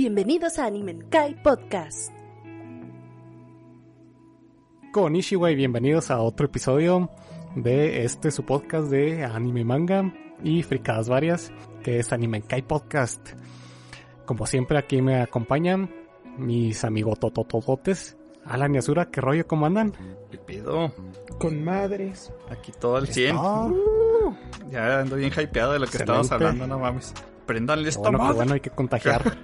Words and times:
Bienvenidos 0.00 0.60
a 0.60 0.66
Animenkai 0.66 1.42
Podcast. 1.42 2.12
Konnichiwa 4.92 5.50
y 5.50 5.56
bienvenidos 5.56 6.12
a 6.12 6.20
otro 6.20 6.46
episodio 6.46 7.10
de 7.56 8.04
este 8.04 8.30
su 8.30 8.44
podcast 8.44 8.92
de 8.92 9.24
anime 9.24 9.64
manga 9.64 10.14
y 10.44 10.62
fricadas 10.62 11.08
varias, 11.08 11.50
que 11.82 11.98
es 11.98 12.12
Animenkai 12.12 12.62
Podcast. 12.62 13.30
Como 14.24 14.46
siempre 14.46 14.78
aquí 14.78 15.02
me 15.02 15.20
acompañan 15.20 15.92
mis 16.38 16.84
amigos 16.84 17.18
tototototes. 17.18 18.16
Alan 18.44 18.76
y 18.76 18.78
Azura, 18.78 19.10
¿qué 19.10 19.20
rollo? 19.20 19.48
¿Cómo 19.48 19.66
andan? 19.66 19.94
¿Qué 20.30 20.38
pedo? 20.38 20.92
Con 21.40 21.64
madres. 21.64 22.32
Aquí 22.48 22.70
todo 22.70 22.98
al 22.98 23.08
100. 23.08 23.34
Ah, 23.36 23.68
Ya 24.70 25.00
ando 25.00 25.16
bien 25.16 25.32
hypeado 25.36 25.72
de 25.72 25.80
lo 25.80 25.86
que 25.86 25.96
Excelente. 25.96 26.20
estábamos 26.20 26.30
hablando, 26.32 26.68
no 26.68 26.78
mames. 26.78 27.12
Prendanle 27.48 27.88
esta 27.88 28.02
bueno, 28.02 28.18
madre. 28.18 28.34
bueno, 28.34 28.52
hay 28.52 28.60
que 28.60 28.68
contagiar. 28.68 29.38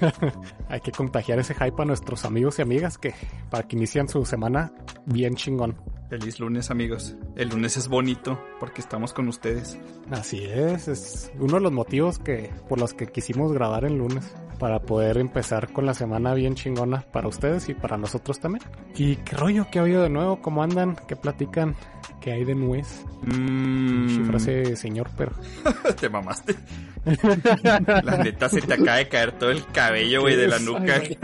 hay 0.70 0.80
que 0.80 0.92
contagiar 0.92 1.38
ese 1.38 1.52
hype 1.52 1.82
a 1.82 1.84
nuestros 1.84 2.24
amigos 2.24 2.58
y 2.58 2.62
amigas 2.62 2.96
que 2.96 3.12
para 3.50 3.68
que 3.68 3.76
inician 3.76 4.08
su 4.08 4.24
semana 4.24 4.72
bien 5.04 5.36
chingón. 5.36 5.76
Feliz 6.08 6.40
lunes, 6.40 6.70
amigos. 6.70 7.16
El 7.36 7.50
lunes 7.50 7.76
es 7.76 7.88
bonito 7.88 8.40
porque 8.58 8.80
estamos 8.80 9.12
con 9.12 9.28
ustedes. 9.28 9.78
Así 10.10 10.42
es, 10.42 10.88
es 10.88 11.30
uno 11.38 11.56
de 11.56 11.60
los 11.60 11.72
motivos 11.72 12.18
que 12.18 12.50
por 12.66 12.80
los 12.80 12.94
que 12.94 13.08
quisimos 13.08 13.52
grabar 13.52 13.84
el 13.84 13.98
lunes 13.98 14.34
para 14.58 14.80
poder 14.80 15.18
empezar 15.18 15.72
con 15.72 15.86
la 15.86 15.94
semana 15.94 16.34
bien 16.34 16.54
chingona 16.54 17.00
para 17.12 17.28
ustedes 17.28 17.68
y 17.68 17.74
para 17.74 17.96
nosotros 17.96 18.40
también. 18.40 18.64
¿Y 18.96 19.16
qué 19.16 19.36
rollo? 19.36 19.66
¿Qué 19.70 19.78
ha 19.78 19.82
habido 19.82 20.02
de 20.02 20.10
nuevo? 20.10 20.40
¿Cómo 20.42 20.62
andan? 20.62 20.96
¿Qué 21.06 21.16
platican? 21.16 21.74
¿Qué 22.20 22.32
hay 22.32 22.44
de 22.44 22.54
nuez? 22.54 23.04
Mmm. 23.22 24.26
frase 24.26 24.74
señor, 24.76 25.08
pero 25.16 25.32
Te 26.00 26.08
mamaste. 26.08 26.56
la 27.04 28.18
neta 28.22 28.48
se 28.48 28.60
te 28.62 28.74
acaba 28.74 28.96
de 28.96 29.08
caer 29.08 29.32
todo 29.32 29.50
el 29.50 29.64
cabello, 29.66 30.22
güey, 30.22 30.36
de 30.36 30.48
la 30.48 30.58
nuca. 30.58 30.94
Ay, 30.94 31.18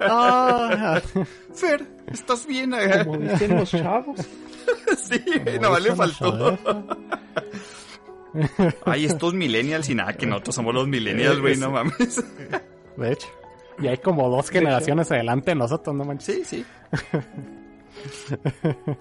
Ah, 0.00 1.00
Fer, 1.54 1.84
¿estás 2.12 2.46
bien? 2.46 2.72
Como 3.04 3.18
dicen 3.18 3.56
los 3.56 3.70
chavos. 3.70 4.20
sí, 4.98 5.22
no 5.60 5.78
le 5.78 5.90
Vamos 5.90 6.20
a 6.20 6.24
faltó. 6.24 6.58
Ay, 8.84 9.04
estos 9.04 9.34
millennials 9.34 9.88
y 9.88 9.94
nada, 9.94 10.12
que 10.14 10.26
nosotros 10.26 10.54
somos 10.54 10.74
los 10.74 10.88
millennials, 10.88 11.40
güey, 11.40 11.56
no 11.56 11.70
mames. 11.70 12.24
De 12.96 13.12
hecho. 13.12 13.28
Y 13.80 13.86
hay 13.86 13.98
como 13.98 14.28
dos 14.28 14.50
generaciones 14.50 15.10
adelante 15.12 15.52
de 15.52 15.54
nosotros, 15.54 15.94
no 15.94 16.04
manches. 16.04 16.48
Sí, 16.48 16.64
sí. 16.64 16.64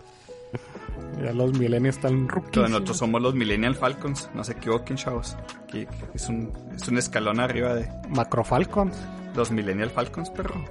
Ya 1.21 1.33
los 1.33 1.57
milenios 1.57 1.95
están 1.95 2.27
rookies. 2.27 2.51
Todos 2.51 2.69
nosotros 2.69 2.97
somos 2.97 3.21
los 3.21 3.33
Millennial 3.33 3.75
Falcons, 3.75 4.29
no 4.33 4.43
se 4.43 4.53
equivoquen, 4.53 4.97
chavos. 4.97 5.35
Que, 5.67 5.87
es, 6.13 6.29
un, 6.29 6.51
es 6.75 6.87
un 6.87 6.97
escalón 6.97 7.39
arriba 7.39 7.73
de 7.73 7.89
Macro 8.09 8.43
Falcons. 8.43 8.95
los 9.35 9.51
Millennial 9.51 9.89
Falcons, 9.89 10.29
perro. 10.29 10.63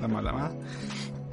La 0.00 0.08
mala 0.08 0.32
madre. 0.32 0.58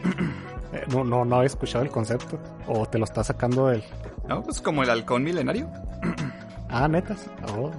Eh, 0.73 0.83
no, 0.89 1.05
no, 1.05 1.23
no 1.23 1.35
había 1.37 1.45
escuchado 1.45 1.85
el 1.85 1.91
concepto. 1.91 2.37
O 2.67 2.85
te 2.87 2.97
lo 2.97 3.05
estás 3.05 3.27
sacando 3.27 3.67
del. 3.67 3.81
No, 4.27 4.43
pues 4.43 4.59
como 4.59 4.83
el 4.83 4.89
halcón 4.89 5.23
milenario. 5.23 5.69
Ah, 6.69 6.87
netas. 6.87 7.29
Oh, 7.55 7.71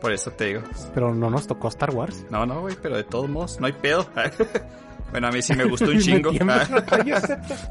Por 0.00 0.12
eso 0.12 0.30
te 0.30 0.46
digo. 0.46 0.62
pero 0.94 1.14
no 1.14 1.28
nos 1.30 1.46
tocó 1.46 1.68
Star 1.68 1.90
Wars. 1.94 2.24
No, 2.30 2.46
no, 2.46 2.60
güey, 2.62 2.76
pero 2.80 2.96
de 2.96 3.04
todos 3.04 3.28
modos, 3.28 3.60
no 3.60 3.66
hay 3.66 3.72
pedo. 3.72 4.06
bueno, 5.10 5.26
a 5.28 5.30
mí 5.30 5.42
sí 5.42 5.54
me 5.54 5.64
gustó 5.64 5.86
un 5.90 5.98
chingo. 6.00 6.32
Me 6.32 6.52
Ah. 6.52 6.66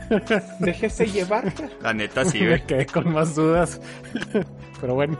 Déjese 0.59 1.07
llevar. 1.07 1.53
La 1.81 1.93
neta 1.93 2.25
sí, 2.25 2.39
Me 2.41 2.47
güey. 2.49 2.65
quedé 2.67 2.85
con 2.85 3.11
más 3.13 3.35
dudas. 3.35 3.79
Pero 4.81 4.95
bueno, 4.95 5.17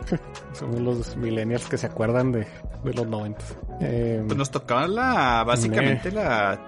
somos 0.52 0.80
los 0.80 1.16
millennials 1.16 1.66
que 1.66 1.76
se 1.78 1.86
acuerdan 1.86 2.32
de, 2.32 2.46
de 2.84 2.94
los 2.94 3.06
90. 3.06 3.44
Eh, 3.80 4.22
Pues 4.26 4.38
nos 4.38 4.50
tocaba 4.50 4.86
la, 4.86 5.44
básicamente 5.44 6.10
la, 6.12 6.58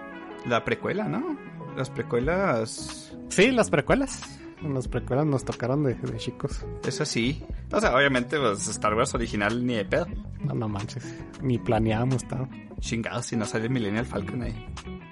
la 0.47 0.65
precuela, 0.65 1.05
¿no? 1.05 1.37
Las 1.77 1.89
precuelas, 1.91 3.15
Sí, 3.29 3.51
las 3.51 3.71
precuelas. 3.71 4.21
Las 4.63 4.89
precuelas 4.89 5.27
nos 5.27 5.45
tocaron 5.45 5.83
de, 5.85 5.95
de 5.95 6.17
chicos. 6.19 6.65
es 6.87 7.01
así. 7.01 7.45
O 7.73 7.81
sea, 7.81 7.95
obviamente, 7.97 8.39
pues 8.39 8.67
Star 8.69 8.95
Wars 8.95 9.15
original 9.15 9.67
ni 9.67 9.75
de 9.75 9.85
pedo. 9.85 10.07
No, 10.45 10.55
no 10.55 10.69
manches. 10.69 11.05
Ni 11.41 11.59
planeábamos 11.59 12.25
tal. 12.29 12.49
Chingados, 12.81 13.27
si 13.27 13.37
no 13.37 13.45
sale 13.45 13.69
Millennial 13.69 14.07
Falcon 14.07 14.43
ahí. 14.43 14.67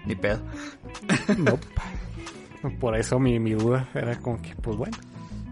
Ni 0.07 0.15
pedo. 0.15 0.41
Nope. 1.39 1.67
Por 2.81 2.97
eso 2.97 3.19
mi, 3.19 3.39
mi 3.39 3.53
duda 3.53 3.89
era 3.95 4.19
como 4.19 4.41
que, 4.43 4.55
pues 4.57 4.77
bueno. 4.77 4.97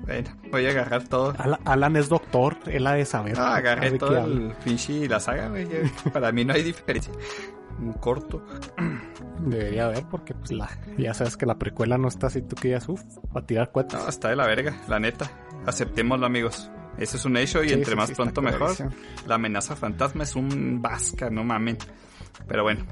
Bueno, 0.04 0.30
voy 0.50 0.64
a 0.66 0.70
agarrar 0.70 1.04
todo. 1.06 1.34
Ala- 1.38 1.60
Alan 1.66 1.96
es 1.96 2.08
doctor, 2.08 2.56
él 2.66 2.86
ha 2.86 2.94
de 2.94 3.04
saber. 3.04 3.38
Ah, 3.38 3.56
agarré 3.56 3.92
todo 3.98 4.16
el 4.24 4.52
pinche 4.64 4.92
y 4.94 5.08
la 5.08 5.20
saga, 5.20 5.48
güey. 5.48 5.66
Para 6.12 6.32
mí 6.32 6.44
no 6.46 6.54
hay 6.54 6.62
diferencia. 6.62 7.12
Un 7.78 7.92
corto. 7.94 8.44
Debería 9.40 9.86
haber, 9.86 10.04
porque 10.10 10.34
pues 10.34 10.52
la, 10.52 10.68
ya 10.96 11.14
sabes 11.14 11.36
que 11.36 11.46
la 11.46 11.58
precuela 11.58 11.96
no 11.96 12.08
está 12.08 12.26
así, 12.26 12.42
tú 12.42 12.56
que 12.56 12.70
ya 12.70 12.78
uff, 12.86 13.02
a 13.34 13.42
tirar 13.42 13.70
cuentas. 13.70 14.02
No, 14.02 14.08
está 14.08 14.30
de 14.30 14.36
la 14.36 14.46
verga, 14.46 14.76
la 14.88 14.98
neta. 14.98 15.30
Aceptémoslo, 15.66 16.26
amigos. 16.26 16.70
Ese 16.98 17.16
es 17.16 17.24
un 17.24 17.36
hecho 17.36 17.62
y 17.62 17.68
Sí, 17.68 17.74
entre 17.74 17.92
sí, 17.92 17.96
más 17.96 18.08
sí, 18.08 18.14
pronto 18.16 18.42
mejor. 18.42 18.74
La 19.26 19.36
amenaza 19.36 19.76
fantasma 19.76 20.24
es 20.24 20.34
un 20.34 20.82
vasca, 20.82 21.30
no 21.30 21.44
mamen. 21.44 21.78
Pero 22.46 22.62
bueno, 22.64 22.84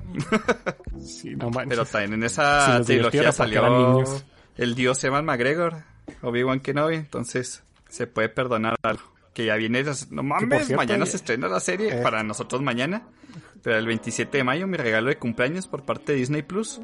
Sí, 1.00 1.34
no 1.34 1.50
pero 1.50 1.84
también 1.84 2.14
en 2.14 2.24
esa 2.24 2.80
trilogía 2.84 3.32
salió 3.32 3.68
niños. 3.68 4.24
el 4.56 4.74
dios 4.74 5.03
Evan 5.04 5.24
McGregor, 5.24 5.82
Obi-Wan 6.22 6.60
Kenobi, 6.60 6.97
entonces 6.97 7.62
se 7.88 8.06
puede 8.06 8.28
perdonar 8.28 8.76
algo. 8.82 9.03
Que 9.34 9.44
ya 9.44 9.56
viene, 9.56 9.84
no 10.10 10.22
mames, 10.22 10.66
cierto, 10.66 10.76
mañana 10.76 11.04
se 11.04 11.16
estrena 11.16 11.48
la 11.48 11.60
serie, 11.60 11.98
eh. 11.98 12.03
para 12.03 12.22
nosotros 12.22 12.62
mañana. 12.62 13.06
Pero 13.66 13.78
el 13.78 13.87
27 13.88 14.38
de 14.38 14.44
mayo, 14.44 14.69
mi 14.69 14.77
regalo 14.77 15.09
de 15.09 15.19
cumpleaños 15.19 15.66
por 15.66 15.82
parte 15.82 16.12
de 16.12 16.19
Disney 16.19 16.43
Plus. 16.43 16.81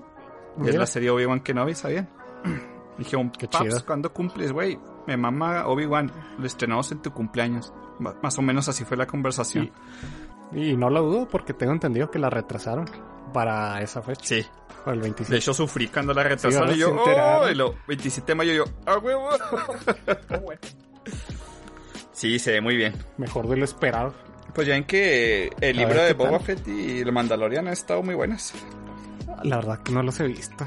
Es 0.67 0.75
la 0.75 0.85
serie 0.87 1.11
Obi-Wan 1.11 1.39
Kenobi, 1.39 1.77
¿sabían? 1.77 2.11
Dije, 2.99 3.17
Qué 3.39 3.47
Paps, 3.47 3.65
chido. 3.69 3.87
¿cuándo 3.87 4.13
cumples, 4.13 4.51
güey? 4.51 4.81
Me 5.07 5.17
mama 5.17 5.69
Obi-Wan. 5.69 6.11
Lo 6.41 6.45
estrenamos 6.45 6.91
en 6.91 7.01
tu 7.01 7.13
cumpleaños. 7.13 7.73
Más 8.21 8.37
o 8.37 8.43
menos 8.43 8.69
así 8.69 8.85
fue 8.85 8.97
la 8.97 9.07
conversación. 9.07 9.71
Y 10.51 10.77
no 10.77 10.91
lo 10.91 11.03
dudo 11.03 11.29
porque 11.29 11.55
tengo 11.55 11.73
entendido 11.73 12.11
que 12.11 12.19
la 12.19 12.31
retrasaron 12.31 12.87
para 13.33 13.81
esa 13.81 14.03
fecha, 14.03 14.21
Sí. 14.25 14.45
para 14.85 14.95
el 14.95 14.99
De 15.03 15.05
27. 15.05 15.37
hecho, 15.37 15.55
sufrí 15.55 15.87
cuando 15.87 16.13
la 16.13 16.25
retrasaron 16.25 16.75
y 16.75 16.79
yo, 16.79 16.97
oh, 16.97 17.49
y 17.49 17.55
lo 17.55 17.77
27 17.87 18.27
de 18.33 18.35
mayo 18.35 18.53
yo, 18.53 18.65
ah, 18.87 18.99
huevo. 18.99 19.29
sí, 22.13 22.41
se 22.41 22.51
ve 22.53 22.61
muy 22.61 22.77
bien. 22.77 22.93
Mejor 23.19 23.47
de 23.47 23.57
lo 23.57 23.65
esperado. 23.65 24.13
Pues 24.55 24.67
ya 24.67 24.75
ven 24.75 24.85
que 24.85 25.51
el 25.61 25.77
libro 25.77 26.03
de 26.03 26.09
¿qué 26.09 26.15
Boba 26.15 26.31
tal? 26.33 26.41
Fett 26.41 26.69
y 26.69 27.01
el 27.01 27.11
Mandalorian 27.13 27.67
han 27.67 27.73
estado 27.73 28.03
muy 28.03 28.15
buenas. 28.15 28.53
La 29.45 29.57
verdad 29.57 29.83
que 29.83 29.93
no 29.93 30.03
los 30.03 30.21
he 30.21 30.25
visto. 30.25 30.67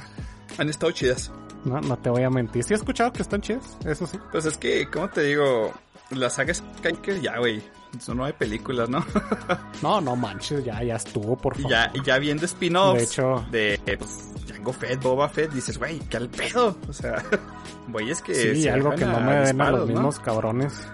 Han 0.58 0.69
estado 0.69 0.91
chidas. 0.91 1.31
No, 1.66 1.81
no 1.81 1.97
te 1.97 2.09
voy 2.09 2.24
a 2.24 2.30
mentir. 2.30 2.64
Sí 2.64 2.74
he 2.74 2.78
escuchado 2.78 3.12
que 3.12 3.22
están 3.22 3.41
chidos, 3.41 3.78
eso 3.85 4.08
sí. 4.08 4.19
Pues 4.31 4.46
es 4.46 4.58
que, 4.58 4.88
¿cómo 4.90 5.09
te 5.09 5.22
digo? 5.24 5.74
La 6.12 6.30
saga 6.30 6.53
Skywalker 6.53 7.22
ya, 7.22 7.38
güey. 7.40 7.62
Son 8.00 8.17
nueve 8.17 8.35
películas, 8.38 8.89
¿no? 8.89 9.03
No, 9.81 10.00
no 10.01 10.16
manches, 10.16 10.63
ya, 10.63 10.81
ya 10.83 10.95
estuvo, 10.95 11.35
por 11.38 11.53
Y 11.59 11.63
favor. 11.63 11.72
ya, 11.72 11.91
ya 12.03 12.17
viendo 12.19 12.45
spin-offs 12.45 12.97
De 12.97 13.03
hecho- 13.03 13.45
de 13.51 13.97
pues, 13.97 14.29
Jango 14.47 14.73
Fett, 14.73 15.01
Boba 15.01 15.29
Fett, 15.29 15.51
dices, 15.51 15.78
güey, 15.78 16.00
¿qué 16.00 16.17
al 16.17 16.29
pedo? 16.29 16.78
O 16.88 16.94
sea, 16.94 17.23
güeyes 17.89 18.22
que 18.22 18.34
sí, 18.35 18.63
se 18.63 18.72
algo 18.72 18.91
que 18.95 19.05
no 19.05 19.19
me 19.19 19.34
den 19.41 19.61
a 19.61 19.72
los 19.72 19.81
¿no? 19.81 19.94
mismos 19.94 20.19
cabrones. 20.19 20.88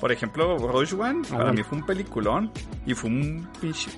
Por 0.00 0.10
ejemplo, 0.12 0.56
Rogue 0.58 0.94
One, 0.94 1.22
Ah, 1.26 1.28
para 1.30 1.44
bueno. 1.44 1.52
mí 1.54 1.62
fue 1.62 1.78
un 1.78 1.86
peliculón. 1.86 2.52
Y 2.84 2.94
fue 2.94 3.10
un 3.10 3.48
pinche... 3.60 3.90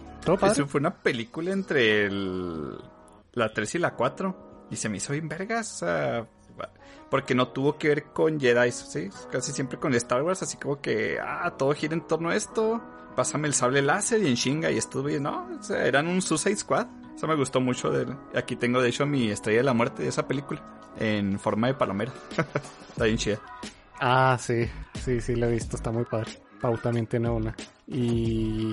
Eso 0.43 0.67
fue 0.67 0.81
una 0.81 0.94
película 0.94 1.53
entre 1.53 2.05
el, 2.06 2.77
la 3.33 3.50
3 3.53 3.77
y 3.77 3.78
la 3.78 3.94
4. 3.94 4.67
Y 4.71 4.77
se 4.77 4.88
me 4.91 4.99
hizo 4.99 5.12
bien 5.15 5.27
vergas. 5.28 5.75
o 5.83 5.87
sea, 5.87 6.27
porque 7.11 7.35
no 7.35 7.49
tuvo 7.49 7.79
que 7.79 7.89
ver 7.89 8.05
con 8.13 8.39
Jedi, 8.41 8.71
¿sí? 8.73 9.11
Casi 9.33 9.53
siempre 9.53 9.79
con 9.79 9.95
Star 9.95 10.23
Wars, 10.23 10.43
así 10.43 10.57
como 10.57 10.81
que, 10.81 11.19
ah, 11.21 11.55
todo 11.59 11.73
gira 11.75 11.95
en 11.95 12.07
torno 12.07 12.31
a 12.31 12.37
esto. 12.37 12.81
Pásame 13.17 13.49
el 13.49 13.55
sable 13.55 13.82
láser 13.82 14.23
y 14.23 14.29
en 14.29 14.37
chinga. 14.37 14.71
Y 14.71 14.79
estuve, 14.79 15.19
no, 15.19 15.49
eran 15.71 16.06
un 16.06 16.23
Suicide 16.23 16.56
Squad. 16.56 16.87
Eso 17.17 17.27
me 17.27 17.35
gustó 17.35 17.61
mucho. 17.61 17.91
De, 17.91 18.06
aquí 18.37 18.55
tengo, 18.56 18.81
de 18.81 18.91
hecho, 18.91 19.06
mi 19.06 19.31
estrella 19.31 19.59
de 19.59 19.65
la 19.65 19.73
muerte 19.75 20.03
de 20.05 20.09
esa 20.11 20.29
película. 20.29 20.62
En 21.00 21.38
forma 21.41 21.67
de 21.69 21.75
palomera. 21.75 22.12
Está 22.88 23.05
bien 23.05 23.17
chida. 23.17 23.38
Ah, 24.00 24.37
sí, 24.41 24.69
sí, 25.05 25.21
sí, 25.21 25.35
lo 25.35 25.47
he 25.47 25.50
visto, 25.53 25.77
está 25.77 25.91
muy 25.91 26.05
padre. 26.05 26.31
Pau 26.61 26.79
también 26.79 27.06
tiene 27.09 27.29
una. 27.29 27.55
Y 27.88 28.73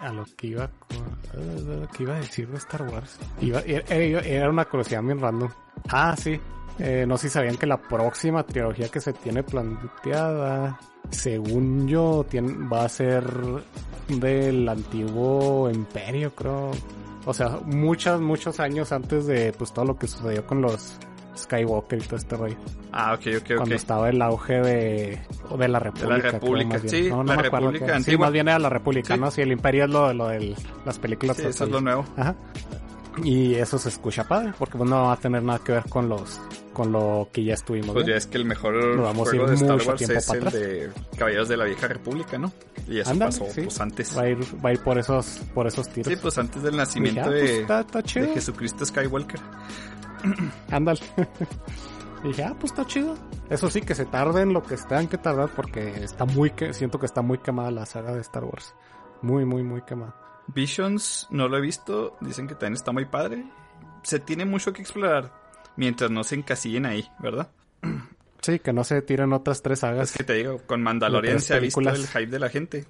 a 0.00 0.10
lo 0.12 0.24
que 0.36 0.48
iba, 0.48 0.68
con- 0.88 1.80
lo 1.80 1.86
que 1.88 2.02
iba 2.02 2.16
a 2.16 2.20
decir 2.20 2.48
de 2.48 2.56
Star 2.58 2.82
Wars. 2.82 3.16
Iba- 3.40 3.60
era, 3.60 4.20
era 4.20 4.50
una 4.50 4.64
curiosidad 4.64 5.02
bien 5.04 5.20
random. 5.20 5.48
Ah, 5.88 6.16
sí. 6.16 6.40
Eh, 6.78 7.04
no 7.08 7.16
sé 7.16 7.28
si 7.28 7.34
sabían 7.34 7.56
que 7.56 7.66
la 7.66 7.78
próxima 7.80 8.42
trilogía 8.44 8.88
que 8.88 9.00
se 9.00 9.12
tiene 9.14 9.42
planteada, 9.42 10.78
según 11.10 11.88
yo, 11.88 12.24
tiene, 12.28 12.52
va 12.68 12.84
a 12.84 12.88
ser 12.88 13.24
del 14.08 14.68
antiguo 14.68 15.70
imperio, 15.70 16.34
creo. 16.34 16.70
O 17.24 17.34
sea, 17.34 17.58
muchos, 17.64 18.20
muchos 18.20 18.60
años 18.60 18.92
antes 18.92 19.26
de 19.26 19.52
pues 19.52 19.72
todo 19.72 19.84
lo 19.84 19.98
que 19.98 20.06
sucedió 20.06 20.46
con 20.46 20.60
los 20.62 20.96
Skywalker 21.36 21.98
y 21.98 22.02
todo 22.02 22.16
este 22.16 22.36
rollo. 22.36 22.56
Ah, 22.92 23.14
ok, 23.14 23.20
ok, 23.38 23.42
ok. 23.50 23.56
Cuando 23.56 23.74
estaba 23.74 24.08
el 24.08 24.22
auge 24.22 24.54
de, 24.60 25.18
de 25.58 25.68
la 25.68 25.78
República. 25.78 26.32
más 26.74 26.82
bien. 26.82 26.88
sí, 26.88 27.10
no, 27.10 27.16
no 27.24 27.34
la 27.34 27.42
me 27.42 27.46
acuerdo 27.48 27.70
República 27.72 27.86
qué- 27.86 27.92
Sí, 27.92 27.96
antigua. 27.96 28.26
más 28.26 28.32
bien 28.32 28.48
era 28.48 28.58
la 28.58 28.68
República, 28.70 29.14
Sí. 29.14 29.20
¿no? 29.20 29.30
Sí, 29.30 29.40
el 29.42 29.52
Imperio 29.52 29.84
es 29.84 29.90
lo, 29.90 30.12
lo 30.14 30.28
de 30.28 30.54
las 30.84 30.98
películas. 30.98 31.36
Sí, 31.36 31.46
eso 31.46 31.64
es 31.64 31.70
lo 31.70 31.80
nuevo. 31.80 32.04
Ajá. 32.16 32.34
Y 33.24 33.54
eso 33.54 33.78
se 33.78 33.88
escucha 33.88 34.24
padre, 34.24 34.52
porque 34.58 34.76
pues, 34.76 34.88
no 34.88 35.04
va 35.04 35.12
a 35.12 35.16
tener 35.16 35.42
nada 35.42 35.58
que 35.60 35.72
ver 35.72 35.84
con 35.88 36.08
los 36.08 36.40
con 36.72 36.92
lo 36.92 37.28
que 37.32 37.42
ya 37.42 37.54
estuvimos. 37.54 37.92
Pues 37.92 38.04
viendo. 38.04 38.12
ya 38.12 38.18
es 38.18 38.26
que 38.26 38.36
el 38.36 38.44
mejor 38.44 39.00
vamos 39.00 39.30
juego 39.30 39.46
de 39.46 39.54
Star 39.54 39.80
Wars 39.86 40.02
es 40.02 40.28
el 40.28 40.36
atrás. 40.36 40.52
de 40.52 40.90
Caballeros 41.16 41.48
de 41.48 41.56
la 41.56 41.64
Vieja 41.64 41.88
República, 41.88 42.36
¿no? 42.36 42.52
Y 42.86 42.98
eso 42.98 43.18
pasó 43.18 43.46
sí. 43.50 43.62
pues 43.62 43.80
antes. 43.80 44.16
Va 44.16 44.22
a 44.22 44.28
ir, 44.28 44.38
va 44.62 44.68
a 44.68 44.72
ir 44.74 44.80
por 44.80 44.98
esos, 44.98 45.40
por 45.54 45.66
esos 45.66 45.88
tiros. 45.88 46.12
Sí, 46.12 46.18
pues 46.20 46.36
antes 46.36 46.62
del 46.62 46.76
nacimiento 46.76 47.22
pues, 47.22 47.42
de, 47.42 47.60
está, 47.62 47.80
está 47.80 48.02
chido. 48.02 48.26
de 48.26 48.34
Jesucristo 48.34 48.84
Skywalker. 48.84 49.40
Ándale. 50.70 51.00
Dije, 52.22 52.44
ah, 52.44 52.54
pues 52.58 52.72
está 52.72 52.84
chido. 52.86 53.14
Eso 53.48 53.70
sí, 53.70 53.80
que 53.80 53.94
se 53.94 54.04
tarden 54.04 54.52
lo 54.52 54.62
que 54.62 54.76
tengan 54.76 55.08
que 55.08 55.16
tardar 55.16 55.48
porque 55.48 56.04
está 56.04 56.26
muy, 56.26 56.50
que 56.50 56.74
siento 56.74 56.98
que 56.98 57.06
está 57.06 57.22
muy 57.22 57.38
quemada 57.38 57.70
la 57.70 57.86
saga 57.86 58.12
de 58.12 58.20
Star 58.20 58.44
Wars. 58.44 58.74
Muy, 59.22 59.46
muy, 59.46 59.62
muy 59.62 59.80
quemada. 59.82 60.25
Visions 60.48 61.26
no 61.30 61.48
lo 61.48 61.58
he 61.58 61.60
visto, 61.60 62.16
dicen 62.20 62.46
que 62.46 62.54
también 62.54 62.74
está 62.74 62.92
muy 62.92 63.04
padre. 63.04 63.44
Se 64.02 64.20
tiene 64.20 64.44
mucho 64.44 64.72
que 64.72 64.82
explorar 64.82 65.32
mientras 65.76 66.10
no 66.10 66.24
se 66.24 66.36
encasillen 66.36 66.86
ahí, 66.86 67.08
¿verdad? 67.18 67.50
Sí, 68.40 68.60
que 68.60 68.72
no 68.72 68.84
se 68.84 69.02
tiren 69.02 69.32
otras 69.32 69.62
tres 69.62 69.80
sagas. 69.80 70.10
Es 70.10 70.16
que 70.16 70.24
te 70.24 70.34
digo, 70.34 70.58
con 70.66 70.82
Mandalorian 70.82 71.40
se 71.40 71.54
ha 71.54 71.58
visto 71.58 71.80
el 71.80 72.06
hype 72.06 72.26
de 72.26 72.38
la 72.38 72.48
gente. 72.48 72.86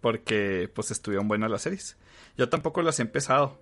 Porque 0.00 0.68
pues 0.74 0.90
estuvieron 0.90 1.28
buenas 1.28 1.50
las 1.50 1.62
series. 1.62 1.96
Yo 2.36 2.48
tampoco 2.48 2.82
las 2.82 2.98
he 2.98 3.02
empezado. 3.02 3.60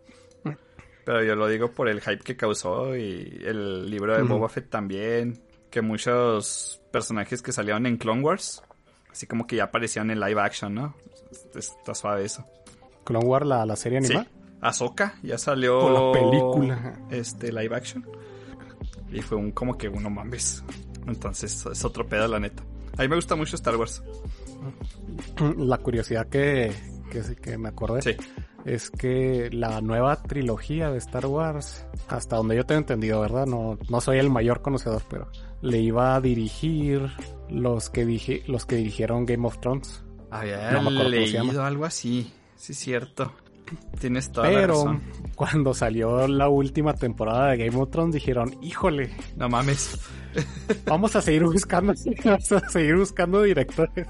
Pero 1.05 1.25
yo 1.25 1.35
lo 1.35 1.49
digo 1.49 1.73
por 1.73 1.89
el 1.89 2.01
hype 2.01 2.23
que 2.23 2.37
causó 2.37 2.97
y 2.97 3.43
el 3.45 3.91
libro 3.91 4.17
de. 4.17 4.23
Boba 4.23 4.49
Fett 4.49 4.71
también. 4.71 5.43
Que 5.71 5.83
muchos 5.83 6.81
personajes 6.93 7.43
que 7.43 7.53
salieron 7.53 7.87
en 7.87 7.99
Clone 7.99 8.23
Wars, 8.23 8.63
así 9.11 9.27
como 9.27 9.47
que 9.47 9.57
ya 9.57 9.65
aparecían 9.65 10.11
en 10.11 10.21
live 10.21 10.41
action, 10.41 10.75
¿no? 10.75 10.95
Está 11.55 11.95
suave 11.95 12.25
eso. 12.25 12.47
Clone 13.09 13.25
Wars, 13.27 13.47
la, 13.47 13.65
la 13.67 13.75
serie 13.77 14.01
Sí. 14.03 14.13
animada. 14.13 14.31
Ahsoka 14.61 15.15
ya 15.23 15.39
salió. 15.39 15.79
O 15.79 16.13
la 16.13 16.21
película. 16.21 16.99
Este, 17.11 17.51
live 17.53 17.75
action. 17.75 18.07
Y 19.11 19.23
fue 19.23 19.39
un 19.39 19.51
como 19.53 19.79
que 19.79 19.89
uno 19.89 20.11
mames. 20.11 20.63
Entonces 21.07 21.65
es 21.67 21.85
otro 21.85 22.07
pedo, 22.07 22.29
la 22.29 22.39
neta. 22.39 22.63
A 22.99 23.03
mí 23.03 23.09
me 23.09 23.17
gusta 23.17 23.35
mucho 23.37 23.57
Star 23.57 23.77
Wars. 23.77 24.03
La 25.57 25.79
curiosidad 25.79 26.27
que, 26.29 26.73
que, 27.11 27.23
sí 27.23 27.37
que 27.37 27.57
me 27.59 27.69
acordé 27.69 28.03
Sí. 28.03 28.17
es 28.65 28.91
que 28.91 29.49
la 29.53 29.81
nueva 29.81 30.17
trilogía 30.23 30.91
de 30.91 30.99
Star 30.99 31.27
Wars, 31.27 31.87
hasta 32.09 32.37
donde 32.37 32.57
yo 32.57 32.67
tengo 32.67 32.81
entendido, 32.81 33.21
¿verdad? 33.21 33.47
No, 33.47 33.79
no 33.89 34.01
soy 34.01 34.19
el 34.19 34.31
mayor 34.31 34.61
conocedor, 34.63 35.03
pero 35.09 35.29
le 35.63 35.79
iba 35.79 36.15
a 36.17 36.21
dirigir 36.21 37.09
los 37.49 37.89
que, 37.91 38.05
dije, 38.05 38.43
los 38.47 38.67
que 38.67 38.77
dirigieron 38.77 39.25
Game 39.27 39.47
of 39.47 39.59
Thrones. 39.61 40.05
Había 40.31 40.73
No 40.73 40.83
me 40.83 40.91
acuerdo 40.99 41.11
cómo 41.15 41.27
se 41.27 41.33
llama. 41.33 41.45
leído 41.47 41.65
algo 41.65 41.85
así. 41.87 42.33
Sí, 42.59 42.75
cierto. 42.75 43.33
Tienes 44.01 44.33
toda 44.33 44.51
la 44.51 44.61
Pero 44.61 44.75
razón. 44.75 45.03
cuando 45.35 45.75
salió 45.75 46.27
la 46.27 46.49
última 46.49 46.95
temporada 46.95 47.51
de 47.51 47.67
Game 47.67 47.79
of 47.79 47.91
Thrones 47.91 48.15
dijeron, 48.15 48.57
híjole, 48.63 49.11
No 49.37 49.49
mames. 49.51 49.99
vamos 50.87 51.15
a 51.17 51.21
seguir 51.23 51.45
buscando, 51.45 51.93
vamos 52.25 52.53
a 52.53 52.69
seguir 52.71 52.97
buscando 52.97 53.43
directores. 53.43 54.07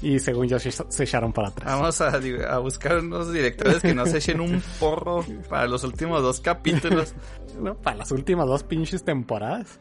y 0.00 0.18
según 0.18 0.48
yo 0.48 0.58
se, 0.58 0.70
echaron 1.04 1.32
para 1.32 1.48
atrás. 1.48 1.66
Vamos 1.78 2.00
a, 2.00 2.54
a 2.54 2.58
buscar 2.58 2.98
unos 2.98 3.32
directores 3.32 3.82
que 3.82 3.94
nos 3.94 4.14
echen 4.14 4.40
un 4.40 4.62
porro 4.80 5.24
para 5.50 5.66
los 5.68 5.84
últimos 5.84 6.22
dos 6.22 6.40
capítulos. 6.40 7.14
No, 7.58 7.74
para 7.74 7.96
las 7.96 8.12
últimas 8.12 8.46
dos 8.46 8.62
pinches 8.62 9.02
temporadas. 9.02 9.80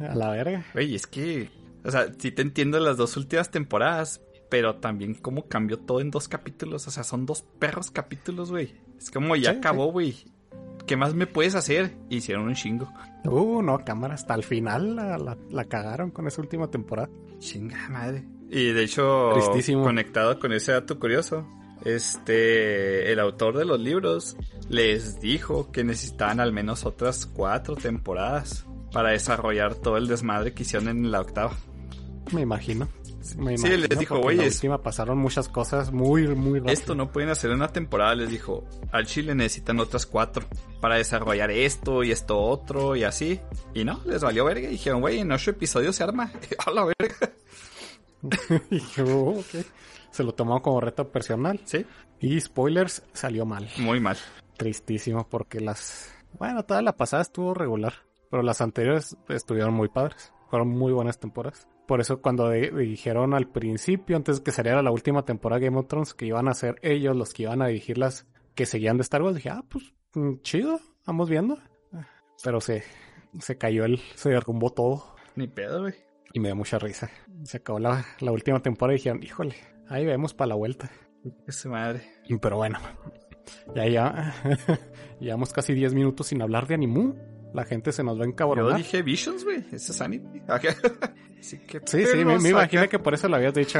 A 0.00 0.14
la 0.14 0.28
verga. 0.28 0.66
Güey, 0.74 0.94
es 0.94 1.06
que, 1.06 1.48
o 1.82 1.90
sea, 1.90 2.12
sí 2.18 2.30
te 2.30 2.42
entiendo 2.42 2.78
las 2.78 2.98
dos 2.98 3.16
últimas 3.16 3.50
temporadas, 3.50 4.20
pero 4.48 4.76
también 4.76 5.14
cómo 5.14 5.46
cambió 5.48 5.78
todo 5.78 6.00
en 6.00 6.10
dos 6.10 6.28
capítulos. 6.28 6.86
O 6.86 6.90
sea, 6.90 7.04
son 7.04 7.26
dos 7.26 7.42
perros 7.58 7.90
capítulos, 7.90 8.50
güey. 8.50 8.74
Es 8.98 9.10
como 9.10 9.36
ya 9.36 9.52
Sí, 9.52 9.58
acabó, 9.58 9.90
güey. 9.92 10.14
¿Qué 10.86 10.96
más 10.96 11.14
me 11.14 11.26
puedes 11.26 11.54
hacer? 11.56 11.96
Hicieron 12.10 12.44
un 12.46 12.54
chingo. 12.54 12.88
Uh, 13.24 13.60
no, 13.60 13.84
cámara, 13.84 14.14
hasta 14.14 14.34
el 14.34 14.44
final 14.44 14.94
la, 14.94 15.18
la- 15.18 15.36
la 15.50 15.64
cagaron 15.64 16.10
con 16.12 16.26
esa 16.28 16.40
última 16.40 16.70
temporada. 16.70 17.08
Chinga 17.40 17.88
madre. 17.88 18.24
Y 18.48 18.72
de 18.72 18.84
hecho, 18.84 19.30
Tristísimo. 19.32 19.82
conectado 19.82 20.38
con 20.38 20.52
ese 20.52 20.70
dato 20.70 21.00
curioso, 21.00 21.44
este, 21.84 23.12
el 23.12 23.18
autor 23.18 23.56
de 23.58 23.64
los 23.64 23.80
libros 23.80 24.36
les 24.68 25.20
dijo 25.20 25.72
que 25.72 25.82
necesitaban 25.84 26.38
al 26.40 26.52
menos 26.52 26.84
otras 26.86 27.26
cuatro 27.26 27.74
temporadas 27.74 28.64
para 28.92 29.10
desarrollar 29.10 29.74
todo 29.74 29.96
el 29.96 30.06
desmadre 30.06 30.52
que 30.54 30.62
hicieron 30.62 30.88
en 30.88 31.10
la 31.10 31.20
octava. 31.20 31.56
Me 32.32 32.42
imagino. 32.42 32.88
Me 33.34 33.58
Sí, 33.58 33.76
les 33.76 33.88
dijo, 33.98 34.30
en 34.30 34.70
la 34.70 34.78
pasaron 34.78 35.18
muchas 35.18 35.48
cosas 35.48 35.90
muy, 35.92 36.26
muy 36.28 36.60
rápido. 36.60 36.72
Esto 36.72 36.94
no 36.94 37.10
pueden 37.10 37.30
hacer 37.30 37.50
en 37.50 37.56
una 37.56 37.68
temporada, 37.68 38.14
les 38.14 38.30
dijo. 38.30 38.64
Al 38.92 39.06
Chile 39.06 39.34
necesitan 39.34 39.80
otras 39.80 40.06
cuatro 40.06 40.46
para 40.80 40.96
desarrollar 40.96 41.50
esto 41.50 42.04
y 42.04 42.12
esto 42.12 42.38
otro 42.38 42.94
y 42.94 43.04
así. 43.04 43.40
Y 43.74 43.84
no, 43.84 44.00
les 44.06 44.22
valió 44.22 44.44
verga. 44.44 44.68
Y 44.68 44.72
dijeron, 44.72 45.00
güey, 45.00 45.18
en 45.20 45.32
ocho 45.32 45.50
episodios 45.50 45.96
se 45.96 46.04
arma. 46.04 46.30
A 46.66 46.70
la 46.70 46.84
verga. 46.84 47.32
Y 48.70 48.78
yo, 48.94 49.04
"Oh, 49.06 49.38
ok". 49.40 49.64
Se 50.10 50.22
lo 50.24 50.32
tomó 50.32 50.62
como 50.62 50.80
reto 50.80 51.08
personal. 51.10 51.60
Sí, 51.64 51.84
Y 52.20 52.40
spoilers, 52.40 53.02
salió 53.12 53.44
mal. 53.44 53.68
muy 53.78 54.00
mal. 54.00 54.16
Tristísimo 54.56 55.28
porque 55.28 55.60
las... 55.60 56.10
Bueno, 56.38 56.64
toda 56.64 56.80
la 56.82 56.96
pasada 56.96 57.22
estuvo 57.22 57.52
regular. 57.54 57.92
Pero 58.30 58.42
las 58.42 58.60
anteriores 58.60 59.16
estuvieron 59.28 59.74
muy 59.74 59.88
padres. 59.88 60.32
Fueron 60.48 60.68
muy 60.68 60.92
buenas 60.92 61.18
temporadas. 61.18 61.66
Por 61.86 62.00
eso 62.00 62.20
cuando 62.20 62.48
de- 62.48 62.70
dijeron 62.70 63.34
al 63.34 63.48
principio, 63.48 64.16
antes 64.16 64.38
de 64.38 64.42
que 64.44 64.52
saliera 64.52 64.82
la 64.82 64.90
última 64.90 65.24
temporada 65.24 65.60
de 65.60 65.66
Game 65.66 65.78
of 65.78 65.86
Thrones, 65.88 66.14
que 66.14 66.26
iban 66.26 66.48
a 66.48 66.54
ser 66.54 66.76
ellos 66.82 67.16
los 67.16 67.32
que 67.32 67.44
iban 67.44 67.62
a 67.62 67.66
dirigir 67.68 67.98
las 67.98 68.26
que 68.54 68.66
seguían 68.66 68.96
de 68.96 69.02
Star 69.02 69.22
Wars, 69.22 69.36
dije, 69.36 69.50
ah, 69.50 69.64
pues 69.68 69.92
mm, 70.14 70.36
chido, 70.42 70.80
vamos 71.06 71.28
viendo. 71.28 71.58
Pero 72.44 72.60
se, 72.60 72.82
se 73.40 73.56
cayó 73.58 73.84
el, 73.84 73.98
se 74.14 74.30
derrumbó 74.30 74.70
todo. 74.70 75.14
Ni 75.36 75.46
pedo, 75.48 75.82
güey. 75.82 75.94
Y 76.32 76.40
me 76.40 76.48
dio 76.48 76.56
mucha 76.56 76.78
risa. 76.78 77.10
Se 77.44 77.58
acabó 77.58 77.78
la, 77.78 78.04
la 78.20 78.32
última 78.32 78.60
temporada 78.60 78.94
y 78.94 78.98
dijeron, 78.98 79.22
híjole, 79.22 79.54
ahí 79.88 80.04
vemos 80.04 80.34
para 80.34 80.48
la 80.48 80.54
vuelta. 80.54 80.90
Esa 81.46 81.68
madre. 81.68 82.02
Pero 82.40 82.56
bueno, 82.58 82.78
ya, 83.74 83.86
ya, 83.88 84.34
llevamos 85.20 85.52
casi 85.52 85.72
10 85.74 85.94
minutos 85.94 86.26
sin 86.28 86.42
hablar 86.42 86.66
de 86.66 86.74
Animu. 86.74 87.14
La 87.56 87.64
gente 87.64 87.90
se 87.90 88.02
nos 88.04 88.16
va 88.18 88.22
a 88.22 88.26
Yo 88.26 88.30
encabronar. 88.32 88.76
dije 88.76 89.02
Visions, 89.02 89.42
güey. 89.44 89.64
Ese 89.72 89.92
es 89.92 90.00
anime. 90.02 90.42
Acá. 90.46 90.76
Así 91.40 91.58
que 91.58 91.80
Sí, 91.84 92.04
sí, 92.04 92.24
me, 92.24 92.34
imaginé 92.50 92.88
que 92.88 92.98
por 92.98 93.14
eso 93.14 93.28
lo 93.28 93.36
habías 93.36 93.54
dicho. 93.54 93.78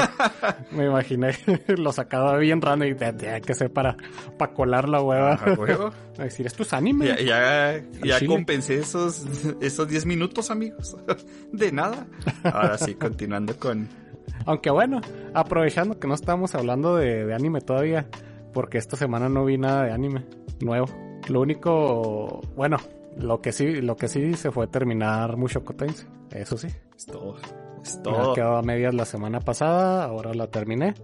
me 0.71 0.87
imaginé, 0.87 1.33
lo 1.77 1.93
sacaba 1.93 2.39
bien 2.39 2.61
random 2.63 2.89
y 2.89 2.95
de, 2.95 3.13
de- 3.13 3.41
que 3.43 3.55
sé 3.55 3.69
para, 3.69 3.97
para 4.39 4.53
colar 4.55 4.89
la 4.89 5.03
hueva. 5.03 5.35
Ajá, 5.35 5.53
huevo. 5.55 5.91
A 6.19 6.23
decir, 6.25 6.47
esto 6.47 6.63
es 6.63 6.73
anime. 6.73 7.07
Ya, 7.07 7.21
ya, 7.21 7.83
ya 8.03 8.27
compensé 8.27 8.77
esos, 8.77 9.27
esos 9.61 9.87
10 9.89 10.07
minutos, 10.07 10.51
amigos. 10.51 10.97
De 11.53 11.71
nada. 11.73 12.07
Ahora 12.45 12.79
sí, 12.79 12.95
continuando 12.95 13.59
con. 13.59 13.89
Aunque 14.47 14.71
bueno, 14.71 15.01
aprovechando 15.35 15.99
que 15.99 16.09
no 16.09 16.15
estamos 16.15 16.55
hablando 16.55 16.97
de, 16.97 17.27
de 17.27 17.35
anime 17.35 17.61
todavía, 17.61 18.07
porque 18.55 18.79
esta 18.79 18.97
semana 18.97 19.29
no 19.29 19.45
vi 19.45 19.59
nada 19.59 19.85
de 19.85 19.93
anime 19.93 20.25
nuevo. 20.61 20.87
Lo 21.29 21.41
único, 21.41 22.41
bueno, 22.55 22.77
lo 23.17 23.41
que 23.41 23.53
sí, 23.53 23.81
lo 23.83 23.97
que 23.97 24.09
sí 24.09 24.35
se 24.35 24.51
fue 24.51 24.67
terminar 24.67 25.37
Mushoku 25.37 25.75
Tensei, 25.75 26.07
eso 26.31 26.57
sí. 26.57 26.69
Es 26.97 27.07
todo. 27.07 27.37
Es 27.83 27.97
Me 27.97 28.03
todo. 28.03 28.35
quedado 28.35 28.57
a 28.57 28.63
medias 28.63 28.95
la 28.95 29.05
semana 29.05 29.41
pasada, 29.41 30.05
ahora 30.05 30.35
la 30.35 30.49
terminé 30.49 30.95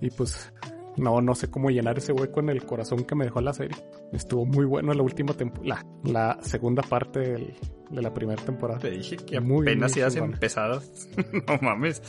y 0.00 0.10
pues 0.10 0.52
no, 0.96 1.20
no 1.20 1.34
sé 1.34 1.50
cómo 1.50 1.70
llenar 1.70 1.98
ese 1.98 2.12
hueco 2.12 2.40
en 2.40 2.48
el 2.50 2.64
corazón 2.64 3.04
que 3.04 3.14
me 3.14 3.24
dejó 3.24 3.40
la 3.40 3.52
serie. 3.52 3.76
Estuvo 4.12 4.44
muy 4.46 4.64
bueno 4.64 4.92
la 4.94 5.02
última 5.02 5.34
temporada, 5.34 5.84
la, 6.04 6.12
la 6.36 6.42
segunda 6.42 6.82
parte 6.82 7.20
del- 7.20 7.54
de 7.90 8.02
la 8.02 8.14
primera 8.14 8.40
temporada. 8.44 8.78
Te 8.78 8.90
dije 8.90 9.16
que 9.16 9.40
Muy, 9.40 9.66
apenas 9.66 9.92
muy 9.92 10.00
ibas 10.00 10.14
empezado. 10.16 10.80
no 11.48 11.58
mames. 11.60 12.00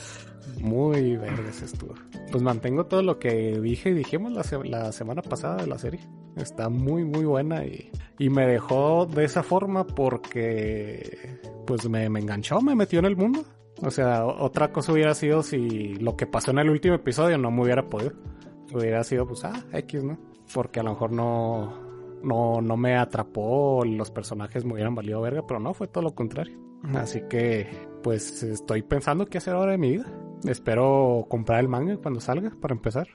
Muy 0.60 1.18
verdes 1.18 1.62
estuvo. 1.64 1.96
Pues 2.32 2.44
mantengo 2.44 2.86
todo 2.86 3.02
lo 3.02 3.18
que 3.18 3.60
dije 3.60 3.90
y 3.90 3.94
dijimos 3.94 4.32
la, 4.32 4.44
se- 4.44 4.64
la 4.64 4.92
semana 4.92 5.22
pasada 5.24 5.58
de 5.58 5.68
la 5.68 5.78
serie. 5.80 6.02
Está 6.42 6.70
muy, 6.70 7.06
muy 7.06 7.26
buena 7.26 7.66
y, 7.66 7.92
y 8.18 8.30
me 8.30 8.46
dejó 8.48 9.06
de 9.06 9.24
esa 9.24 9.44
forma 9.44 9.86
porque 9.86 11.40
pues 11.66 11.88
me, 11.88 12.10
me 12.10 12.20
enganchó, 12.20 12.62
me 12.62 12.76
metió 12.76 13.00
en 13.00 13.06
el 13.06 13.16
mundo. 13.16 13.44
O 13.84 13.90
sea, 13.90 14.26
otra 14.26 14.72
cosa 14.72 14.92
hubiera 14.92 15.14
sido 15.16 15.42
si 15.44 15.96
lo 15.96 16.16
que 16.16 16.28
pasó 16.28 16.52
en 16.52 16.60
el 16.60 16.70
último 16.70 16.96
episodio 16.96 17.38
no 17.38 17.52
me 17.52 17.64
hubiera 17.64 17.90
podido. 17.90 18.14
Hubiera 18.74 19.04
sido 19.04 19.28
pues, 19.28 19.44
ah, 19.44 19.66
X, 19.74 20.04
¿no? 20.04 20.18
Porque 20.54 20.80
a 20.80 20.84
lo 20.84 20.92
mejor 20.92 21.12
no, 21.12 21.74
no, 22.24 22.62
no 22.62 22.78
me 22.78 22.96
atrapó, 22.96 23.84
los 23.86 24.12
personajes 24.12 24.66
me 24.66 24.74
hubieran 24.74 24.96
valido 24.96 25.22
verga, 25.22 25.46
pero 25.48 25.60
no, 25.60 25.74
fue 25.74 25.88
todo 25.88 26.04
lo 26.04 26.16
contrario. 26.16 26.58
Así 26.96 27.22
que, 27.30 27.68
pues 28.02 28.42
estoy 28.42 28.82
pensando 28.82 29.28
qué 29.28 29.38
hacer 29.38 29.54
ahora 29.54 29.74
de 29.74 29.78
mi 29.78 29.92
vida. 29.92 30.12
Espero 30.48 31.26
comprar 31.30 31.60
el 31.60 31.68
manga 31.68 31.98
cuando 31.98 32.20
salga, 32.20 32.52
para 32.60 32.74
empezar. 32.74 33.08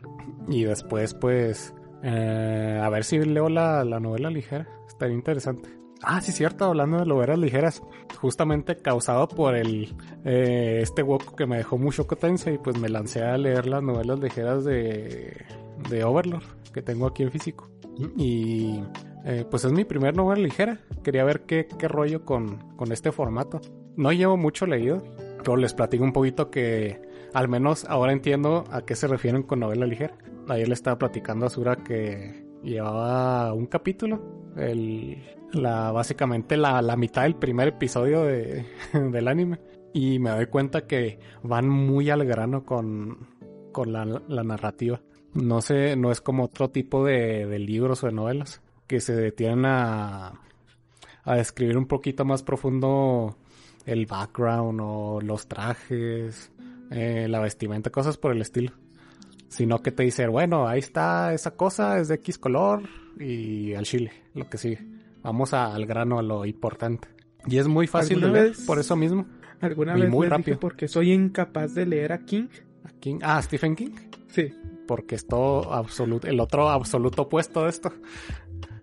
Y 0.48 0.64
después, 0.64 1.14
pues, 1.14 1.74
eh, 2.02 2.80
a 2.82 2.88
ver 2.88 3.04
si 3.04 3.18
leo 3.18 3.48
la, 3.48 3.84
la 3.84 4.00
novela 4.00 4.30
ligera. 4.30 4.68
Estaría 4.86 5.14
interesante. 5.14 5.68
Ah, 6.02 6.20
sí, 6.20 6.30
cierto, 6.30 6.66
hablando 6.66 6.98
de 6.98 7.06
novelas 7.06 7.38
ligeras, 7.38 7.82
justamente 8.20 8.76
causado 8.76 9.28
por 9.28 9.56
el 9.56 9.94
eh, 10.24 10.80
este 10.82 11.02
hueco 11.02 11.34
que 11.34 11.46
me 11.46 11.56
dejó 11.56 11.78
mucho 11.78 12.04
Tensei, 12.04 12.54
y 12.54 12.58
pues 12.58 12.78
me 12.78 12.90
lancé 12.90 13.22
a 13.22 13.38
leer 13.38 13.66
las 13.66 13.82
novelas 13.82 14.20
ligeras 14.20 14.64
de, 14.64 15.44
de 15.88 16.04
Overlord 16.04 16.44
que 16.72 16.82
tengo 16.82 17.06
aquí 17.06 17.22
en 17.22 17.30
físico. 17.30 17.70
Y 18.16 18.82
eh, 19.24 19.46
pues 19.50 19.64
es 19.64 19.72
mi 19.72 19.84
primer 19.84 20.14
novela 20.14 20.42
ligera. 20.42 20.80
Quería 21.02 21.24
ver 21.24 21.40
qué, 21.46 21.66
qué 21.78 21.88
rollo 21.88 22.26
con, 22.26 22.76
con 22.76 22.92
este 22.92 23.10
formato. 23.10 23.62
No 23.96 24.12
llevo 24.12 24.36
mucho 24.36 24.66
leído, 24.66 25.02
pero 25.38 25.56
les 25.56 25.72
platico 25.72 26.04
un 26.04 26.12
poquito 26.12 26.50
que 26.50 27.00
al 27.32 27.48
menos 27.48 27.86
ahora 27.86 28.12
entiendo 28.12 28.64
a 28.70 28.82
qué 28.82 28.94
se 28.94 29.06
refieren 29.06 29.42
con 29.42 29.60
novela 29.60 29.86
ligera. 29.86 30.14
Ayer 30.48 30.68
le 30.68 30.74
estaba 30.74 30.98
platicando 30.98 31.46
a 31.46 31.50
Sura 31.50 31.76
que 31.76 32.46
llevaba 32.62 33.52
un 33.52 33.66
capítulo, 33.66 34.22
la, 35.52 35.90
básicamente 35.92 36.56
la, 36.56 36.80
la 36.82 36.96
mitad 36.96 37.22
del 37.22 37.36
primer 37.36 37.68
episodio 37.68 38.22
de, 38.22 38.64
del 38.92 39.28
anime. 39.28 39.58
Y 39.92 40.18
me 40.18 40.30
doy 40.30 40.46
cuenta 40.46 40.86
que 40.86 41.18
van 41.42 41.68
muy 41.68 42.10
al 42.10 42.24
grano 42.24 42.64
con, 42.64 43.26
con 43.72 43.92
la, 43.92 44.04
la 44.04 44.44
narrativa. 44.44 45.00
No 45.32 45.60
sé, 45.60 45.96
no 45.96 46.10
es 46.10 46.20
como 46.20 46.44
otro 46.44 46.70
tipo 46.70 47.04
de, 47.04 47.46
de 47.46 47.58
libros 47.58 48.04
o 48.04 48.06
de 48.06 48.12
novelas 48.12 48.62
que 48.86 49.00
se 49.00 49.16
detienen 49.16 49.66
a, 49.66 50.40
a 51.24 51.34
describir 51.34 51.76
un 51.76 51.86
poquito 51.86 52.24
más 52.24 52.42
profundo 52.42 53.36
el 53.84 54.06
background 54.06 54.80
o 54.82 55.20
los 55.20 55.46
trajes, 55.48 56.52
eh, 56.90 57.26
la 57.28 57.40
vestimenta, 57.40 57.90
cosas 57.90 58.16
por 58.16 58.32
el 58.32 58.40
estilo. 58.40 58.72
Sino 59.48 59.80
que 59.82 59.92
te 59.92 60.02
dice, 60.02 60.26
bueno, 60.26 60.66
ahí 60.68 60.80
está 60.80 61.32
esa 61.32 61.52
cosa, 61.52 61.98
es 61.98 62.08
de 62.08 62.16
X 62.16 62.38
color 62.38 62.82
y 63.18 63.74
al 63.74 63.84
chile, 63.84 64.10
lo 64.34 64.48
que 64.48 64.58
sigue. 64.58 64.84
Vamos 65.22 65.54
a- 65.54 65.74
al 65.74 65.86
grano, 65.86 66.18
a 66.18 66.22
lo 66.22 66.44
importante. 66.44 67.08
Y 67.46 67.58
es 67.58 67.68
muy 67.68 67.86
fácil 67.86 68.20
de 68.20 68.26
¿Alguna 68.26 68.42
leer, 68.42 68.56
por 68.66 68.78
eso 68.78 68.96
mismo. 68.96 69.26
¿Alguna 69.60 69.96
Y 69.96 70.02
vez 70.02 70.10
muy 70.10 70.26
les 70.26 70.30
dije 70.30 70.38
rápido. 70.38 70.60
porque 70.60 70.88
soy 70.88 71.12
incapaz 71.12 71.74
de 71.74 71.86
leer 71.86 72.12
a 72.12 72.18
King? 72.24 72.48
King, 73.00 73.18
ah, 73.22 73.40
Stephen 73.42 73.74
King. 73.76 73.90
Sí, 74.28 74.52
Porque 74.86 75.14
es 75.14 75.26
todo 75.26 75.72
absoluto, 75.72 76.26
el 76.28 76.38
otro 76.40 76.68
absoluto 76.68 77.22
opuesto 77.22 77.64
de 77.64 77.70
esto. 77.70 77.92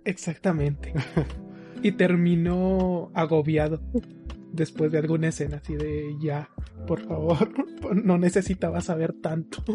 exactamente. 0.06 0.94
y 1.84 1.92
terminó 1.94 3.12
agobiado 3.14 3.82
después 4.54 4.92
de 4.92 5.00
alguna 5.00 5.30
escena 5.30 5.58
así 5.58 5.76
de 5.76 6.16
ya, 6.22 6.50
por 6.88 7.02
favor, 7.02 7.50
no 8.04 8.18
necesitaba 8.18 8.80
saber 8.82 9.14
tanto. 9.22 9.64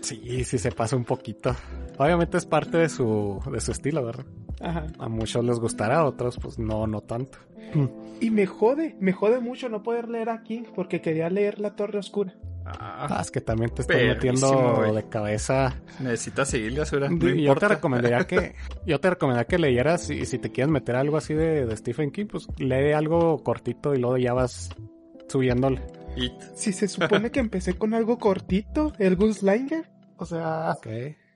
Sí, 0.00 0.44
sí 0.44 0.58
se 0.58 0.72
pasa 0.72 0.96
un 0.96 1.04
poquito. 1.04 1.54
Obviamente 1.98 2.38
es 2.38 2.46
parte 2.46 2.78
de 2.78 2.88
su, 2.88 3.40
de 3.50 3.60
su 3.60 3.70
estilo, 3.70 4.04
¿verdad? 4.04 4.24
Ajá. 4.60 4.86
A 4.98 5.08
muchos 5.08 5.44
les 5.44 5.60
gustará, 5.60 5.98
a 5.98 6.04
otros 6.06 6.38
pues 6.38 6.58
no, 6.58 6.86
no 6.86 7.00
tanto. 7.02 7.38
Y 8.20 8.30
me 8.30 8.46
jode, 8.46 8.96
me 9.00 9.12
jode 9.12 9.40
mucho 9.40 9.68
no 9.68 9.82
poder 9.82 10.08
leer 10.08 10.30
a 10.30 10.42
King 10.42 10.62
porque 10.74 11.00
quería 11.00 11.28
leer 11.30 11.60
La 11.60 11.76
Torre 11.76 11.98
Oscura. 11.98 12.34
Ah, 12.64 13.06
Ah, 13.10 13.20
es 13.20 13.30
que 13.30 13.40
también 13.40 13.70
te 13.70 13.82
estoy 13.82 13.96
Perrísimo, 13.96 14.50
metiendo 14.52 14.94
de 14.94 15.08
cabeza. 15.08 15.74
necesitas 16.00 16.48
seguirle 16.48 16.82
a. 16.82 17.08
No 17.10 17.28
yo 17.34 17.54
te 17.56 17.68
recomendaría 17.68 18.26
que, 18.26 18.54
yo 18.86 18.98
te 19.00 19.10
recomendaría 19.10 19.46
que 19.46 19.58
leyeras 19.58 20.08
y 20.10 20.24
si 20.24 20.38
te 20.38 20.50
quieres 20.50 20.70
meter 20.70 20.96
algo 20.96 21.16
así 21.16 21.34
de, 21.34 21.66
de 21.66 21.76
Stephen 21.76 22.10
King, 22.10 22.26
pues 22.26 22.46
lee 22.58 22.92
algo 22.92 23.42
cortito 23.42 23.94
y 23.94 23.98
luego 23.98 24.16
ya 24.16 24.32
vas 24.32 24.70
subiéndole. 25.28 25.82
It. 26.16 26.32
Si 26.54 26.72
se 26.72 26.88
supone 26.88 27.30
que 27.30 27.40
empecé 27.40 27.74
con 27.74 27.92
algo 27.92 28.18
cortito, 28.18 28.92
el 28.98 29.16
Gunslinger. 29.16 29.90
O 30.16 30.24
sea. 30.24 30.74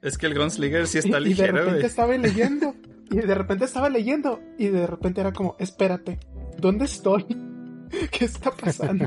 Es 0.00 0.16
que 0.16 0.26
el 0.26 0.38
Gunslinger 0.38 0.86
sí 0.86 0.98
y, 0.98 1.00
está 1.00 1.18
y 1.18 1.24
de 1.24 1.28
ligero, 1.28 1.64
repente 1.64 1.86
estaba 1.86 2.16
leyendo. 2.16 2.74
Y 3.10 3.16
de 3.16 3.34
repente 3.34 3.64
estaba 3.64 3.88
leyendo. 3.90 4.40
Y 4.58 4.68
de 4.68 4.86
repente 4.86 5.20
era 5.20 5.32
como, 5.32 5.56
espérate, 5.58 6.20
¿dónde 6.58 6.84
estoy? 6.84 7.24
¿Qué 8.12 8.24
está 8.24 8.50
pasando? 8.50 9.06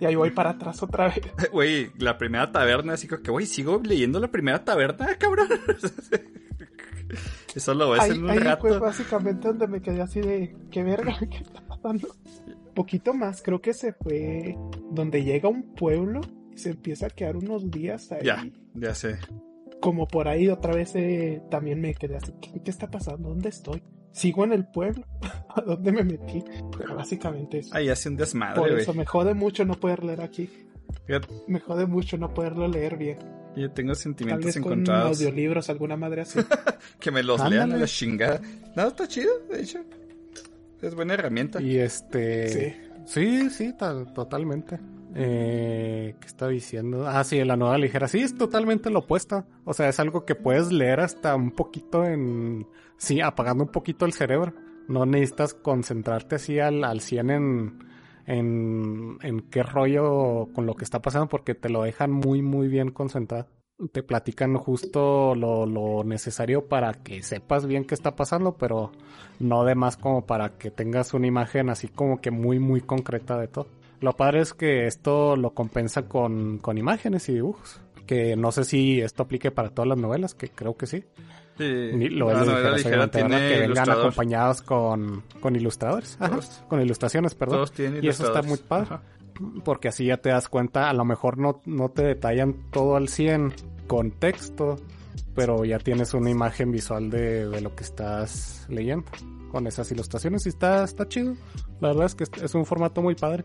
Y 0.00 0.04
ahí 0.04 0.14
voy 0.14 0.30
para 0.30 0.50
atrás 0.50 0.82
otra 0.82 1.08
vez. 1.08 1.20
Güey, 1.52 1.90
la 1.98 2.18
primera 2.18 2.50
taberna, 2.52 2.94
así 2.94 3.08
que, 3.08 3.30
güey, 3.30 3.46
sigo 3.46 3.80
leyendo 3.84 4.20
la 4.20 4.30
primera 4.30 4.64
taberna, 4.64 5.14
cabrón. 5.18 5.48
Eso 7.54 7.74
lo 7.74 7.90
ves 7.90 8.02
Ahí, 8.02 8.10
en 8.12 8.24
un 8.24 8.30
ahí 8.30 8.38
rato. 8.38 8.60
fue 8.68 8.78
básicamente 8.78 9.48
donde 9.48 9.66
me 9.66 9.80
quedé 9.80 10.02
así 10.02 10.20
de, 10.20 10.54
¿qué 10.70 10.82
verga? 10.82 11.16
¿Qué 11.30 11.38
está 11.38 11.66
pasando? 11.66 12.08
Poquito 12.74 13.14
más, 13.14 13.40
creo 13.42 13.60
que 13.62 13.72
se 13.72 13.92
fue 13.94 14.54
donde 14.90 15.24
llega 15.24 15.48
un 15.48 15.74
pueblo 15.74 16.20
y 16.52 16.58
se 16.58 16.70
empieza 16.70 17.06
a 17.06 17.10
quedar 17.10 17.36
unos 17.36 17.70
días 17.70 18.12
ahí. 18.12 18.24
Ya, 18.24 18.46
ya 18.74 18.94
sé. 18.94 19.16
Como 19.80 20.06
por 20.08 20.28
ahí 20.28 20.48
otra 20.48 20.74
vez 20.74 20.94
eh, 20.96 21.42
también 21.50 21.80
me 21.80 21.94
quedé 21.94 22.16
así, 22.16 22.32
¿qué, 22.42 22.60
qué 22.62 22.70
está 22.70 22.90
pasando? 22.90 23.30
¿Dónde 23.30 23.48
estoy? 23.48 23.82
¿Sigo 24.16 24.44
en 24.44 24.52
el 24.52 24.64
pueblo? 24.66 25.04
¿A 25.54 25.60
dónde 25.60 25.92
me 25.92 26.02
metí? 26.02 26.42
Pero 26.78 26.96
básicamente 26.96 27.58
eso. 27.58 27.74
Ahí 27.76 27.88
hace 27.90 28.08
un 28.08 28.16
desmadre, 28.16 28.56
por 28.60 28.70
eso 28.80 28.94
me 28.94 29.04
jode 29.04 29.34
mucho 29.34 29.64
no 29.64 29.74
poder 29.74 30.02
leer 30.04 30.20
aquí. 30.22 30.48
Fíjate, 31.06 31.28
Me 31.48 31.60
jode 31.60 31.86
mucho 31.86 32.16
no 32.16 32.32
poderlo 32.32 32.66
leer 32.68 32.96
bien. 32.96 33.18
Yo 33.56 33.70
tengo 33.72 33.92
Tal 33.92 33.96
sentimientos 34.02 34.46
vez 34.46 34.54
con 34.60 34.72
encontrados. 34.72 35.18
audiolibros, 35.18 35.68
alguna 35.70 35.96
madre 35.96 36.22
así. 36.22 36.38
Que 37.00 37.10
me 37.10 37.22
los 37.22 37.40
Ándale. 37.40 37.56
lean 37.56 37.72
a 37.72 37.76
la 37.76 37.86
chingada. 37.86 38.40
No, 38.74 38.88
está 38.88 39.06
chido, 39.08 39.32
de 39.50 39.60
hecho. 39.62 39.80
Es 40.82 40.94
buena 40.94 41.14
herramienta. 41.14 41.60
Y 41.60 41.76
este. 41.78 42.48
Sí. 42.48 42.76
Sí, 43.06 43.50
sí, 43.50 43.72
tal- 43.78 44.12
totalmente. 44.12 44.78
Eh, 45.14 46.14
¿Qué 46.20 46.26
estaba 46.26 46.50
diciendo? 46.50 47.06
Ah, 47.08 47.24
sí, 47.24 47.42
la 47.44 47.56
nueva 47.56 47.78
ligera. 47.78 48.08
Sí, 48.08 48.20
es 48.20 48.36
totalmente 48.36 48.90
lo 48.90 49.00
opuesto. 49.00 49.44
O 49.64 49.72
sea, 49.72 49.88
es 49.88 49.98
algo 50.00 50.24
que 50.26 50.34
puedes 50.34 50.70
leer 50.72 51.00
hasta 51.00 51.34
un 51.34 51.50
poquito 51.52 52.04
en. 52.04 52.66
Sí, 52.96 53.20
apagando 53.20 53.64
un 53.64 53.70
poquito 53.70 54.04
el 54.06 54.12
cerebro. 54.12 54.52
No 54.88 55.04
necesitas 55.04 55.54
concentrarte 55.54 56.36
así 56.36 56.58
al, 56.60 56.84
al 56.84 57.00
100 57.00 57.30
en, 57.30 57.78
en, 58.26 59.18
en 59.22 59.40
qué 59.50 59.62
rollo 59.62 60.48
con 60.54 60.66
lo 60.66 60.74
que 60.74 60.84
está 60.84 61.02
pasando 61.02 61.28
porque 61.28 61.54
te 61.54 61.68
lo 61.68 61.82
dejan 61.82 62.12
muy, 62.12 62.42
muy 62.42 62.68
bien 62.68 62.90
concentrado. 62.90 63.48
Te 63.92 64.02
platican 64.02 64.56
justo 64.56 65.34
lo, 65.34 65.66
lo 65.66 66.02
necesario 66.02 66.66
para 66.66 66.94
que 66.94 67.22
sepas 67.22 67.66
bien 67.66 67.84
qué 67.84 67.94
está 67.94 68.16
pasando, 68.16 68.56
pero 68.56 68.92
no 69.38 69.64
de 69.64 69.74
más 69.74 69.98
como 69.98 70.24
para 70.24 70.56
que 70.56 70.70
tengas 70.70 71.12
una 71.12 71.26
imagen 71.26 71.68
así 71.68 71.88
como 71.88 72.20
que 72.20 72.30
muy, 72.30 72.58
muy 72.58 72.80
concreta 72.80 73.38
de 73.38 73.48
todo. 73.48 73.66
Lo 74.00 74.14
padre 74.14 74.40
es 74.40 74.54
que 74.54 74.86
esto 74.86 75.36
lo 75.36 75.52
compensa 75.52 76.02
con, 76.08 76.58
con 76.58 76.78
imágenes 76.78 77.28
y 77.28 77.34
dibujos. 77.34 77.80
Que 78.06 78.36
no 78.36 78.52
sé 78.52 78.64
si 78.64 79.00
esto 79.00 79.24
aplique 79.24 79.50
para 79.50 79.70
todas 79.70 79.88
las 79.88 79.98
novelas, 79.98 80.34
que 80.34 80.48
creo 80.48 80.76
que 80.76 80.86
sí. 80.86 81.04
Sí, 81.56 82.08
Lo 82.10 82.30
es 82.30 82.40
ligeras, 82.40 82.76
ligera 82.76 83.04
obviamente, 83.04 83.22
¿verdad? 83.22 83.38
tiene 83.38 83.48
que 83.48 83.60
vengan 83.60 83.90
acompañados 83.90 84.62
con, 84.62 85.22
con 85.40 85.56
ilustradores. 85.56 86.16
Ajá, 86.20 86.38
con 86.68 86.80
ilustraciones, 86.82 87.34
perdón. 87.34 87.56
Todos 87.58 87.72
tienen 87.72 88.04
Y 88.04 88.08
eso 88.08 88.26
está 88.26 88.42
muy 88.42 88.58
padre. 88.58 88.86
Ajá. 88.86 89.02
Porque 89.64 89.88
así 89.88 90.06
ya 90.06 90.16
te 90.16 90.30
das 90.30 90.48
cuenta, 90.48 90.88
a 90.88 90.94
lo 90.94 91.04
mejor 91.04 91.38
no, 91.38 91.60
no 91.66 91.90
te 91.90 92.02
detallan 92.02 92.70
todo 92.70 92.96
al 92.96 93.08
100 93.08 93.52
con 93.86 94.10
texto, 94.10 94.76
pero 95.34 95.64
ya 95.64 95.78
tienes 95.78 96.14
una 96.14 96.30
imagen 96.30 96.72
visual 96.72 97.10
de, 97.10 97.48
de 97.48 97.60
lo 97.60 97.74
que 97.74 97.84
estás 97.84 98.66
leyendo 98.70 99.10
con 99.50 99.66
esas 99.66 99.90
ilustraciones 99.90 100.46
y 100.46 100.50
está, 100.50 100.84
está 100.84 101.08
chido. 101.08 101.34
La 101.80 101.88
verdad 101.88 102.06
es 102.06 102.14
que 102.14 102.24
es 102.24 102.54
un 102.54 102.66
formato 102.66 103.02
muy 103.02 103.14
padre. 103.14 103.44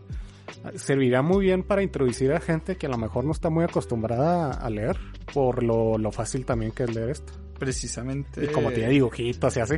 Servirá 0.75 1.22
muy 1.22 1.46
bien 1.46 1.63
para 1.63 1.84
introducir 1.84 2.34
a 2.34 2.39
gente 2.39 2.75
que 2.75 2.88
a 2.88 2.89
lo 2.89 2.98
mejor 2.98 3.24
no 3.24 3.32
está 3.32 3.50
muy 3.50 3.63
acostumbrada 3.63 4.51
a 4.51 4.70
leer, 4.70 4.98
por 5.34 5.63
lo, 5.63 5.98
lo 5.98 6.12
fácil 6.12 6.46
también 6.46 6.72
que 6.72 6.84
es 6.84 6.94
leer 6.94 7.10
esto. 7.10 7.34
Precisamente. 7.65 8.44
Y 8.44 8.48
como 8.48 8.72
tiene 8.72 8.89
dibujitos 8.89 9.56
y 9.56 9.60
así, 9.60 9.75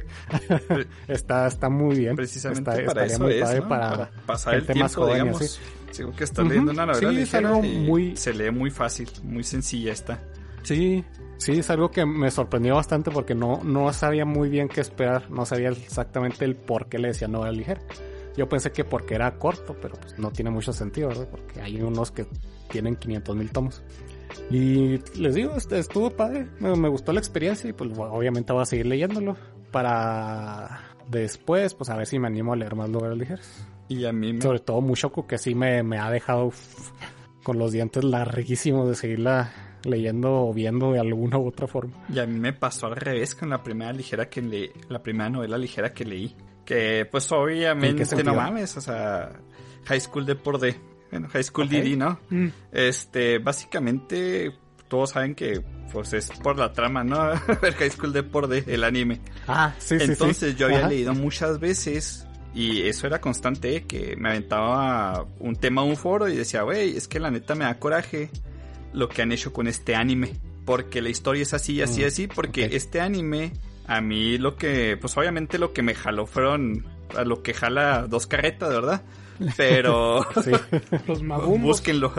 está, 1.10 1.48
está 1.48 1.70
muy 1.70 1.98
bien. 2.00 2.16
Precisamente 2.16 2.72
Está- 2.72 2.86
para 2.86 3.06
eso 3.06 3.22
muy 3.24 3.34
es, 3.34 3.42
padre 3.42 3.60
¿no? 3.60 3.68
para 3.68 4.10
pasar 4.26 4.56
el 4.56 4.66
tiempo, 4.66 4.94
joven 4.94 5.14
digamos. 5.16 5.42
así. 5.42 5.60
Sigo 5.92 6.12
que 6.16 6.24
está 6.24 6.44
leyendo 6.44 6.72
una 6.72 6.86
novela 6.86 7.10
sí, 7.12 7.20
es 7.22 7.34
algo 7.36 7.62
muy- 7.62 8.16
se 8.16 8.34
lee 8.34 8.52
muy 8.52 8.72
fácil, 8.72 9.10
muy 9.24 9.44
sencilla 9.44 9.92
esta. 9.92 10.20
Sí, 10.64 11.04
sí, 11.38 11.60
es 11.60 11.70
algo 11.70 11.92
que 11.92 12.06
me 12.06 12.32
sorprendió 12.32 12.76
bastante 12.76 13.12
porque 13.12 13.36
no, 13.36 13.62
no 13.66 13.92
sabía 13.92 14.24
muy 14.24 14.48
bien 14.48 14.70
qué 14.70 14.80
esperar, 14.80 15.30
no 15.30 15.46
sabía 15.46 15.70
exactamente 15.70 16.46
el 16.46 16.56
por 16.56 16.88
qué 16.88 17.00
le 17.00 17.10
decía 17.10 17.28
novela 17.28 17.52
ligera. 17.52 17.82
Yo 18.38 18.48
pensé 18.48 18.72
que 18.72 18.86
porque 18.86 19.14
era 19.16 19.38
corto, 19.38 19.76
pero 19.82 19.96
pues 19.96 20.18
no 20.18 20.32
tiene 20.32 20.50
mucho 20.52 20.72
sentido, 20.72 21.10
¿verdad? 21.10 21.28
Porque 21.30 21.62
hay 21.62 21.82
unos 21.82 22.12
que 22.12 22.26
tienen 22.72 22.96
500 22.96 23.36
mil 23.36 23.52
tomos. 23.52 23.84
Y 24.50 25.00
les 25.20 25.36
digo, 25.36 25.56
estuvo 25.56 26.10
padre, 26.12 26.48
me, 26.60 26.90
gustó 26.90 27.14
la 27.14 27.20
experiencia 27.20 27.70
y 27.70 27.74
pues 27.74 27.92
obviamente 27.98 28.54
voy 28.54 28.62
a 28.62 28.66
seguir 28.66 28.86
leyéndolo 28.86 29.38
para 29.72 30.82
después, 31.08 31.74
pues 31.74 31.90
a 31.90 31.98
ver 31.98 32.08
si 32.08 32.20
me 32.20 32.28
animo 32.28 32.54
a 32.54 32.56
leer 32.56 32.76
más 32.76 32.90
novelas 32.90 33.18
ligeras. 33.18 33.68
Y 33.88 34.06
a 34.06 34.14
mí 34.14 34.34
me... 34.34 34.42
Sobre 34.42 34.60
todo 34.60 34.82
Mushoku 34.82 35.28
que 35.28 35.38
sí 35.38 35.56
me, 35.56 35.84
me 35.84 36.00
ha 36.00 36.10
dejado 36.10 36.46
uf, 36.46 36.92
con 37.44 37.58
los 37.58 37.72
dientes 37.72 38.04
larguísimos 38.04 38.88
de 38.88 38.96
seguirla 38.96 39.52
leyendo 39.84 40.48
o 40.48 40.54
viendo 40.54 40.94
de 40.94 41.00
alguna 41.00 41.38
u 41.38 41.48
otra 41.48 41.68
forma. 41.68 41.94
Y 42.14 42.20
a 42.20 42.26
mí 42.26 42.40
me 42.40 42.54
pasó 42.54 42.88
al 42.88 42.96
revés 42.96 43.36
con 43.36 43.50
la 43.50 43.62
primera 43.62 43.92
ligera 43.92 44.30
que 44.30 44.42
le... 44.42 44.72
la 44.90 45.02
primera 45.02 45.30
novela 45.30 45.58
ligera 45.58 45.94
que 45.94 46.06
leí. 46.06 46.36
Que 46.66 47.06
pues 47.12 47.30
obviamente 47.32 48.24
no 48.24 48.36
mames, 48.36 48.78
o 48.78 48.82
sea, 48.82 49.34
High 49.86 50.00
School 50.00 50.26
de 50.26 50.36
por 50.36 50.60
D. 50.60 50.80
Bueno, 51.14 51.30
High 51.32 51.44
School 51.44 51.66
Ok. 51.68 51.72
DD, 51.74 51.96
¿no? 51.98 52.20
Mm, 52.30 52.48
Este, 52.72 53.38
básicamente 53.40 54.52
todos 54.88 55.12
saben 55.12 55.36
que 55.36 55.62
pues 55.92 56.12
es 56.14 56.30
por 56.32 56.58
la 56.58 56.74
trama, 56.74 57.04
¿no? 57.04 57.32
el 57.62 57.74
High 57.76 57.92
School 57.92 58.14
Deport 58.14 58.50
de 58.50 58.64
el 58.74 58.84
anime. 58.84 59.22
Ah, 59.48 59.74
sí, 59.78 60.00
sí, 60.00 60.06
sí. 60.06 60.12
Entonces 60.12 60.56
yo 60.56 60.66
había 60.66 60.80
Ajá. 60.80 60.90
leído 60.90 61.14
muchas 61.14 61.60
veces 61.60 62.28
y 62.56 62.82
eso 62.82 63.06
era 63.08 63.22
constante, 63.22 63.76
¿eh? 63.76 63.84
que 63.84 64.16
me 64.18 64.30
aventaba 64.30 65.26
un 65.40 65.56
tema 65.56 65.82
a 65.82 65.86
un 65.86 65.96
foro 65.98 66.28
y 66.30 66.36
decía, 66.36 66.64
güey, 66.64 66.98
es 66.98 67.08
que 67.08 67.20
la 67.20 67.30
neta 67.32 67.54
me 67.56 67.66
da 67.66 67.78
coraje 67.80 68.30
lo 68.92 69.08
que 69.10 69.22
han 69.22 69.32
hecho 69.32 69.54
con 69.54 69.68
este 69.68 69.96
anime. 69.96 70.32
Porque 70.66 71.02
la 71.02 71.10
historia 71.10 71.44
es 71.44 71.54
así, 71.54 71.82
así, 71.82 72.04
Mm, 72.04 72.08
así, 72.08 72.28
porque 72.28 72.70
este 72.72 73.02
anime, 73.02 73.52
a 73.86 74.02
mí 74.02 74.38
lo 74.38 74.56
que, 74.56 74.98
pues 75.00 75.16
obviamente 75.18 75.58
lo 75.60 75.74
que 75.74 75.82
me 75.84 75.94
jaló 75.94 76.26
fueron 76.26 76.86
a 77.18 77.24
lo 77.24 77.44
que 77.44 77.54
jala 77.54 78.08
dos 78.08 78.28
carretas, 78.28 78.70
¿verdad? 78.70 79.02
Pero 79.58 80.26
Sí, 80.44 80.52
Los 81.08 81.22
magumbos. 81.24 81.62
búsquenlo. 81.62 82.14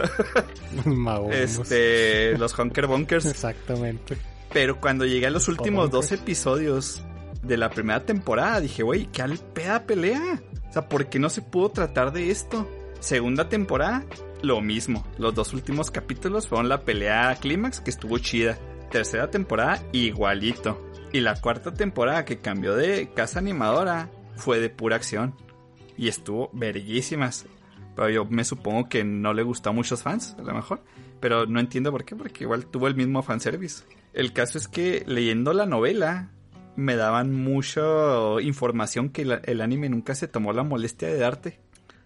Magumbos. 0.84 1.34
Este, 1.36 2.36
los 2.38 2.58
Honker 2.58 2.86
Bunkers. 2.86 3.26
Exactamente. 3.26 4.16
Pero 4.52 4.80
cuando 4.80 5.04
llegué 5.04 5.26
a 5.26 5.30
los 5.30 5.48
últimos 5.48 5.90
dos 5.90 6.12
episodios 6.12 7.02
de 7.42 7.56
la 7.56 7.70
primera 7.70 8.04
temporada, 8.04 8.60
dije, 8.60 8.82
güey, 8.82 9.06
qué 9.06 9.22
al 9.22 9.38
peda 9.38 9.82
pelea. 9.84 10.40
O 10.68 10.72
sea, 10.72 10.88
¿por 10.88 11.06
qué 11.08 11.18
no 11.18 11.28
se 11.28 11.42
pudo 11.42 11.70
tratar 11.70 12.12
de 12.12 12.30
esto? 12.30 12.68
Segunda 13.00 13.48
temporada, 13.48 14.04
lo 14.42 14.60
mismo. 14.60 15.06
Los 15.18 15.34
dos 15.34 15.52
últimos 15.52 15.90
capítulos 15.90 16.48
fueron 16.48 16.68
la 16.68 16.82
pelea 16.82 17.36
clímax, 17.40 17.80
que 17.80 17.90
estuvo 17.90 18.18
chida. 18.18 18.58
Tercera 18.90 19.28
temporada, 19.30 19.82
igualito. 19.92 20.80
Y 21.12 21.20
la 21.20 21.40
cuarta 21.40 21.74
temporada, 21.74 22.24
que 22.24 22.38
cambió 22.38 22.74
de 22.74 23.10
casa 23.14 23.40
animadora, 23.40 24.10
fue 24.36 24.58
de 24.60 24.70
pura 24.70 24.96
acción. 24.96 25.34
Y 25.96 26.08
estuvo 26.08 26.50
verguísimas. 26.52 27.46
Pero 27.96 28.08
yo 28.10 28.24
me 28.24 28.44
supongo 28.44 28.88
que 28.88 29.04
no 29.04 29.32
le 29.34 29.42
gustó 29.44 29.70
a 29.70 29.72
muchos 29.72 30.02
fans, 30.02 30.34
a 30.38 30.42
lo 30.42 30.52
mejor. 30.52 30.82
Pero 31.20 31.46
no 31.46 31.60
entiendo 31.60 31.92
por 31.92 32.04
qué, 32.04 32.16
porque 32.16 32.44
igual 32.44 32.66
tuvo 32.66 32.88
el 32.88 32.96
mismo 32.96 33.22
fanservice. 33.22 33.84
El 34.12 34.32
caso 34.32 34.58
es 34.58 34.66
que 34.68 35.04
leyendo 35.06 35.52
la 35.52 35.66
novela 35.66 36.30
me 36.76 36.96
daban 36.96 37.32
mucha 37.32 37.82
información 38.42 39.10
que 39.10 39.24
la- 39.24 39.40
el 39.44 39.60
anime 39.60 39.88
nunca 39.88 40.14
se 40.16 40.26
tomó 40.26 40.52
la 40.52 40.64
molestia 40.64 41.06
de 41.08 41.18
darte. 41.18 41.60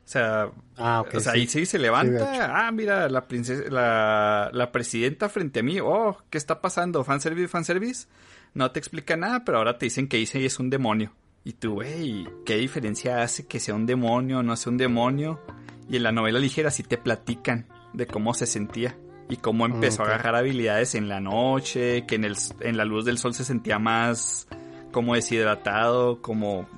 O 0.05 0.11
sea, 0.11 0.51
Ah, 0.77 1.01
ok. 1.03 1.15
o 1.17 1.21
sea, 1.21 1.33
sí. 1.33 1.41
ahí 1.41 1.47
sí 1.47 1.67
se 1.67 1.79
levanta. 1.79 2.67
ah, 2.67 2.71
mira, 2.73 3.09
la 3.09 3.27
princesa, 3.29 3.65
la, 3.71 4.51
la 4.53 4.73
presidenta 4.73 5.29
frente 5.31 5.61
a 5.61 5.63
mí. 5.63 5.81
Oh, 5.81 6.17
¿qué 6.31 6.37
está 6.39 6.61
pasando? 6.61 7.03
¿Fanservice, 7.05 7.49
fanservice? 7.49 8.07
No 8.55 8.71
te 8.71 8.79
explica 8.79 9.17
nada, 9.17 9.45
pero 9.45 9.59
ahora 9.59 9.77
te 9.79 9.87
dicen 9.87 10.09
que 10.09 10.19
Issei 10.19 10.45
es 10.47 10.59
un 10.59 10.71
demonio. 10.71 11.13
Y 11.49 11.55
tú, 11.55 11.77
güey, 11.77 12.29
¿qué 12.45 12.57
diferencia 12.57 13.23
hace 13.23 13.47
que 13.47 13.59
sea 13.59 13.75
un 13.75 13.87
demonio 13.87 14.41
o 14.41 14.43
no 14.43 14.55
sea 14.55 14.71
un 14.71 14.77
demonio? 14.77 15.41
Y 15.89 15.97
en 15.97 16.03
la 16.03 16.13
novela 16.13 16.39
ligera 16.39 16.71
sí 16.71 16.83
te 16.83 16.99
platican 16.99 17.67
de 17.95 18.07
cómo 18.07 18.35
se 18.35 18.45
sentía. 18.45 18.99
Y 19.31 19.39
cómo 19.39 19.65
empezó 19.65 20.03
a 20.03 20.09
agarrar 20.09 20.37
habilidades 20.37 20.95
en 20.95 21.09
la 21.09 21.21
noche, 21.21 22.05
que 22.05 22.17
en, 22.17 22.25
el, 22.25 22.37
en 22.61 22.77
la 22.77 22.85
luz 22.85 23.07
del 23.07 23.17
sol 23.17 23.33
se 23.33 23.47
sentía 23.47 23.79
más 23.79 24.47
como 24.93 25.15
deshidratado, 25.15 26.21
como 26.21 26.69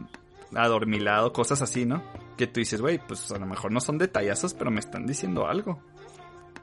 adormilado, 0.54 1.32
cosas 1.32 1.62
así, 1.62 1.84
¿no? 1.84 2.04
Que 2.36 2.46
tú 2.46 2.60
dices, 2.60 2.80
güey, 2.80 3.04
pues 3.04 3.28
a 3.32 3.38
lo 3.38 3.46
mejor 3.46 3.72
no 3.72 3.80
son 3.80 3.98
detallazos, 3.98 4.54
pero 4.54 4.70
me 4.70 4.78
están 4.78 5.04
diciendo 5.04 5.48
algo. 5.48 5.82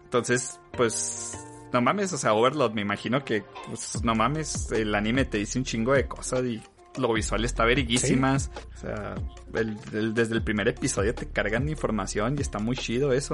Entonces, 0.06 0.62
pues, 0.78 1.38
no 1.74 1.82
mames, 1.82 2.14
o 2.14 2.18
sea, 2.18 2.34
Overlord, 2.34 2.72
me 2.72 2.84
imagino 2.84 3.26
que, 3.26 3.44
pues, 3.68 4.02
no 4.02 4.16
mames, 4.16 4.72
el 4.72 4.96
anime 4.96 5.26
te 5.26 5.40
dice 5.40 5.60
un 5.60 5.66
chingo 5.66 5.92
de 5.92 6.08
cosas 6.08 6.46
y 6.46 6.62
lo 6.98 7.14
visual 7.14 7.46
está 7.46 7.66
veriguísimas. 7.66 8.52
O 8.76 8.80
sea, 8.80 9.16
el- 9.54 9.78
el- 9.94 10.14
desde 10.14 10.36
el 10.36 10.44
primer 10.44 10.68
episodio 10.68 11.14
te 11.16 11.28
cargan 11.30 11.68
información 11.70 12.36
y 12.38 12.42
está 12.42 12.60
muy 12.60 12.76
chido 12.76 13.14
eso. 13.14 13.34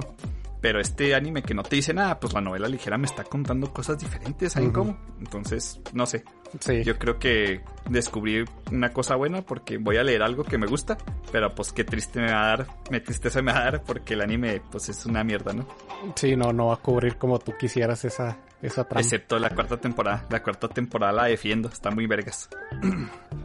Pero 0.61 0.79
este 0.79 1.13
anime 1.13 1.43
que 1.43 1.53
no 1.53 1.61
te 1.63 1.75
dice 1.75 1.93
nada, 1.93 2.21
pues 2.21 2.31
la 2.33 2.39
novela 2.39 2.69
ligera 2.69 2.97
me 2.97 3.05
está 3.05 3.25
contando 3.25 3.73
cosas 3.73 3.99
diferentes, 3.99 4.53
¿saben 4.53 4.69
Ujú. 4.69 4.79
cómo? 4.79 4.97
Entonces, 5.19 5.81
no 5.91 6.05
sé. 6.05 6.23
Sí. 6.61 6.83
Yo 6.85 6.97
creo 6.97 7.19
que 7.19 7.61
descubrí 7.89 8.45
una 8.71 8.93
cosa 8.93 9.15
buena 9.15 9.41
porque 9.41 9.77
voy 9.77 9.97
a 9.97 10.03
leer 10.03 10.23
algo 10.23 10.45
que 10.45 10.57
me 10.57 10.65
gusta, 10.67 10.97
pero 11.33 11.53
pues 11.53 11.73
qué 11.73 11.83
triste 11.83 12.21
me 12.21 12.31
va 12.31 12.43
a 12.43 12.47
dar, 12.57 12.67
me 12.89 13.01
tristeza 13.01 13.41
me 13.41 13.51
va 13.51 13.59
a 13.59 13.63
dar 13.65 13.83
porque 13.83 14.13
el 14.13 14.21
anime 14.21 14.61
pues 14.71 14.87
es 14.87 15.05
una 15.05 15.21
mierda, 15.25 15.51
¿no? 15.51 15.67
Sí, 16.15 16.37
no, 16.37 16.53
no 16.53 16.67
va 16.67 16.75
a 16.75 16.77
cubrir 16.77 17.17
como 17.17 17.39
tú 17.39 17.53
quisieras 17.59 18.05
esa, 18.05 18.37
esa 18.63 18.85
trama. 18.85 19.01
Excepto 19.01 19.37
la 19.37 19.49
cuarta 19.49 19.77
temporada, 19.77 20.25
la 20.29 20.41
cuarta 20.41 20.67
temporada 20.69 21.11
la 21.11 21.25
defiendo, 21.25 21.69
está 21.69 21.91
muy 21.91 22.07
vergas. 22.07 22.49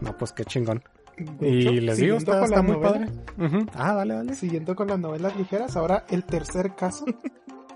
No, 0.01 0.17
pues 0.17 0.33
qué 0.33 0.45
chingón. 0.45 0.81
De 1.17 1.49
Y 1.49 1.61
hecho, 1.63 1.73
les 1.73 1.97
digo, 1.99 2.17
está, 2.19 2.45
está 2.45 2.63
muy 2.63 2.77
novela, 2.77 3.07
padre. 3.37 3.67
Ah, 3.75 3.95
dale, 3.95 4.15
dale. 4.15 4.35
Siguiendo 4.35 4.77
con 4.77 4.87
las 4.87 4.99
novelas 5.01 5.37
ligeras, 5.37 5.77
ahora 5.77 6.05
el 6.09 6.23
tercer 6.23 6.77
caso, 6.77 7.05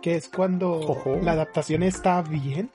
que 0.00 0.14
es 0.14 0.28
cuando 0.28 0.70
Ojo. 0.72 1.18
la 1.20 1.33
adaptación 1.33 1.83
está 1.83 2.22
bien. 2.22 2.70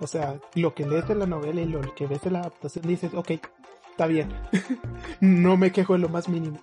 O 0.00 0.08
sea, 0.08 0.40
lo 0.56 0.74
que 0.74 0.86
lees 0.86 1.06
de 1.06 1.14
la 1.14 1.26
novela 1.26 1.60
y 1.60 1.66
lo 1.66 1.80
que 1.94 2.08
ves 2.08 2.22
de 2.22 2.32
la 2.32 2.40
adaptación 2.40 2.84
dices, 2.88 3.14
ok, 3.14 3.30
está 3.90 4.06
bien. 4.08 4.28
no 5.20 5.56
me 5.56 5.70
quejo 5.70 5.94
en 5.94 6.00
lo 6.00 6.08
más 6.08 6.28
mínimo. 6.28 6.58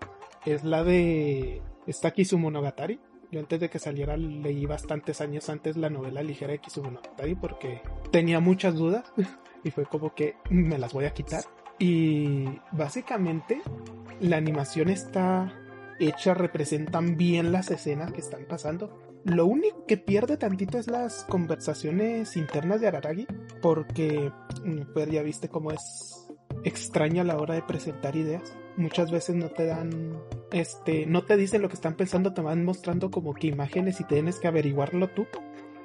Es 0.46 0.66
la 0.66 0.84
de 0.84 1.62
está 1.86 2.12
Kizumonogatari. 2.12 3.00
Yo 3.32 3.40
antes 3.40 3.60
de 3.60 3.70
que 3.70 3.80
saliera 3.80 4.16
leí 4.16 4.66
bastantes 4.66 5.20
años 5.20 5.50
antes 5.50 5.76
la 5.76 5.90
novela 5.90 6.24
ligera 6.24 6.54
de 6.54 6.60
Kizumonogatari 6.60 7.36
porque 7.36 7.82
tenía 8.12 8.40
muchas 8.40 8.76
dudas 8.76 9.12
y 9.64 9.72
fue 9.72 9.86
como 9.86 10.16
que 10.16 10.36
me 10.50 10.78
las 10.78 10.94
voy 10.94 11.06
a 11.06 11.14
quitar. 11.14 11.44
Y 11.80 12.46
básicamente 12.72 13.62
la 14.20 14.38
animación 14.38 14.90
está 14.90 15.54
hecha, 16.00 16.34
representan 16.34 17.18
bien 17.18 17.52
las 17.52 17.70
escenas 17.70 18.12
que 18.12 18.22
están 18.22 18.46
pasando. 18.46 18.98
Lo 19.26 19.46
único 19.46 19.86
que 19.86 19.98
pierde 19.98 20.38
tantito 20.38 20.78
es 20.78 20.88
las 20.88 21.26
conversaciones 21.26 22.38
internas 22.38 22.80
de 22.80 22.88
Araragi, 22.88 23.28
porque 23.62 24.32
mm, 24.64 24.94
pues 24.94 25.10
ya 25.12 25.22
viste 25.22 25.50
cómo 25.50 25.72
es 25.72 26.27
extraña 26.68 27.22
a 27.22 27.26
la 27.26 27.38
hora 27.38 27.56
de 27.56 27.62
presentar 27.62 28.16
ideas. 28.16 28.56
Muchas 28.76 29.10
veces 29.12 29.36
no 29.36 29.50
te 29.50 29.66
dan, 29.66 30.20
este, 30.52 31.06
no 31.06 31.24
te 31.24 31.38
dicen 31.38 31.62
lo 31.62 31.70
que 31.70 31.76
están 31.76 31.96
pensando, 31.96 32.34
te 32.34 32.42
van 32.42 32.64
mostrando 32.64 33.10
como 33.10 33.34
que 33.34 33.48
imágenes 33.48 34.00
y 34.02 34.04
tienes 34.04 34.40
que 34.40 34.48
averiguarlo 34.48 35.10
tú. 35.10 35.26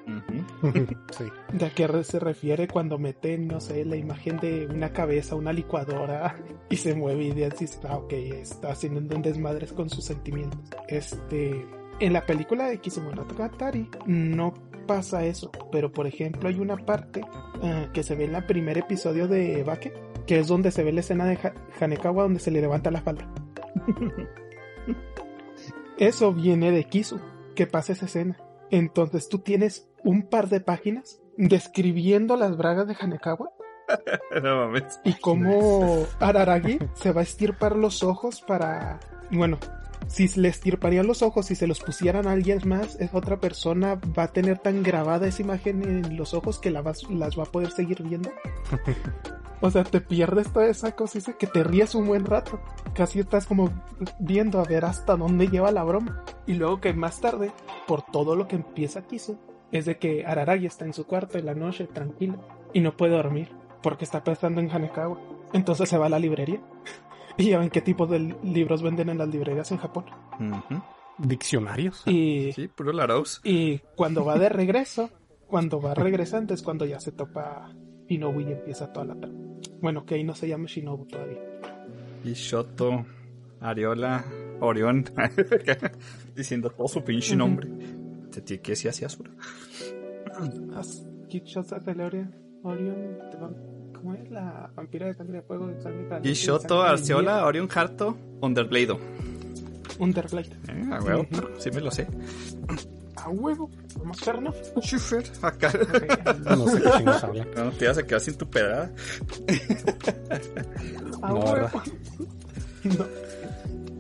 sí. 1.17 1.25
¿De 1.53 1.67
a 1.67 1.71
qué 1.71 2.03
se 2.03 2.19
refiere 2.19 2.67
cuando 2.67 2.99
meten, 2.99 3.47
no 3.47 3.61
sé, 3.61 3.85
la 3.85 3.97
imagen 3.97 4.39
de 4.39 4.67
una 4.67 4.93
cabeza, 4.93 5.37
una 5.37 5.53
licuadora 5.53 6.37
y 6.69 6.77
se 6.77 6.95
mueve 6.95 7.25
y 7.25 7.33
dices, 7.33 7.81
ah, 7.89 7.99
ok, 7.99 8.13
está 8.13 8.73
haciendo 8.73 9.01
un 9.01 9.23
desmadres 9.23 9.73
con 9.73 9.89
sus 9.89 10.05
sentimientos? 10.05 10.59
Este, 10.89 11.65
en 12.01 12.13
la 12.13 12.27
película 12.27 12.67
de 12.67 12.79
Kizumonogatari 12.79 13.89
no 14.07 14.55
pasa 14.87 15.25
eso, 15.25 15.53
pero 15.71 15.93
por 15.93 16.09
ejemplo 16.09 16.49
hay 16.49 16.59
una 16.59 16.77
parte 16.77 17.23
ah, 17.63 17.87
que 17.93 18.03
se 18.03 18.17
ve 18.17 18.25
en 18.25 18.35
el 18.35 18.45
primer 18.45 18.79
episodio 18.79 19.29
de 19.29 19.63
Bake, 19.63 19.93
que 20.27 20.39
es 20.39 20.49
donde 20.49 20.71
se 20.71 20.83
ve 20.85 20.93
la 20.93 21.01
escena 21.01 21.25
de 21.27 21.35
Ha- 21.43 21.55
Hanekawa 21.85 22.23
donde 22.25 22.41
se 22.41 22.51
le 22.51 22.61
levanta 22.61 22.91
la 22.91 23.01
falda. 23.03 23.29
Eso 25.99 26.33
viene 26.33 26.71
de 26.71 26.85
Kisu, 26.85 27.21
que 27.55 27.67
pasa 27.67 27.93
esa 27.93 28.07
escena. 28.07 28.37
Entonces 28.71 29.29
tú 29.29 29.39
tienes 29.41 29.89
un 30.03 30.23
par 30.23 30.49
de 30.49 30.61
páginas 30.61 31.21
describiendo 31.37 32.37
las 32.37 32.57
bragas 32.57 32.87
de 32.89 32.97
Hanekawa 32.99 33.51
no 34.43 34.57
mames. 34.67 35.01
y 35.05 35.15
cómo 35.15 36.07
Araragi 36.21 36.79
se 36.95 37.13
va 37.13 37.21
a 37.21 37.25
estirpar 37.25 37.77
los 37.77 38.03
ojos 38.03 38.41
para... 38.43 39.01
Bueno, 39.31 39.59
si 40.09 40.29
le 40.41 40.49
estirparían 40.49 41.07
los 41.07 41.23
ojos 41.23 41.51
y 41.51 41.55
se 41.55 41.67
los 41.67 41.81
pusieran 41.81 42.27
a 42.27 42.33
alguien 42.33 42.61
más, 42.65 42.97
es 43.01 43.13
otra 43.15 43.39
persona 43.39 43.99
va 44.19 44.25
a 44.25 44.33
tener 44.33 44.59
tan 44.59 44.83
grabada 44.83 45.27
esa 45.27 45.43
imagen 45.43 45.83
en 45.83 46.17
los 46.17 46.33
ojos 46.35 46.59
que 46.59 46.71
la 46.71 46.83
las 46.83 47.39
va 47.39 47.43
a 47.43 47.47
poder 47.47 47.71
seguir 47.71 48.03
viendo. 48.03 48.31
O 49.65 49.71
sea, 49.71 49.85
te 49.85 50.01
pierdes 50.01 50.53
toda 50.53 50.67
esa 50.67 50.95
dice 51.15 51.37
que 51.39 51.47
te 51.47 51.63
ríes 51.65 51.95
un 51.95 52.07
buen 52.09 52.27
rato. 52.27 52.61
Casi 52.95 53.21
estás 53.21 53.47
como 53.47 53.71
viendo 54.19 54.59
a 54.61 54.65
ver 54.65 54.85
hasta 54.85 55.17
dónde 55.17 55.47
lleva 55.49 55.71
la 55.71 55.85
broma. 55.85 56.25
Y 56.47 56.55
luego 56.55 56.81
que 56.81 56.93
más 56.93 57.21
tarde, 57.21 57.53
por 57.87 58.03
todo 58.03 58.35
lo 58.37 58.49
que 58.49 58.57
empieza 58.57 59.07
Kisu, 59.07 59.39
es 59.71 59.87
de 59.87 59.97
que 59.99 60.27
Araragi 60.27 60.67
está 60.67 60.85
en 60.85 60.93
su 60.93 61.07
cuarto 61.07 61.39
en 61.39 61.47
la 61.47 61.55
noche 61.55 61.87
tranquilo 61.87 62.39
y 62.75 62.81
no 62.81 62.97
puede 62.97 63.15
dormir 63.17 63.49
porque 63.83 64.05
está 64.05 64.23
pensando 64.25 64.61
en 64.61 64.71
Hanekawa. 64.71 65.19
Entonces 65.53 65.89
se 65.89 65.97
va 65.97 66.07
a 66.07 66.11
la 66.11 66.19
librería. 66.19 66.61
Y 67.39 67.49
ya 67.49 67.59
ven 67.59 67.71
qué 67.71 67.81
tipo 67.81 68.07
de 68.07 68.19
li- 68.19 68.37
libros 68.43 68.83
venden 68.83 69.09
en 69.09 69.17
las 69.17 69.29
librerías 69.29 69.73
en 69.73 69.79
Japón. 69.79 70.05
Diccionarios. 71.19 72.03
Y, 72.07 72.53
Sí, 72.53 72.69
puro 72.69 72.93
Laros. 72.93 73.41
y 73.45 73.79
cuando 73.97 74.25
va 74.25 74.39
de 74.39 74.49
regreso, 74.51 75.09
cuando 75.47 75.81
va 75.81 75.95
regresando 75.95 76.53
es 76.53 76.63
cuando 76.63 76.85
ya 76.85 77.01
se 77.01 77.13
topa 77.13 77.71
Shinobu 78.09 78.41
y 78.41 78.53
empieza 78.53 78.93
toda 78.93 79.07
la 79.07 79.15
trama. 79.15 79.39
Bueno, 79.83 80.07
que 80.07 80.15
ahí 80.15 80.25
no 80.25 80.35
se 80.35 80.49
llama 80.49 80.65
Shinobu 80.67 81.05
todavía. 81.07 81.39
Y 82.25 82.33
Shoto, 82.33 83.05
Ariola, 83.61 84.25
Orión. 84.61 85.05
Diciendo 86.37 86.71
todo 86.71 86.89
su 86.89 87.03
pinche 87.05 87.37
nombre. 87.37 87.69
Se 88.31 88.41
tiene 88.41 88.63
que 88.63 88.73
decir 88.73 88.89
así 88.91 89.05
Asura. 89.05 89.31
Te 93.31 93.37
va- 93.39 93.51
¿cómo 93.95 94.15
es 94.15 94.31
la 94.31 94.71
vampira 94.75 95.07
de 95.07 95.15
sangre 95.15 95.39
de 95.39 95.43
fuego? 95.43 95.67
De 95.67 95.81
sangre 95.83 96.09
caliente, 96.09 96.29
Y 96.29 96.33
de 96.33 96.35
Shoto, 96.35 96.69
sangre 96.69 96.85
de 96.85 96.91
Arceola, 96.93 97.35
hielo? 97.37 97.47
Orión 97.49 97.69
Harto, 97.75 98.17
Underblade. 98.41 98.97
Underblade. 99.99 100.51
Eh, 100.69 100.89
a 100.93 101.01
huevo, 101.03 101.27
sí 101.59 101.71
me 101.71 101.81
lo 101.81 101.91
sé. 101.91 102.07
A 103.17 103.29
huevo. 103.29 103.71
¿Vamos, 103.99 104.21
Ferno? 104.21 104.55
Schufer, 104.81 105.25
acá. 105.43 105.73
No 106.57 106.67
sé 106.69 106.83
qué 106.83 106.91
chingos 106.99 107.25
hablan. 107.25 107.49
No, 107.57 107.71
te 107.73 107.85
ibas 107.85 107.99
a 107.99 108.03
quedar 108.07 108.21
sin 108.21 108.35
tu 108.37 108.49
pedrada. 108.49 108.91
Ah, 111.23 111.29
No. 111.29 111.53
¿verdad? 111.53 111.73
No. 112.85 113.07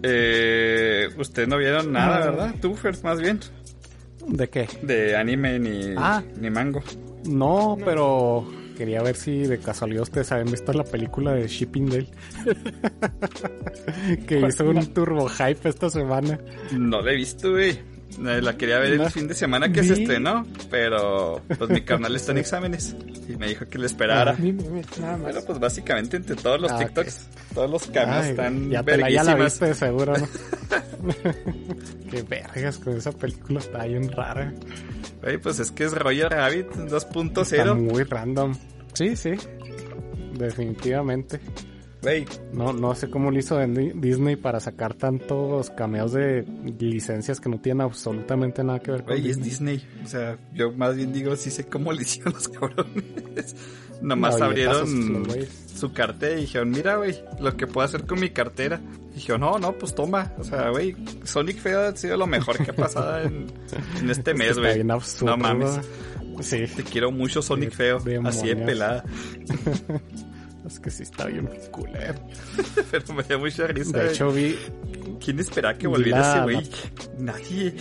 Eh, 0.05 1.07
Ustedes 1.16 1.46
no 1.48 1.59
vieron 1.59 1.92
nada, 1.92 2.16
Ah. 2.16 2.31
¿verdad? 2.31 2.55
Tú, 2.61 2.74
Fer, 2.74 2.96
más 3.05 3.20
bien. 3.20 3.38
¿De 4.26 4.48
qué? 4.48 4.68
De 4.83 5.14
anime 5.16 5.61
ni, 5.61 5.94
Ah. 5.96 6.20
ni 6.40 6.50
mango. 6.50 6.83
No, 7.24 7.78
pero 7.85 8.44
quería 8.76 9.00
ver 9.00 9.14
si 9.14 9.42
de 9.46 9.59
casualidad 9.59 10.02
ustedes 10.02 10.33
habían 10.33 10.50
visto 10.50 10.72
la 10.72 10.83
película 10.83 11.35
de 11.35 11.46
Shipping 11.46 11.87
Dale. 11.88 12.09
que 14.26 14.40
hizo 14.40 14.68
un 14.68 14.85
turbo 14.92 15.28
hype 15.28 15.68
esta 15.68 15.88
semana. 15.88 16.40
No 16.72 17.00
la 17.00 17.12
he 17.12 17.16
visto, 17.16 17.52
güey. 17.52 17.78
Eh, 18.18 18.40
La 18.42 18.57
quería 18.57 18.79
ver 18.79 18.92
el 18.92 19.11
fin 19.11 19.27
de 19.29 19.35
semana 19.35 19.72
que 19.72 19.83
se 19.83 19.94
estrenó, 19.94 20.46
pero 20.70 21.40
pues 21.59 21.70
mi 21.70 21.81
carnal 21.83 22.14
está 22.16 22.33
en 22.33 22.38
exámenes 22.38 22.94
y 23.29 23.37
me 23.37 23.48
dijo 23.48 23.66
que 23.66 23.79
le 23.79 23.87
esperara. 23.87 24.37
Nada 24.38 25.16
más. 25.16 25.33
Pero 25.33 25.44
pues 25.46 25.59
básicamente 25.59 26.16
entre 26.18 26.37
todos 26.37 26.61
los 26.61 26.70
Ah, 26.72 26.79
TikToks, 26.79 27.27
todos 27.55 27.70
los 27.70 27.87
cameos 27.87 28.25
Ay, 28.25 28.31
están 28.31 28.70
ya, 28.70 28.83
te 28.83 28.96
la, 28.98 29.11
ya 29.11 29.25
la 29.25 29.35
viste, 29.37 29.75
seguro, 29.75 30.14
¿no? 30.16 30.29
Qué 32.11 32.22
vergas 32.22 32.79
con 32.79 32.96
esa 32.96 33.12
película, 33.12 33.59
está 33.61 33.85
bien 33.87 34.11
rara. 34.12 34.53
Güey, 35.22 35.38
pues 35.38 35.59
es 35.59 35.70
que 35.70 35.85
es 35.85 35.92
Roger 35.92 36.29
Rabbit 36.31 36.66
Está 36.70 36.98
2.0. 37.11 37.75
muy 37.77 38.03
random. 38.05 38.55
Sí, 38.92 39.16
sí. 39.16 39.33
Definitivamente. 40.35 41.40
Güey, 42.03 42.25
No, 42.53 42.73
no 42.73 42.95
sé 42.97 43.09
cómo 43.09 43.31
lo 43.31 43.38
hizo 43.38 43.59
Di- 43.61 43.93
Disney 43.95 44.35
para 44.37 44.59
sacar 44.59 44.95
tantos 44.95 45.71
cameos 45.71 46.12
de 46.12 46.45
licencias 46.81 47.41
que 47.41 47.49
no 47.49 47.61
tienen 47.61 47.83
absolutamente 47.83 48.65
nada 48.65 48.81
que 48.81 48.91
ver 48.91 49.05
con 49.05 49.17
güey, 49.17 49.31
es 49.31 49.41
Disney. 49.41 49.77
Disney. 49.79 50.03
O 50.05 50.09
sea, 50.09 50.37
yo 50.53 50.73
más 50.73 50.97
bien 50.97 51.12
digo, 51.12 51.37
sí 51.37 51.51
sé 51.51 51.65
cómo 51.67 51.93
le 51.93 52.03
hicieron 52.03 52.33
los 52.35 52.49
cabrones. 52.49 53.55
Nomás 54.01 54.37
No, 54.38 54.47
abrieron 54.47 55.27
su 55.77 55.93
cartera 55.93 56.37
y 56.37 56.41
dijeron, 56.43 56.71
mira, 56.71 56.97
güey, 56.97 57.23
lo 57.41 57.57
que 57.57 57.69
puedo 57.69 57.85
hacer 57.87 58.05
con 58.05 58.19
mi 58.19 58.31
cartera. 58.31 58.81
Y 59.12 59.17
dijeron, 59.17 59.43
no, 59.43 59.59
no, 59.61 59.73
pues 59.75 59.95
toma. 59.95 60.33
O 60.38 60.45
sea, 60.45 60.71
güey, 60.71 60.97
Sonic 61.23 61.59
Feo 61.59 61.83
ha 61.83 61.95
sido 61.97 62.17
lo 62.17 62.27
mejor 62.27 62.59
que 62.65 62.73
ha 62.73 62.75
pasado 62.75 63.21
en, 63.23 63.47
en 64.01 64.11
este 64.11 64.35
mes, 64.35 64.59
güey. 64.59 64.83
No 64.83 65.37
mames. 65.37 65.79
Sí, 66.41 66.65
Te 66.75 66.83
quiero 66.83 67.12
mucho, 67.12 67.43
Sonic 67.43 67.71
Feo. 67.71 67.99
Así 68.25 68.49
de 68.49 68.57
pelada. 68.57 69.05
es 70.66 70.81
que 70.81 70.90
sí 70.90 71.03
está 71.03 71.27
bien 71.27 71.48
culero. 71.70 72.14
Pero 72.90 73.14
me 73.14 73.22
dio 73.25 73.38
mucha 73.38 73.66
risa. 73.66 73.92
De 73.98 73.98
güey. 74.05 74.12
hecho, 74.14 74.33
vi. 74.33 74.57
¿Quién 75.25 75.38
esperaba 75.40 75.75
que 75.79 75.87
vi 75.87 75.92
volviera 75.94 76.33
ese 76.33 76.42
güey? 76.42 76.70
Nadie. 77.18 77.75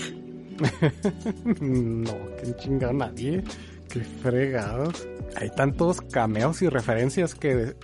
No, 1.62 2.14
que 2.38 2.56
chingado 2.58 2.94
nadie. 2.94 3.44
Qué 3.90 4.02
fregados. 4.02 5.08
Hay 5.36 5.50
tantos 5.52 6.02
cameos 6.02 6.62
y 6.62 6.70
referencias 6.70 7.34
que 7.36 7.56
de- 7.56 7.76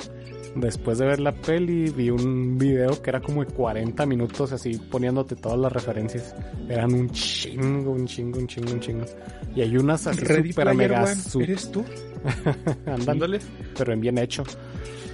después 0.55 0.97
de 0.97 1.05
ver 1.05 1.19
la 1.19 1.31
peli 1.33 1.89
vi 1.89 2.09
un 2.09 2.57
video 2.57 3.01
que 3.01 3.09
era 3.09 3.19
como 3.21 3.43
de 3.43 3.51
40 3.53 4.05
minutos 4.05 4.51
así 4.51 4.77
poniéndote 4.77 5.35
todas 5.35 5.57
las 5.59 5.71
referencias. 5.71 6.35
Eran 6.69 6.93
un 6.93 7.09
chingo, 7.11 7.91
un 7.91 8.05
chingo, 8.05 8.39
un 8.39 8.47
chingo, 8.47 8.71
un 8.73 8.79
chingo. 8.79 9.05
Y 9.55 9.61
hay 9.61 9.75
unas 9.77 10.05
así 10.07 10.23
super 10.25 10.73
mega 10.75 11.03
One, 11.03 11.43
¿eres 11.43 11.71
tú? 11.71 11.83
Ándale. 12.85 13.39
pero 13.77 13.93
en 13.93 14.01
bien 14.01 14.17
hecho. 14.17 14.43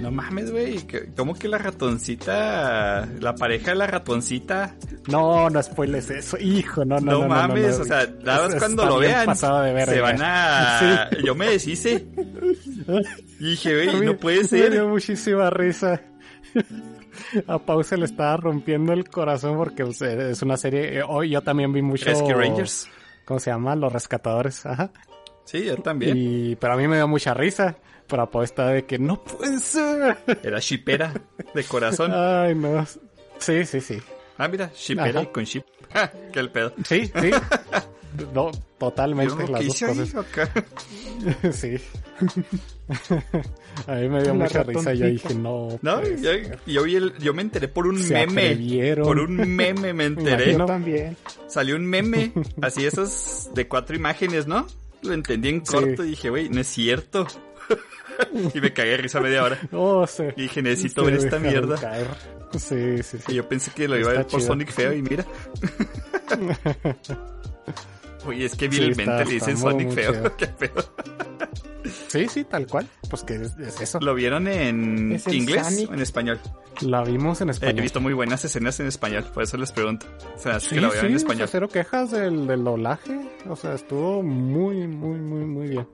No 0.01 0.09
mames, 0.11 0.51
güey. 0.51 0.79
¿Cómo 1.15 1.35
que 1.35 1.47
la 1.47 1.59
ratoncita, 1.59 3.07
la 3.19 3.35
pareja 3.35 3.71
de 3.71 3.75
la 3.77 3.87
ratoncita? 3.87 4.75
No, 5.07 5.49
no 5.49 5.61
spoiles 5.63 6.09
eso, 6.09 6.37
hijo, 6.39 6.83
no, 6.83 6.99
no, 6.99 7.11
No, 7.21 7.27
mames, 7.27 7.77
no, 7.77 7.83
o 7.83 7.85
sea, 7.85 8.07
nada 8.23 8.47
más 8.49 8.55
cuando 8.55 8.85
lo 8.85 8.97
vean, 8.99 9.35
se 9.35 9.47
van 10.01 10.19
a... 10.21 11.09
Sí. 11.11 11.17
Yo 11.25 11.35
me 11.35 11.47
deshice. 11.49 12.05
Y 13.39 13.51
dije, 13.51 13.85
güey, 13.85 14.05
no 14.05 14.17
puede 14.17 14.41
Me 14.41 14.47
ser. 14.47 14.71
dio 14.71 14.87
muchísima 14.89 15.49
risa. 15.51 16.01
A 17.47 17.59
Pau 17.59 17.83
se 17.83 17.95
le 17.95 18.05
estaba 18.05 18.35
rompiendo 18.37 18.93
el 18.93 19.07
corazón 19.07 19.55
porque 19.57 19.85
pues, 19.85 20.01
es 20.01 20.41
una 20.41 20.57
serie. 20.57 20.97
eh, 20.99 21.03
Hoy 21.07 21.29
yo 21.29 21.41
también 21.41 21.71
vi 21.71 21.81
mucho. 21.81 22.05
Rescue 22.05 22.33
Rangers. 22.33 22.87
¿Cómo 23.25 23.39
se 23.39 23.51
llama? 23.51 23.75
Los 23.75 23.93
rescatadores. 23.93 24.65
Ajá. 24.65 24.91
Sí, 25.45 25.65
yo 25.65 25.75
también. 25.77 26.15
Y, 26.17 26.55
pero 26.55 26.73
a 26.73 26.77
mí 26.77 26.87
me 26.87 26.95
dio 26.97 27.07
mucha 27.07 27.33
risa. 27.33 27.77
Pero 28.07 28.23
a 28.23 28.29
Pau 28.29 28.43
estaba 28.43 28.71
de 28.71 28.85
que 28.85 28.99
no 28.99 29.23
puede 29.23 29.59
ser. 29.59 30.17
Era 30.43 30.59
shipera 30.59 31.13
de 31.53 31.63
corazón. 31.63 32.11
Ay, 32.13 32.53
no. 32.55 32.85
Sí, 33.39 33.65
sí, 33.65 33.79
sí. 33.81 33.97
Ah, 34.37 34.47
mira, 34.47 34.71
shipera 34.75 35.09
Ajá. 35.09 35.21
y 35.23 35.27
con 35.27 35.43
ship. 35.45 35.63
¿Qué 36.33 36.39
el 36.39 36.49
pedo? 36.51 36.73
Sí, 36.87 37.05
sí. 37.07 37.31
No, 38.31 38.51
totalmente 38.77 39.33
¿Qué 39.43 39.51
las 39.51 39.65
dos 39.65 39.79
cosas. 39.79 40.13
Acá. 40.15 40.47
Sí. 41.51 41.77
a 43.87 43.95
mí 43.95 44.07
me 44.09 44.21
dio 44.21 44.33
La 44.35 44.43
mucha 44.45 44.61
risa. 44.63 44.93
Yo 44.93 45.05
ratoncita. 45.05 45.05
dije, 45.07 45.35
no. 45.35 45.79
No, 45.81 45.99
pues, 45.99 46.21
yo, 46.21 46.29
yo, 46.67 46.83
vi 46.83 46.95
el- 46.95 47.17
yo 47.17 47.33
me 47.33 47.41
enteré 47.41 47.67
por 47.67 47.87
un 47.87 47.97
Se 48.01 48.13
meme. 48.13 48.49
atrevieron. 48.49 49.05
Por 49.05 49.19
un 49.19 49.35
meme 49.55 49.93
me 49.93 50.05
enteré. 50.05 50.51
Yo 50.51 50.59
No. 50.59 50.65
también. 50.67 51.17
Salió 51.47 51.75
un 51.75 51.85
meme, 51.87 52.33
así 52.61 52.85
esos 52.85 53.49
de 53.55 53.67
cuatro 53.67 53.95
imágenes, 53.95 54.45
¿no? 54.45 54.67
Lo 55.03 55.13
entendí 55.13 55.49
en 55.49 55.65
Sí. 55.65 55.71
corto 55.73 56.03
y 56.03 56.09
dije, 56.09 56.29
güey, 56.29 56.49
no 56.49 56.61
es 56.61 56.67
cierto. 56.67 57.27
y 58.53 58.59
me 58.61 58.71
cagué 58.73 58.91
de 58.91 58.97
risa 58.97 59.19
media 59.19 59.43
hora. 59.43 59.59
Oh, 59.71 60.05
sí. 60.07 60.23
Y 60.37 60.43
dije, 60.43 60.61
necesito 60.61 61.03
ver 61.05 61.15
esta 61.15 61.39
mierda. 61.39 61.75
caer. 61.77 62.07
Sí, 62.53 63.01
sí, 63.03 63.17
Y 63.17 63.21
sí. 63.31 63.35
yo 63.35 63.49
pensé 63.49 63.71
que 63.71 63.87
lo 63.87 63.97
iba 63.97 64.11
a 64.11 64.13
ver 64.13 64.21
por 64.27 64.39
chido. 64.39 64.47
Sonic 64.47 64.71
feo 64.71 64.93
y 64.93 65.01
mira. 65.01 65.25
Oye, 68.25 68.45
es 68.45 68.55
que 68.55 68.71
Sí, 68.71 68.79
vilmente 68.79 69.11
está- 69.11 69.25
le 69.25 69.33
dicen 69.33 69.57
Sonic 69.57 69.91
feo. 69.91 70.37
Qué 70.37 70.47
pedo. 70.47 70.95
Sí, 72.07 72.27
sí, 72.29 72.43
tal 72.43 72.67
cual. 72.67 72.87
Pues 73.09 73.23
que 73.23 73.35
es, 73.35 73.57
es 73.57 73.81
eso. 73.81 73.99
¿Lo 73.99 74.13
vieron 74.15 74.47
en 74.47 75.11
Es 75.13 75.27
inglés 75.27 75.85
o 75.89 75.93
en 75.93 76.01
español? 76.01 76.39
La 76.81 77.03
vimos 77.03 77.41
en 77.41 77.49
Eh, 77.49 77.51
español. 77.51 77.79
he 77.79 77.81
visto 77.81 77.99
muy 78.01 78.13
buenas 78.13 78.43
escenas 78.45 78.79
en 78.79 78.87
español, 78.87 79.25
por 79.33 79.43
eso 79.43 79.57
les 79.57 79.71
pregunto. 79.71 80.05
O 80.35 80.39
sea, 80.39 80.59
Sí, 80.59 80.69
que 80.75 80.81
lo 80.81 80.87
vieron 80.91 81.01
sí, 81.01 81.07
en 81.07 81.15
o 81.15 81.19
sea, 81.19 81.27
español. 81.27 81.47
cero 81.51 81.67
quejas 81.69 82.11
del, 82.11 82.47
del 82.47 82.63
doblaje. 82.63 83.19
O 83.49 83.55
sea, 83.55 83.73
estuvo 83.73 84.23
muy, 84.23 84.87
muy, 84.87 85.19
muy, 85.19 85.45
muy 85.45 85.67
bien. 85.69 85.87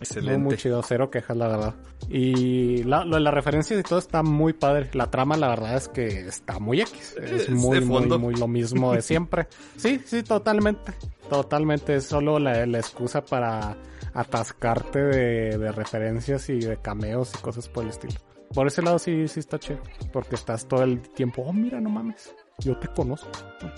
Estuvo 0.00 0.22
muy 0.22 0.30
Excelente. 0.32 0.56
chido, 0.56 0.82
cero 0.82 1.10
quejas, 1.10 1.36
la 1.36 1.48
verdad. 1.48 1.74
Y 2.08 2.82
la, 2.84 3.04
lo 3.04 3.16
de 3.16 3.20
las 3.20 3.34
referencias 3.34 3.78
y 3.78 3.82
todo 3.82 3.98
está 3.98 4.22
muy 4.22 4.54
padre. 4.54 4.88
La 4.94 5.10
trama, 5.10 5.36
la 5.36 5.48
verdad, 5.48 5.76
es 5.76 5.88
que 5.88 6.06
está 6.26 6.58
muy 6.58 6.80
X. 6.80 7.16
Es 7.22 7.50
muy, 7.50 7.82
muy, 7.82 8.06
muy 8.18 8.34
lo 8.34 8.48
mismo 8.48 8.94
de 8.94 9.02
siempre. 9.02 9.46
Sí, 9.76 10.00
sí, 10.04 10.22
totalmente. 10.22 10.92
Totalmente. 11.28 11.96
Es 11.96 12.06
solo 12.06 12.38
la, 12.38 12.64
la 12.64 12.78
excusa 12.78 13.22
para 13.22 13.76
atascarte 14.14 15.00
de, 15.00 15.58
de 15.58 15.72
referencias 15.72 16.48
y 16.48 16.60
de 16.60 16.78
cameos 16.78 17.32
y 17.34 17.38
cosas 17.42 17.68
por 17.68 17.84
el 17.84 17.90
estilo. 17.90 18.14
Por 18.54 18.66
ese 18.66 18.82
lado 18.82 18.98
sí, 18.98 19.28
sí 19.28 19.40
está 19.40 19.58
chido. 19.58 19.80
Porque 20.12 20.34
estás 20.34 20.66
todo 20.66 20.82
el 20.82 21.00
tiempo, 21.00 21.42
oh, 21.46 21.52
mira, 21.52 21.78
no 21.80 21.90
mames. 21.90 22.34
Yo 22.62 22.76
te 22.78 22.88
conozco. 22.88 23.28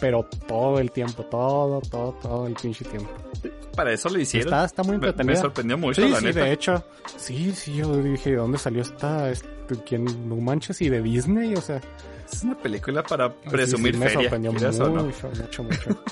Pero 0.01 0.29
todo 0.47 0.79
el 0.79 0.91
tiempo, 0.91 1.25
todo, 1.25 1.81
todo, 1.83 2.13
todo 2.23 2.47
el 2.47 2.55
pinche 2.55 2.85
tiempo. 2.85 3.11
Para 3.77 3.93
eso 3.93 4.09
lo 4.09 4.19
hicieron. 4.19 4.53
Está, 4.53 4.65
está 4.65 4.83
muy 4.83 4.99
Me- 4.99 5.13
me, 5.25 5.37
sorprendió 5.37 5.79
mucho, 5.79 6.03
Sí, 6.03 6.09
la 6.09 6.19
sí, 6.19 6.25
neta. 6.27 6.45
de 6.45 6.53
hecho. 6.53 6.85
Sí, 7.17 7.53
sí, 7.53 7.75
yo 7.77 7.97
dije, 7.97 8.31
¿de 8.31 8.37
dónde 8.37 8.59
salió 8.59 8.83
esta? 8.83 9.31
este, 9.31 9.49
¿Quién? 9.87 10.05
No 10.29 10.37
manches, 10.37 10.81
y 10.83 10.89
de 10.89 11.01
Disney, 11.03 11.55
o 11.55 11.61
sea. 11.61 11.81
Es 12.31 12.43
una 12.45 12.57
película 12.57 13.03
para 13.03 13.33
presumir 13.35 13.93
sí, 13.95 14.01
me 14.01 14.07
feria. 14.07 14.23
sorprendió 14.31 14.53
no. 14.53 15.05
mucho, 15.05 15.29
mucho, 15.29 15.63
mucho. 15.65 16.03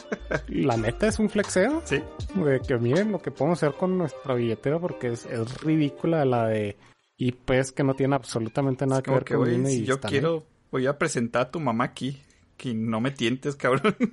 La 0.49 0.77
neta 0.77 1.07
es 1.09 1.19
un 1.19 1.31
flexeo 1.31 1.81
Sí, 1.85 2.01
de 2.35 2.61
que 2.61 2.77
miren 2.79 3.11
lo 3.13 3.19
que 3.21 3.31
podemos 3.31 3.63
hacer 3.63 3.75
con 3.77 3.97
nuestra 3.97 4.35
billetera 4.35 4.79
porque 4.79 5.09
es, 5.13 5.25
es 5.27 5.61
ridícula 5.63 6.25
la 6.27 6.47
de 6.47 6.77
IPs 7.17 7.73
que 7.73 7.85
no 7.85 7.95
tiene 7.95 8.17
absolutamente 8.17 8.85
nada 8.87 8.99
es 8.99 9.05
que 9.05 9.11
ver 9.11 9.25
que, 9.25 9.35
con 9.35 9.49
Disney. 9.49 9.77
si 9.77 9.83
y 9.83 9.87
yo 9.87 9.99
quiero, 10.01 10.45
voy 10.71 10.87
a 10.87 10.99
presentar 10.99 11.43
a 11.43 11.51
tu 11.51 11.59
mamá 11.59 11.85
aquí. 11.85 12.21
Que 12.61 12.75
no 12.75 13.01
me 13.01 13.11
tientes, 13.11 13.57
cabrón. 13.57 13.97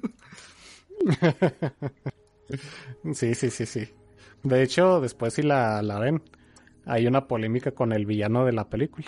Sí, 3.13 3.35
sí, 3.35 3.49
sí, 3.49 3.65
sí. 3.65 3.89
De 4.43 4.63
hecho, 4.63 5.01
después 5.01 5.33
si 5.33 5.41
la, 5.41 5.81
la 5.81 5.99
ven, 5.99 6.23
hay 6.85 7.05
una 7.07 7.27
polémica 7.27 7.71
con 7.71 7.91
el 7.91 8.05
villano 8.05 8.45
de 8.45 8.53
la 8.53 8.69
película. 8.69 9.05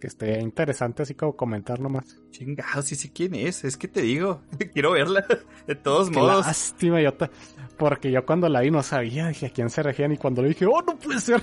Que 0.00 0.06
esté 0.08 0.40
interesante 0.40 1.02
así 1.04 1.14
como 1.14 1.36
comentar 1.36 1.78
nomás. 1.78 2.18
Chingados, 2.30 2.86
sí 2.86 2.96
sé 2.96 3.12
quién 3.12 3.34
es. 3.36 3.62
Es 3.64 3.76
que 3.76 3.86
te 3.86 4.00
digo, 4.02 4.42
quiero 4.72 4.92
verla. 4.92 5.24
De 5.68 5.76
todos 5.76 6.10
Qué 6.10 6.16
modos. 6.16 6.46
lástima, 6.46 7.00
yo 7.00 7.14
ta- 7.14 7.30
porque 7.76 8.10
yo 8.10 8.24
cuando 8.26 8.48
la 8.48 8.60
vi 8.62 8.70
no 8.72 8.82
sabía, 8.82 9.28
dije 9.28 9.46
a 9.46 9.50
quién 9.50 9.70
se 9.70 9.82
regían 9.84 10.10
y 10.12 10.16
cuando 10.16 10.42
le 10.42 10.48
dije, 10.48 10.66
oh, 10.66 10.82
no 10.82 10.98
puede 10.98 11.20
ser. 11.20 11.42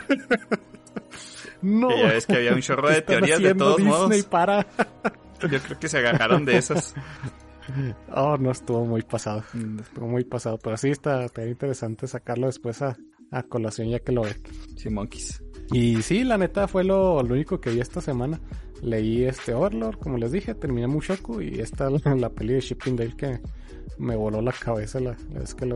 no. 1.62 1.90
Ya 1.96 2.08
ves 2.14 2.26
que 2.26 2.36
había 2.36 2.54
un 2.54 2.62
chorro 2.62 2.90
de 2.90 2.96
¿Qué 2.96 3.00
están 3.00 3.16
teorías 3.20 3.42
de 3.42 3.56
todos 3.56 3.78
Disney 3.78 3.94
modos. 3.94 4.24
para. 4.26 4.68
Yo 5.52 5.60
creo 5.60 5.80
que 5.80 5.88
se 5.88 5.98
agarraron 5.98 6.46
de 6.46 6.58
esas. 6.58 6.94
Oh, 8.16 8.38
no, 8.38 8.52
estuvo 8.52 8.86
muy 8.86 9.02
pasado. 9.02 9.44
Estuvo 9.82 10.08
muy 10.08 10.24
pasado, 10.24 10.58
pero 10.58 10.78
sí 10.78 10.90
está, 10.90 11.26
está 11.26 11.46
interesante 11.46 12.08
sacarlo 12.08 12.48
después 12.48 12.82
a, 12.82 12.96
a 13.30 13.44
colación 13.44 13.90
ya 13.90 14.00
que 14.00 14.14
lo 14.14 14.22
ve. 14.22 14.38
Sí, 14.78 14.90
monkeys. 14.90 15.44
Y 15.74 16.02
sí, 16.02 16.24
la 16.24 16.38
neta 16.38 16.70
fue 16.70 16.86
lo, 16.86 17.22
lo 17.22 17.34
único 17.34 17.60
que 17.60 17.72
vi 17.72 17.82
esta 17.82 18.00
semana. 18.00 18.40
leí 18.82 19.26
este 19.26 19.54
Overlord, 19.54 20.00
como 20.00 20.18
les 20.18 20.32
dije, 20.32 20.56
terminé 20.56 20.88
Mushoku 20.88 21.42
y 21.42 21.60
esta 21.60 21.90
la, 22.06 22.16
la 22.16 22.30
peli 22.30 22.54
de 22.54 22.62
Shipping 22.62 22.96
Dale 22.96 23.18
que 23.18 23.42
me 23.98 24.16
voló 24.16 24.42
la 24.42 24.54
cabeza 24.54 25.02
la, 25.02 25.18
la 25.34 25.40
vez 25.42 25.54
que 25.54 25.66
lo... 25.66 25.76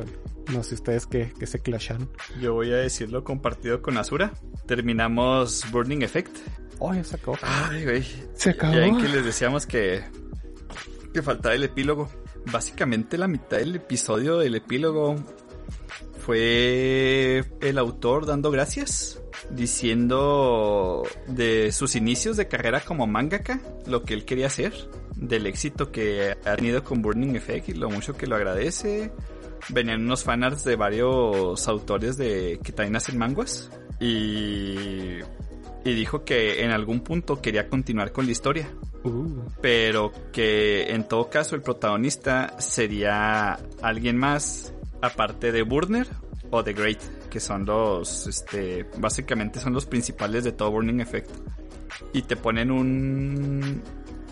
No 0.54 0.64
sé 0.64 0.76
ustedes 0.76 1.06
que, 1.06 1.34
que 1.38 1.46
se 1.46 1.60
clasharon. 1.60 2.10
Yo 2.42 2.54
voy 2.54 2.72
a 2.72 2.78
decirlo 2.78 3.24
compartido 3.24 3.82
con 3.82 3.98
Asura. 3.98 4.32
Terminamos 4.66 5.66
Burning 5.72 6.04
Effect. 6.04 6.38
Oh, 6.84 6.96
ya 6.96 7.04
se 7.04 7.16
acabó. 7.16 7.38
Ay, 7.44 7.84
güey. 7.84 8.04
Se 8.34 8.50
acabó. 8.50 8.74
Ya 8.74 8.80
ven 8.80 8.98
que 8.98 9.08
les 9.08 9.24
decíamos 9.24 9.68
que, 9.68 10.04
que 11.14 11.22
faltaba 11.22 11.54
el 11.54 11.64
epílogo. 11.64 12.10
Básicamente 12.52 13.20
la 13.20 13.28
mitad 13.28 13.58
del 13.58 13.76
episodio 13.76 14.40
del 14.40 14.56
epílogo 14.56 15.16
fue 16.26 17.44
el 17.62 17.78
autor 17.78 18.26
dando 18.26 18.50
gracias, 18.50 19.22
diciendo 19.52 21.04
de 21.28 21.72
sus 21.72 21.96
inicios 21.96 22.36
de 22.36 22.48
carrera 22.48 22.80
como 22.80 23.06
mangaka, 23.06 23.62
lo 23.86 24.02
que 24.02 24.16
él 24.16 24.26
quería 24.26 24.48
hacer, 24.48 24.74
del 25.16 25.46
éxito 25.46 25.92
que 25.92 26.36
ha 26.44 26.56
tenido 26.56 26.84
con 26.84 27.04
Burning 27.04 27.36
Effect 27.36 27.70
y 27.70 27.74
lo 27.74 27.92
mucho 27.92 28.18
que 28.18 28.26
lo 28.26 28.36
agradece. 28.36 29.12
Venían 29.70 30.02
unos 30.02 30.24
fanarts 30.24 30.64
de 30.64 30.76
varios 30.76 31.68
autores 31.68 32.18
de 32.18 32.60
que 32.64 32.72
también 32.72 32.96
hacen 32.96 33.20
manguas 33.20 33.70
y 34.00 35.20
y 35.84 35.94
dijo 35.94 36.24
que 36.24 36.64
en 36.64 36.72
algún 36.72 37.02
punto 37.02 37.42
quería 37.42 37.70
continuar 37.70 38.12
con 38.12 38.26
la 38.26 38.32
historia, 38.32 38.70
Uh, 39.04 39.42
pero 39.62 40.12
que 40.32 40.92
en 40.92 41.08
todo 41.08 41.28
caso 41.30 41.56
el 41.56 41.64
protagonista 41.64 42.56
sería 42.60 43.58
alguien 43.82 44.16
más 44.18 44.74
aparte 45.02 45.52
de 45.52 45.64
Burner 45.64 46.08
o 46.52 46.62
de 46.62 46.74
Great, 46.74 47.00
que 47.30 47.40
son 47.40 47.66
los, 47.66 48.28
este, 48.28 48.86
básicamente 48.98 49.60
son 49.60 49.74
los 49.74 49.88
principales 49.88 50.44
de 50.44 50.52
todo 50.52 50.70
Burning 50.72 51.00
Effect. 51.00 51.32
Y 52.14 52.22
te 52.24 52.36
ponen 52.36 52.70
un, 52.70 53.82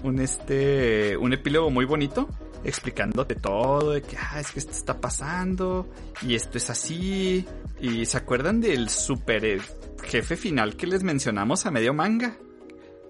un 0.03 0.19
este, 0.19 1.17
un 1.17 1.33
epílogo 1.33 1.71
muy 1.71 1.85
bonito 1.85 2.29
explicándote 2.63 3.35
todo 3.35 3.91
de 3.91 4.01
que 4.01 4.17
ah, 4.17 4.39
es 4.39 4.51
que 4.51 4.59
esto 4.59 4.73
está 4.73 4.99
pasando 4.99 5.87
y 6.21 6.35
esto 6.35 6.57
es 6.57 6.69
así 6.69 7.45
y 7.79 8.05
se 8.05 8.17
acuerdan 8.17 8.59
del 8.59 8.89
super 8.89 9.61
jefe 10.03 10.35
final 10.35 10.75
que 10.75 10.87
les 10.87 11.03
mencionamos 11.03 11.65
a 11.65 11.71
medio 11.71 11.93
manga. 11.93 12.37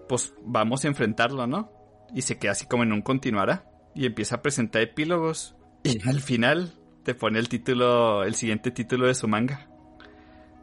Pues 0.07 0.33
vamos 0.43 0.85
a 0.85 0.87
enfrentarlo 0.87 1.45
no 1.47 1.71
y 2.15 2.23
se 2.23 2.39
queda 2.39 2.51
así 2.53 2.65
como 2.65 2.83
en 2.83 2.91
un 2.93 3.01
continuará. 3.01 3.65
Y 3.95 4.05
empieza 4.05 4.35
a 4.37 4.41
presentar 4.41 4.81
epílogos. 4.81 5.55
Y 5.83 6.07
al 6.07 6.21
final 6.21 6.73
te 7.03 7.15
pone 7.15 7.39
el 7.39 7.49
título 7.49 8.23
el 8.23 8.35
siguiente 8.35 8.71
título 8.71 9.07
de 9.07 9.15
su 9.15 9.27
manga 9.27 9.67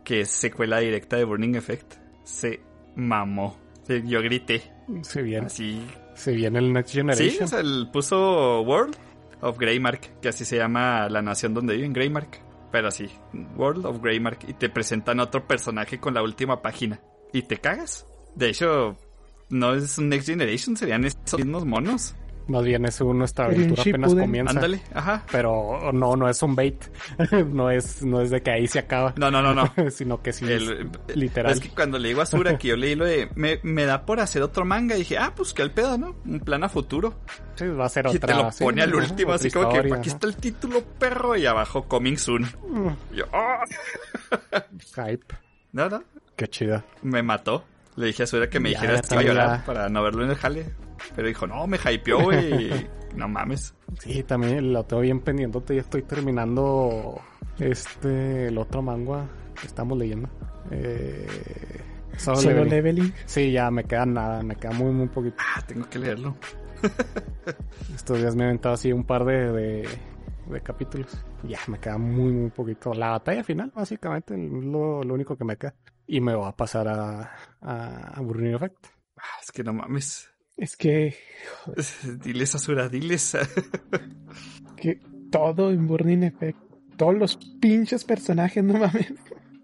que 0.07 0.21
es 0.21 0.31
secuela 0.31 0.79
directa 0.79 1.17
de 1.17 1.25
Burning 1.25 1.57
Effect. 1.57 1.95
Se 2.23 2.61
mamó. 2.95 3.59
Yo 4.05 4.23
grité. 4.23 4.63
Se 5.03 5.21
viene, 5.21 5.47
así. 5.47 5.85
Se 6.15 6.33
viene 6.33 6.61
el 6.61 6.73
Next 6.73 6.91
Sí, 6.93 6.99
Generation. 6.99 7.45
o 7.45 7.47
sea, 7.49 7.59
él 7.61 7.89
puso 7.93 8.61
World 8.63 8.97
of 9.41 9.59
Greymark, 9.59 10.21
que 10.21 10.29
así 10.29 10.45
se 10.45 10.59
llama 10.59 11.09
la 11.09 11.23
nación 11.23 11.55
donde 11.55 11.75
viven, 11.75 11.93
Greymark. 11.93 12.41
Pero 12.71 12.91
sí, 12.91 13.09
World 13.57 13.87
of 13.87 14.01
Greymark. 14.01 14.49
Y 14.49 14.55
te 14.55 14.69
presentan 14.69 15.21
otro 15.21 15.47
personaje 15.47 15.99
con 15.99 16.15
la 16.15 16.23
última 16.23 16.63
página. 16.63 17.01
Y 17.33 17.43
te 17.43 17.59
cagas. 17.59 18.07
De 18.35 18.51
hecho, 18.51 18.97
no 19.49 19.75
es 19.75 19.99
un 19.99 20.09
Next 20.09 20.29
Generation, 20.29 20.77
serían 20.77 21.05
esos 21.05 21.39
mismos 21.39 21.65
monos. 21.65 22.15
Más 22.49 22.63
bien 22.65 22.85
es 22.85 23.01
uno, 23.01 23.25
esta 23.25 23.45
Sería 23.47 23.59
un 23.59 23.65
aventura 23.73 23.83
apenas 23.91 24.15
comienza. 24.15 24.51
Ándale, 24.53 24.81
ajá. 24.95 25.25
Pero 25.33 25.91
no, 25.93 26.15
no 26.15 26.29
es 26.29 26.41
un 26.43 26.55
bait. 26.55 26.81
no 27.53 27.71
es, 27.71 28.03
no 28.03 28.21
es 28.21 28.31
de 28.31 28.41
que 28.41 28.51
ahí 28.53 28.69
se 28.69 28.79
acaba. 28.79 29.13
No, 29.17 29.31
no, 29.33 29.43
no, 29.43 29.53
no. 29.53 29.73
sino 29.91 30.23
que 30.23 30.33
sí 30.33 30.45
El- 30.45 30.89
es 31.09 31.17
literal. 31.17 31.53
Es 31.53 31.61
que 31.61 31.71
cuando 31.71 31.99
le 31.99 32.09
digo 32.09 32.21
a 32.23 32.27
Sura 32.27 32.57
que 32.57 32.69
yo 32.69 32.77
leí 32.77 32.95
lo 32.95 33.05
de 33.05 33.29
me, 33.35 33.59
me 33.65 33.85
da 33.85 34.07
por 34.07 34.21
hacer 34.21 34.43
otro 34.43 34.65
manga, 34.65 34.95
y 34.95 35.01
dije, 35.01 35.19
ah, 35.19 35.33
pues 35.35 35.53
que 35.53 35.63
al 35.63 35.73
pedo, 35.73 35.99
¿no? 35.99 36.15
Un 36.25 36.39
plan 36.41 36.63
a 36.63 36.69
futuro. 36.69 37.15
Sí, 37.57 37.67
va 37.67 37.87
a 37.87 37.89
ser 37.89 38.07
y 38.07 38.17
otra. 38.17 38.37
te 38.37 38.43
lo 38.43 38.53
sí, 38.53 38.63
pone 38.63 38.83
al 38.83 38.95
último, 38.95 39.33
así 39.33 39.51
como 39.51 39.69
que 39.71 39.93
aquí 39.93 40.09
está 40.09 40.27
el 40.29 40.37
título 40.37 40.85
perro 40.99 41.35
y 41.37 41.47
abajo 41.47 41.89
Coming 41.89 42.17
Soon. 42.19 42.43
Mm, 42.69 42.89
Y 43.13 43.17
yo, 43.17 43.25
"Ah". 43.33 43.65
Hype. 44.95 45.35
No, 45.73 45.89
no, 45.89 46.03
Qué 46.37 46.47
chida. 46.49 46.85
me 47.03 47.23
mató. 47.23 47.65
Le 47.97 48.07
dije 48.07 48.23
a 48.25 48.27
Sura 48.27 48.49
que 48.49 48.61
me 48.61 48.71
Ya, 48.73 48.81
dijera 48.81 49.01
que 49.01 49.15
iba 49.15 49.21
a 49.21 49.25
llorar 49.25 49.65
para 49.65 49.89
no 49.89 50.03
verlo 50.03 50.25
en 50.25 50.31
el 50.31 50.37
jale. 50.37 50.67
Pero 51.15 51.29
dijo, 51.29 51.47
no, 51.47 51.67
me 51.67 51.79
hypeó, 51.79 52.23
güey. 52.23 52.71
y 52.71 52.87
no 53.17 53.29
mames. 53.29 53.75
Sí, 54.01 54.23
también 54.23 54.73
lo 54.73 54.85
tengo 54.85 55.03
bien 55.03 55.21
pendiente. 55.21 55.75
Ya 55.75 55.81
estoy 55.81 56.03
terminando 56.03 57.21
este, 57.59 58.49
el 58.49 58.59
otro 58.59 58.83
manga 58.83 59.27
que 59.61 59.67
estamos 59.67 59.97
leyendo. 59.99 60.29
Eh, 60.71 61.27
Solo 62.19 62.37
Solo 62.39 62.65
Leveling. 62.65 62.71
leveling. 62.71 63.15
Sí, 63.27 63.53
ya 63.53 63.71
me 63.71 63.85
queda 63.85 64.07
nada, 64.07 64.43
me 64.43 64.57
queda 64.57 64.73
muy, 64.73 64.91
muy 64.93 65.07
poquito. 65.09 65.37
Ah, 65.39 65.63
tengo 65.67 65.89
que 65.89 65.99
leerlo. 65.99 66.35
Estos 67.95 68.19
días 68.19 68.35
me 68.37 68.45
he 68.45 68.47
aventado 68.47 68.75
así 68.75 68.93
un 68.93 69.05
par 69.05 69.25
de, 69.25 69.53
de, 69.53 69.89
de 70.51 70.61
capítulos. 70.61 71.25
Ya, 71.45 71.59
me 71.69 71.79
queda 71.79 71.99
muy, 71.99 72.33
muy 72.33 72.51
poquito. 72.51 72.93
La 72.95 73.11
batalla 73.11 73.45
final, 73.45 73.71
básicamente, 73.75 74.35
es 74.35 74.51
lo, 74.65 75.03
lo 75.03 75.15
único 75.15 75.37
que 75.37 75.45
me 75.45 75.57
queda. 75.57 75.75
Y 76.07 76.21
me 76.21 76.35
voy 76.35 76.49
a 76.49 76.53
pasar 76.53 76.89
a, 76.89 77.33
a, 77.61 78.13
a 78.15 78.21
Burning 78.21 78.55
Effect. 78.55 78.87
Ah, 79.17 79.39
es 79.43 79.51
que 79.53 79.65
no 79.65 79.73
mames. 79.73 80.31
Es 80.57 80.77
que, 80.77 81.15
Diles 82.25 82.55
a 82.55 82.59
Sura, 82.59 82.89
diles. 82.89 83.37
que 84.77 85.01
todo 85.31 85.71
en 85.71 85.87
Burning 85.87 86.23
Effect, 86.23 86.59
todos 86.97 87.15
los 87.15 87.37
pinches 87.61 88.05
personajes, 88.05 88.63
no 88.65 88.75
mames. 88.79 89.13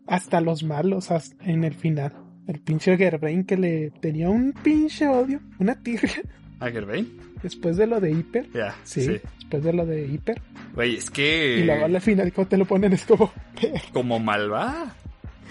Hasta 0.07 0.41
los 0.41 0.63
malos 0.65 1.11
hasta 1.11 1.43
en 1.45 1.65
el 1.65 1.75
final. 1.75 2.13
El 2.47 2.61
pinche 2.61 2.97
Gerbrain 2.97 3.45
que 3.45 3.57
le 3.57 3.91
tenía 4.01 4.29
un 4.29 4.53
pinche 4.53 5.07
odio, 5.07 5.41
una 5.61 5.81
tirria. 5.81 6.23
¿A 6.59 6.71
Gervain? 6.71 7.09
Después 7.43 7.77
de 7.77 7.87
lo 7.87 8.01
de 8.01 8.11
Hiper. 8.11 8.51
Ya, 8.53 8.75
Sí, 8.85 9.03
sí. 9.03 9.21
después 9.39 9.63
de 9.65 9.73
lo 9.73 9.87
de 9.87 10.07
Hiper. 10.07 10.43
Güey, 10.75 10.97
es 10.97 11.11
que... 11.11 11.59
Y 11.59 11.65
luego 11.65 11.85
al 11.87 12.01
final 12.01 12.33
cuando 12.33 12.49
te 12.51 12.57
lo 12.57 12.65
ponen 12.67 12.93
es 12.93 13.05
como... 13.05 13.33
como 13.93 14.19
malva. 14.19 14.95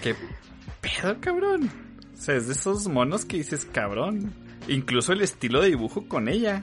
¿Qué 0.02 0.14
pedo, 0.82 1.18
cabrón? 1.20 1.70
O 2.12 2.16
sea, 2.20 2.36
es 2.36 2.46
de 2.48 2.52
esos 2.52 2.86
monos 2.88 3.24
que 3.24 3.38
dices, 3.38 3.64
cabrón. 3.64 4.34
Incluso 4.68 5.12
el 5.14 5.22
estilo 5.22 5.60
de 5.62 5.68
dibujo 5.68 6.06
con 6.06 6.28
ella 6.28 6.62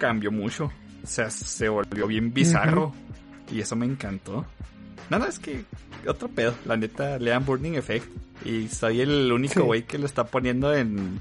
cambió 0.00 0.32
mucho. 0.32 0.72
O 1.02 1.06
sea, 1.06 1.30
se 1.30 1.68
volvió 1.68 2.06
bien 2.08 2.32
bizarro. 2.34 2.92
Y 3.52 3.60
eso 3.60 3.76
me 3.76 3.86
encantó. 3.86 4.44
No, 5.08 5.24
es 5.24 5.38
que 5.38 5.64
otro 6.06 6.28
pedo. 6.28 6.54
La 6.66 6.76
neta, 6.76 7.18
lean 7.18 7.44
Burning 7.46 7.76
Effect. 7.76 8.06
Y 8.44 8.68
soy 8.68 9.00
el 9.00 9.32
único 9.32 9.54
Sí. 9.54 9.60
güey 9.60 9.82
que 9.84 9.98
lo 9.98 10.06
está 10.06 10.24
poniendo 10.26 10.74
en... 10.74 11.20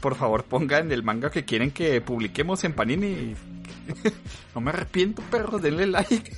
Por 0.00 0.14
favor, 0.14 0.44
pongan 0.44 0.90
el 0.92 1.02
manga 1.02 1.30
que 1.30 1.44
quieren 1.44 1.70
que 1.70 2.00
publiquemos 2.00 2.64
en 2.64 2.72
Panini. 2.72 3.34
no 4.54 4.60
me 4.60 4.70
arrepiento, 4.70 5.22
perros, 5.30 5.62
denle 5.62 5.86
like. 5.86 6.32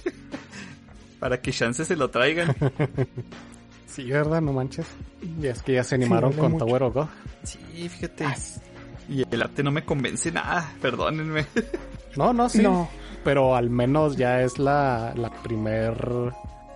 Para 1.18 1.40
que 1.40 1.52
chance 1.52 1.84
se 1.84 1.96
lo 1.96 2.10
traigan. 2.10 2.54
Sí, 3.92 4.10
¿verdad? 4.10 4.40
No 4.40 4.52
manches. 4.52 4.86
Y 5.40 5.46
es 5.46 5.62
que 5.62 5.74
ya 5.74 5.84
se 5.84 5.96
animaron 5.96 6.32
con 6.32 6.52
mucho. 6.52 6.64
Tower 6.66 6.82
of 6.84 6.94
God. 6.94 7.06
Sí, 7.42 7.58
fíjate. 7.88 8.24
Ah, 8.24 8.34
Y 9.08 9.22
el 9.30 9.42
arte 9.42 9.62
no 9.62 9.70
me 9.70 9.84
convence 9.84 10.32
nada, 10.32 10.72
perdónenme. 10.80 11.46
No, 12.16 12.34
no, 12.34 12.46
sí. 12.50 12.60
No, 12.62 12.90
Pero 13.24 13.56
al 13.56 13.70
menos 13.70 14.18
ya 14.18 14.42
es 14.42 14.58
la, 14.58 15.14
la 15.16 15.30
primer 15.42 15.94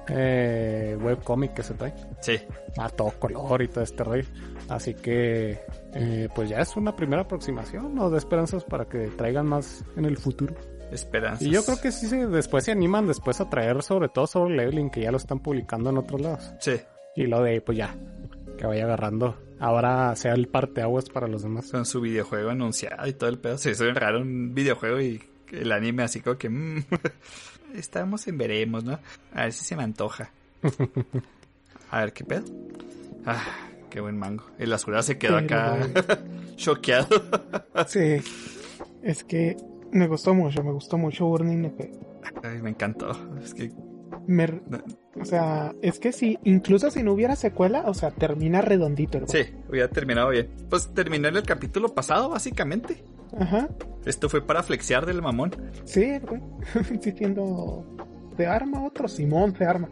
eh, 0.09 0.96
webcomic 1.00 1.52
que 1.52 1.62
se 1.62 1.74
trae. 1.74 1.92
Sí, 2.22 2.38
A 2.79 2.88
todo 2.88 3.11
color 3.18 3.61
y 3.61 3.68
todo 3.68 3.85
este 3.85 4.02
rollo. 4.02 4.24
Así 4.70 4.94
que, 4.94 5.61
eh, 5.92 6.29
pues 6.35 6.48
ya 6.48 6.59
es 6.61 6.74
una 6.76 6.96
primera 6.96 7.22
aproximación, 7.22 7.94
¿no? 7.94 8.09
De 8.09 8.16
esperanzas 8.18 8.64
para 8.64 8.87
que 8.87 9.09
traigan 9.09 9.46
más 9.46 9.85
en 9.96 10.07
el 10.07 10.16
futuro. 10.16 10.55
esperanzas. 10.90 11.42
Y 11.42 11.50
yo 11.50 11.62
creo 11.64 11.81
que 11.81 11.92
sí, 11.92 12.07
se- 12.07 12.26
después 12.29 12.64
se 12.64 12.72
animan 12.72 13.07
después 13.07 13.38
a 13.42 13.50
traer 13.50 13.83
sobre 13.83 14.09
todo 14.09 14.26
sobre 14.26 14.57
Leveling, 14.57 14.88
que 14.90 15.02
ya 15.02 15.11
lo 15.11 15.16
están 15.18 15.40
publicando 15.40 15.90
en 15.90 15.98
otros 15.98 16.20
lados. 16.20 16.55
Sí, 16.61 16.76
Y 17.16 17.26
lo 17.26 17.42
de 17.42 17.61
pues 17.61 17.79
ya, 17.79 17.96
que 18.59 18.66
vaya 18.66 18.85
agarrando. 18.85 19.37
Ahora 19.59 20.14
sea 20.16 20.35
el 20.35 20.48
parteaguas 20.48 21.09
para 21.09 21.29
los 21.29 21.42
demás. 21.42 21.70
con 21.70 21.87
su 21.87 22.00
videojuego 22.02 22.50
anunciado 22.50 23.07
y 23.07 23.14
todo 23.14 23.31
el 23.31 23.38
pedo. 23.38 23.57
Se 23.59 23.70
hizo 23.70 23.90
raro 23.92 24.20
un 24.20 24.55
videojuego 24.55 25.00
y 25.00 25.22
el 25.52 25.72
anime 25.72 26.02
así 26.02 26.20
como 26.20 26.37
que... 26.37 26.50
mm, 26.50 26.85
estamos 27.74 28.26
en 28.29 28.37
veremos, 28.38 28.85
¿no? 28.85 28.98
A 29.33 29.42
ver 29.44 29.52
si 29.52 29.64
se 29.64 29.76
me 29.76 29.83
antoja. 29.83 30.31
A 31.90 32.00
ver 32.00 32.12
qué 32.12 32.24
pedo. 32.24 32.44
Ah, 33.24 33.42
qué 33.90 34.00
buen 34.00 34.18
mango. 34.18 34.44
El 34.59 34.72
Azura 34.72 35.02
se 35.02 35.16
quedó 35.18 35.37
Pero- 35.40 35.46
acá 35.61 35.88
choqueado. 36.57 37.09
sí. 37.87 38.16
Es 39.02 39.22
que 39.24 39.57
me 39.92 40.07
gustó 40.09 40.35
mucho, 40.35 40.62
me 40.64 40.72
gustó 40.72 40.98
mucho 40.98 41.26
Burning 41.26 41.64
Effect. 41.64 41.94
Ay, 42.42 42.61
me 42.61 42.70
encantó. 42.70 43.12
Es 43.42 43.55
que... 43.55 43.70
Me, 44.26 44.61
sea, 45.27 45.75
es 45.83 45.99
que 45.99 46.12
si, 46.12 46.39
incluso 46.45 46.91
si 46.91 47.03
no 47.03 47.12
hubiera 47.12 47.37
secuela, 47.37 47.85
o 47.87 47.95
sea, 47.95 48.11
termina 48.11 48.62
redondito. 48.62 49.19
el 49.19 49.29
Sí, 49.29 49.41
hubiera 49.69 49.89
terminado 49.89 50.31
bien. 50.31 50.49
Pues 50.71 50.89
terminó 50.95 51.29
en 51.29 51.37
el 51.37 51.43
capítulo 51.43 51.95
pasado, 51.95 52.31
básicamente. 52.31 53.05
Ajá. 53.39 53.69
Esto 54.05 54.29
fue 54.29 54.41
para 54.41 54.62
flexear 54.62 55.05
del 55.05 55.23
mamón. 55.23 55.53
Sí, 55.85 56.19
güey. 56.21 56.41
sí, 57.01 57.12
siendo 57.12 57.85
de 58.37 58.47
arma, 58.47 58.85
otro 58.85 59.09
Simón 59.09 59.53
de 59.53 59.67
arma. 59.67 59.89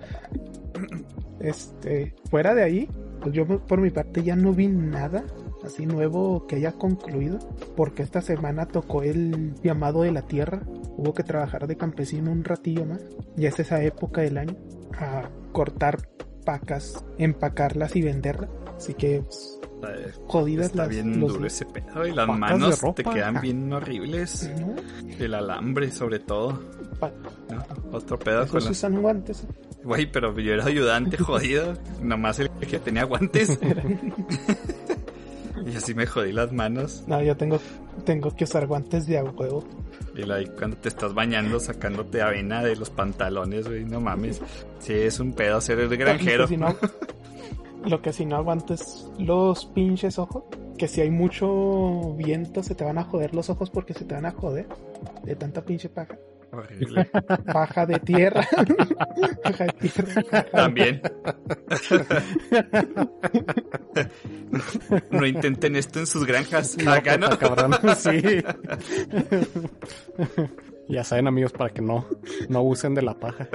Este, 1.41 2.15
fuera 2.31 2.55
de 2.55 2.63
ahí, 2.63 2.89
pues 3.21 3.35
yo 3.35 3.45
por 3.45 3.79
mi 3.79 3.91
parte 3.91 4.23
ya 4.23 4.35
no 4.35 4.55
vi 4.55 4.67
nada 4.69 5.25
así 5.65 5.87
nuevo 5.87 6.47
que 6.47 6.57
haya 6.57 6.73
concluido, 6.73 7.39
porque 7.77 8.03
esta 8.03 8.21
semana 8.21 8.67
tocó 8.67 9.03
el 9.03 9.55
llamado 9.63 10.03
de 10.03 10.13
la 10.13 10.23
tierra, 10.23 10.63
hubo 10.97 11.15
que 11.15 11.23
trabajar 11.23 11.67
de 11.67 11.77
campesino 11.77 12.31
un 12.31 12.45
ratillo 12.45 12.85
más, 12.85 13.01
ya 13.37 13.49
es 13.49 13.59
esa 13.59 13.83
época 13.83 14.21
del 14.21 14.39
año, 14.39 14.57
a 14.99 15.29
cortar 15.53 16.09
pacas, 16.45 17.05
empacarlas 17.19 17.97
y 17.97 18.03
venderlas, 18.03 18.51
así 18.77 18.95
que 18.95 19.23
pues, 19.23 19.59
jodidas 20.27 20.67
Está 20.67 20.79
las 20.83 20.89
bien 20.91 21.21
los- 21.21 21.33
duro 21.35 21.47
ese 21.47 21.65
pedo. 21.67 22.07
Y 22.07 22.13
las 22.13 22.29
manos 22.29 22.81
te 22.95 23.03
quedan 23.05 23.39
Ah. 23.39 23.41
bien 23.41 23.73
horribles. 23.73 24.51
¿no? 24.61 24.75
El 25.19 25.35
alambre, 25.35 25.91
sobre 25.91 26.19
todo. 26.21 26.61
¿no? 27.51 27.65
Otro 27.93 28.19
pedo 28.19 28.47
con 28.47 28.61
las... 28.61 28.71
usan 28.71 29.01
guantes. 29.03 29.47
Güey, 29.83 30.11
pero 30.11 30.39
yo 30.39 30.53
era 30.55 30.65
ayudante 30.65 31.17
jodido. 31.19 31.75
Nomás 32.03 32.39
el 32.41 32.51
que 32.51 32.79
tenía 32.79 33.05
guantes. 33.05 33.59
y 35.67 35.77
así 35.77 35.95
me 35.95 36.07
jodí 36.07 36.33
las 36.33 36.53
manos. 36.53 37.05
No, 37.07 37.23
yo 37.23 37.37
tengo, 37.37 37.59
tengo 38.05 38.31
que 38.35 38.45
usar 38.45 38.67
guantes 38.67 39.07
de 39.07 39.19
a 39.19 39.25
huevo. 39.25 39.65
Y 40.17 40.47
cuando 40.47 40.77
te 40.77 40.89
estás 40.89 41.13
bañando, 41.13 41.59
sacándote 41.59 42.23
avena 42.23 42.63
de 42.63 42.77
los 42.77 42.91
pantalones, 42.91 43.67
güey, 43.67 43.85
no 43.85 44.01
mames. 44.01 44.41
Sí, 44.79 44.93
es 44.93 45.19
un 45.19 45.33
pedo 45.33 45.61
ser 45.61 45.81
el 45.81 45.97
granjero. 45.97 46.43
Lo 46.43 46.49
que 46.49 46.55
si 46.55 46.57
no, 46.57 46.77
lo 47.85 48.03
que 48.03 48.13
si 48.13 48.27
no 48.27 48.37
aguantes 48.37 49.11
los 49.19 49.67
pinches 49.67 50.19
ojos, 50.19 50.45
que 50.79 50.89
si 50.89 51.01
hay 51.01 51.11
mucho 51.11 52.15
viento 52.15 52.63
se 52.63 52.75
te 52.75 52.85
van 52.85 52.99
a 52.99 53.05
joder 53.05 53.35
los 53.35 53.51
ojos 53.51 53.71
porque 53.71 53.95
se 53.95 54.05
te 54.05 54.15
van 54.15 54.27
a 54.27 54.33
joder 54.33 54.67
de 55.25 55.37
tanta 55.37 55.65
pinche 55.65 55.89
paja. 55.89 56.17
Horrible. 56.55 57.11
Paja 57.53 57.87
de 57.87 57.99
tierra. 58.01 58.47
paja 59.43 59.65
de 59.65 59.73
tierra. 59.73 60.45
También. 60.53 61.03
no 65.11 65.27
intenten 65.27 65.77
esto 65.77 65.99
en 66.01 66.07
sus 66.07 66.25
granjas. 66.25 66.77
Acá 66.87 67.17
no. 67.17 67.37
Cabrón, 67.39 67.75
sí. 67.97 68.43
ya 70.89 71.03
saben, 71.03 71.27
amigos, 71.27 71.53
para 71.53 71.71
que 71.71 71.83
no, 71.83 72.07
no 72.49 72.63
usen 72.63 72.95
de 72.95 73.03
la 73.03 73.15
paja. 73.15 73.49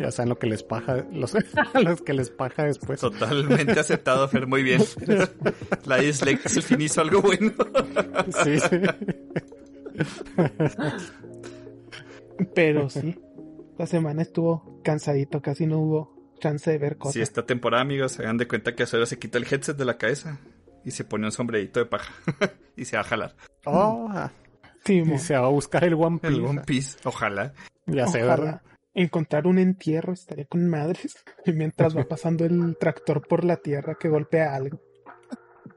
Ya 0.00 0.10
saben 0.10 0.30
lo 0.30 0.38
que 0.38 0.46
les 0.46 0.62
paja, 0.62 1.04
los, 1.12 1.36
los 1.74 2.02
que 2.02 2.14
les 2.14 2.30
paja 2.30 2.64
después. 2.64 3.00
Totalmente 3.00 3.78
aceptado, 3.78 4.26
Fer, 4.28 4.46
muy 4.46 4.62
bien. 4.62 4.82
La 5.84 5.98
dislexia 5.98 6.56
al 6.56 6.62
fin 6.62 6.80
hizo 6.80 7.00
algo 7.02 7.20
bueno. 7.20 7.52
Sí, 8.44 8.58
sí. 8.58 8.80
Pero 12.54 12.88
sí, 12.90 13.18
la 13.78 13.86
semana 13.86 14.22
estuvo 14.22 14.80
cansadito, 14.82 15.40
casi 15.40 15.66
no 15.66 15.78
hubo 15.78 16.36
chance 16.38 16.70
de 16.70 16.78
ver 16.78 16.96
cosas. 16.96 17.14
Si 17.14 17.20
esta 17.20 17.44
temporada, 17.44 17.82
amigos, 17.82 18.12
se 18.12 18.22
dan 18.22 18.38
de 18.38 18.48
cuenta 18.48 18.74
que 18.74 18.84
a 18.84 18.86
Suero 18.86 19.06
se 19.06 19.18
quita 19.18 19.38
el 19.38 19.44
headset 19.44 19.76
de 19.76 19.84
la 19.84 19.98
cabeza 19.98 20.40
y 20.84 20.92
se 20.92 21.04
pone 21.04 21.26
un 21.26 21.32
sombrerito 21.32 21.80
de 21.80 21.86
paja 21.86 22.12
y 22.76 22.84
se 22.84 22.96
va 22.96 23.02
a 23.02 23.04
jalar. 23.04 23.36
Oh, 23.66 24.10
y 24.86 25.18
se 25.18 25.34
va 25.36 25.46
a 25.46 25.50
buscar 25.50 25.84
el 25.84 25.94
One 25.94 26.18
Piece. 26.18 26.34
El 26.34 26.44
One 26.44 26.62
Piece, 26.66 26.98
ojalá. 27.04 27.52
Ya 27.86 28.06
sé, 28.06 28.22
¿verdad? 28.22 28.62
encontrar 28.94 29.46
un 29.46 29.58
entierro 29.58 30.12
estaría 30.12 30.46
con 30.46 30.68
madres. 30.68 31.16
Y 31.44 31.52
mientras 31.52 31.96
va 31.96 32.04
pasando 32.04 32.44
el 32.44 32.76
tractor 32.78 33.26
por 33.26 33.44
la 33.44 33.56
tierra 33.56 33.96
que 33.98 34.08
golpea 34.08 34.54
algo. 34.54 34.80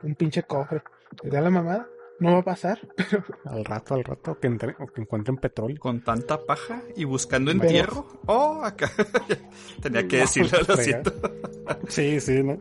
Un 0.02 0.16
pinche 0.16 0.44
cofre. 0.44 0.82
¿Te 1.22 1.30
da 1.30 1.42
la 1.42 1.50
mamada? 1.50 1.88
No 2.20 2.34
va 2.34 2.40
a 2.40 2.44
pasar. 2.44 2.80
Al 3.46 3.66
rato, 3.66 3.96
al 3.96 4.04
rato, 4.04 4.40
que, 4.40 4.48
entre- 4.48 4.76
o 4.80 4.88
que 4.88 5.02
encuentren 5.02 5.38
petróleo. 5.38 5.78
Con 5.80 6.04
tanta 6.04 6.40
paja 6.46 6.82
y 6.96 7.04
buscando 7.06 7.52
Pero- 7.52 7.64
entierro. 7.64 8.08
Oh, 8.28 8.62
acá. 8.64 8.90
Tenía 9.82 10.08
que 10.08 10.18
No, 10.18 10.22
decirlo, 10.22 10.60
lo 10.60 10.66
frega. 10.66 10.84
siento. 10.84 11.14
Sí, 11.90 12.20
sí, 12.20 12.44
¿no? 12.44 12.58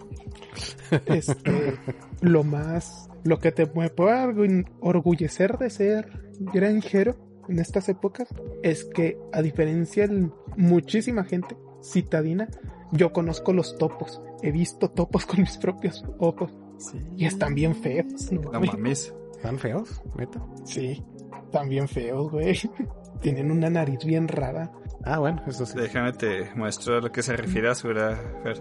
Este, 1.07 1.77
lo 2.21 2.45
más, 2.45 3.09
lo 3.25 3.39
que 3.39 3.53
te 3.53 3.67
me 3.75 3.89
puede 3.91 4.17
orgu- 4.27 4.69
orgullecer 4.81 5.59
de 5.59 5.71
ser 5.71 6.33
granjero 6.41 7.17
en 7.49 7.59
estas 7.59 7.89
épocas 7.89 8.29
es 8.63 8.85
que 8.85 9.19
a 9.33 9.43
diferencia 9.43 10.07
de 10.09 10.29
muchísima 10.57 11.25
gente 11.25 11.57
citadina, 11.83 12.49
yo 12.93 13.13
conozco 13.13 13.53
los 13.53 13.77
topos. 13.79 14.21
He 14.43 14.51
visto 14.53 14.91
topos 14.91 15.27
con 15.27 15.41
mis 15.41 15.57
propios 15.59 16.05
ojos 16.19 16.53
y 17.17 17.27
están 17.27 17.55
bien 17.55 17.75
feos. 17.77 18.31
No, 18.33 18.51
No 18.53 18.61
mames. 18.61 19.15
¿Están 19.43 19.59
feos? 19.59 20.01
¿Neta? 20.17 20.41
Sí, 20.65 21.03
están 21.47 21.69
bien 21.69 21.89
feos, 21.89 22.31
güey. 22.31 22.57
Tienen 23.21 23.51
una 23.51 23.69
nariz 23.69 24.05
bien 24.05 24.29
rara. 24.29 24.71
Ah, 25.05 25.19
bueno, 25.19 25.43
eso 25.49 25.67
sí. 25.67 25.77
Déjame 25.77 26.13
te 26.13 26.49
muestro 26.55 26.99
a 26.99 27.01
lo 27.01 27.11
que 27.11 27.23
se 27.25 27.37
refiere 27.37 27.69
a 27.69 27.75
Sura, 27.75 28.17
Fer. 28.45 28.61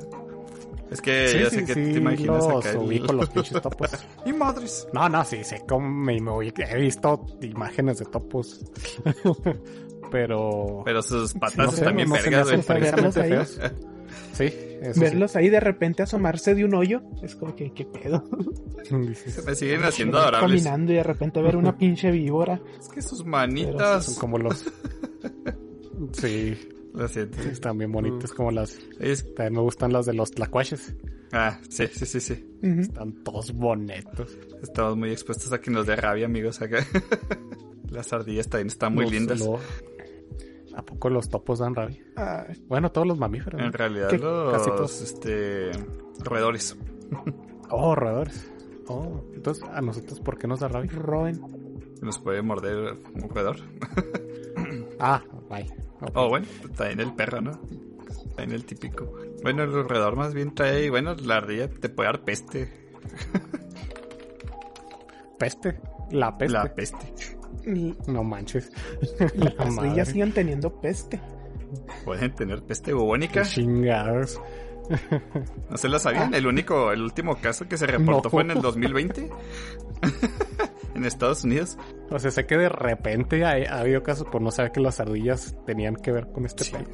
Es 0.90 1.00
que 1.00 1.28
Sí, 1.28 1.40
ya 1.40 1.50
sí, 1.52 1.56
sé 1.58 1.66
que 1.66 1.74
sí, 1.76 1.94
te 1.94 2.00
imaginas 2.00 2.48
los 2.48 2.66
acá. 2.66 2.72
el- 2.72 2.78
ubico 2.80 3.14
los 3.14 3.30
pinches 3.34 3.62
topos. 3.62 3.92
¡Y 4.26 4.34
madres! 4.34 4.88
No, 4.92 5.08
no, 5.08 5.24
sí, 5.24 5.44
sé 5.44 5.62
cómo 5.68 5.88
me, 5.88 6.20
me 6.20 6.32
ubico. 6.32 6.64
He 6.64 6.80
visto 6.80 7.26
imágenes 7.42 8.00
de 8.00 8.06
topos. 8.06 8.66
Pero... 10.12 10.82
Pero 10.84 11.02
sus 11.04 11.34
patas 11.36 11.58
no 11.58 11.72
sé, 11.72 11.78
están 11.78 11.96
bien 11.96 12.10
no 12.10 12.16
vergas, 12.16 12.48
güey. 12.52 12.62
Sí, 14.34 14.46
eso 14.82 14.94
sí. 14.94 15.00
Verlos 15.00 15.36
ahí 15.36 15.50
de 15.50 15.60
repente 15.60 16.04
asomarse 16.04 16.56
de 16.56 16.66
un 16.66 16.74
hoyo, 16.76 17.02
es 17.24 17.36
como 17.36 17.56
que, 17.56 17.72
¿qué 17.74 17.86
pedo? 17.86 18.24
Dices, 19.08 19.46
Me 19.46 19.56
siguen 19.56 19.84
haciendo 19.84 20.18
adorables. 20.20 20.64
Caminando 20.64 20.92
y 20.92 20.96
de 20.96 21.04
repente 21.04 21.42
ver 21.42 21.56
una 21.56 21.78
pinche 21.78 22.12
víbora. 22.12 22.62
Es 22.80 22.88
que 22.90 23.02
sus 23.02 23.20
Son 23.20 23.30
manitas. 23.30 24.16
como 24.20 24.38
los... 24.38 24.66
Sí, 26.14 26.58
Lo 26.94 27.08
siento. 27.08 27.42
sí, 27.42 27.50
están 27.50 27.78
bien 27.78 27.92
bonitas 27.92 28.32
como 28.34 28.52
las... 28.52 28.78
Es- 29.00 29.34
También 29.36 29.54
me 29.54 29.62
gustan 29.62 29.94
las 29.94 30.06
de 30.08 30.14
los 30.14 30.32
tlacuaches. 30.32 30.96
Ah, 31.32 31.60
sí, 31.70 31.88
sí, 31.88 32.06
sí, 32.06 32.20
sí. 32.20 32.46
Están 32.62 33.24
todos 33.24 33.54
bonitos. 33.54 34.38
Estamos 34.62 34.98
muy 34.98 35.12
expuestos 35.12 35.54
a 35.54 35.62
que 35.62 35.72
nos 35.72 35.86
dé 35.88 35.96
rabia, 35.96 36.26
amigos, 36.26 36.62
acá. 36.62 36.86
Las 37.90 38.12
ardillas 38.12 38.50
también 38.50 38.68
están 38.68 38.94
muy 38.94 39.06
Los- 39.06 39.14
lindas. 39.14 39.40
lo- 39.40 39.60
¿A 40.76 40.82
poco 40.84 41.10
los 41.10 41.30
topos 41.30 41.60
dan 41.60 41.76
rabia? 41.76 42.02
Ay, 42.16 42.64
Bueno, 42.68 42.92
todos 42.92 43.08
los 43.08 43.18
mamíferos. 43.18 43.60
¿no? 43.60 43.68
En 43.68 43.74
realidad, 43.74 44.10
¿Qué? 44.10 44.18
los 44.18 44.54
Casi 44.54 44.70
todos. 44.72 45.02
este, 45.02 45.72
roedores. 46.24 46.78
Oh, 47.70 47.94
roedores. 47.96 48.50
Oh, 48.88 49.22
entonces, 49.34 49.64
¿a 49.72 49.82
nosotros 49.82 50.20
por 50.22 50.38
qué 50.38 50.48
nos 50.48 50.62
da 50.62 50.68
rabia? 50.70 50.92
roen. 50.94 51.42
Nos 52.02 52.18
puede 52.20 52.42
morder 52.42 52.96
un 53.14 53.30
roedor. 53.30 53.58
Ah, 55.04 55.20
bye. 55.50 55.66
Oh, 56.14 56.30
bueno, 56.30 56.46
también 56.78 57.00
el 57.00 57.16
perro, 57.16 57.42
¿no? 57.42 57.54
También 58.36 58.52
el 58.52 58.66
típico. 58.66 59.12
Bueno, 59.42 59.64
el 59.64 59.72
roedor 59.90 60.16
más 60.16 60.36
bien 60.36 60.54
trae, 60.54 60.92
bueno, 60.92 61.16
la 61.16 61.38
ardilla 61.38 61.68
te 61.70 61.90
puede 61.90 62.10
dar 62.10 62.24
peste. 62.24 62.72
Peste. 65.40 65.82
La 66.12 66.38
peste. 66.38 66.54
La 66.54 66.76
peste. 66.76 67.14
No 68.08 68.24
manches. 68.24 68.72
Las 69.36 69.76
La 69.76 69.82
ardillas 69.84 70.08
siguen 70.10 70.32
teniendo 70.34 70.80
peste. 70.82 71.20
Pueden 72.06 72.34
tener 72.36 72.62
peste 72.64 72.94
bubónica. 72.94 73.44
Chingados. 73.44 74.40
¿No 75.70 75.78
se 75.78 75.88
lo 75.88 76.00
sabían? 76.00 76.34
El 76.34 76.48
único, 76.48 76.92
el 76.92 77.02
último 77.02 77.38
caso 77.40 77.68
que 77.68 77.78
se 77.78 77.88
reportó 77.88 78.24
No. 78.26 78.30
fue 78.30 78.42
en 78.44 78.52
el 78.52 78.62
2020. 78.62 79.30
en 80.96 81.06
Estados 81.06 81.44
Unidos. 81.46 81.78
O 82.10 82.20
sea, 82.20 82.32
sé 82.32 82.46
que 82.46 82.58
de 82.58 82.68
repente 82.70 83.46
ha, 83.46 83.52
ha 83.74 83.80
habido 83.80 84.04
casos 84.04 84.28
por 84.30 84.42
no 84.42 84.52
saber 84.52 84.72
que 84.74 84.82
las 84.82 85.00
ardillas 85.00 85.56
tenían 85.66 85.96
que 85.96 86.12
ver 86.12 86.28
con 86.32 86.46
este 86.46 86.66
Sí. 86.66 86.72
pedo. 86.74 86.86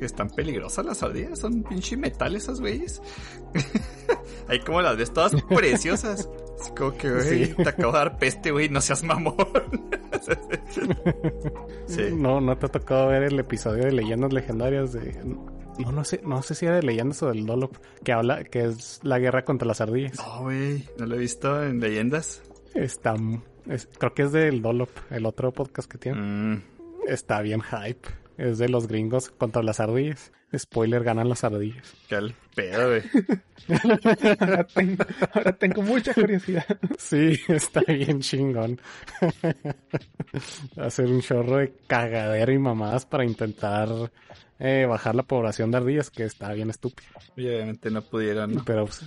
Están 0.00 0.28
peligrosas 0.30 0.84
las 0.84 1.02
ardillas, 1.02 1.38
son 1.38 1.62
pinche 1.62 1.96
metal 1.96 2.34
esas 2.36 2.60
güeyes. 2.60 3.00
Ahí 4.48 4.60
como 4.60 4.82
las 4.82 4.96
ves 4.96 5.12
todas 5.12 5.32
preciosas. 5.48 6.28
Así 6.60 6.70
como 6.76 6.96
que, 6.96 7.10
güey, 7.10 7.46
Sí. 7.46 7.54
te 7.54 7.68
acabo 7.68 7.92
de 7.92 7.98
dar 7.98 8.18
peste, 8.18 8.50
güey, 8.50 8.68
no 8.68 8.80
seas 8.80 9.02
mamón. 9.02 9.36
sí. 11.86 12.02
No, 12.14 12.40
no 12.40 12.56
te 12.58 12.66
ha 12.66 12.68
tocado 12.68 13.08
ver 13.08 13.24
el 13.24 13.38
episodio 13.38 13.84
de 13.84 13.92
Leyendas 13.92 14.32
Legendarias 14.32 14.92
de... 14.92 15.14
No, 15.78 15.92
no 15.92 16.04
sé, 16.04 16.20
no 16.24 16.42
sé 16.42 16.54
si 16.54 16.64
era 16.66 16.76
de 16.76 16.82
Leyendas 16.82 17.22
o 17.22 17.28
del 17.28 17.44
Dolop, 17.44 17.76
que 18.02 18.12
habla, 18.12 18.44
que 18.44 18.64
es 18.64 19.00
la 19.02 19.18
guerra 19.18 19.44
contra 19.44 19.68
las 19.68 19.80
ardillas. 19.82 20.16
No, 20.16 20.42
güey, 20.44 20.84
no 20.98 21.04
lo 21.06 21.16
he 21.16 21.18
visto 21.18 21.62
en 21.62 21.80
leyendas. 21.80 22.42
Está, 22.74 23.14
es- 23.68 23.86
creo 23.98 24.14
que 24.14 24.22
es 24.22 24.32
del 24.32 24.62
Dolop, 24.62 24.88
el 25.10 25.26
otro 25.26 25.52
podcast 25.52 25.90
que 25.90 25.98
tiene. 25.98 26.20
Mm, 26.20 26.62
Está 27.08 27.40
bien 27.42 27.60
hype. 27.60 28.08
Es 28.38 28.58
de 28.58 28.68
los 28.68 28.86
gringos 28.86 29.30
contra 29.30 29.62
las 29.62 29.80
ardillas. 29.80 30.32
Spoiler, 30.56 31.02
ganan 31.02 31.28
las 31.28 31.42
ardillas. 31.44 31.94
qué 32.08 32.16
al 32.16 32.34
pedo, 32.54 32.88
güey. 32.88 33.02
Ahora 34.40 34.64
tengo, 34.64 35.04
ahora 35.32 35.52
tengo 35.52 35.82
mucha 35.82 36.14
curiosidad. 36.14 36.66
Sí, 36.98 37.40
está 37.48 37.80
bien 37.86 38.20
chingón. 38.20 38.80
Hacer 40.76 41.06
un 41.06 41.20
chorro 41.20 41.58
de 41.58 41.74
cagadero 41.86 42.52
y 42.52 42.58
mamadas 42.58 43.06
para 43.06 43.24
intentar 43.24 43.88
eh, 44.58 44.86
bajar 44.88 45.14
la 45.14 45.22
población 45.22 45.70
de 45.70 45.78
ardillas, 45.78 46.10
que 46.10 46.24
está 46.24 46.52
bien 46.52 46.70
estúpido. 46.70 47.10
Y 47.36 47.46
obviamente 47.48 47.90
no 47.90 48.02
pudieron, 48.02 48.54
¿no? 48.54 48.64
Pero 48.64 48.86
pues, 48.86 49.04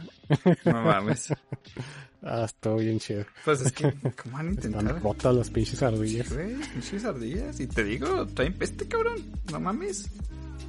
No 0.65 0.83
mames. 0.83 1.33
ah, 2.23 2.43
estuvo 2.45 2.75
bien 2.77 2.99
chido. 2.99 3.25
Pues 3.45 3.61
es 3.61 3.71
que, 3.71 3.91
¿cómo 4.23 4.35
van 4.37 4.47
a 4.47 4.51
Están 4.51 4.71
intentar? 4.71 5.01
rotas 5.01 5.35
las 5.35 5.49
pinches 5.49 5.81
ardillas. 5.83 6.33
Güey, 6.33 6.55
pinches 6.73 7.05
ardillas. 7.05 7.59
Y 7.59 7.67
te 7.67 7.83
digo, 7.83 8.25
traen 8.27 8.53
peste, 8.53 8.87
cabrón. 8.87 9.17
No 9.51 9.59
mames. 9.59 10.09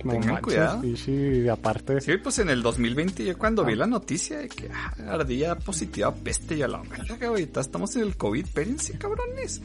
No 0.05 0.13
Tengan 0.13 0.29
manches, 0.29 0.45
cuidado. 0.45 0.85
y 0.85 0.97
sí, 0.97 1.47
aparte, 1.49 2.01
Sí, 2.01 2.13
pues 2.23 2.39
en 2.39 2.49
el 2.49 2.63
2020 2.63 3.23
yo 3.23 3.37
cuando 3.37 3.67
vi 3.67 3.75
la 3.75 3.87
noticia 3.87 4.39
de 4.39 4.49
que 4.49 4.71
ah, 4.73 4.95
ardilla 5.09 5.57
positiva 5.59 6.15
peste 6.15 6.57
y 6.57 6.63
a 6.63 6.69
la 6.69 6.81
verga, 6.81 7.29
güey, 7.29 7.45
ta- 7.45 7.61
estamos 7.61 7.95
en 7.97 8.03
el 8.05 8.17
COVID, 8.17 8.47
espérense, 8.47 8.97
cabrones. 8.97 9.61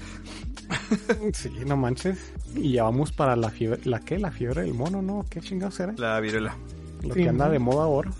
sí, 1.34 1.50
no 1.66 1.78
manches. 1.78 2.18
Y 2.54 2.74
ya 2.74 2.84
vamos 2.84 3.14
para 3.14 3.38
la 3.38 3.50
fiebre, 3.50 3.80
¿la 3.86 4.02
qué? 4.02 4.20
La 4.20 4.30
fiebre 4.32 4.64
del 4.64 4.74
mono, 4.74 5.02
¿no? 5.02 5.26
¿Qué 5.30 5.40
chingados 5.40 5.80
era? 5.80 5.94
La 5.98 6.20
viruela, 6.20 6.58
Lo 7.04 7.14
Sí, 7.14 7.22
que 7.24 7.30
anda 7.30 7.46
¿no? 7.46 7.52
de 7.52 7.60
moda 7.60 7.84
ahora. 7.86 8.12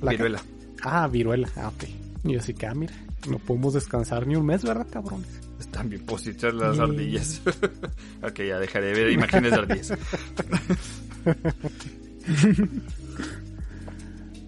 ¿La 0.00 0.12
viruela. 0.12 0.40
Ah, 0.82 1.08
viruela, 1.08 1.48
ah, 1.56 1.72
ok. 1.74 1.84
Y 2.24 2.36
así 2.36 2.54
que, 2.54 2.66
ah, 2.66 2.74
mira, 2.74 2.94
no 3.28 3.38
podemos 3.38 3.74
descansar 3.74 4.26
ni 4.26 4.36
un 4.36 4.46
mes, 4.46 4.64
¿verdad, 4.64 4.86
cabrones? 4.90 5.28
Están 5.60 5.88
bien 5.88 6.04
positivas 6.04 6.54
las 6.54 6.78
ardillas. 6.78 7.42
ok, 8.22 8.40
ya 8.40 8.58
dejaré 8.58 8.86
de 8.88 8.92
ver 8.92 9.12
imágenes 9.12 9.50
de 9.52 9.56
ardillas. 9.56 9.92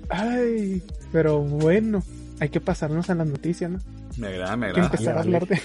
Ay, 0.08 0.82
pero 1.12 1.40
bueno, 1.40 2.02
hay 2.40 2.48
que 2.48 2.60
pasarnos 2.60 3.10
a 3.10 3.14
las 3.14 3.26
noticias, 3.26 3.70
¿no? 3.70 3.78
Me 4.16 4.28
agrada, 4.28 4.56
me 4.56 4.66
Hay 4.66 4.72
que 4.72 4.80
agrada. 4.80 4.96
empezar 4.96 5.16
a 5.16 5.20
hablar 5.20 5.46
de... 5.46 5.60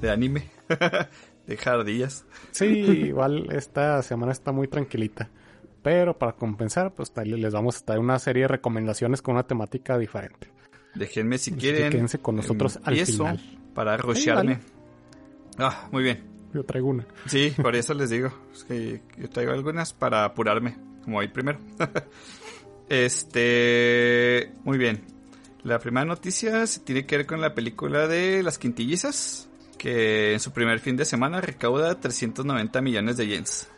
De 0.00 0.10
anime. 0.10 0.50
de 1.46 1.58
ardillas. 1.64 2.24
Sí, 2.50 2.66
igual 2.66 3.48
esta 3.52 4.02
semana 4.02 4.32
está 4.32 4.52
muy 4.52 4.68
tranquilita. 4.68 5.30
Pero 5.82 6.18
para 6.18 6.32
compensar, 6.32 6.92
pues 6.92 7.12
les 7.24 7.54
vamos 7.54 7.80
a 7.80 7.84
traer 7.84 8.00
una 8.00 8.18
serie 8.18 8.42
de 8.42 8.48
recomendaciones 8.48 9.22
con 9.22 9.34
una 9.34 9.46
temática 9.46 9.96
diferente. 9.96 10.50
Déjenme 10.98 11.38
si 11.38 11.52
quieren. 11.52 11.90
quédense 11.90 12.18
con 12.18 12.36
nosotros 12.36 12.78
al 12.82 12.96
final. 12.96 13.40
Para 13.74 13.96
rushearme. 13.96 14.58
Ah, 15.58 15.88
muy 15.92 16.02
bien. 16.02 16.24
Yo 16.52 16.64
traigo 16.64 16.88
una. 16.88 17.06
Sí, 17.26 17.52
por 17.60 17.76
eso 17.76 17.94
les 17.94 18.10
digo. 18.10 18.32
Es 18.52 18.64
que 18.64 19.02
yo 19.18 19.28
traigo 19.28 19.52
algunas 19.52 19.92
para 19.92 20.24
apurarme, 20.24 20.76
como 21.04 21.18
hoy 21.18 21.28
primero. 21.28 21.58
este. 22.88 24.52
Muy 24.64 24.78
bien. 24.78 25.02
La 25.62 25.78
primera 25.78 26.04
noticia 26.06 26.66
se 26.66 26.80
tiene 26.80 27.04
que 27.06 27.18
ver 27.18 27.26
con 27.26 27.40
la 27.40 27.54
película 27.54 28.06
de 28.06 28.42
Las 28.42 28.58
Quintillizas, 28.58 29.48
que 29.76 30.32
en 30.32 30.40
su 30.40 30.52
primer 30.52 30.78
fin 30.80 30.96
de 30.96 31.04
semana 31.04 31.40
recauda 31.40 32.00
390 32.00 32.80
millones 32.80 33.16
de 33.16 33.26
yens. 33.26 33.68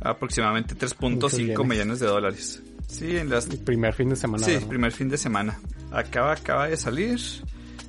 Aproximadamente 0.00 0.74
Muchos 0.74 0.98
3.5 0.98 1.38
yenes. 1.38 1.66
millones 1.66 2.00
de 2.00 2.06
dólares. 2.06 2.62
Sí, 2.94 3.16
en 3.16 3.28
las 3.28 3.48
El 3.48 3.58
primer 3.58 3.92
fin 3.94 4.08
de 4.10 4.16
semana. 4.16 4.44
Sí, 4.44 4.52
¿verdad? 4.52 4.68
primer 4.68 4.92
fin 4.92 5.08
de 5.08 5.18
semana. 5.18 5.58
Acaba, 5.90 6.32
acaba 6.32 6.68
de 6.68 6.76
salir, 6.76 7.18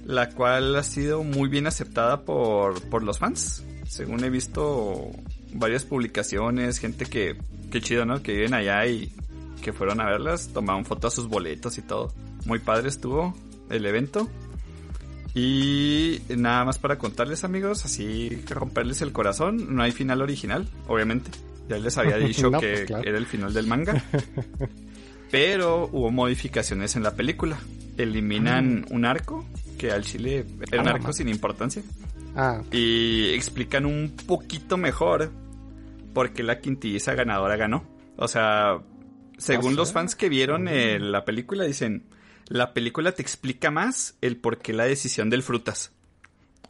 la 0.06 0.30
cual 0.30 0.76
ha 0.76 0.84
sido 0.84 1.24
muy 1.24 1.48
bien 1.50 1.68
aceptada 1.68 2.22
por, 2.22 2.82
por 2.90 3.04
los 3.04 3.20
fans. 3.20 3.64
Según 3.88 4.24
he 4.24 4.30
visto 4.30 5.12
varias 5.54 5.84
publicaciones, 5.84 6.80
gente 6.80 7.06
que, 7.06 7.38
que 7.72 7.82
chido, 7.82 8.06
¿no? 8.06 8.22
Que 8.24 8.34
viven 8.34 8.54
allá 8.54 8.86
y 8.88 9.12
que 9.62 9.74
fueron 9.74 10.02
a 10.02 10.06
verlas, 10.06 10.50
tomaron 10.54 10.86
fotos 10.86 11.14
a 11.14 11.16
sus 11.16 11.28
boletos 11.28 11.78
y 11.78 11.82
todo. 11.82 12.12
Muy 12.46 12.60
padre 12.60 12.90
estuvo 12.90 13.36
el 13.70 13.86
evento. 13.86 14.28
Y 15.34 16.22
nada 16.30 16.64
más 16.66 16.80
para 16.80 16.98
contarles 16.98 17.44
amigos, 17.44 17.84
así 17.84 18.42
romperles 18.50 19.02
el 19.02 19.12
corazón, 19.12 19.76
no 19.76 19.84
hay 19.84 19.92
final 19.92 20.22
original, 20.22 20.68
obviamente. 20.88 21.30
Ya 21.68 21.78
les 21.78 21.98
había 21.98 22.18
dicho 22.18 22.50
No, 22.50 22.60
que 22.60 22.72
pues, 22.72 22.86
claro. 22.86 23.04
era 23.08 23.18
el 23.18 23.26
final 23.26 23.54
del 23.54 23.68
manga. 23.68 24.04
Pero 25.32 25.90
hubo 25.92 26.12
modificaciones 26.12 26.96
en 26.96 27.04
la 27.04 27.16
película. 27.16 27.60
Eliminan 27.98 28.86
un 28.90 29.06
arco, 29.06 29.46
que 29.78 29.92
al 29.92 30.04
chile 30.04 30.46
era 30.72 30.82
un 30.82 30.88
Ah, 30.88 30.92
arco 30.92 31.14
sin 31.14 31.30
importancia. 31.30 31.82
Ah, 32.36 32.62
Y 32.72 33.30
explican 33.34 33.86
un 33.86 34.16
poquito 34.28 34.78
mejor 34.78 35.32
por 36.14 36.32
qué 36.34 36.44
la 36.44 36.60
quintilliza 36.60 37.14
ganadora 37.14 37.56
ganó. 37.56 37.86
O 38.18 38.28
sea, 38.28 38.80
según 39.38 39.74
¿Ah, 39.74 39.78
los 39.78 39.94
fans 39.94 40.16
que 40.16 40.30
vieron 40.30 40.68
eh, 40.68 41.00
la 41.00 41.26
película, 41.26 41.64
dicen, 41.66 42.04
la 42.48 42.74
película 42.74 43.12
te 43.14 43.22
explica 43.22 43.72
más 43.72 44.16
el 44.22 44.38
por 44.38 44.60
qué 44.60 44.74
la 44.74 44.86
decisión 44.86 45.30
del 45.30 45.44
frutas. 45.44 45.92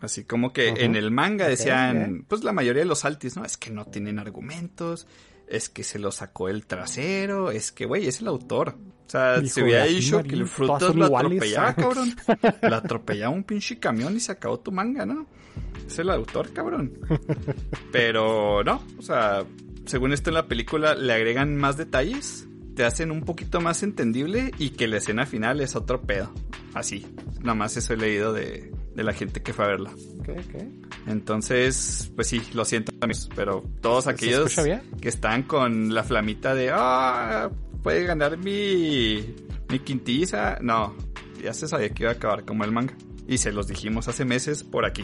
Así 0.02 0.24
como 0.26 0.52
que 0.54 0.70
en 0.70 0.96
el 0.96 1.10
manga 1.10 1.48
decían, 1.48 2.26
pues 2.28 2.44
la 2.44 2.52
mayoría 2.52 2.82
de 2.84 2.88
los 2.88 3.06
altis, 3.06 3.36
¿no? 3.38 3.46
Es 3.46 3.58
que 3.58 3.72
no 3.72 3.86
tienen 3.86 4.20
argumentos, 4.20 5.08
es 5.48 5.70
que 5.70 5.84
se 5.84 6.00
lo 6.00 6.12
sacó 6.12 6.50
el 6.50 6.66
trasero, 6.66 7.52
es 7.52 7.72
que, 7.72 7.86
güey, 7.86 8.08
es 8.08 8.22
el 8.22 8.28
autor. 8.28 8.76
O 9.08 9.10
sea, 9.10 9.38
Hijo 9.38 9.48
se 9.48 9.64
hubiera 9.64 9.86
dicho 9.86 10.24
que 10.24 10.36
el 10.36 10.48
frutas 10.48 10.96
lo 10.96 11.06
iguales. 11.06 11.32
atropellaba, 11.34 11.74
cabrón. 11.76 12.16
La 12.62 12.78
atropellaba 12.78 13.34
un 13.34 13.44
pinche 13.44 13.80
camión 13.80 14.16
y 14.16 14.20
se 14.20 14.32
acabó 14.32 14.60
tu 14.60 14.72
manga, 14.72 15.06
¿no? 15.06 15.28
Es 15.86 16.00
el 16.00 16.10
autor, 16.10 16.52
cabrón. 16.54 16.94
Pero 17.92 18.64
no, 18.64 18.82
o 18.98 19.02
sea, 19.02 19.46
según 19.86 20.14
esto 20.14 20.32
en 20.32 20.34
la 20.34 20.48
película 20.48 20.96
le 20.96 21.14
agregan 21.14 21.56
más 21.56 21.78
detalles, 21.78 22.48
te 22.76 22.84
hacen 22.84 23.12
un 23.12 23.22
poquito 23.22 23.62
más 23.62 23.84
entendible 23.84 24.52
y 24.58 24.72
que 24.72 24.88
la 24.88 24.98
escena 24.98 25.26
final 25.26 25.62
es 25.62 25.76
otro 25.76 26.02
pedo. 26.02 26.34
Así, 26.74 27.06
nada 27.42 27.56
más 27.56 27.78
eso 27.78 27.94
he 27.94 27.98
leído 27.98 28.34
de, 28.34 28.72
de 28.96 29.04
la 29.04 29.14
gente 29.14 29.42
que 29.42 29.54
fue 29.54 29.66
a 29.66 29.68
verla. 29.68 29.92
ok, 30.20 30.30
ok. 30.30 30.62
Entonces, 31.08 32.12
pues 32.16 32.28
sí, 32.28 32.42
lo 32.54 32.66
siento 32.66 32.94
amigos, 33.02 33.30
pero 33.36 33.64
todos 33.82 34.06
¿Se 34.06 34.12
aquellos 34.12 34.56
que 35.02 35.10
están 35.10 35.44
con 35.44 35.94
la 35.94 36.04
flamita 36.04 36.56
de, 36.56 36.72
ah, 36.74 37.50
puede 37.84 38.06
ganar 38.06 38.38
mi, 38.38 39.36
mi 39.70 39.80
quintiza, 39.80 40.58
no, 40.62 40.96
ya 41.44 41.54
se 41.54 41.68
sabía 41.68 41.90
que 41.90 42.04
iba 42.04 42.12
a 42.12 42.16
acabar 42.16 42.46
como 42.46 42.64
el 42.64 42.72
manga. 42.72 42.96
Y 43.28 43.38
se 43.40 43.52
los 43.52 43.68
dijimos 43.68 44.08
hace 44.08 44.24
meses 44.24 44.64
por 44.64 44.86
aquí. 44.86 45.04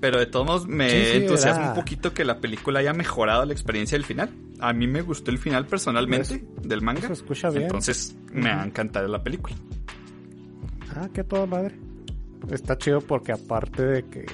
Pero 0.00 0.18
de 0.18 0.26
todos 0.26 0.46
modos 0.46 0.66
me 0.66 0.90
Sí, 0.90 1.04
sí, 1.04 1.16
entusiasma 1.18 1.68
un 1.68 1.74
poquito 1.74 2.12
que 2.12 2.24
la 2.24 2.40
película 2.40 2.80
haya 2.80 2.92
mejorado 2.92 3.44
la 3.44 3.52
experiencia 3.52 3.96
del 3.96 4.04
final. 4.04 4.30
A 4.60 4.72
mí 4.72 4.86
me 4.86 5.02
gustó 5.02 5.30
el 5.30 5.38
final 5.38 5.66
personalmente 5.66 6.44
del 6.62 6.82
manga. 6.82 7.06
Se 7.06 7.12
escucha 7.12 7.50
bien. 7.50 7.64
Entonces 7.64 8.16
me 8.32 8.50
va 8.50 8.62
a 8.62 8.66
encantar 8.66 9.08
la 9.08 9.22
película. 9.22 9.56
Ah, 10.94 11.08
qué 11.12 11.24
toda 11.24 11.46
madre. 11.46 11.74
Está 12.50 12.76
chido 12.78 13.00
porque 13.00 13.32
aparte 13.32 13.84
de 13.84 14.02
que 14.04 14.26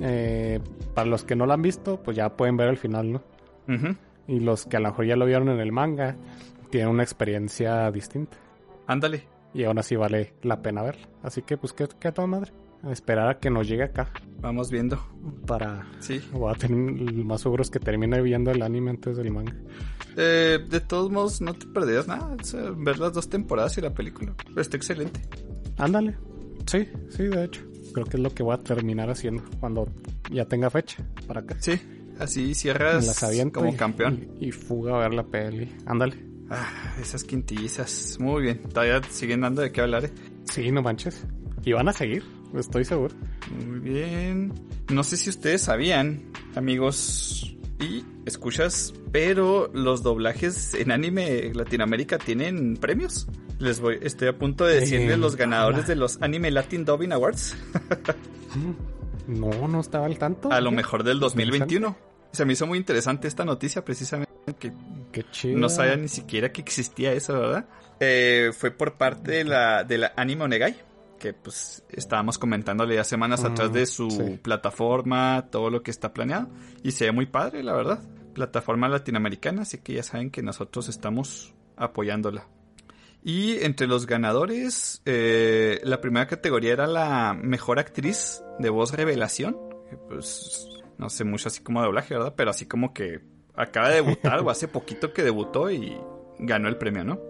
eh, 0.00 0.60
para 0.94 1.08
los 1.08 1.24
que 1.24 1.36
no 1.36 1.46
lo 1.46 1.52
han 1.52 1.62
visto, 1.62 2.00
pues 2.02 2.16
ya 2.16 2.36
pueden 2.36 2.56
ver 2.56 2.68
el 2.68 2.76
final, 2.76 3.12
¿no? 3.12 3.22
Y 4.26 4.40
los 4.40 4.66
que 4.66 4.76
a 4.76 4.80
lo 4.80 4.88
mejor 4.88 5.06
ya 5.06 5.16
lo 5.16 5.26
vieron 5.26 5.48
en 5.50 5.60
el 5.60 5.72
manga, 5.72 6.16
tienen 6.70 6.90
una 6.90 7.02
experiencia 7.02 7.90
distinta. 7.90 8.36
Ándale. 8.86 9.26
Y 9.52 9.64
aún 9.64 9.78
así 9.78 9.96
vale 9.96 10.34
la 10.42 10.62
pena 10.62 10.82
verla. 10.82 11.06
Así 11.22 11.42
que 11.42 11.56
pues 11.56 11.72
qué, 11.72 11.86
qué 11.98 12.12
toda 12.12 12.26
madre. 12.26 12.52
A 12.82 12.92
esperar 12.92 13.28
a 13.28 13.38
que 13.38 13.50
nos 13.50 13.68
llegue 13.68 13.82
acá. 13.82 14.10
Vamos 14.40 14.70
viendo. 14.70 15.04
Para... 15.46 15.84
Sí. 15.98 16.22
Voy 16.32 16.52
a 16.52 16.54
tener 16.54 17.12
más 17.24 17.40
seguro 17.40 17.62
es 17.62 17.70
que 17.70 17.80
termine 17.80 18.22
viendo 18.22 18.52
el 18.52 18.62
anime 18.62 18.90
antes 18.90 19.16
del 19.16 19.32
manga. 19.32 19.54
Eh, 20.16 20.64
de 20.68 20.80
todos 20.80 21.10
modos, 21.10 21.40
no 21.40 21.54
te 21.54 21.66
perderías 21.66 22.06
nada. 22.06 22.36
ver 22.76 22.98
las 22.98 23.12
dos 23.12 23.28
temporadas 23.28 23.76
y 23.78 23.80
la 23.80 23.92
película. 23.92 24.34
Está 24.56 24.76
excelente. 24.76 25.20
Ándale. 25.76 26.16
Sí, 26.68 26.88
sí, 27.10 27.24
de 27.24 27.44
hecho. 27.44 27.62
Creo 27.92 28.04
que 28.06 28.16
es 28.18 28.22
lo 28.22 28.30
que 28.34 28.42
voy 28.42 28.54
a 28.54 28.58
terminar 28.58 29.08
haciendo 29.10 29.42
cuando 29.60 29.88
ya 30.30 30.44
tenga 30.44 30.68
fecha 30.70 31.02
para 31.26 31.40
acá. 31.40 31.56
Sí, 31.58 31.80
así 32.18 32.54
cierras 32.54 33.18
como 33.52 33.76
campeón. 33.76 34.28
Y, 34.38 34.48
y 34.48 34.52
fuga 34.52 34.96
a 34.96 34.98
ver 35.00 35.14
la 35.14 35.24
peli. 35.26 35.74
Ándale. 35.86 36.16
Ah, 36.50 36.94
esas 37.00 37.24
quintillizas. 37.24 38.18
Muy 38.20 38.42
bien. 38.42 38.62
Todavía 38.62 39.00
siguen 39.10 39.40
dando 39.40 39.62
de 39.62 39.72
qué 39.72 39.80
hablar. 39.80 40.04
eh. 40.04 40.12
Sí, 40.50 40.70
no 40.70 40.82
manches. 40.82 41.24
Y 41.64 41.72
van 41.72 41.88
a 41.88 41.92
seguir, 41.92 42.24
estoy 42.54 42.84
seguro. 42.84 43.14
Muy 43.66 43.80
bien. 43.80 44.52
No 44.90 45.02
sé 45.04 45.16
si 45.16 45.28
ustedes 45.30 45.62
sabían, 45.62 46.30
amigos 46.54 47.56
y 47.80 48.04
escuchas, 48.26 48.92
pero 49.12 49.70
los 49.74 50.02
doblajes 50.02 50.74
en 50.74 50.90
anime 50.92 51.52
Latinoamérica 51.54 52.18
tienen 52.18 52.76
premios. 52.76 53.26
Les 53.58 53.80
voy, 53.80 53.98
estoy 54.02 54.28
a 54.28 54.38
punto 54.38 54.64
de 54.64 54.80
decirles 54.80 55.14
Eh, 55.14 55.16
los 55.16 55.34
ganadores 55.36 55.80
hola. 55.80 55.88
de 55.88 55.96
los 55.96 56.22
Anime 56.22 56.50
Latin 56.50 56.84
Dubbing 56.84 57.12
Awards 57.12 57.56
No, 59.26 59.68
no 59.68 59.80
estaba 59.80 60.06
al 60.06 60.16
tanto. 60.18 60.50
a 60.52 60.60
lo 60.60 60.70
mejor 60.70 61.02
del 61.02 61.18
2021. 61.20 61.96
Se 62.32 62.44
me 62.44 62.52
hizo 62.52 62.66
muy 62.66 62.78
interesante 62.78 63.26
esta 63.28 63.44
noticia 63.44 63.84
precisamente 63.84 64.28
que 64.58 64.72
Qué 65.12 65.24
chido. 65.30 65.58
no 65.58 65.68
sabía 65.68 65.96
ni 65.96 66.08
siquiera 66.08 66.52
que 66.52 66.60
existía 66.60 67.12
eso, 67.12 67.34
¿verdad? 67.34 67.66
Eh, 68.00 68.50
fue 68.56 68.70
por 68.70 68.94
parte 68.96 69.32
de 69.32 69.44
la, 69.44 69.82
de 69.84 69.98
la 69.98 70.12
Anime 70.16 70.44
Onegai, 70.44 70.76
que 71.18 71.32
pues 71.32 71.82
estábamos 71.90 72.38
comentándole 72.38 72.94
ya 72.94 73.04
semanas 73.04 73.44
Ah, 73.44 73.48
atrás 73.48 73.72
de 73.72 73.86
su 73.86 74.10
sí. 74.10 74.38
plataforma, 74.42 75.48
todo 75.50 75.68
lo 75.70 75.82
que 75.82 75.90
está 75.90 76.12
planeado. 76.14 76.48
Y 76.82 76.92
se 76.92 77.06
ve 77.06 77.12
muy 77.12 77.26
padre, 77.26 77.62
la 77.62 77.72
verdad. 77.74 78.02
Plataforma 78.34 78.88
latinoamericana, 78.88 79.62
así 79.62 79.78
que 79.78 79.94
ya 79.94 80.02
saben 80.02 80.30
que 80.30 80.42
nosotros 80.42 80.88
estamos 80.88 81.54
apoyándola. 81.76 82.46
Y 83.24 83.62
entre 83.64 83.86
los 83.86 84.06
ganadores, 84.06 85.02
eh, 85.04 85.80
la 85.82 86.00
primera 86.00 86.26
categoría 86.26 86.72
era 86.72 86.86
la 86.86 87.34
mejor 87.34 87.78
actriz 87.78 88.42
de 88.58 88.70
voz 88.70 88.92
revelación. 88.92 89.56
que, 89.90 89.96
Pues 89.96 90.68
no 90.98 91.10
sé 91.10 91.24
mucho 91.24 91.48
así 91.48 91.62
como 91.62 91.80
de 91.80 91.86
doblaje, 91.86 92.14
¿verdad? 92.14 92.34
Pero 92.36 92.50
así 92.50 92.66
como 92.66 92.92
que 92.94 93.20
acaba 93.54 93.88
de 93.88 93.96
debutar 93.96 94.40
o 94.44 94.50
hace 94.50 94.68
poquito 94.68 95.12
que 95.12 95.22
debutó 95.22 95.70
y 95.70 95.96
ganó 96.38 96.68
el 96.68 96.76
premio, 96.76 97.04
¿no? 97.04 97.20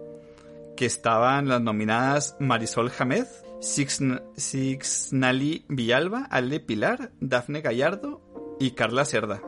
Que 0.77 0.85
estaban 0.85 1.47
las 1.47 1.59
nominadas 1.61 2.37
Marisol 2.39 2.91
Hamed, 2.97 3.25
Six- 3.59 4.21
Sixnali 4.37 5.65
Villalba, 5.67 6.27
Ale 6.29 6.59
Pilar, 6.61 7.11
Dafne 7.19 7.61
Gallardo 7.61 8.21
y 8.59 8.71
Carla 8.71 9.03
Cerda. 9.05 9.41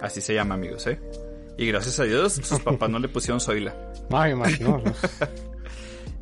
Así 0.00 0.20
se 0.20 0.32
llama, 0.34 0.54
amigos, 0.54 0.86
¿eh? 0.86 1.00
Y 1.58 1.66
gracias 1.66 2.00
a 2.00 2.04
Dios, 2.04 2.32
sus 2.32 2.60
papás 2.60 2.88
no 2.88 2.98
le 2.98 3.08
pusieron 3.08 3.40
Zoila. 3.40 3.74
Ay, 4.10 4.32
imagino. 4.32 4.82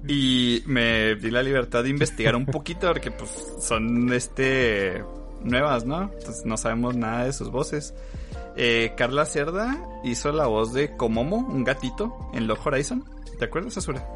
Y 0.08 0.62
me 0.66 1.14
di 1.16 1.30
la 1.30 1.42
libertad 1.42 1.82
de 1.82 1.90
investigar 1.90 2.34
un 2.34 2.46
poquito 2.46 2.88
porque 2.88 3.10
pues 3.10 3.30
son 3.60 4.12
este 4.12 5.04
nuevas, 5.42 5.84
¿no? 5.84 6.02
Entonces 6.02 6.44
no 6.46 6.56
sabemos 6.56 6.96
nada 6.96 7.24
de 7.24 7.32
sus 7.32 7.50
voces. 7.50 7.94
Eh, 8.56 8.92
Carla 8.96 9.24
Cerda 9.26 9.78
hizo 10.04 10.32
la 10.32 10.46
voz 10.46 10.72
de 10.72 10.96
Komomo, 10.96 11.36
un 11.36 11.64
gatito, 11.64 12.30
en 12.34 12.46
Log 12.46 12.58
Horizon. 12.66 13.04
¿Te 13.38 13.44
acuerdas, 13.44 13.76
Azura? 13.78 14.06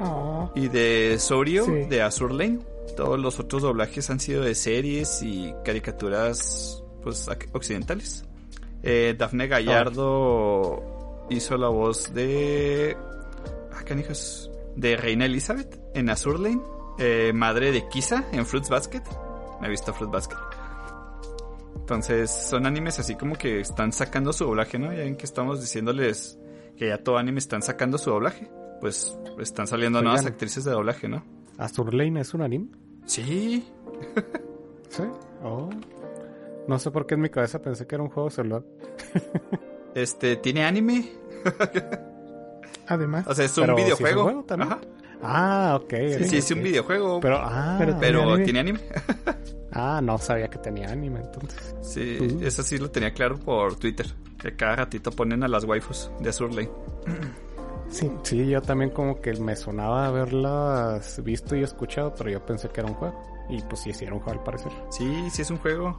Ah, 0.00 0.50
Y 0.54 0.68
de 0.68 1.16
Sorio, 1.18 1.64
Sí. 1.64 1.72
de 1.88 2.02
Azur 2.02 2.32
Lane. 2.32 2.60
Todos 2.96 3.18
los 3.18 3.38
otros 3.40 3.62
doblajes 3.62 4.08
han 4.10 4.20
sido 4.20 4.42
de 4.42 4.54
series 4.54 5.22
y 5.22 5.52
caricaturas 5.64 6.82
pues 7.02 7.28
occidentales. 7.52 8.24
Eh, 8.82 9.14
Dafne 9.18 9.46
Gallardo 9.48 11.26
hizo 11.30 11.56
la 11.56 11.68
voz 11.68 12.12
de... 12.14 12.96
Ah, 13.72 13.82
canijos. 13.84 14.50
De 14.78 14.96
Reina 14.96 15.24
Elizabeth 15.24 15.80
en 15.94 16.08
Azur 16.08 16.38
Lane. 16.38 16.62
Eh, 16.98 17.32
madre 17.34 17.72
de 17.72 17.88
Kisa 17.88 18.26
en 18.32 18.46
Fruits 18.46 18.68
Basket. 18.68 19.02
Me 19.60 19.66
he 19.66 19.70
visto 19.70 19.92
Fruits 19.92 20.12
Basket. 20.12 20.36
Entonces 21.74 22.30
son 22.30 22.64
animes 22.64 22.98
así 23.00 23.16
como 23.16 23.34
que 23.34 23.60
están 23.60 23.92
sacando 23.92 24.32
su 24.32 24.44
doblaje, 24.44 24.78
¿no? 24.78 24.92
Ya 24.92 24.98
ven 25.00 25.16
que 25.16 25.24
estamos 25.24 25.60
diciéndoles 25.60 26.38
que 26.76 26.88
ya 26.88 27.02
todo 27.02 27.18
anime 27.18 27.38
están 27.40 27.62
sacando 27.62 27.98
su 27.98 28.10
doblaje. 28.10 28.48
Pues 28.80 29.18
están 29.40 29.66
saliendo 29.66 29.98
Oigan. 29.98 30.12
nuevas 30.12 30.26
actrices 30.26 30.62
de 30.64 30.70
doblaje, 30.70 31.08
¿no? 31.08 31.24
¿Azur 31.56 31.92
Lane 31.92 32.20
es 32.20 32.34
un 32.34 32.42
anime? 32.42 32.68
Sí. 33.04 33.66
Sí. 34.90 35.02
Oh. 35.44 35.68
No 36.66 36.78
sé 36.78 36.90
por 36.90 37.04
qué 37.06 37.14
en 37.14 37.20
mi 37.20 37.28
cabeza 37.28 37.60
pensé 37.60 37.86
que 37.86 37.94
era 37.94 38.02
un 38.02 38.08
juego 38.10 38.30
celular. 38.30 38.62
Este, 39.94 40.36
¿tiene 40.36 40.64
anime? 40.64 41.10
además, 42.88 43.26
O 43.28 43.34
sea, 43.34 43.44
es 43.44 43.56
un 43.58 43.64
Pero, 43.66 43.76
¿sí 43.76 43.82
es 43.82 43.88
un 43.90 43.96
videojuego. 43.96 44.22
juego 44.24 44.44
también? 44.44 44.72
Ajá. 44.72 44.80
Ah, 45.22 45.80
ok. 45.82 45.90
Sí, 45.90 46.24
ok, 46.26 46.32
es 46.32 46.50
un 46.52 46.62
videojuego. 46.62 47.20
Pero, 47.20 47.38
ah, 47.42 47.76
Pero- 47.78 47.96
pero 47.98 48.20
¿tiene 48.20 48.30
anime? 48.32 48.44
¿tiene 48.44 48.60
anime? 48.60 48.80
ah, 49.72 50.00
no 50.02 50.16
sabía 50.18 50.48
que 50.48 50.58
tenía 50.58 50.90
anime 50.90 51.20
entonces. 51.20 51.74
Sí, 51.82 52.18
Uh. 52.20 52.44
eso 52.46 52.62
sí 52.62 52.78
lo 52.78 52.90
tenía 52.90 53.12
claro 53.12 53.36
por 53.38 53.74
Twitter. 53.76 54.06
Que 54.40 54.54
cada 54.54 54.76
ratito 54.76 55.10
ponen 55.10 55.42
a 55.42 55.48
las 55.48 55.64
waifus 55.64 56.10
de 56.20 56.28
Azur 56.28 56.54
Lane. 56.54 56.70
sí. 57.90 58.10
Sí, 58.22 58.46
yo 58.48 58.62
también 58.62 58.90
como 58.90 59.20
que 59.20 59.32
me 59.34 59.56
sonaba 59.56 60.06
haberlas 60.06 61.20
visto 61.24 61.56
y 61.56 61.62
escuchado, 61.64 62.14
pero 62.16 62.30
yo 62.30 62.46
pensé 62.46 62.68
que 62.68 62.80
era 62.80 62.88
un 62.88 62.94
juego. 62.94 63.20
Y 63.48 63.60
pues 63.62 63.80
sí, 63.80 63.92
sí 63.92 64.04
era 64.04 64.14
un 64.14 64.20
juego 64.20 64.38
al 64.38 64.44
parecer. 64.44 64.70
Sí, 64.90 65.28
sí 65.32 65.42
es 65.42 65.50
un 65.50 65.58
juego. 65.58 65.98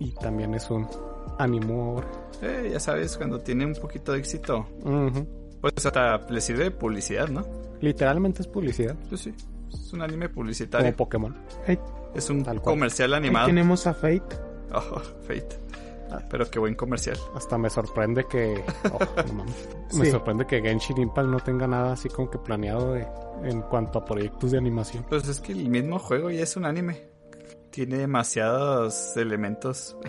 Y 0.00 0.10
también 0.12 0.54
es 0.54 0.68
un 0.70 0.86
animor. 1.38 2.04
Eh, 2.42 2.68
ya 2.72 2.80
sabes, 2.80 3.16
cuando 3.16 3.40
tiene 3.40 3.64
un 3.64 3.74
poquito 3.74 4.12
de 4.12 4.18
éxito, 4.18 4.66
Ujú. 4.82 5.26
Pues 5.60 5.84
hasta 5.84 6.18
le 6.30 6.40
sirve 6.40 6.64
de 6.64 6.70
publicidad, 6.70 7.28
¿no? 7.28 7.46
Literalmente 7.80 8.42
es 8.42 8.48
publicidad. 8.48 8.96
Pues 9.08 9.20
sí, 9.22 9.34
es 9.72 9.92
un 9.92 10.02
anime 10.02 10.26
Como 10.26 10.36
publicitario. 10.42 10.94
Pokémon. 10.96 11.36
Ahí, 11.66 11.78
Es 12.14 12.28
un 12.30 12.44
comercial 12.44 13.12
ahí 13.14 13.18
animado. 13.18 13.46
tenemos 13.46 13.86
a 13.86 13.94
Fate. 13.94 14.22
Oh, 14.72 15.00
Fate. 15.26 15.48
Pero 16.30 16.50
qué 16.50 16.58
buen 16.58 16.74
comercial. 16.74 17.18
Hasta 17.34 17.58
me 17.58 17.68
sorprende 17.68 18.24
que. 18.30 18.64
oh, 18.92 18.98
no 19.26 19.32
mames. 19.34 19.68
Me 19.94 20.04
Sí. 20.06 20.10
sorprende 20.10 20.46
que 20.46 20.60
Genshin 20.62 20.98
Impact 20.98 21.28
no 21.28 21.38
tenga 21.40 21.66
nada 21.66 21.92
así 21.92 22.08
como 22.08 22.30
que 22.30 22.38
planeado 22.38 22.92
de, 22.94 23.06
en 23.44 23.60
cuanto 23.62 23.98
a 23.98 24.04
proyectos 24.06 24.52
de 24.52 24.58
animación. 24.58 25.04
Pues 25.08 25.28
es 25.28 25.40
que 25.40 25.52
el 25.52 25.68
mismo 25.68 25.98
juego 25.98 26.30
ya 26.30 26.42
es 26.44 26.56
un 26.56 26.64
anime. 26.64 27.08
Tiene 27.70 27.98
demasiados 27.98 29.16
elementos. 29.16 29.96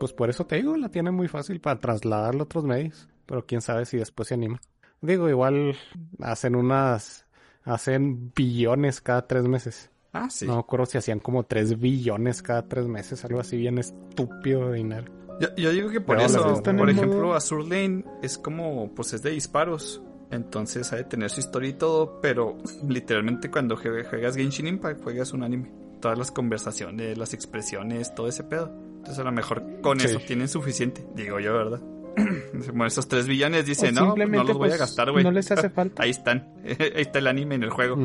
Pues 0.00 0.12
por 0.14 0.28
eso 0.30 0.46
te 0.46 0.56
digo, 0.56 0.76
la 0.76 0.88
tiene 0.88 1.10
muy 1.10 1.28
fácil 1.28 1.60
para 1.60 1.78
trasladarlo 1.78 2.40
a 2.40 2.44
otros 2.44 2.64
medios. 2.64 3.06
Pero 3.26 3.46
quién 3.46 3.60
sabe 3.60 3.84
si 3.86 3.96
después 3.98 4.28
se 4.28 4.34
anima. 4.34 4.60
Digo, 5.00 5.28
igual 5.28 5.76
hacen 6.20 6.54
unas. 6.56 7.26
Hacen 7.64 8.30
billones 8.34 9.00
cada 9.00 9.26
tres 9.26 9.44
meses. 9.44 9.90
Ah, 10.12 10.28
sí. 10.30 10.46
No 10.46 10.54
me 10.54 10.60
acuerdo 10.60 10.86
si 10.86 10.98
hacían 10.98 11.18
como 11.18 11.44
tres 11.44 11.78
billones 11.78 12.42
cada 12.42 12.68
tres 12.68 12.86
meses, 12.86 13.24
algo 13.24 13.40
así 13.40 13.56
bien 13.56 13.78
estúpido 13.78 14.70
de 14.70 14.76
dinero. 14.76 15.12
Yo, 15.40 15.48
yo 15.56 15.72
digo 15.72 15.88
que 15.90 16.00
por 16.00 16.16
Pero 16.16 16.26
eso, 16.28 16.62
por 16.62 16.90
ejemplo, 16.90 17.20
modo- 17.22 17.34
Azur 17.34 17.62
Lane 17.66 18.04
es 18.22 18.38
como, 18.38 18.94
pues 18.94 19.14
es 19.14 19.22
de 19.22 19.30
disparos. 19.30 20.02
Entonces 20.30 20.92
ha 20.92 20.96
de 20.96 21.04
tener 21.04 21.30
su 21.30 21.40
historia 21.40 21.70
y 21.70 21.74
todo, 21.74 22.20
pero 22.20 22.56
literalmente 22.88 23.50
cuando 23.50 23.76
jue- 23.76 24.08
juegas 24.08 24.36
Genshin 24.36 24.66
Impact 24.66 25.02
juegas 25.02 25.32
un 25.32 25.42
anime. 25.42 25.70
Todas 26.00 26.18
las 26.18 26.30
conversaciones, 26.30 27.16
las 27.18 27.34
expresiones, 27.34 28.14
todo 28.14 28.28
ese 28.28 28.44
pedo. 28.44 28.70
Entonces 28.96 29.18
a 29.18 29.24
lo 29.24 29.32
mejor 29.32 29.80
con 29.80 29.98
Sí. 30.00 30.06
eso 30.06 30.18
tienen 30.26 30.48
suficiente, 30.48 31.04
digo 31.14 31.40
yo, 31.40 31.52
¿verdad? 31.54 31.80
Como 32.68 32.86
esos 32.86 33.08
tres 33.08 33.26
billones 33.26 33.66
dice, 33.66 33.88
O 33.88 33.92
no, 33.92 34.14
no 34.16 34.44
los 34.44 34.56
voy 34.56 34.68
a 34.68 34.70
pues, 34.70 34.78
gastar, 34.78 35.10
güey. 35.10 35.24
no 35.24 35.30
les 35.30 35.50
hace 35.50 35.70
falta. 35.70 36.02
Ahí 36.02 36.10
están, 36.10 36.52
ahí 36.64 36.76
está 36.96 37.18
el 37.18 37.26
anime 37.26 37.56
en 37.56 37.62
el 37.64 37.70
juego. 37.70 37.96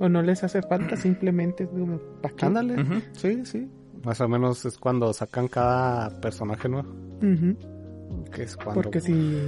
O 0.00 0.08
no 0.08 0.22
les 0.22 0.42
hace 0.42 0.62
falta, 0.62 0.96
simplemente 0.96 1.66
como, 1.66 1.98
¿para 2.20 2.34
qué? 2.34 2.46
Ándale. 2.46 3.02
Sí, 3.12 3.44
sí. 3.44 3.68
Más 4.02 4.20
o 4.20 4.28
menos 4.28 4.64
es 4.64 4.76
cuando 4.76 5.12
sacan 5.12 5.48
cada 5.48 6.20
personaje 6.20 6.68
nuevo. 6.68 6.88
Ujú. 7.22 7.56
Que 8.30 8.42
es 8.42 8.56
cuando. 8.56 8.82
Porque 8.82 9.00
si, 9.00 9.38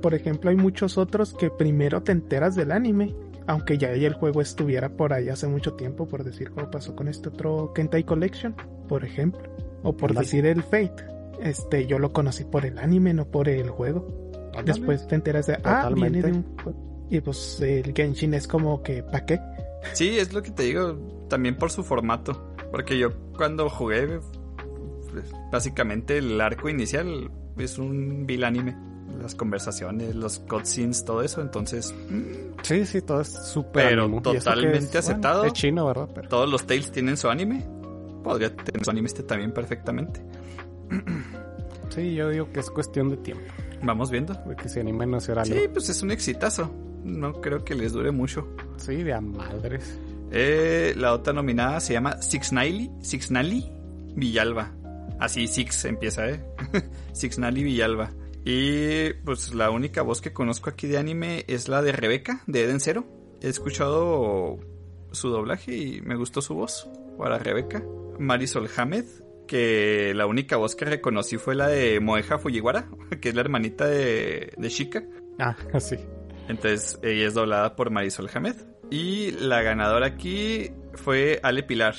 por 0.00 0.14
ejemplo, 0.14 0.50
hay 0.50 0.56
muchos 0.56 0.98
otros 0.98 1.34
que 1.34 1.50
primero 1.50 2.02
te 2.02 2.12
enteras 2.12 2.54
del 2.56 2.72
anime, 2.72 3.14
aunque 3.46 3.78
ya 3.78 3.90
el 3.90 4.14
juego 4.14 4.40
estuviera 4.40 4.88
por 4.96 5.12
ahí 5.12 5.28
hace 5.28 5.46
mucho 5.46 5.74
tiempo, 5.74 6.08
por 6.08 6.24
decir 6.24 6.50
como 6.50 6.70
pasó 6.70 6.96
con 6.96 7.08
este 7.08 7.28
otro 7.28 7.72
Kentai 7.74 8.04
Collection, 8.04 8.54
por 8.88 9.04
ejemplo, 9.04 9.42
o 9.82 9.96
por 9.96 10.14
decir 10.14 10.46
el 10.46 10.62
Fate. 10.62 11.11
Este, 11.42 11.86
yo 11.86 11.98
lo 11.98 12.12
conocí 12.12 12.44
por 12.44 12.64
el 12.64 12.78
anime, 12.78 13.14
no 13.14 13.24
por 13.26 13.48
el 13.48 13.70
juego. 13.70 14.06
Después 14.64 15.06
te 15.06 15.14
enteras 15.14 15.46
de, 15.46 15.54
ah, 15.64 15.90
viene 15.92 16.20
Totalmente. 16.20 16.22
de 16.22 16.32
un 16.32 16.56
juego. 16.62 17.06
Y 17.10 17.20
pues 17.20 17.60
el 17.60 17.92
Genshin 17.94 18.34
es 18.34 18.46
como 18.46 18.82
que, 18.82 19.02
¿pa' 19.02 19.24
qué? 19.26 19.38
Sí, 19.92 20.18
es 20.18 20.32
lo 20.32 20.42
que 20.42 20.50
te 20.50 20.62
digo, 20.62 20.96
también 21.28 21.56
por 21.56 21.70
su 21.70 21.82
formato. 21.84 22.54
Porque 22.70 22.98
yo 22.98 23.10
cuando 23.36 23.68
jugué, 23.68 24.20
pues, 25.10 25.30
básicamente 25.50 26.18
el 26.18 26.40
arco 26.40 26.68
inicial 26.68 27.30
es 27.58 27.78
un 27.78 28.26
vil 28.26 28.44
anime. 28.44 28.76
Las 29.20 29.34
conversaciones, 29.34 30.14
los 30.14 30.38
cutscenes, 30.38 31.04
todo 31.04 31.22
eso. 31.22 31.42
Entonces, 31.42 31.94
mm, 32.08 32.62
Sí, 32.62 32.86
sí, 32.86 33.02
todo 33.02 33.20
es 33.20 33.28
súper 33.28 33.88
Pero 33.88 34.04
animo. 34.04 34.22
Totalmente 34.22 34.98
es, 34.98 35.08
aceptado. 35.08 35.40
Bueno, 35.40 35.52
es 35.52 35.60
chino, 35.60 35.86
¿verdad? 35.86 36.08
Pero... 36.14 36.28
todos 36.28 36.48
los 36.48 36.66
Tales 36.66 36.90
tienen 36.90 37.16
su 37.18 37.28
anime. 37.28 37.62
Podría 38.24 38.54
tener 38.54 38.82
su 38.84 38.90
anime 38.90 39.08
este 39.08 39.22
también 39.22 39.52
perfectamente. 39.52 40.24
Sí, 41.90 42.14
yo 42.14 42.30
digo 42.30 42.50
que 42.50 42.60
es 42.60 42.70
cuestión 42.70 43.10
de 43.10 43.18
tiempo. 43.18 43.44
Vamos 43.82 44.10
viendo. 44.10 44.34
De 44.46 44.56
que 44.56 44.68
se 44.68 44.80
animen 44.80 45.12
a 45.14 45.18
hacer 45.18 45.38
algo. 45.38 45.54
Sí, 45.54 45.62
pues 45.72 45.88
es 45.88 46.02
un 46.02 46.10
exitazo. 46.10 46.72
No 47.04 47.40
creo 47.40 47.64
que 47.64 47.74
les 47.74 47.92
dure 47.92 48.12
mucho. 48.12 48.48
Sí, 48.76 49.02
de 49.02 49.12
a 49.12 49.20
madres. 49.20 49.98
Eh, 50.30 50.94
la 50.96 51.12
otra 51.12 51.32
nominada 51.32 51.80
se 51.80 51.92
llama 51.92 52.22
Six 52.22 52.52
Nally, 52.52 52.90
Six 53.02 53.30
Nally 53.30 53.70
Villalba. 54.16 54.72
Así 55.20 55.46
Six 55.46 55.84
empieza, 55.84 56.28
¿eh? 56.28 56.42
Six 57.12 57.38
Nally 57.38 57.64
Villalba. 57.64 58.10
Y 58.44 59.12
pues 59.24 59.54
la 59.54 59.70
única 59.70 60.02
voz 60.02 60.20
que 60.20 60.32
conozco 60.32 60.70
aquí 60.70 60.86
de 60.86 60.98
anime 60.98 61.44
es 61.46 61.68
la 61.68 61.82
de 61.82 61.92
Rebeca, 61.92 62.42
de 62.46 62.64
Eden 62.64 62.80
Zero. 62.80 63.04
He 63.40 63.48
escuchado 63.48 64.58
su 65.12 65.28
doblaje 65.28 65.76
y 65.76 66.00
me 66.00 66.16
gustó 66.16 66.40
su 66.40 66.54
voz 66.54 66.88
para 67.18 67.38
Rebeca. 67.38 67.84
Marisol 68.18 68.68
Hamed, 68.76 69.04
que 69.52 70.14
la 70.14 70.24
única 70.24 70.56
voz 70.56 70.74
que 70.74 70.86
reconocí 70.86 71.36
fue 71.36 71.54
la 71.54 71.68
de 71.68 72.00
Moeja 72.00 72.38
Fujiwara, 72.38 72.88
que 73.20 73.28
es 73.28 73.34
la 73.34 73.42
hermanita 73.42 73.86
de, 73.86 74.54
de 74.56 74.68
Shika. 74.70 75.04
Ah, 75.38 75.54
sí. 75.78 75.96
Entonces 76.48 76.98
ella 77.02 77.26
es 77.26 77.34
doblada 77.34 77.76
por 77.76 77.90
Marisol 77.90 78.30
Hamed. 78.32 78.56
Y 78.90 79.32
la 79.32 79.60
ganadora 79.60 80.06
aquí 80.06 80.70
fue 80.94 81.38
Ale 81.42 81.64
Pilar, 81.64 81.96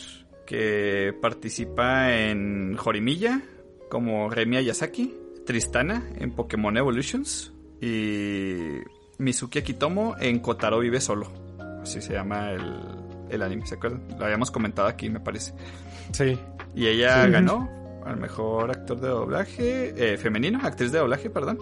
que 0.47 1.13
participa 1.21 2.11
en 2.17 2.75
Jorimilla 2.75 3.43
como 3.87 4.31
Remia 4.31 4.61
Yasaki, 4.61 5.13
Tristana 5.45 6.09
en 6.17 6.31
Pokémon 6.31 6.75
Evolutions 6.75 7.53
y 7.79 8.79
Mizuki 9.19 9.59
Akitomo 9.59 10.15
en 10.19 10.39
Kotaro 10.39 10.79
Vive 10.79 10.99
Solo. 10.99 11.31
Así 11.83 12.01
se 12.01 12.13
llama 12.13 12.49
el, 12.49 12.81
el 13.29 13.41
anime, 13.43 13.67
¿se 13.67 13.75
acuerdan? 13.75 14.07
Lo 14.17 14.25
habíamos 14.25 14.49
comentado 14.49 14.87
aquí, 14.87 15.07
me 15.11 15.19
parece. 15.19 15.53
Sí. 16.11 16.35
Y 16.75 16.87
ella 16.87 17.25
Sí. 17.25 17.31
ganó 17.31 17.69
al 18.05 18.17
mejor 18.17 18.71
actor 18.71 18.99
de 18.99 19.07
doblaje, 19.09 20.13
eh, 20.13 20.17
femenino, 20.17 20.59
actriz 20.63 20.91
de 20.91 20.99
doblaje, 20.99 21.29
perdón. 21.29 21.57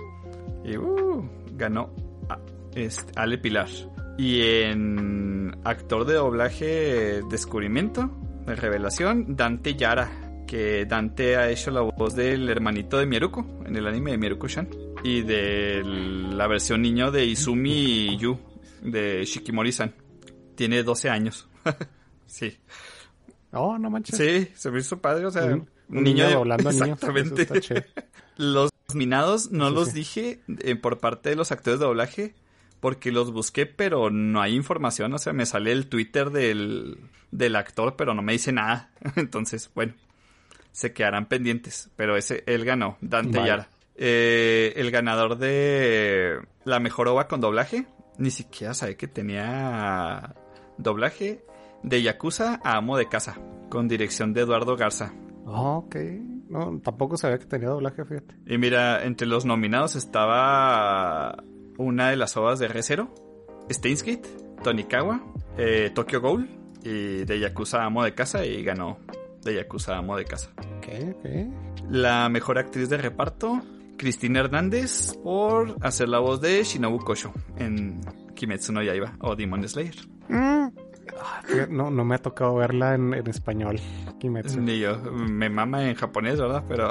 Y 0.65 0.77
uh, 0.77 1.23
ganó 1.53 1.93
a- 2.29 2.39
este, 2.75 3.11
Ale 3.15 3.37
Pilar. 3.37 3.67
Y 4.17 4.41
en 4.41 5.55
actor 5.63 6.05
de 6.05 6.13
doblaje 6.15 7.21
descubrimiento, 7.29 8.09
de 8.45 8.55
revelación, 8.55 9.35
Dante 9.35 9.75
Yara. 9.75 10.09
Que 10.47 10.85
Dante 10.85 11.37
ha 11.37 11.49
hecho 11.49 11.71
la 11.71 11.79
voz 11.81 12.13
del 12.13 12.49
hermanito 12.49 12.97
de 12.97 13.05
Mieruko 13.05 13.45
en 13.65 13.73
el 13.77 13.87
anime 13.87 14.11
de 14.11 14.17
Mieruko-chan. 14.17 14.67
Y 15.03 15.21
de 15.21 15.81
la 15.83 16.45
versión 16.47 16.81
niño 16.81 17.09
de 17.09 17.25
Izumi 17.25 18.17
Yu 18.17 18.37
de 18.81 19.23
Shikimori-san. 19.23 19.93
Tiene 20.55 20.83
12 20.83 21.09
años. 21.09 21.47
sí. 22.25 22.57
Oh, 23.53 23.77
no 23.77 23.89
manches. 23.89 24.17
Sí, 24.17 24.49
se 24.55 24.71
me 24.71 24.79
hizo 24.79 24.99
padre, 25.01 25.25
o 25.25 25.31
sea, 25.31 25.45
Un- 25.45 25.67
niño 25.89 26.01
niño 26.03 26.27
de- 26.27 26.33
doblando 26.35 26.69
a 26.69 26.71
niños, 26.71 26.87
Exactamente. 27.03 27.85
Los 28.37 28.71
Nominados 28.93 29.51
no 29.51 29.69
Sí, 29.69 29.75
los 29.75 29.87
sí. 29.89 29.93
dije 29.93 30.41
eh, 30.59 30.75
por 30.75 30.99
parte 30.99 31.29
de 31.29 31.35
los 31.37 31.51
actores 31.51 31.79
de 31.79 31.85
doblaje 31.85 32.35
porque 32.81 33.11
los 33.11 33.31
busqué, 33.31 33.65
pero 33.65 34.09
no 34.09 34.41
hay 34.41 34.55
información. 34.55 35.13
O 35.13 35.17
sea, 35.17 35.31
me 35.33 35.45
sale 35.45 35.71
el 35.71 35.87
Twitter 35.87 36.29
del, 36.31 36.97
del 37.31 37.55
actor, 37.55 37.95
pero 37.95 38.13
no 38.13 38.21
me 38.21 38.33
dice 38.33 38.51
nada. 38.51 38.89
Entonces, 39.15 39.69
bueno, 39.75 39.93
se 40.71 40.91
quedarán 40.93 41.27
pendientes. 41.27 41.89
Pero 41.95 42.17
ese, 42.17 42.43
él 42.47 42.65
ganó, 42.65 42.97
Dante 43.01 43.37
Vale. 43.37 43.49
Yara. 43.49 43.69
Eh, 43.95 44.73
el 44.77 44.89
ganador 44.91 45.37
de 45.37 46.39
la 46.65 46.79
mejor 46.79 47.07
ova 47.07 47.27
con 47.27 47.39
doblaje, 47.39 47.85
ni 48.17 48.31
siquiera 48.31 48.73
sabía 48.73 48.97
que 48.97 49.07
tenía 49.07 50.33
doblaje 50.77 51.45
de 51.83 52.01
Yakuza 52.01 52.59
a 52.63 52.77
Amo 52.77 52.97
de 52.97 53.07
Casa, 53.07 53.37
con 53.69 53.87
dirección 53.87 54.33
de 54.33 54.41
Eduardo 54.41 54.75
Garza. 54.75 55.13
Ah, 55.45 55.77
ok. 55.77 55.95
No, 56.49 56.79
tampoco 56.83 57.15
sabía 57.17 57.39
que 57.39 57.45
tenía 57.45 57.69
doblaje, 57.69 58.03
fíjate. 58.03 58.35
Y 58.45 58.57
mira, 58.57 59.05
entre 59.05 59.25
los 59.25 59.45
nominados 59.45 59.95
estaba 59.95 61.43
una 61.77 62.09
de 62.09 62.17
las 62.17 62.35
ovas 62.35 62.59
de 62.59 62.67
Re:Zero, 62.67 63.13
Steins 63.69 64.03
Gate, 64.03 64.27
Tonikawa, 64.63 65.23
eh, 65.57 65.91
Tokyo 65.93 66.19
Ghoul 66.21 66.49
y 66.83 67.23
de 67.23 67.39
Yakuza 67.39 67.83
Amo 67.83 68.03
de 68.03 68.13
Casa 68.13 68.45
y 68.45 68.63
ganó 68.63 68.97
de 69.43 69.55
Yakuza 69.55 69.97
Amo 69.97 70.17
de 70.17 70.25
Casa. 70.25 70.51
Ok, 70.77 70.87
ok. 71.15 71.25
La 71.89 72.27
mejor 72.29 72.57
actriz 72.57 72.89
de 72.89 72.97
reparto, 72.97 73.61
Cristina 73.97 74.39
Hernández, 74.41 75.17
por 75.23 75.77
hacer 75.81 76.09
la 76.09 76.19
voz 76.19 76.41
de 76.41 76.63
Shinobu 76.63 76.99
Kosho 76.99 77.31
en 77.57 78.01
Kimetsu 78.35 78.73
no 78.73 78.83
Yaiba 78.83 79.15
o 79.21 79.35
Demon 79.35 79.67
Slayer. 79.67 79.95
Fíjate, 80.27 80.80
No, 81.69 81.91
no 81.91 82.05
me 82.05 82.15
ha 82.15 82.17
tocado 82.19 82.55
verla 82.55 82.95
en, 82.95 83.13
en 83.13 83.27
español. 83.27 83.79
Kimetsu. 84.19 84.61
Ni 84.61 84.79
yo, 84.79 84.97
me 85.11 85.49
mama 85.49 85.87
en 85.87 85.95
japonés, 85.95 86.39
¿verdad? 86.39 86.63
Pero... 86.67 86.89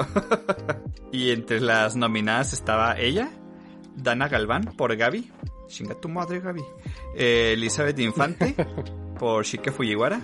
y 1.13 1.31
entre 1.31 1.61
las 1.61 1.97
nominadas 1.97 2.53
estaba 2.53 2.99
ella, 2.99 3.31
Dana 3.97 4.29
Galván 4.29 4.65
por 4.77 4.95
Gaby. 4.97 5.31
Chinga 5.69 5.95
tu 5.95 6.09
madre, 6.09 6.41
Gaby. 6.41 6.63
Eh, 7.17 7.53
Elizabeth 7.55 7.99
Infante 8.01 8.55
por 9.19 9.45
Shike 9.45 9.71
Fujiwara. 9.73 10.21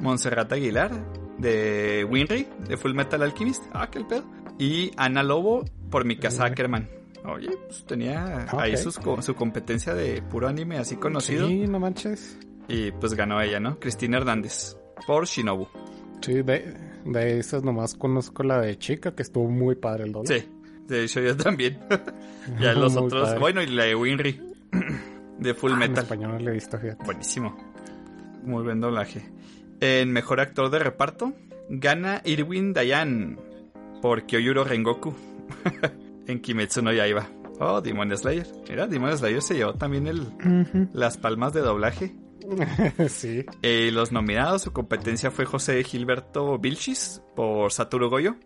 Montserrat 0.00 0.50
Aguilar 0.52 0.90
de 1.38 2.06
Winry, 2.08 2.48
de 2.68 2.76
Full 2.76 2.94
Metal 2.94 3.22
Alchemist. 3.22 3.64
Ah, 3.72 3.88
qué 3.90 3.98
el 3.98 4.06
pedo. 4.06 4.24
Y 4.58 4.92
Ana 4.96 5.22
Lobo 5.22 5.64
por 5.90 6.04
Mikasa 6.04 6.46
Ackerman. 6.46 6.88
Oye, 7.24 7.50
pues 7.66 7.84
tenía 7.84 8.46
ahí 8.58 8.72
Ok. 8.72 8.78
sus 8.78 8.98
su 9.20 9.34
competencia 9.34 9.94
de 9.94 10.22
puro 10.22 10.48
anime 10.48 10.78
así 10.78 10.96
conocido. 10.96 11.48
Sí, 11.48 11.66
no 11.66 11.78
manches. 11.78 12.38
Y 12.70 12.92
pues 12.92 13.14
ganó 13.14 13.40
ella, 13.40 13.60
¿no? 13.60 13.78
Cristina 13.80 14.18
Hernández 14.18 14.76
por 15.06 15.26
Shinobu. 15.26 15.66
Sí, 16.22 16.42
de, 16.42 16.74
de 17.04 17.38
esas 17.38 17.62
nomás 17.64 17.94
conozco 17.94 18.42
la 18.42 18.60
de 18.60 18.78
chica, 18.78 19.14
que 19.14 19.22
estuvo 19.22 19.48
muy 19.48 19.74
padre 19.74 20.04
el 20.04 20.12
doblaje. 20.12 20.40
Sí, 20.42 20.48
de 20.86 21.04
hecho 21.04 21.20
yo 21.20 21.36
también. 21.36 21.78
ya 22.60 22.72
los 22.74 22.94
Muy 22.94 23.04
otros. 23.04 23.24
padre. 23.28 23.40
Bueno, 23.40 23.62
y 23.62 23.66
la 23.68 23.84
de 23.84 23.94
Winry. 23.94 24.40
de 25.38 25.54
Full 25.54 25.70
Ah, 25.70 25.74
En 25.74 25.78
Metal. 25.80 26.04
español 26.04 26.32
no 26.32 26.38
la 26.38 26.50
he 26.50 26.54
visto, 26.54 26.78
fíjate. 26.78 27.04
Buenísimo. 27.04 27.56
Muy 28.44 28.62
buen 28.62 28.80
doblaje. 28.80 29.30
En 29.80 30.12
mejor 30.12 30.40
actor 30.40 30.70
de 30.70 30.78
reparto, 30.78 31.32
gana 31.70 32.20
Irwin 32.24 32.72
Dayan 32.74 33.38
por 34.02 34.24
Kyoyuro 34.26 34.64
Rengoku 34.64 35.14
en 36.26 36.40
Kimetsu 36.40 36.82
no 36.82 36.92
Yaiba. 36.92 37.26
Oh, 37.58 37.80
Demon 37.80 38.16
Slayer. 38.16 38.46
Mira, 38.68 38.86
Demon 38.86 39.16
Slayer 39.16 39.42
se 39.42 39.54
llevó 39.54 39.74
también 39.74 40.06
el, 40.06 40.88
las 40.92 41.16
palmas 41.18 41.52
de 41.52 41.60
doblaje. 41.60 42.14
sí. 43.08 43.44
Eh, 43.62 43.90
los 43.92 44.12
nominados, 44.12 44.62
su 44.62 44.72
competencia 44.72 45.30
fue 45.30 45.44
José 45.44 45.82
Gilberto 45.84 46.58
Vilchis 46.58 47.22
por 47.36 47.72
Satoru 47.72 48.08
Goyo 48.08 48.36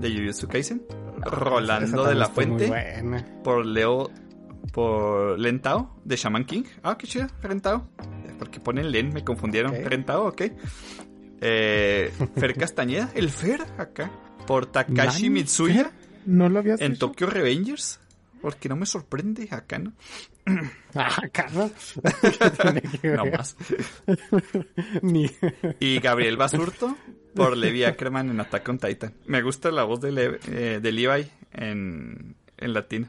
de 0.00 0.10
Jujutsu 0.10 0.48
Kaisen. 0.48 0.82
Rolando 1.20 2.04
de 2.04 2.14
la 2.14 2.28
Fuente 2.28 2.70
por 3.42 3.64
Leo 3.64 4.10
por 4.72 5.38
Lentao 5.38 6.00
de 6.04 6.16
Shaman 6.16 6.44
King. 6.44 6.64
Ah, 6.82 6.96
qué 6.96 7.06
chido, 7.06 7.26
Rentao. 7.42 7.88
Porque 8.38 8.60
ponen 8.60 8.90
Len, 8.90 9.12
me 9.12 9.24
confundieron. 9.24 9.72
Ok. 9.72 9.84
Rentao, 9.84 10.26
ok. 10.28 10.42
Eh, 11.40 12.12
Fer 12.36 12.54
Castañeda, 12.54 13.10
el 13.14 13.30
Fer 13.30 13.62
acá. 13.78 14.10
Por 14.46 14.66
Takashi 14.66 15.24
Nani, 15.24 15.30
Mitsuya 15.30 15.92
¿No 16.26 16.48
lo 16.48 16.60
en? 16.60 16.98
Tokyo 16.98 17.26
Revengers. 17.26 18.00
Porque 18.42 18.68
no 18.68 18.74
me 18.76 18.84
sorprende 18.86 19.48
acá, 19.50 19.78
¿no? 19.78 19.92
Ah, 20.94 21.22
carnal. 21.32 21.72
¿Qué 22.20 22.50
tiene 22.60 22.82
que 22.82 23.08
ver? 23.08 23.16
No 23.18 23.26
más. 23.26 23.56
Ni... 25.02 25.30
Y 25.80 26.00
Gabriel 26.00 26.36
Basurto 26.36 26.96
por 27.34 27.56
Levi 27.56 27.84
Ackerman 27.84 28.30
en 28.30 28.40
Attack 28.40 28.68
on 28.68 28.78
Titan. 28.78 29.14
Me 29.26 29.40
gusta 29.42 29.70
la 29.70 29.84
voz 29.84 30.00
de, 30.00 30.12
Le- 30.12 30.38
eh, 30.48 30.80
de 30.82 30.92
Levi 30.92 31.30
en, 31.52 32.36
en 32.58 32.72
latino. 32.74 33.08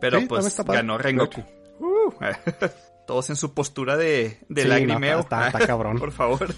Pero 0.00 0.20
Sí, 0.20 0.26
pues 0.26 0.56
ganó 0.64 0.98
Rengoku. 0.98 1.42
Uh, 1.80 2.12
todos 3.06 3.28
en 3.30 3.36
su 3.36 3.52
postura 3.52 3.96
de, 3.96 4.38
de 4.48 4.62
Sí, 4.62 4.68
lagrimeo. 4.68 5.16
no, 5.16 5.20
está- 5.22 5.46
está 5.48 5.66
cabrón. 5.66 5.98
Por 5.98 6.12
favor. 6.12 6.54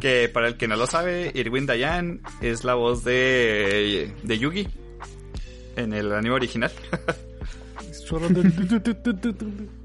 que 0.00 0.28
para 0.32 0.48
el 0.48 0.56
que 0.56 0.66
no 0.68 0.76
lo 0.76 0.86
sabe, 0.86 1.30
Irwin 1.34 1.66
Dayan 1.66 2.22
es 2.40 2.64
la 2.64 2.74
voz 2.74 3.04
de, 3.04 4.12
de 4.22 4.38
Yugi 4.38 4.68
en 5.76 5.92
el 5.92 6.12
anime 6.12 6.34
original. 6.34 6.72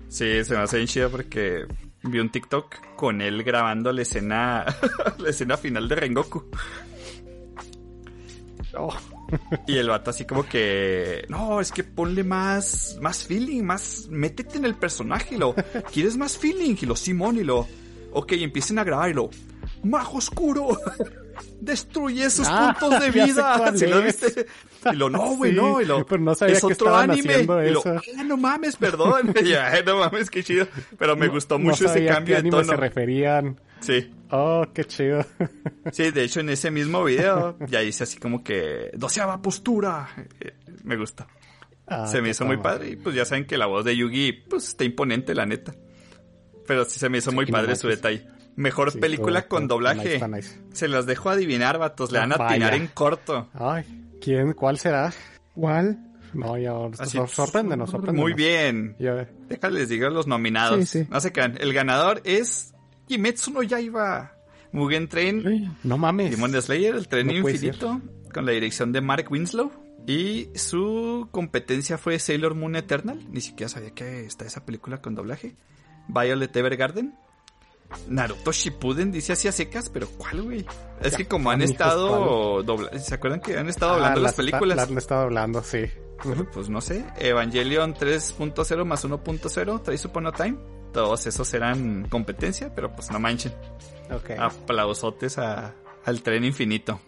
Sí, 0.09 0.43
se 0.43 0.55
me 0.55 0.61
hace 0.61 0.77
bien 0.77 0.87
chido 0.87 1.11
porque 1.11 1.65
vi 2.03 2.19
un 2.19 2.31
TikTok 2.31 2.95
con 2.95 3.21
él 3.21 3.43
grabando 3.43 3.91
la 3.91 4.01
escena, 4.01 4.65
la 5.17 5.29
escena 5.29 5.57
final 5.57 5.87
de 5.87 5.95
Rengoku. 5.95 6.45
Oh, 8.77 8.93
Y 9.67 9.77
el 9.77 9.89
vato 9.89 10.11
así 10.11 10.25
como 10.25 10.43
que, 10.43 11.25
no, 11.29 11.59
es 11.59 11.71
que 11.71 11.83
ponle 11.83 12.23
más, 12.23 12.97
más 13.01 13.25
feeling, 13.25 13.63
más, 13.63 14.07
métete 14.09 14.57
en 14.57 14.65
el 14.65 14.75
personaje 14.75 15.35
y 15.35 15.37
lo, 15.37 15.55
¿quieres 15.91 16.17
más 16.17 16.37
feeling? 16.37 16.75
Y 16.79 16.85
lo, 16.85 16.95
Simón, 16.95 17.37
y 17.37 17.43
lo, 17.43 17.67
ok, 18.11 18.33
empiecen 18.33 18.79
a 18.79 18.83
grabar 18.83 19.09
y 19.09 19.13
lo, 19.13 19.29
Majo 19.83 20.17
Oscuro, 20.17 20.69
destruye 21.61 22.29
sus 22.29 22.47
Ah, 22.49 22.75
puntos 22.79 22.99
de 22.99 23.11
ya 23.11 23.25
vida. 23.25 23.73
¿Sí 23.75 23.87
lo 23.87 24.01
viste? 24.01 24.45
Y 24.91 24.95
lo, 24.95 25.09
no, 25.09 25.35
güey, 25.35 25.51
Sí, 25.51 25.57
no, 25.57 25.81
y 25.81 25.85
lo, 25.85 26.05
pero 26.05 26.21
no 26.21 26.35
sabía 26.35 26.55
es 26.55 26.61
que 26.61 26.73
otro 26.73 26.95
anime. 26.95 27.33
haciendo 27.33 27.63
Y 27.65 27.69
lo, 27.71 27.79
eso. 27.81 27.95
ah, 28.17 28.23
no 28.23 28.37
mames, 28.37 28.75
perdón. 28.77 29.33
Y 29.43 29.49
yo, 29.49 29.61
"Ay, 29.61 29.81
no 29.85 29.97
mames, 29.97 30.29
qué 30.29 30.43
chido. 30.43 30.67
Pero 30.97 31.15
me 31.15 31.27
gustó 31.27 31.57
no 31.59 31.65
mucho 31.65 31.85
ese 31.85 31.93
sabía 31.95 32.13
cambio 32.13 32.37
qué 32.37 32.41
de 32.43 32.49
tono. 32.49 32.63
se 32.63 32.75
referían. 32.75 33.59
Sí. 33.81 34.11
Oh, 34.31 34.65
qué 34.73 34.83
chido. 34.85 35.25
Sí, 35.91 36.11
de 36.11 36.23
hecho 36.23 36.39
en 36.41 36.49
ese 36.49 36.69
mismo 36.71 37.03
video 37.03 37.57
ya 37.67 37.81
hice 37.81 38.03
así 38.03 38.19
como 38.19 38.43
que 38.43 38.91
doceava 38.93 39.41
postura. 39.41 40.07
Eh, 40.39 40.53
Me 40.83 40.95
gusta. 40.97 41.27
Ah, 41.87 42.05
se 42.05 42.21
me 42.21 42.29
hizo 42.29 42.45
muy 42.45 42.57
padre. 42.57 42.89
y 42.91 42.95
pues 42.95 43.15
ya 43.15 43.25
saben 43.25 43.45
que 43.47 43.57
la 43.57 43.65
voz 43.65 43.83
de 43.83 43.97
Yugi 43.97 44.31
pues 44.33 44.67
está 44.67 44.83
imponente 44.83 45.33
la 45.33 45.45
neta. 45.47 45.73
Pero 46.67 46.85
sí 46.85 46.99
se 46.99 47.09
me 47.09 47.17
hizo 47.17 47.31
muy 47.31 47.45
no 47.47 47.51
padre 47.51 47.75
su 47.75 47.87
detalle. 47.87 48.27
Mejor 48.59 48.91
Sí, 48.91 48.99
película 48.99 49.39
estuvo- 49.39 49.57
con 49.57 49.67
doblaje. 49.69 49.99
nice, 49.99 50.13
está 50.15 50.27
nice. 50.27 50.59
Se 50.73 50.87
las 50.89 51.05
dejo 51.05 51.29
adivinar, 51.29 51.77
vatos. 51.77 52.11
Le 52.11 52.19
van 52.19 52.33
a 52.33 52.35
atinar 52.35 52.73
en 52.73 52.87
corto. 52.87 53.47
Ay, 53.53 53.85
¿quién? 54.21 54.51
¿Cuál 54.53 54.77
será? 54.77 55.13
¿Cuál? 55.55 55.97
No, 56.33 56.57
ya, 56.57 56.73
Así, 56.99 57.17
sor- 57.17 57.29
sorpréndenos, 57.29 57.89
sorpréndenos. 57.89 58.21
Muy 58.21 58.33
bien. 58.33 58.95
Déjales 59.47 59.87
digo 59.87 60.09
los 60.09 60.27
nominados. 60.27 60.77
Sí, 60.89 61.03
sí. 61.03 61.07
No 61.09 61.19
se 61.21 61.31
crean. 61.31 61.55
El 61.59 61.71
ganador 61.73 62.21
es 62.25 62.73
Kimetsu 63.07 63.51
no 63.51 63.63
Yaiba. 63.63 64.33
Mugen 64.73 65.07
Train 65.07 65.75
no 65.83 65.97
mames. 65.97 66.29
Demon 66.29 66.51
Slayer, 66.61 66.95
el 66.95 67.07
tren 67.07 67.27
No 67.27 67.33
infinito, 67.33 68.01
con 68.33 68.45
la 68.45 68.51
dirección 68.51 68.91
de 68.91 69.01
Mark 69.01 69.25
Winslow. 69.31 69.71
Y 70.05 70.49
su 70.55 71.27
competencia 71.31 71.97
fue 71.97 72.19
Sailor 72.19 72.55
Moon 72.55 72.75
Eternal. 72.75 73.19
Ni 73.31 73.41
siquiera 73.41 73.69
sabía 73.69 73.91
que 73.91 74.25
está 74.25 74.45
esa 74.45 74.65
película 74.65 75.01
con 75.01 75.15
doblaje. 75.15 75.55
Violet 76.09 76.55
Evergarden. 76.55 77.15
Naruto 78.07 78.51
Shippuden 78.51 79.11
dice 79.11 79.33
así 79.33 79.47
a 79.47 79.51
secas, 79.51 79.89
pero 79.89 80.07
¿cuál, 80.17 80.41
güey? 80.43 80.65
Es 81.01 81.15
que 81.15 81.27
como 81.27 81.49
han 81.49 81.55
amigos, 81.61 81.71
estado 81.71 82.63
dobla- 82.63 82.97
¿Se 82.99 83.15
acuerdan 83.15 83.41
que 83.41 83.57
han 83.57 83.67
estado 83.69 83.93
Ah, 83.93 83.95
hablando 83.95 84.21
las 84.21 84.33
películas? 84.33 84.77
Las 84.77 84.89
han 84.89 84.97
estado 84.97 85.21
hablando, 85.21 85.63
sí. 85.63 85.85
Pero, 86.23 86.49
Pues 86.51 86.69
no 86.69 86.81
sé. 86.81 87.05
Evangelion 87.17 87.93
3.0 87.93 88.85
más 88.85 89.03
1.0, 89.05 89.81
Trace 89.81 90.07
Upon 90.07 90.27
a 90.27 90.31
Time. 90.33 90.57
Todos 90.93 91.25
esos 91.27 91.53
eran 91.53 92.07
competencia, 92.09 92.73
pero 92.75 92.93
pues 92.95 93.09
no 93.11 93.19
manchen. 93.19 93.53
Ok. 94.11 94.31
Aplausotes 94.39 95.37
a- 95.37 95.73
al 96.05 96.21
tren 96.21 96.43
infinito. 96.43 96.99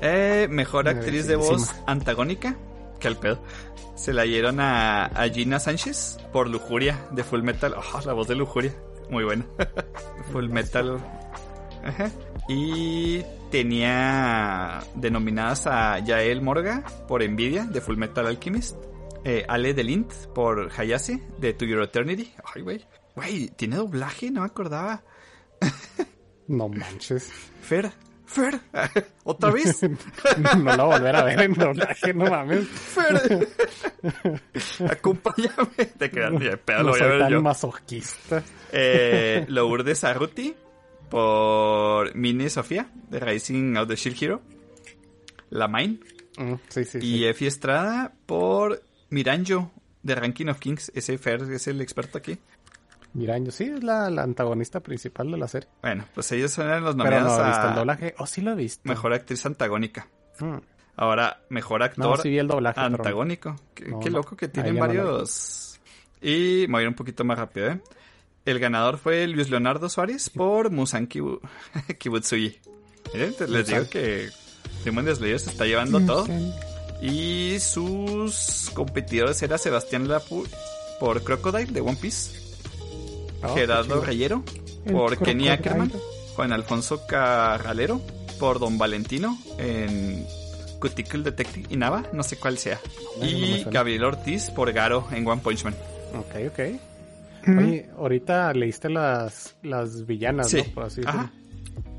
Eh, 0.00 0.46
mejor 0.50 0.88
actriz 0.88 1.26
de 1.26 1.36
voz 1.36 1.74
antagónica. 1.86 2.56
Que 3.00 3.08
al 3.08 3.16
pedo. 3.16 3.42
Se 3.94 4.12
la 4.12 4.22
dieron 4.24 4.60
a, 4.60 5.06
a 5.06 5.28
Gina 5.28 5.58
Sánchez 5.60 6.18
por 6.32 6.48
Lujuria 6.48 7.06
de 7.12 7.22
Full 7.24 7.42
Metal. 7.42 7.74
Oh, 7.76 8.00
la 8.04 8.12
voz 8.12 8.28
de 8.28 8.34
Lujuria. 8.34 8.74
Muy 9.10 9.24
buena. 9.24 9.46
Full 10.32 10.48
Metal. 10.48 10.98
Ajá. 11.84 12.10
Y 12.48 13.22
tenía 13.50 14.80
denominadas 14.94 15.66
a 15.66 15.98
Yael 16.00 16.42
Morga 16.42 16.84
por 17.06 17.22
Envidia 17.22 17.64
de 17.64 17.80
Full 17.80 17.96
Metal 17.96 18.26
Alchemist. 18.26 18.76
Eh, 19.24 19.44
Ale 19.48 19.74
Delint 19.74 20.12
por 20.34 20.70
Hayase 20.76 21.22
de 21.38 21.52
To 21.52 21.64
Your 21.64 21.82
Eternity. 21.82 22.32
Ay, 22.54 22.62
güey. 22.62 22.86
Güey, 23.16 23.48
tiene 23.48 23.76
doblaje, 23.76 24.30
no 24.30 24.40
me 24.40 24.46
acordaba. 24.46 25.02
No 26.46 26.68
manches. 26.68 27.30
Fer, 27.60 27.92
Fer, 28.28 28.60
¿otra 29.24 29.50
vez? 29.50 29.80
no 30.58 30.76
lo 30.76 30.86
voy 30.86 30.94
a 30.94 30.98
volver 30.98 31.16
a 31.16 31.24
ver 31.24 31.40
en 31.40 31.54
doblaje, 31.54 32.12
no 32.14 32.26
mames. 32.26 32.66
Fer, 32.68 33.48
acompáñame. 34.90 35.86
Te 35.98 36.10
quedas, 36.10 36.32
lo 36.32 36.38
No 36.38 36.90
voy 36.90 36.94
a 36.94 36.98
soy 36.98 37.08
ver 37.08 37.18
tan 37.20 37.30
yo. 37.32 37.42
masoquista. 37.42 38.42
Eh, 38.72 39.44
Lourdes 39.48 40.04
Arruti 40.04 40.54
por 41.08 42.14
Mini 42.14 42.50
Sofía 42.50 42.90
de 43.08 43.18
Rising 43.20 43.76
of 43.76 43.88
the 43.88 43.96
Shield 43.96 44.22
Hero. 44.22 44.42
La 45.50 45.66
Mine. 45.68 45.98
Mm, 46.36 46.54
sí, 46.68 46.84
sí, 46.84 46.98
Y 46.98 47.00
sí. 47.18 47.24
Efi 47.26 47.46
Estrada 47.46 48.12
por 48.26 48.82
Miranjo 49.10 49.72
de 50.02 50.14
Ranking 50.14 50.46
of 50.48 50.58
Kings. 50.58 50.92
Ese 50.94 51.16
Fer 51.18 51.42
es 51.50 51.66
el 51.66 51.80
experto 51.80 52.18
aquí. 52.18 52.38
Miraño, 53.14 53.50
sí, 53.50 53.64
es 53.64 53.82
la, 53.82 54.10
la 54.10 54.22
antagonista 54.22 54.80
principal 54.80 55.30
de 55.30 55.38
la 55.38 55.48
serie. 55.48 55.68
Bueno, 55.82 56.04
pues 56.14 56.30
ellos 56.32 56.56
eran 56.58 56.84
los 56.84 56.94
Pero 56.94 57.10
no 57.10 57.26
nominados 57.28 57.56
el 57.58 57.70
a 57.70 57.74
doblaje. 57.74 58.14
Oh, 58.18 58.26
sí 58.26 58.40
lo 58.42 58.52
he 58.52 58.54
visto. 58.54 58.82
Mejor 58.88 59.12
Actriz 59.12 59.44
Antagónica. 59.46 60.08
Mm. 60.40 60.56
Ahora, 60.96 61.40
Mejor 61.48 61.80
No, 61.80 61.84
Actor 61.86 62.20
sí 62.22 62.28
vi 62.30 62.38
el 62.38 62.48
doblaje. 62.48 62.74
pero 62.76 62.90
no. 62.90 62.96
Antagónico. 62.96 63.56
Qué, 63.74 63.86
No, 63.86 64.00
qué 64.00 64.10
no. 64.10 64.18
loco 64.18 64.36
que 64.36 64.48
tienen 64.48 64.74
no 64.74 64.80
varios... 64.80 65.80
Y 66.20 66.66
me 66.68 66.72
voy 66.74 66.80
a 66.80 66.82
ir 66.82 66.88
un 66.88 66.94
poquito 66.94 67.24
más 67.24 67.38
rápido, 67.38 67.68
¿eh? 67.68 67.80
El 68.44 68.58
ganador 68.58 68.98
fue 68.98 69.26
Luis 69.26 69.48
Leonardo 69.50 69.88
Suárez 69.88 70.30
por 70.30 70.70
Musan 70.70 71.08
Kibu- 71.08 71.40
Kibutsuji. 71.98 72.58
Te- 73.12 73.46
les 73.48 73.66
digo 73.68 73.88
que 73.90 74.28
Demon 74.84 75.06
Slayer 75.14 75.38
se 75.38 75.50
está 75.50 75.64
llevando 75.66 76.00
todo. 76.00 76.26
Y 77.00 77.58
sus 77.60 78.70
competidores 78.74 79.40
era 79.42 79.56
Sebastián 79.58 80.08
Lapu 80.08 80.44
por 80.98 81.22
Crocodile 81.22 81.70
de 81.72 81.80
One 81.80 81.96
Piece, 82.00 82.47
Oh, 83.42 83.54
qué 83.54 83.60
Gerardo. 83.60 84.00
Reyero 84.04 84.42
por 84.90 85.16
Kenny. 85.18 85.48
Ackerman, 85.48 85.92
Juan 86.34 86.52
Alfonso 86.52 87.06
Carralero 87.06 88.00
por 88.38 88.58
Don 88.58 88.78
Valentino 88.78 89.36
en 89.58 90.24
Cuticle 90.80 91.22
Detective 91.22 91.66
Inaba, 91.70 92.04
no 92.12 92.22
sé 92.22 92.36
cuál 92.36 92.58
sea. 92.58 92.78
No, 93.20 93.26
Y. 93.26 93.64
Gabriel 93.70 94.04
Ortiz 94.04 94.50
por 94.50 94.72
Garo 94.72 95.06
en 95.12 95.26
One 95.26 95.40
Punch 95.42 95.64
Man. 95.64 95.74
Ok, 96.16 96.34
ok. 96.52 96.60
Mm. 97.46 97.58
Oye, 97.58 97.90
ahorita 97.96 98.52
leíste 98.52 98.88
las, 98.90 99.56
las 99.62 100.06
villanas, 100.06 100.50
Sí. 100.50 100.58
¿no? 100.58 100.74
Por 100.74 100.84
así. 100.84 101.00
Ajá. 101.04 101.32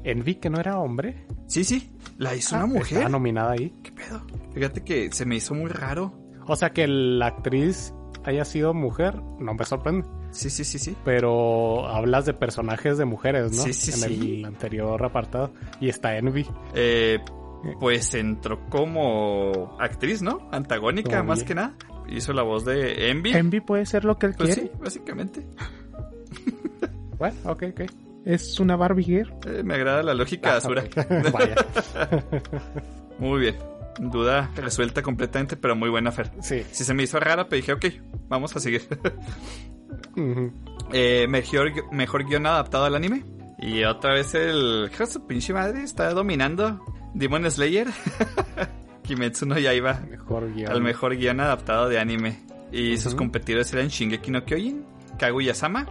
Envy, 0.04 0.36
que 0.36 0.50
no 0.50 0.60
era 0.60 0.80
hombre. 0.80 1.26
Sí, 1.48 1.64
sí, 1.64 1.92
la 2.18 2.36
hizo 2.36 2.56
Ah, 2.56 2.60
una 2.60 2.68
mujer. 2.68 2.86
Estaba 3.00 3.10
nominada 3.10 3.52
ahí. 3.52 3.74
¿Qué 3.84 3.92
pedo? 3.92 4.22
Fíjate 4.54 4.84
que 4.84 5.12
se 5.12 5.26
me 5.26 5.36
hizo 5.38 5.54
muy 5.54 5.70
raro. 5.70 6.14
O 6.48 6.56
sea, 6.56 6.70
que 6.72 6.88
la 6.88 7.28
actriz 7.28 7.94
haya 8.24 8.46
sido 8.46 8.74
mujer, 8.74 9.22
no 9.40 9.54
me 9.54 9.66
sorprende. 9.66 10.08
Sí, 10.32 10.50
sí, 10.50 10.64
sí, 10.64 10.80
sí. 10.80 10.96
Pero 11.04 11.88
hablas 11.88 12.26
de 12.26 12.34
personajes 12.34 12.98
de 12.98 13.06
mujeres, 13.06 13.52
¿no? 13.52 13.64
Sí, 13.64 13.74
sí, 13.74 13.92
en 13.92 13.98
sí. 13.98 14.38
el 14.40 14.46
anterior 14.46 15.04
apartado. 15.04 15.52
Y 15.80 15.90
está 15.90 16.16
Envy. 16.18 16.46
Eh, 16.76 17.20
pues 17.80 18.14
entró 18.14 18.60
como 18.70 19.76
actriz, 19.80 20.22
¿no? 20.22 20.48
Antagónica, 20.52 21.24
más 21.24 21.44
que 21.44 21.56
nada. 21.56 21.76
Hizo 22.08 22.34
la 22.34 22.44
voz 22.44 22.66
de 22.66 23.10
Envy. 23.12 23.34
Envy 23.34 23.60
puede 23.60 23.86
ser 23.86 24.06
lo 24.06 24.18
que 24.18 24.28
él 24.28 24.34
Pues 24.38 24.56
quiere. 24.56 24.72
sí, 24.72 24.78
básicamente. 24.80 25.46
Bueno, 27.18 27.36
ok, 27.44 27.64
ok. 27.74 27.82
Es 28.24 28.62
una 28.62 28.78
Barbie 28.78 29.04
girl. 29.04 29.34
Eh, 29.46 29.62
me 29.62 29.74
agrada 29.74 30.02
la 30.04 30.14
lógica 30.14 30.52
de 30.52 30.58
Asura. 30.58 30.84
Ok. 30.84 30.96
Vaya. 31.34 31.56
Muy 33.20 33.42
bien. 33.42 33.56
Duda 34.00 34.50
resuelta 34.56 35.02
completamente, 35.02 35.58
pero 35.58 35.76
muy 35.76 35.90
buena, 35.90 36.14
Fer. 36.14 36.32
Sí. 36.42 36.64
Si 36.72 36.86
se 36.86 36.94
me 36.94 37.04
hizo 37.04 37.20
rara, 37.20 37.50
pero 37.50 37.58
dije, 37.58 37.74
ok, 37.74 37.86
vamos 38.30 38.56
a 38.56 38.62
seguir. 38.62 38.88
Eh, 40.92 41.28
mejor, 41.28 41.72
mejor 41.92 42.26
guion 42.26 42.46
adaptado 42.46 42.86
al 42.86 42.96
anime. 42.96 43.26
Y 43.60 43.84
otra 43.84 44.14
vez 44.14 44.34
el... 44.36 44.90
su 45.08 45.28
pinche 45.28 45.54
madre 45.54 45.84
está 45.84 46.14
dominando 46.14 46.84
Demon 47.14 47.50
Slayer. 47.50 47.88
Kimetsu 49.04 49.46
no 49.46 49.58
Yaiba. 49.58 50.02
Mejor 50.10 50.54
guion. 50.54 50.72
Al 50.72 50.82
mejor 50.82 51.16
guion 51.16 51.40
adaptado 51.40 51.90
de 51.90 52.00
anime. 52.00 52.40
Y 52.72 52.98
sus 52.98 53.16
competidores 53.16 53.74
eran 53.74 53.88
Shingeki 53.88 54.32
no 54.32 54.46
Kyojin, 54.46 54.86
Kaguya-sama, 55.18 55.88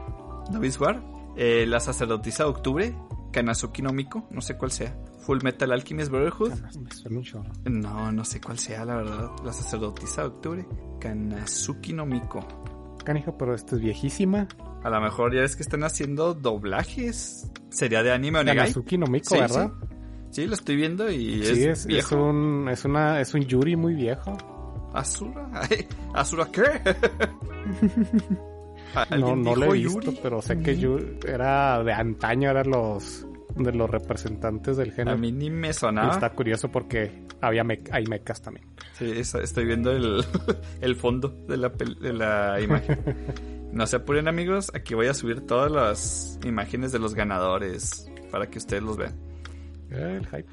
Novice 0.51 0.79
War, 0.79 1.03
eh, 1.37 1.67
La 1.67 1.81
Sacerdotisa 1.81 2.45
de 2.45 2.51
Octubre, 2.51 2.95
Kanazuki 3.33 3.83
no 3.83 3.93
Miko, 3.93 4.29
no 4.31 4.41
sé 4.41 4.57
cuál 4.57 4.71
sea, 4.71 4.97
Full 5.21 5.43
Metal 5.43 5.71
Alchemist 5.73 6.11
Brotherhood. 6.11 6.53
No, 7.65 8.13
no 8.13 8.25
sé 8.25 8.41
cuál 8.41 8.59
sea, 8.59 8.85
la 8.85 8.97
verdad. 8.97 9.31
La 9.45 9.53
Sacerdotisa 9.53 10.23
de 10.23 10.29
Octubre, 10.29 10.69
Kanazuki 11.01 11.93
no 11.93 12.07
Miko. 12.07 12.47
Canijo, 13.09 13.39
pero 13.39 13.55
esta 13.55 13.75
es 13.77 13.81
viejísima. 13.81 14.47
A 14.85 14.91
lo 14.91 15.01
mejor 15.01 15.35
ya 15.35 15.43
es 15.43 15.57
que 15.57 15.63
están 15.63 15.83
haciendo 15.83 16.35
doblajes. 16.35 17.51
Sería 17.71 18.03
de 18.03 18.13
anime. 18.13 18.45
Kanazuki 18.45 18.99
no 18.99 19.07
Miko, 19.07 19.31
Sí, 19.35 19.41
¿verdad? 19.41 19.73
Sí, 20.31 20.47
lo 20.47 20.53
estoy 20.55 20.77
viendo 20.77 21.11
y 21.11 21.43
Sí, 21.43 21.65
es, 21.65 21.87
es, 21.87 21.87
es 21.87 22.13
un, 22.13 22.69
es, 22.71 22.85
una, 22.85 23.19
es 23.21 23.33
un 23.33 23.41
Yuri 23.47 23.77
muy 23.77 23.95
viejo. 23.95 24.37
¿Asura? 24.93 25.49
Ay, 25.55 25.87
¿Asura 26.13 26.47
qué? 26.53 26.63
No, 28.95 29.01
¿Alguien 29.11 29.43
no 29.43 29.57
lo 29.57 29.75
he 29.75 29.79
visto, 29.79 30.01
Yuri? 30.03 30.19
pero 30.23 30.43
sé 30.43 30.59
que 30.61 30.77
Yuri 30.77 31.19
era 31.27 31.83
de 31.83 31.93
antaño, 31.93 32.51
eran 32.51 32.71
los 32.71 33.27
de 33.57 33.73
los 33.73 33.89
representantes 33.91 34.77
del 34.77 34.91
A 34.91 34.93
género. 34.93 35.19
mí 35.19 35.33
ni 35.33 35.51
me 35.51 35.71
Y 35.71 35.73
sonaba. 35.73 36.13
está 36.13 36.31
curioso 36.31 36.71
porque 36.71 37.25
había 37.41 37.65
me- 37.65 37.83
hay 37.91 38.05
mechas 38.07 38.41
también. 38.43 38.67
Sí, 38.99 39.13
es- 39.17 39.35
estoy 39.35 39.65
viendo 39.67 39.93
el, 39.93 40.25
el 40.81 40.97
fondo 40.97 41.29
de 41.49 41.57
la, 41.57 41.73
pel- 41.73 41.99
de 41.99 42.13
la 42.13 42.61
imagen. 42.61 42.99
No 43.71 43.87
se 43.87 43.97
apuren 43.97 44.29
amigos, 44.29 44.71
aquí 44.75 44.95
voy 44.95 45.09
a 45.09 45.15
subir 45.15 45.43
todas 45.43 45.71
las 45.71 46.39
imágenes 46.43 46.91
de 46.91 46.99
los 46.99 47.15
ganadores 47.15 48.11
para 48.31 48.49
que 48.49 48.57
ustedes 48.57 48.83
los 48.83 48.97
vean. 48.97 49.15
El 49.91 50.27
hype. 50.27 50.47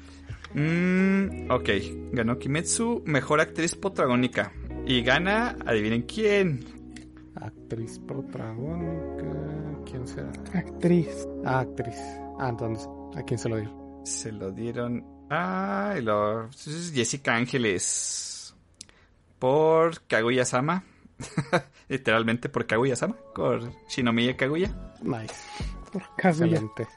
Mm, 0.52 1.50
ok, 1.50 1.68
ganó 2.12 2.38
Kimetsu, 2.38 3.02
mejor 3.06 3.40
actriz 3.40 3.74
protagónica. 3.74 4.52
Y 4.86 5.00
gana, 5.02 5.56
adivinen 5.64 6.02
quién. 6.02 6.60
Actriz 7.36 7.98
protagónica. 8.00 9.82
¿Quién 9.90 10.06
será? 10.06 10.30
Actriz. 10.52 11.26
Ah, 11.46 11.60
actriz. 11.60 11.96
Ah, 12.38 12.50
entonces, 12.50 12.86
¿a 13.16 13.22
quién 13.22 13.38
se 13.38 13.48
lo 13.48 13.56
dio? 13.56 14.02
Se 14.04 14.30
lo 14.30 14.52
dieron 14.52 15.02
a 15.30 15.94
y 15.98 16.02
lo- 16.02 16.50
Jessica 16.52 17.34
Ángeles 17.34 18.34
por 19.38 20.02
Kaguya-sama. 20.06 20.84
Literalmente 21.88 22.48
por 22.48 22.66
Kaguya-sama, 22.66 23.16
por 23.34 23.70
Shinomiya 23.88 24.36
Kaguya. 24.36 24.70
Nice. 25.02 25.34
Por 25.92 26.02
Kaguya. 26.16 26.46
Excelente. 26.46 26.88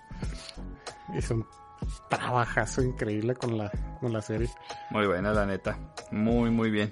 Hizo 1.18 1.36
un 1.36 1.46
trabajazo 2.10 2.82
increíble 2.82 3.36
con 3.36 3.58
la, 3.58 3.72
con 4.00 4.12
la 4.14 4.22
serie. 4.22 4.50
Muy 4.92 5.08
buena, 5.08 5.32
la 5.32 5.46
neta. 5.46 5.78
Muy, 6.12 6.50
muy 6.50 6.70
bien. 6.70 6.90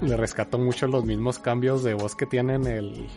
Le 0.00 0.16
rescató 0.16 0.58
mucho 0.58 0.86
los 0.86 1.04
mismos 1.04 1.38
cambios 1.38 1.82
de 1.82 1.94
voz 1.94 2.14
que 2.14 2.26
tiene 2.26 2.54
en 2.54 2.66
el, 2.66 3.08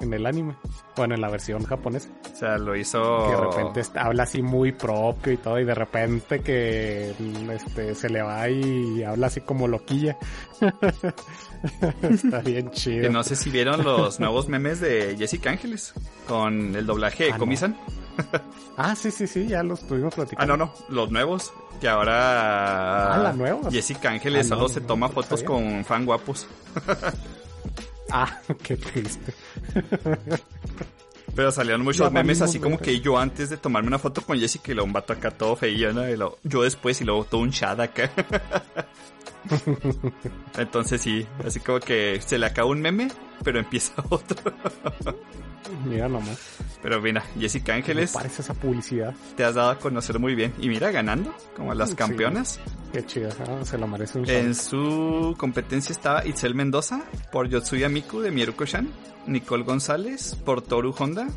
en 0.00 0.12
el 0.14 0.26
anime. 0.26 0.56
Bueno, 0.96 1.14
en 1.14 1.20
la 1.20 1.28
versión 1.30 1.64
japonesa. 1.64 2.08
O 2.32 2.36
sea, 2.36 2.58
lo 2.58 2.74
hizo. 2.76 3.00
Que 3.26 3.30
de 3.30 3.40
repente 3.40 3.98
habla 3.98 4.22
así 4.24 4.42
muy 4.42 4.72
propio 4.72 5.32
y 5.32 5.36
todo. 5.36 5.58
Y 5.60 5.64
de 5.64 5.74
repente 5.74 6.40
que 6.40 7.14
este, 7.52 7.94
se 7.94 8.08
le 8.10 8.22
va 8.22 8.48
y 8.48 9.02
habla 9.04 9.28
así 9.28 9.40
como 9.42 9.68
loquilla. 9.68 10.16
está 12.02 12.40
bien 12.40 12.70
chido. 12.70 13.02
Que 13.02 13.10
no 13.10 13.22
sé 13.22 13.36
si 13.36 13.50
vieron 13.50 13.82
los 13.84 14.20
nuevos 14.20 14.48
memes 14.48 14.80
de 14.80 15.16
Jessica 15.18 15.50
Ángeles 15.50 15.92
con 16.26 16.74
el 16.74 16.86
doblaje 16.86 17.24
de 17.24 17.30
Ah, 17.30 17.34
no. 17.34 17.38
Komi-san. 17.40 17.76
Ah, 18.76 18.94
sí, 18.94 19.10
sí, 19.10 19.26
sí, 19.26 19.46
ya 19.46 19.62
lo 19.62 19.74
estuvimos 19.74 20.12
Ah, 20.12 20.16
platicando. 20.16 20.56
no, 20.56 20.64
no, 20.66 20.72
los 20.88 21.10
nuevos. 21.10 21.52
Que 21.80 21.88
ahora. 21.88 23.14
Ah, 23.14 23.18
las 23.18 23.36
nuevas. 23.36 23.72
Jessica 23.72 24.10
Ángeles 24.10 24.46
Ah, 24.46 24.50
no, 24.50 24.56
solo 24.56 24.68
se 24.68 24.80
toma 24.82 25.06
no 25.08 25.12
fotos 25.14 25.42
con 25.42 25.84
fan 25.84 26.04
guapos. 26.04 26.46
Ah, 28.12 28.38
qué 28.62 28.76
triste. 28.76 29.32
Pero 31.34 31.52
salieron 31.52 31.82
muchos 31.82 32.06
Ya 32.06 32.10
memes 32.10 32.42
así 32.42 32.58
como 32.58 32.78
que 32.78 33.00
yo 33.00 33.18
antes 33.18 33.50
de 33.50 33.56
tomarme 33.56 33.88
una 33.88 33.98
foto 33.98 34.22
con 34.22 34.38
Jessica 34.38 34.72
y 34.72 34.74
luego 34.74 34.86
un 34.86 34.92
vato 34.92 35.12
acá 35.12 35.30
todo 35.30 35.56
feillo, 35.56 35.92
¿no? 35.92 36.08
Y 36.08 36.16
luego 36.16 36.38
yo 36.42 36.62
después 36.62 37.00
y 37.00 37.04
luego 37.04 37.24
todo 37.24 37.40
un 37.40 37.50
chat 37.50 37.78
acá. 37.78 38.10
Entonces 40.58 41.00
sí, 41.00 41.26
así 41.44 41.60
como 41.60 41.80
que 41.80 42.20
se 42.24 42.38
le 42.38 42.46
acaba 42.46 42.68
un 42.68 42.80
meme, 42.80 43.08
pero 43.42 43.58
empieza 43.58 43.94
otro. 44.08 44.52
Mira 45.84 46.08
nomás. 46.08 46.38
Pero 46.82 47.00
mira, 47.00 47.22
Jessica 47.38 47.66
¿Qué 47.66 47.78
Ángeles, 47.78 48.12
parece 48.12 48.42
esa 48.42 48.54
publicidad? 48.54 49.14
te 49.36 49.44
has 49.44 49.54
dado 49.54 49.70
a 49.70 49.78
conocer 49.78 50.18
muy 50.18 50.34
bien. 50.34 50.52
Y 50.58 50.68
mira, 50.68 50.90
ganando, 50.90 51.34
como 51.56 51.74
las 51.74 51.90
Sí. 51.90 51.96
campeonas. 51.96 52.58
Qué 52.92 53.04
chido. 53.06 53.28
ah, 53.46 53.64
se 53.64 53.78
lo 53.78 53.86
merece 53.86 54.18
un 54.18 54.28
En 54.28 54.54
su 54.54 55.34
competencia 55.38 55.92
estaba 55.92 56.26
Itzel 56.26 56.54
Mendoza 56.54 57.02
por 57.30 57.48
Yotsuya 57.48 57.88
Miku 57.88 58.20
de 58.20 58.30
Mieruko-chan, 58.30 58.88
Nicole 59.26 59.64
González 59.64 60.34
por 60.44 60.62
Toru 60.62 60.94
Honda 60.98 61.28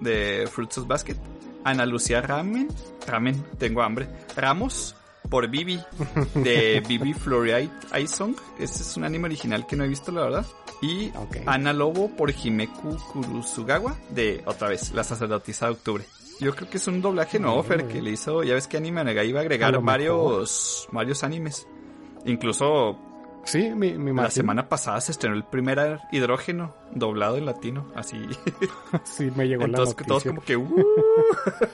de 0.00 0.48
Fruits 0.50 0.78
of 0.78 0.86
Basket, 0.86 1.16
Ana 1.64 1.84
Lucía 1.84 2.22
Ramen, 2.22 2.68
Ramen, 3.06 3.44
tengo 3.58 3.82
hambre, 3.82 4.08
Ramos 4.36 4.94
por 5.28 5.48
Bibi 5.48 5.80
de 6.34 6.82
Bibi 6.88 7.14
Fluorite 7.14 7.72
Ice 8.00 8.14
Song, 8.14 8.34
este 8.58 8.82
es 8.82 8.96
un 8.96 9.04
anime 9.04 9.26
original 9.26 9.66
que 9.66 9.76
no 9.76 9.84
he 9.84 9.88
visto 9.88 10.12
la 10.12 10.22
verdad, 10.22 10.46
y. 10.82 11.12
Ana 11.46 11.72
Lobo 11.72 12.08
por 12.08 12.30
Himeku 12.30 12.96
Kurusugawa 13.12 13.96
de 14.10 14.42
otra 14.46 14.68
vez 14.68 14.92
La 14.92 15.04
Sacerdotisa 15.04 15.66
de 15.66 15.72
Octubre. 15.72 16.04
Yo 16.40 16.54
creo 16.54 16.68
que 16.68 16.78
es 16.78 16.86
un 16.88 17.00
doblaje 17.00 17.38
nuevo, 17.38 17.62
Fer, 17.62 17.86
que 17.86 18.02
le 18.02 18.10
hizo. 18.10 18.42
Ya 18.42 18.54
ves 18.54 18.66
que 18.66 18.76
Anime 18.76 19.04
Nega 19.04 19.22
iba 19.22 19.38
a 19.38 19.42
agregar 19.42 19.76
A 19.76 19.78
varios, 19.78 20.88
varios 20.90 21.22
animes. 21.22 21.68
Incluso 22.24 22.98
Sí, 23.44 23.70
mi, 23.74 23.92
mi 23.94 24.12
la 24.14 24.30
semana 24.30 24.68
pasada 24.68 25.00
se 25.00 25.12
estrenó 25.12 25.34
el 25.36 25.44
primer 25.44 25.98
hidrógeno 26.12 26.74
doblado 26.94 27.36
en 27.36 27.46
latino. 27.46 27.90
Así. 27.94 28.16
Sí, 29.04 29.30
me 29.34 29.48
llegó 29.48 29.64
Entonces, 29.64 29.94
la 29.94 29.98
que 29.98 30.04
todos 30.04 30.26
noticia. 30.26 30.30
como 30.34 30.44
que. 30.44 30.56
Uh, 30.56 30.84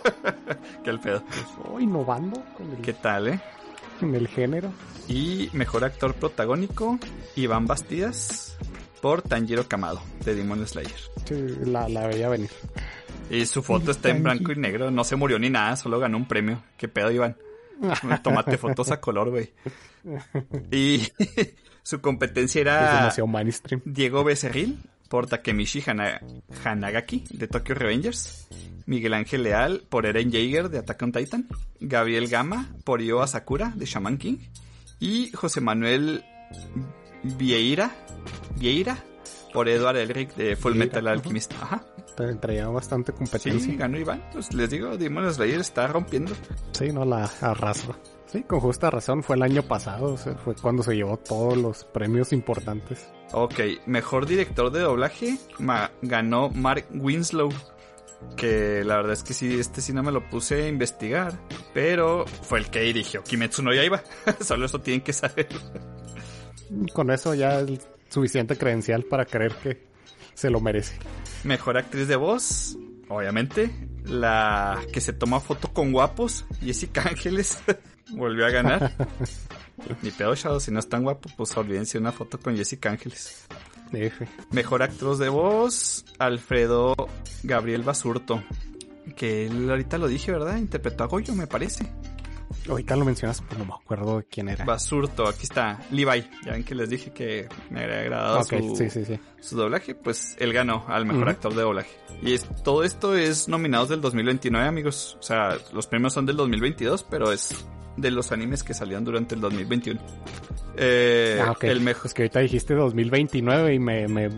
qué 0.84 0.92
pedo. 0.98 1.22
Oh, 1.64 1.78
innovando 1.80 2.42
con 2.56 2.70
el, 2.70 2.78
¿Qué 2.82 2.92
tal, 2.92 3.28
eh? 3.28 3.40
en 4.00 4.14
el 4.14 4.28
género. 4.28 4.70
Y 5.08 5.50
mejor 5.52 5.84
actor 5.84 6.14
protagónico, 6.14 6.98
Iván 7.36 7.66
Bastidas, 7.66 8.56
por 9.00 9.22
Tanjiro 9.22 9.66
Kamado, 9.66 10.00
de 10.24 10.34
Demon 10.34 10.66
Slayer. 10.66 10.92
Sí, 11.24 11.34
la, 11.64 11.88
la 11.88 12.06
veía 12.06 12.28
venir. 12.28 12.50
Y 13.30 13.44
su 13.46 13.62
foto 13.62 13.90
está 13.90 14.10
en 14.10 14.22
blanco 14.22 14.52
y 14.52 14.56
negro, 14.56 14.90
no 14.90 15.04
se 15.04 15.16
murió 15.16 15.38
ni 15.38 15.50
nada, 15.50 15.76
solo 15.76 15.98
ganó 15.98 16.16
un 16.16 16.26
premio. 16.26 16.62
¿Qué 16.76 16.88
pedo, 16.88 17.10
Iván? 17.10 17.36
Tómate 18.22 18.58
fotos 18.58 18.90
a 18.90 19.00
color, 19.00 19.30
güey. 19.30 19.52
Y 20.70 21.02
su 21.82 22.00
competencia 22.00 22.60
Es 22.60 22.66
era 22.66 22.98
demasiado 22.98 23.26
mainstream. 23.26 23.82
Diego 23.84 24.24
Becerril, 24.24 24.78
por 25.08 25.26
Takemichi 25.26 25.82
Hana- 25.86 26.20
Hanagaki, 26.64 27.24
de 27.30 27.48
Tokyo 27.48 27.74
Revengers. 27.74 28.48
Miguel 28.86 29.12
Ángel 29.14 29.42
Leal, 29.42 29.82
por 29.88 30.06
Eren 30.06 30.32
Jaeger, 30.32 30.70
de 30.70 30.78
Attack 30.78 31.02
on 31.02 31.12
Titan. 31.12 31.46
Gabriel 31.78 32.28
Gama, 32.28 32.68
por 32.84 33.02
Io 33.02 33.20
Asakura, 33.22 33.72
de 33.74 33.84
Shaman 33.84 34.16
King. 34.16 34.38
Y 34.98 35.30
José 35.32 35.60
Manuel 35.60 36.24
Vieira, 37.22 37.90
Vieira, 38.56 38.96
por 39.52 39.68
Edward 39.68 39.96
Elric, 39.96 40.34
de 40.34 40.56
Full 40.56 40.74
Metal. 40.74 41.06
Alchemist. 41.06 41.52
Ajá. 41.60 41.84
Tra- 42.16 42.38
Traía 42.40 42.68
bastante 42.68 43.12
Sí, 43.12 43.18
competencia. 43.18 43.76
ganó 43.76 43.98
Iván. 43.98 44.22
Pues 44.32 44.52
les 44.52 44.70
digo, 44.70 44.96
Demon 44.96 45.32
Slayer 45.32 45.60
está 45.60 45.86
rompiendo. 45.86 46.32
Sí, 46.72 46.92
no 46.92 47.04
la 47.04 47.30
arrasó. 47.40 47.96
Sí, 48.26 48.42
con 48.42 48.60
justa 48.60 48.90
razón. 48.90 49.22
Fue 49.22 49.36
el 49.36 49.42
año 49.42 49.62
pasado. 49.62 50.12
o 50.14 50.16
sea, 50.18 50.34
fue 50.34 50.54
cuando 50.54 50.82
se 50.82 50.94
llevó 50.94 51.16
todos 51.16 51.56
los 51.56 51.84
premios 51.84 52.32
importantes. 52.32 53.08
Ok, 53.32 53.54
mejor 53.86 54.26
director 54.26 54.70
de 54.70 54.80
doblaje 54.80 55.38
ma- 55.58 55.90
ganó 56.02 56.50
Mark 56.50 56.86
Winslow. 56.92 57.50
Que 58.36 58.82
la 58.84 58.96
verdad 58.96 59.12
es 59.12 59.22
que 59.22 59.32
sí, 59.32 59.60
este 59.60 59.80
sí 59.80 59.92
no 59.92 60.02
me 60.02 60.10
lo 60.10 60.28
puse 60.28 60.64
a 60.64 60.68
investigar. 60.68 61.38
Pero 61.72 62.26
fue 62.26 62.58
el 62.58 62.68
que 62.68 62.80
dirigió 62.80 63.22
Kimetsu 63.22 63.62
no 63.62 63.72
Yaiba. 63.72 64.02
Solo 64.40 64.66
eso 64.66 64.80
tienen 64.80 65.02
que 65.02 65.12
saber. 65.12 65.48
Con 66.92 67.10
eso 67.10 67.32
ya 67.34 67.62
suficiente 68.08 68.56
credencial 68.56 69.04
para 69.04 69.24
creer 69.24 69.54
que 69.54 69.88
se 70.34 70.50
lo 70.50 70.60
merece. 70.60 70.98
Mejor 71.44 71.76
actriz 71.76 72.08
de 72.08 72.16
voz, 72.16 72.76
obviamente. 73.08 73.70
La 74.04 74.80
que 74.92 75.00
se 75.00 75.12
toma 75.12 75.40
foto 75.40 75.72
con 75.72 75.92
guapos, 75.92 76.46
Jessica 76.60 77.02
Ángeles. 77.02 77.62
Volvió 78.10 78.46
a 78.46 78.50
ganar. 78.50 78.92
Ni 80.02 80.10
pedo, 80.10 80.34
Shadow, 80.34 80.60
si 80.60 80.70
no 80.70 80.78
es 80.78 80.88
tan 80.88 81.02
guapo, 81.02 81.28
pues 81.36 81.56
olvídense 81.56 81.98
una 81.98 82.12
foto 82.12 82.38
con 82.38 82.56
Jessica 82.56 82.90
Ángeles. 82.90 83.46
Mejor 84.50 84.82
actor 84.82 85.16
de 85.16 85.28
voz, 85.28 86.04
Alfredo 86.18 86.94
Gabriel 87.42 87.82
Basurto. 87.82 88.42
Que 89.16 89.46
él 89.46 89.70
ahorita 89.70 89.98
lo 89.98 90.08
dije, 90.08 90.32
¿verdad? 90.32 90.56
Interpretó 90.56 91.04
a 91.04 91.06
Goyo, 91.06 91.34
me 91.34 91.46
parece. 91.46 91.90
Ahorita 92.68 92.96
lo 92.96 93.04
mencionas, 93.04 93.42
pero 93.48 93.58
no 93.60 93.64
me 93.66 93.74
acuerdo 93.74 94.18
de 94.18 94.24
quién 94.24 94.48
era. 94.48 94.64
Basurto, 94.64 95.26
aquí 95.28 95.44
está. 95.44 95.80
Levi. 95.90 96.28
Ya 96.44 96.52
ven 96.52 96.64
que 96.64 96.74
les 96.74 96.88
dije 96.90 97.10
que 97.12 97.48
me 97.70 97.84
había 97.84 98.00
agradado 98.00 98.40
ok, 98.40 98.54
su, 98.60 98.76
sí, 98.76 98.90
sí, 98.90 99.04
sí. 99.04 99.18
su 99.40 99.56
doblaje. 99.56 99.94
Pues 99.94 100.36
él 100.38 100.52
ganó 100.52 100.84
al 100.88 101.04
mejor 101.06 101.28
actor 101.28 101.54
de 101.54 101.62
doblaje. 101.62 101.90
Y 102.22 102.34
es- 102.34 102.46
todo 102.64 102.84
esto 102.84 103.16
es 103.16 103.48
nominados 103.48 103.88
del 103.88 104.00
2029, 104.00 104.66
amigos. 104.66 105.16
O 105.20 105.22
sea, 105.22 105.56
los 105.72 105.86
premios 105.86 106.12
son 106.12 106.26
del 106.26 106.36
2022, 106.36 107.04
pero 107.08 107.32
es 107.32 107.66
de 108.00 108.10
los 108.10 108.32
animes 108.32 108.62
que 108.62 108.74
salieron 108.74 109.04
durante 109.04 109.34
el 109.34 109.40
2021. 109.40 110.00
Eh, 110.76 111.40
ah, 111.44 111.50
ok. 111.52 111.64
El 111.64 111.80
mejor... 111.80 112.06
Es 112.06 112.14
que 112.14 112.22
ahorita 112.22 112.40
dijiste 112.40 112.74
2029 112.74 113.74
y 113.74 113.78
me... 113.78 114.06
me, 114.08 114.28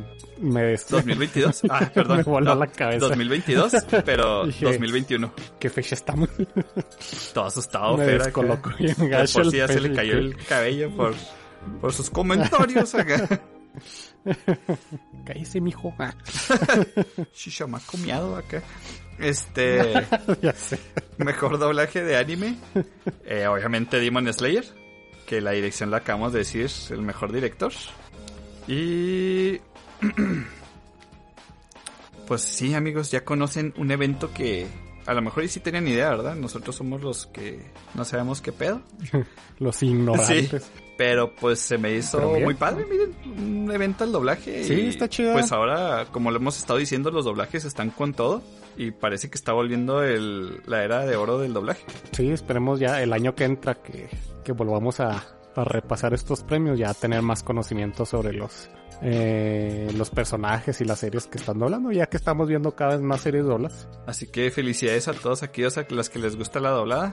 me 0.41 0.63
des- 0.63 0.89
2022. 0.89 1.63
Ah, 1.71 1.91
perdón. 1.93 2.17
Me 2.19 2.23
voló 2.23 2.55
No, 2.55 2.61
la 2.61 2.67
cabeza. 2.67 3.07
2022, 3.09 3.73
pero 4.05 4.47
Dije- 4.47 4.65
2021. 4.65 5.33
¿Qué 5.59 5.69
fecha 5.71 5.95
estamos? 5.95 6.29
Todo 7.35 7.45
asustado, 7.45 7.97
me 7.99 8.05
Fer, 8.07 8.15
acá. 8.17 8.25
descolocó 8.25 8.71
bien 8.79 8.95
Por, 8.97 9.27
si 9.51 9.57
ya 9.59 9.69
se 9.69 9.81
le 9.81 9.93
cayó 9.95 10.15
el 10.19 10.37
cabello 10.37 10.91
por, 10.97 11.15
por 11.81 11.93
sus 11.93 12.09
comentarios 12.11 12.95
acá. 12.95 13.41
Cállese, 15.27 15.61
mijo. 15.61 15.95
Shishamaco 17.35 17.97
miado 17.99 18.37
acá. 18.37 18.63
Este, 19.21 20.07
ya 20.43 20.53
sé. 20.53 20.79
mejor 21.19 21.59
doblaje 21.59 22.03
de 22.03 22.17
anime. 22.17 22.57
Eh, 23.25 23.47
obviamente 23.47 23.99
Demon 23.99 24.33
Slayer. 24.33 24.65
Que 25.27 25.41
la 25.41 25.53
dirección 25.53 25.91
la 25.91 25.99
acabamos 25.99 26.33
de 26.33 26.41
decir, 26.41 26.65
es 26.65 26.91
el 26.91 27.03
mejor 27.03 27.33
director. 27.33 27.73
Y... 28.67 29.61
Pues 32.27 32.43
sí, 32.43 32.75
amigos, 32.75 33.11
ya 33.11 33.25
conocen 33.25 33.75
un 33.77 33.91
evento 33.91 34.33
que 34.33 34.69
a 35.05 35.15
lo 35.15 35.21
mejor 35.21 35.43
y 35.43 35.49
sí 35.49 35.59
tenían 35.59 35.89
idea, 35.89 36.11
¿verdad? 36.11 36.37
Nosotros 36.37 36.77
somos 36.77 37.03
los 37.03 37.27
que 37.27 37.61
no 37.95 38.05
sabemos 38.05 38.41
qué 38.41 38.53
pedo. 38.53 38.83
Los 39.59 39.83
ignorantes. 39.83 40.71
Pero 40.97 41.35
pues 41.35 41.59
se 41.59 41.77
me 41.77 41.93
hizo 41.95 42.21
muy 42.39 42.55
padre, 42.55 42.87
miren, 42.89 43.17
un 43.25 43.73
evento 43.73 44.05
al 44.05 44.13
doblaje. 44.13 44.63
Sí, 44.63 44.75
y, 44.75 44.89
está 44.89 45.09
chido. 45.09 45.33
Pues 45.33 45.51
ahora, 45.51 46.07
como 46.13 46.31
lo 46.31 46.37
hemos 46.37 46.57
estado 46.59 46.79
diciendo, 46.79 47.11
los 47.11 47.25
doblajes 47.25 47.65
están 47.65 47.91
con 47.91 48.15
todo. 48.15 48.43
Y 48.77 48.93
parece 48.93 49.29
que 49.29 49.37
está 49.37 49.53
volviendo 49.53 50.03
el, 50.03 50.63
la 50.67 50.85
era 50.85 51.05
de 51.05 51.17
oro 51.17 51.39
del 51.39 51.53
doblaje. 51.53 51.85
Sí, 52.13 52.31
esperemos 52.31 52.81
ya 52.81 53.03
el 53.03 53.13
año 53.13 53.35
que 53.35 53.45
entra 53.45 53.75
que, 53.75 54.09
que 54.45 54.53
volvamos 54.53 55.01
a, 55.01 55.27
a 55.57 55.65
repasar 55.65 56.15
estos 56.15 56.43
premios, 56.43 56.79
ya 56.79 56.95
tener 56.95 57.23
más 57.23 57.43
conocimiento 57.43 58.07
sobre 58.07 58.33
los 58.33 58.71
eh, 59.03 59.91
los 59.97 60.11
personajes 60.11 60.81
y 60.83 60.85
las 60.85 60.99
series 60.99 61.27
que 61.27 61.39
están 61.39 61.59
doblando, 61.59 61.91
ya 61.91 62.07
que 62.07 62.19
estamos 62.19 62.49
viendo 62.49 62.75
cada 62.75 62.97
vez 62.97 63.01
más 63.01 63.23
series 63.23 63.47
doblas. 63.47 63.89
Así 64.07 64.27
que 64.27 64.51
felicidades 64.51 65.09
a 65.09 65.15
todos 65.15 65.43
aquellos 65.43 65.79
a 65.79 65.87
los 65.89 66.11
que 66.11 66.19
les 66.19 66.37
gusta 66.37 66.61
la 66.61 66.71
doblada. 66.71 67.11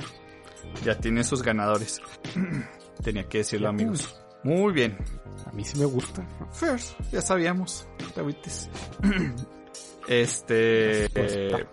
Ya 0.83 0.97
tienen 0.97 1.23
sus 1.23 1.43
ganadores. 1.43 2.01
Tenía 3.03 3.27
que 3.29 3.39
decirlo, 3.39 3.69
amigos. 3.69 4.19
Muy 4.43 4.73
bien. 4.73 4.97
A 5.45 5.51
mí 5.51 5.63
sí 5.63 5.79
me 5.79 5.85
gusta. 5.85 6.27
First, 6.51 6.99
ya 7.11 7.21
sabíamos. 7.21 7.87
te. 8.13 8.21
Este. 10.07 11.05
Eh, 11.13 11.65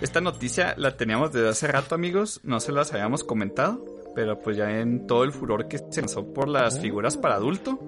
esta 0.00 0.20
noticia 0.20 0.74
la 0.76 0.96
teníamos 0.96 1.32
desde 1.32 1.48
hace 1.48 1.68
rato, 1.68 1.94
amigos. 1.94 2.40
No 2.42 2.60
se 2.60 2.72
las 2.72 2.92
habíamos 2.92 3.24
comentado. 3.24 3.84
Pero 4.14 4.38
pues 4.38 4.56
ya 4.56 4.70
en 4.80 5.06
todo 5.06 5.24
el 5.24 5.32
furor 5.32 5.66
que 5.66 5.78
se 5.78 6.00
lanzó 6.00 6.32
por 6.32 6.48
las 6.48 6.80
figuras 6.80 7.16
para 7.16 7.34
adulto. 7.34 7.80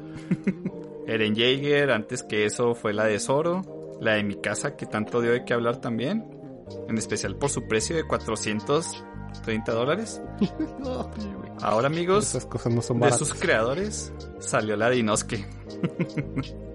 Eren 1.07 1.36
Jaeger, 1.36 1.92
antes 1.92 2.24
que 2.24 2.44
eso 2.44 2.74
fue 2.74 2.92
la 2.92 3.05
de 3.05 3.20
Zoro. 3.20 3.99
La 4.01 4.14
de 4.14 4.24
mi 4.24 4.34
casa, 4.34 4.76
que 4.76 4.86
tanto 4.86 5.20
dio 5.20 5.32
de 5.32 5.44
qué 5.44 5.55
hablar 5.55 5.80
también. 5.80 6.28
En 6.88 6.99
especial 6.99 7.36
por 7.36 7.49
su 7.49 7.66
precio 7.68 7.94
de 7.94 8.05
430 8.05 9.72
dólares. 9.72 10.20
Ahora, 11.62 11.86
amigos, 11.86 12.36
no 12.68 12.82
son 12.82 13.01
de 13.01 13.12
sus 13.12 13.32
creadores 13.32 14.12
salió 14.38 14.76
la 14.76 14.90
de 14.90 14.99
Inosuke. 14.99 15.47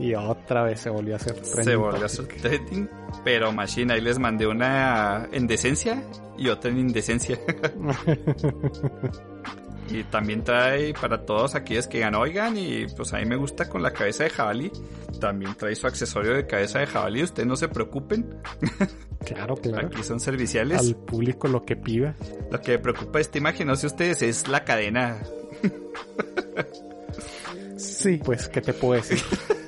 Y 0.00 0.14
otra 0.14 0.62
vez 0.62 0.80
se 0.80 0.88
volvió 0.88 1.14
a 1.14 1.16
hacer 1.16 1.34
Se 1.44 1.52
trending 1.52 1.78
volvió 1.78 2.02
a 2.02 2.06
hacer 2.06 2.26
trending, 2.26 2.88
pero 3.22 3.52
Machine 3.52 3.92
ahí 3.92 4.00
les 4.00 4.18
mandé 4.18 4.46
una 4.46 5.28
en 5.30 5.46
decencia 5.46 6.02
y 6.38 6.48
otra 6.48 6.70
en 6.70 6.78
indecencia. 6.78 7.38
y 9.90 10.02
también 10.04 10.42
trae 10.42 10.94
para 10.94 11.26
todos 11.26 11.54
aquellos 11.54 11.86
que 11.86 12.00
ganó, 12.00 12.20
oigan, 12.20 12.56
y 12.56 12.86
pues 12.96 13.12
a 13.12 13.18
mí 13.18 13.26
me 13.26 13.36
gusta 13.36 13.68
con 13.68 13.82
la 13.82 13.92
cabeza 13.92 14.24
de 14.24 14.30
jabalí. 14.30 14.72
También 15.20 15.54
trae 15.54 15.76
su 15.76 15.86
accesorio 15.86 16.32
de 16.32 16.46
cabeza 16.46 16.78
de 16.78 16.86
jabalí, 16.86 17.22
ustedes 17.22 17.46
no 17.46 17.56
se 17.56 17.68
preocupen, 17.68 18.40
Claro, 19.26 19.54
claro. 19.56 19.88
aquí 19.88 20.02
son 20.02 20.18
serviciales. 20.18 20.78
Al 20.78 20.96
público 20.96 21.46
lo 21.46 21.62
que 21.62 21.76
pida. 21.76 22.14
Lo 22.50 22.58
que 22.62 22.72
me 22.72 22.78
preocupa 22.78 23.18
de 23.18 23.22
esta 23.22 23.36
imagen, 23.36 23.66
no 23.66 23.76
sé 23.76 23.86
ustedes, 23.86 24.22
es 24.22 24.48
la 24.48 24.64
cadena. 24.64 25.18
Sí. 27.76 28.20
Pues, 28.24 28.48
¿qué 28.48 28.60
te 28.60 28.72
puedo 28.72 28.94
decir? 28.94 29.18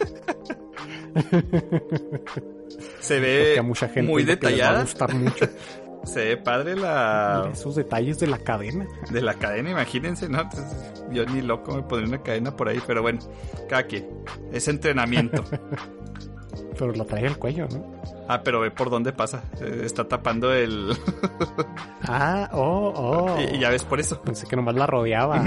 Se 3.00 3.20
ve 3.20 3.58
a 3.58 3.62
mucha 3.62 3.88
gente 3.88 4.10
muy 4.10 4.22
les 4.22 4.30
va 4.30 4.32
a 4.32 4.36
detallada, 4.36 4.82
gustar 4.82 5.14
mucho. 5.14 5.46
se 6.04 6.24
ve 6.24 6.36
padre 6.36 6.74
la... 6.76 7.40
Mira 7.42 7.52
esos 7.52 7.76
detalles 7.76 8.18
de 8.18 8.26
la 8.26 8.38
cadena. 8.38 8.86
De 9.10 9.20
la 9.20 9.34
cadena, 9.34 9.70
imagínense, 9.70 10.28
¿no? 10.28 10.40
Entonces, 10.40 11.04
yo 11.10 11.24
ni 11.26 11.42
loco 11.42 11.74
me 11.76 11.82
pondría 11.82 12.08
una 12.08 12.22
cadena 12.22 12.56
por 12.56 12.68
ahí, 12.68 12.80
pero 12.86 13.02
bueno, 13.02 13.20
cada 13.68 13.84
quien. 13.84 14.08
Es 14.52 14.68
entrenamiento. 14.68 15.44
Pero 16.78 16.92
lo 16.92 17.04
trae 17.04 17.26
al 17.26 17.38
cuello, 17.38 17.68
¿no? 17.70 18.02
ah, 18.28 18.42
pero 18.42 18.60
ve 18.60 18.70
por 18.70 18.88
dónde 18.90 19.12
pasa. 19.12 19.44
Está 19.60 20.08
tapando 20.08 20.52
el... 20.52 20.96
Ah, 22.02 22.48
oh, 22.52 22.92
oh. 22.96 23.40
y, 23.40 23.56
y 23.56 23.60
ya 23.60 23.70
ves 23.70 23.84
por 23.84 24.00
eso. 24.00 24.20
Pensé 24.22 24.46
que 24.46 24.56
nomás 24.56 24.74
la 24.74 24.86
rodeaba. 24.86 25.44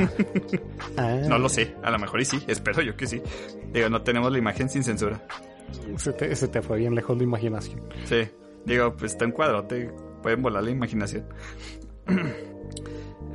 Ah, 0.97 1.17
No 1.27 1.37
lo 1.39 1.49
sé, 1.49 1.75
a 1.83 1.91
lo 1.91 1.99
mejor 1.99 2.21
y 2.21 2.25
sí, 2.25 2.43
espero 2.47 2.81
yo 2.81 2.95
que 2.95 3.07
sí. 3.07 3.21
Digo, 3.73 3.89
no 3.89 4.01
tenemos 4.03 4.31
la 4.31 4.37
imagen 4.37 4.69
sin 4.69 4.83
censura. 4.83 5.19
Se 5.97 6.13
te, 6.13 6.35
se 6.35 6.47
te 6.47 6.61
fue 6.61 6.77
bien 6.79 6.95
lejos 6.95 7.17
de 7.17 7.23
imaginación. 7.23 7.81
Sí, 8.05 8.27
digo, 8.65 8.95
pues 8.95 9.11
está 9.13 9.25
en 9.25 9.31
cuadrote. 9.31 9.91
pueden 10.23 10.41
volar 10.41 10.63
la 10.63 10.71
imaginación. 10.71 11.25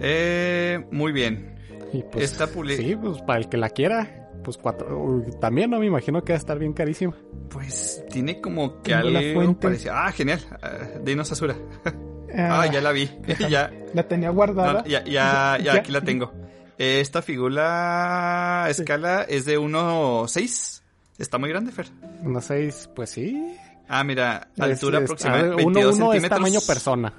eh, 0.00 0.84
muy 0.90 1.12
bien. 1.12 1.54
Y 1.92 2.02
pues, 2.02 2.32
Esta 2.32 2.46
Sí, 2.46 2.96
pues 3.00 3.20
para 3.22 3.40
el 3.40 3.48
que 3.48 3.56
la 3.56 3.70
quiera, 3.70 4.30
pues 4.44 4.56
cuatro. 4.56 5.24
También 5.40 5.70
no 5.70 5.78
me 5.80 5.86
imagino 5.86 6.22
que 6.22 6.32
va 6.32 6.36
a 6.36 6.38
estar 6.40 6.58
bien 6.58 6.72
carísima. 6.72 7.14
Pues 7.48 8.04
tiene 8.10 8.40
como 8.40 8.80
que 8.82 8.92
la 8.92 8.98
algo 8.98 9.34
fuente. 9.34 9.62
parecido. 9.66 9.94
Ah, 9.96 10.12
genial. 10.12 10.40
Ah, 10.62 10.78
Dinos 11.04 11.30
Asura. 11.32 11.56
Ah, 12.32 12.60
Ah, 12.62 12.66
ya 12.72 12.80
la 12.80 12.92
vi. 12.92 13.10
ya, 13.48 13.72
La 13.92 14.04
tenía 14.06 14.30
guardada. 14.30 14.84
ya, 14.84 15.02
ya, 15.02 15.58
ya, 15.58 15.58
Ya. 15.58 15.74
aquí 15.80 15.90
la 15.90 16.00
tengo. 16.02 16.32
Eh, 16.78 17.00
Esta 17.00 17.22
figura 17.22 18.66
a 18.66 18.70
escala 18.70 19.22
es 19.28 19.46
de 19.46 19.58
1.6. 19.58 20.79
Está 21.20 21.38
muy 21.38 21.48
grande, 21.50 21.70
Fer. 21.70 21.86
Una 22.22 22.40
seis, 22.40 22.90
pues 22.94 23.10
sí. 23.10 23.56
Ah, 23.88 24.02
mira, 24.04 24.48
altura 24.58 24.98
es- 24.98 25.04
aproximada 25.04 25.38
a 25.40 25.42
ver, 25.42 25.56
22 25.56 25.96
uno, 25.96 26.06
uno 26.06 26.14
es 26.14 26.28
tamaño 26.28 26.60
persona. 26.66 27.12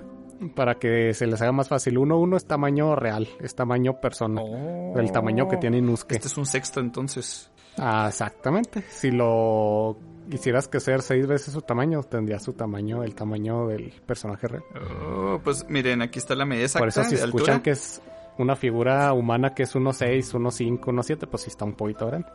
Para 0.56 0.76
que 0.80 1.14
se 1.14 1.28
les 1.28 1.40
haga 1.42 1.52
más 1.52 1.68
fácil. 1.70 2.00
Uno, 2.00 2.18
uno 2.18 2.36
es 2.36 2.46
tamaño 2.46 2.96
real. 2.96 3.28
Es 3.40 3.54
tamaño 3.54 4.02
persona. 4.02 4.42
Oh. 4.42 4.98
El 5.00 5.12
tamaño 5.12 5.48
que 5.48 5.58
tiene 5.58 5.78
Inuske. 5.78 6.16
Este 6.16 6.28
es 6.28 6.38
un 6.38 6.48
sexto, 6.48 6.80
entonces. 6.80 7.52
Ah, 7.78 8.06
exactamente. 8.10 8.84
Si 8.90 9.12
lo 9.12 9.98
quisieras 10.32 10.68
que 10.68 10.80
ser 10.80 11.04
seis 11.04 11.28
veces 11.28 11.54
su 11.54 11.62
tamaño, 11.62 12.02
tendría 12.04 12.40
su 12.40 12.54
tamaño, 12.54 13.04
el 13.04 13.14
tamaño 13.14 13.68
del 13.68 13.92
personaje 14.06 14.48
real. 14.48 14.64
Oh, 15.06 15.40
pues 15.44 15.66
miren, 15.70 16.02
aquí 16.02 16.18
está 16.18 16.34
la 16.34 16.46
medida 16.46 16.66
exacta 16.66 16.80
Por 16.80 16.88
eso 16.88 17.04
si 17.04 17.16
de 17.18 17.24
escuchan 17.24 17.56
altura. 17.58 17.64
que 17.64 17.72
es 17.72 18.02
una 18.42 18.56
figura 18.56 19.14
humana 19.14 19.54
que 19.54 19.64
es 19.64 19.76
1.6, 19.76 20.34
1.5, 20.34 20.80
1.7, 20.80 21.28
pues 21.28 21.44
sí 21.44 21.50
está 21.50 21.66
un 21.66 21.74
poquito 21.74 22.08
grande. 22.08 22.28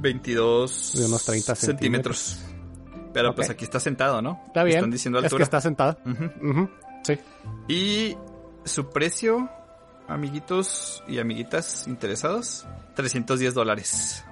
22 0.00 0.94
De 0.98 1.06
unos 1.06 1.24
30 1.24 1.54
centímetros. 1.54 2.44
Pero 3.12 3.34
pues 3.34 3.48
aquí 3.48 3.64
está 3.64 3.78
sentado, 3.78 4.20
¿no? 4.20 4.42
Está 4.48 4.64
bien. 4.64 4.78
Están 4.78 4.90
diciendo 4.90 5.18
es 5.18 5.22
que 5.22 5.26
altura. 5.42 5.44
está. 5.44 5.98
Ujú, 6.04 6.68
Sí. 7.04 7.18
Y 7.68 8.16
su 8.64 8.90
precio, 8.90 9.48
amiguitos 10.08 11.04
y 11.06 11.18
amiguitas 11.18 11.86
interesados, 11.86 12.66
310 12.96 13.54
dólares. 13.54 14.24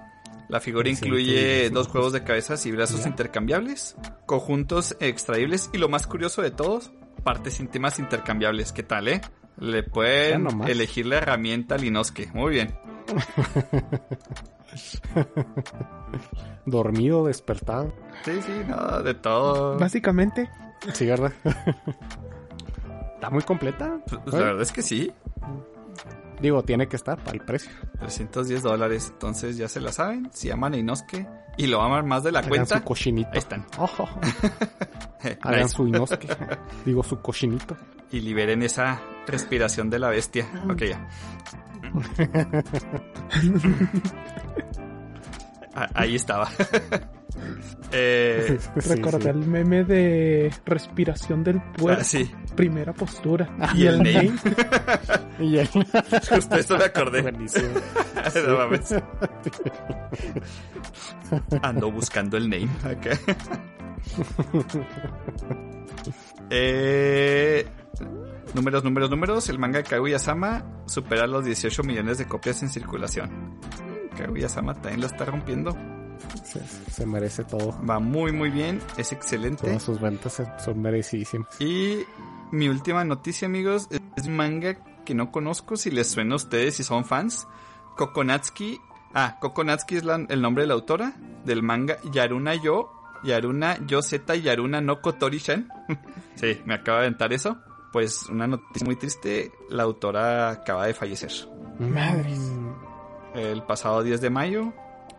La 0.48 0.60
figura 0.60 0.88
incluye 0.90 1.70
dos 1.70 1.88
juegos 1.88 2.12
de 2.12 2.24
cabezas 2.24 2.66
y 2.66 2.72
brazos 2.72 3.06
intercambiables, 3.06 3.96
conjuntos 4.26 4.96
extraíbles 5.00 5.70
y 5.72 5.78
lo 5.78 5.88
más 5.88 6.06
curioso 6.06 6.42
de 6.42 6.50
todos, 6.50 6.92
partes 7.22 7.60
íntimas 7.60 7.98
intercambiables. 7.98 8.72
¿Qué 8.72 8.82
tal, 8.82 9.08
eh? 9.08 9.22
Le 9.62 9.84
pueden 9.84 10.48
elegir 10.66 11.06
la 11.06 11.18
herramienta 11.18 11.76
al 11.76 11.84
Inosuke. 11.84 12.32
Muy 12.34 12.50
bien. 12.52 12.74
Dormido, 16.66 17.26
despertado. 17.26 17.92
Sí, 18.24 18.42
sí, 18.42 18.52
no, 18.66 19.02
de 19.02 19.14
todo. 19.14 19.78
Básicamente, 19.78 20.50
Sí, 20.92 21.06
¿verdad? 21.06 21.32
está 23.14 23.30
muy 23.30 23.42
completa. 23.42 24.00
Pues, 24.08 24.34
la 24.34 24.46
verdad 24.46 24.62
es 24.62 24.72
que 24.72 24.82
sí. 24.82 25.12
Digo, 26.40 26.64
tiene 26.64 26.88
que 26.88 26.96
estar 26.96 27.18
para 27.18 27.36
el 27.36 27.44
precio. 27.44 27.70
310 28.00 28.64
dólares. 28.64 29.10
Entonces 29.12 29.56
ya 29.56 29.68
se 29.68 29.80
la 29.80 29.92
saben. 29.92 30.28
Si 30.32 30.50
aman 30.50 30.74
a 30.74 30.78
Inosuke 30.78 31.28
y 31.56 31.66
lo 31.66 31.80
aman 31.82 32.06
más 32.06 32.22
de 32.24 32.32
la 32.32 32.38
Hagan 32.40 32.48
cuenta, 32.50 32.78
su 32.78 32.84
cochinito. 32.84 33.30
ahí 33.32 33.38
están. 33.38 33.64
Ojo. 33.78 34.08
Hagan 35.42 35.62
Nice. 35.62 35.68
su 35.68 35.86
inosuke. 35.86 36.36
Digo, 36.84 37.02
su 37.02 37.20
cochinito. 37.20 37.76
Y 38.10 38.20
liberen 38.20 38.62
esa 38.62 39.00
respiración 39.26 39.88
de 39.90 39.98
la 39.98 40.08
bestia. 40.10 40.46
Ok, 40.68 40.82
ya. 40.84 41.08
Ah, 45.74 45.88
Ahí 45.94 46.16
estaba. 46.16 46.48
Eh, 47.92 48.58
recordé 48.76 49.22
sí. 49.22 49.28
el 49.28 49.46
meme 49.46 49.84
de 49.84 50.52
respiración 50.64 51.42
del 51.44 51.60
puerco. 51.60 52.00
ah, 52.00 52.04
sí, 52.04 52.30
Primera 52.56 52.92
postura. 52.92 53.48
y 53.74 53.86
el 53.86 53.98
name. 53.98 54.32
Y. 55.40 55.56
Justo 55.66 56.56
eso 56.56 56.76
me 56.78 56.84
acordé. 56.84 57.22
Buenísimo. 57.22 57.68
No 58.46 58.56
mames. 58.56 58.94
Ando 61.62 61.90
buscando 61.90 62.36
el 62.36 62.48
name. 62.48 62.68
Eh, 66.50 67.66
números, 68.54 68.84
números, 68.84 69.10
números. 69.10 69.48
El 69.48 69.58
manga 69.58 69.82
Kaguya-sama 69.82 70.64
supera 70.86 71.26
los 71.26 71.44
18 71.44 71.82
millones 71.82 72.18
de 72.18 72.26
copias 72.26 72.62
en 72.62 72.68
circulación. 72.68 73.58
Kaguya-sama 74.16 74.74
también 74.74 75.00
lo 75.00 75.06
está 75.06 75.24
rompiendo. 75.24 75.76
Se, 76.44 76.60
se 76.90 77.06
merece 77.06 77.44
todo. 77.44 77.74
Va 77.88 77.98
muy, 77.98 78.32
muy 78.32 78.50
bien. 78.50 78.80
Es 78.96 79.12
excelente. 79.12 79.66
Todas 79.66 79.82
sus 79.82 80.00
ventas 80.00 80.42
son 80.64 80.80
merecidísimas. 80.82 81.48
Y 81.60 82.04
mi 82.50 82.68
última 82.68 83.04
noticia, 83.04 83.46
amigos, 83.46 83.88
es 84.16 84.28
manga 84.28 84.76
que 85.04 85.14
no 85.14 85.30
conozco. 85.32 85.76
Si 85.76 85.90
les 85.90 86.10
suena 86.10 86.34
a 86.34 86.36
ustedes, 86.36 86.76
si 86.76 86.84
son 86.84 87.04
fans. 87.04 87.46
Kokonatsuki. 87.96 88.80
Ah, 89.14 89.36
Kokonatsuki 89.40 89.96
es 89.96 90.04
la- 90.04 90.24
el 90.28 90.40
nombre 90.40 90.62
de 90.64 90.68
la 90.68 90.74
autora 90.74 91.14
del 91.44 91.62
manga 91.62 91.98
Yaruna 92.12 92.54
Yo. 92.54 92.92
Yaruna 93.24 93.78
Yo 93.86 94.02
Z 94.02 94.34
Yaruna 94.36 94.80
no 94.80 95.00
Kotori-chan. 95.00 95.68
sí, 96.34 96.60
me 96.64 96.74
acaba 96.74 96.98
de 97.00 97.06
aventar 97.06 97.32
eso. 97.32 97.58
Pues 97.92 98.26
una 98.30 98.46
noticia 98.46 98.84
muy 98.86 98.96
triste. 98.96 99.52
La 99.68 99.82
autora 99.82 100.50
acaba 100.50 100.86
de 100.86 100.94
fallecer. 100.94 101.30
Madres. 101.78 102.40
El 103.34 103.62
pasado 103.64 104.02
10 104.02 104.20
de 104.20 104.30
mayo 104.30 104.72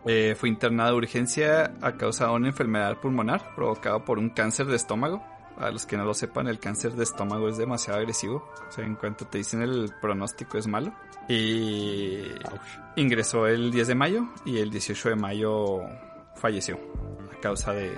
eh, 0.06 0.34
fue 0.36 0.48
internada 0.48 0.90
de 0.90 0.96
urgencia 0.96 1.72
a 1.80 1.92
causa 1.96 2.26
de 2.26 2.32
una 2.32 2.48
enfermedad 2.48 2.98
pulmonar 3.00 3.54
provocada 3.54 4.04
por 4.04 4.18
un 4.18 4.30
cáncer 4.30 4.66
de 4.66 4.76
estómago. 4.76 5.22
Para 5.56 5.70
los 5.70 5.86
que 5.86 5.96
no 5.96 6.04
lo 6.04 6.14
sepan, 6.14 6.48
el 6.48 6.58
cáncer 6.58 6.92
de 6.92 7.04
estómago 7.04 7.48
es 7.48 7.56
demasiado 7.56 8.00
agresivo. 8.00 8.50
O 8.68 8.72
sea, 8.72 8.84
en 8.84 8.96
cuanto 8.96 9.26
te 9.26 9.38
dicen 9.38 9.62
el 9.62 9.92
pronóstico 10.00 10.58
es 10.58 10.66
malo. 10.66 10.92
Y 11.28 12.22
ingresó 12.96 13.46
el 13.46 13.70
10 13.70 13.88
de 13.88 13.94
mayo 13.94 14.28
y 14.44 14.58
el 14.58 14.70
18 14.70 15.10
de 15.10 15.16
mayo 15.16 15.80
falleció 16.34 16.78
a 17.32 17.40
causa 17.40 17.72
de, 17.72 17.94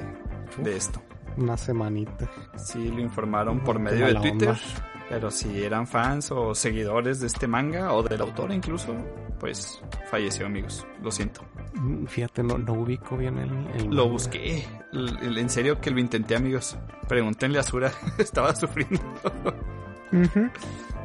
de 0.59 0.77
esto. 0.77 1.03
Una 1.37 1.57
semanita. 1.57 2.31
Sí, 2.57 2.89
lo 2.89 3.01
informaron 3.01 3.61
por 3.61 3.79
medio 3.79 4.07
de 4.07 4.15
Twitter. 4.15 4.51
onda. 4.51 4.61
Pero 5.09 5.31
si 5.31 5.63
eran 5.63 5.87
fans 5.87 6.31
o 6.33 6.55
seguidores 6.55 7.21
de 7.21 7.29
este 7.29 7.47
manga 7.47 7.93
o 7.93 8.03
del 8.03 8.21
autor 8.21 8.53
incluso, 8.53 8.95
pues 9.39 9.83
falleció 10.11 10.47
amigos. 10.47 10.87
Lo 11.03 11.11
siento. 11.11 11.43
Fíjate, 12.07 12.43
no, 12.43 12.57
no 12.59 12.73
ubico 12.73 13.17
bien 13.17 13.39
el. 13.39 13.51
el 13.75 13.95
Lo 13.95 14.09
busqué. 14.09 14.67
En 14.93 15.51
serio 15.51 15.81
que 15.81 15.91
lo 15.91 16.01
intenté 16.01 16.35
amigos. 16.37 16.79
Pregúntenle 17.09 17.59
a 17.59 17.63
Sura. 17.63 17.91
Estaba 18.19 18.55
sufriendo. 18.55 19.01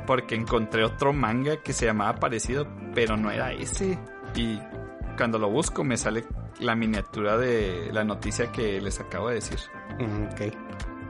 Porque 0.07 0.35
encontré 0.35 0.83
otro 0.83 1.13
manga 1.13 1.57
que 1.57 1.73
se 1.73 1.85
llamaba 1.85 2.15
parecido, 2.15 2.67
pero 2.93 3.17
no 3.17 3.31
era 3.31 3.51
ese. 3.51 3.97
Y 4.35 4.59
cuando 5.17 5.37
lo 5.39 5.49
busco 5.49 5.83
me 5.83 5.97
sale 5.97 6.25
la 6.59 6.75
miniatura 6.75 7.37
de 7.37 7.89
la 7.91 8.03
noticia 8.03 8.51
que 8.51 8.79
les 8.81 8.99
acabo 8.99 9.29
de 9.29 9.35
decir. 9.35 9.59
Mm, 9.99 10.23
Ok. 10.33 10.55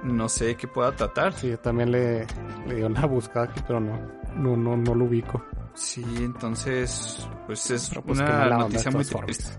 No 0.03 0.28
sé 0.30 0.55
qué 0.55 0.68
pueda 0.68 0.95
tratar. 0.95 1.32
Sí, 1.34 1.49
yo 1.49 1.59
también 1.59 1.91
le, 1.91 2.26
le 2.66 2.76
di 2.76 2.82
una 2.82 3.05
buscada 3.05 3.45
aquí, 3.45 3.62
pero 3.68 3.80
no, 3.80 3.99
no, 4.36 4.57
no, 4.57 4.76
no 4.76 4.95
lo 4.95 5.05
ubico. 5.05 5.45
Sí, 5.74 6.03
entonces, 6.17 7.28
pues 7.47 7.69
es 7.72 7.89
Pero 7.89 8.01
pues 8.03 8.19
una 8.19 8.49
noticia 8.49 8.91
muy 8.91 9.05
triste. 9.05 9.51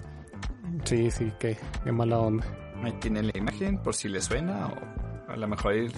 Sí, 0.85 1.11
sí, 1.11 1.33
qué, 1.39 1.57
qué 1.85 1.93
mala 1.93 2.19
onda. 2.19 2.45
Ahí 2.83 2.93
tiene 3.01 3.23
la 3.23 3.33
imagen 3.37 3.79
por 3.79 3.95
si 3.95 4.09
le 4.09 4.21
suena 4.21 4.67
o 4.69 5.31
a 5.33 5.37
lo 5.37 5.49
mejor... 5.49 5.75
ir- 5.75 5.93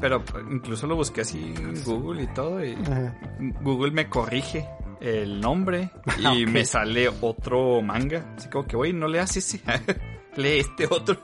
Pero 0.00 0.22
incluso 0.50 0.86
lo 0.86 0.96
busqué 0.96 1.22
así 1.22 1.54
en 1.56 1.82
Google 1.84 2.22
y 2.24 2.26
todo 2.28 2.64
y 2.64 2.74
Ajá. 2.74 3.18
Google 3.62 3.90
me 3.92 4.08
corrige 4.08 4.68
el 5.00 5.40
nombre 5.40 5.90
y 6.18 6.24
Ah, 6.26 6.32
Ok. 6.32 6.48
me 6.48 6.64
sale 6.64 7.08
otro 7.20 7.80
manga. 7.82 8.34
Así 8.36 8.48
como 8.50 8.66
que, 8.66 8.76
güey, 8.76 8.92
no 8.92 9.08
leas 9.08 9.36
ese, 9.36 9.60
lee 10.36 10.58
este 10.60 10.86
otro. 10.90 11.18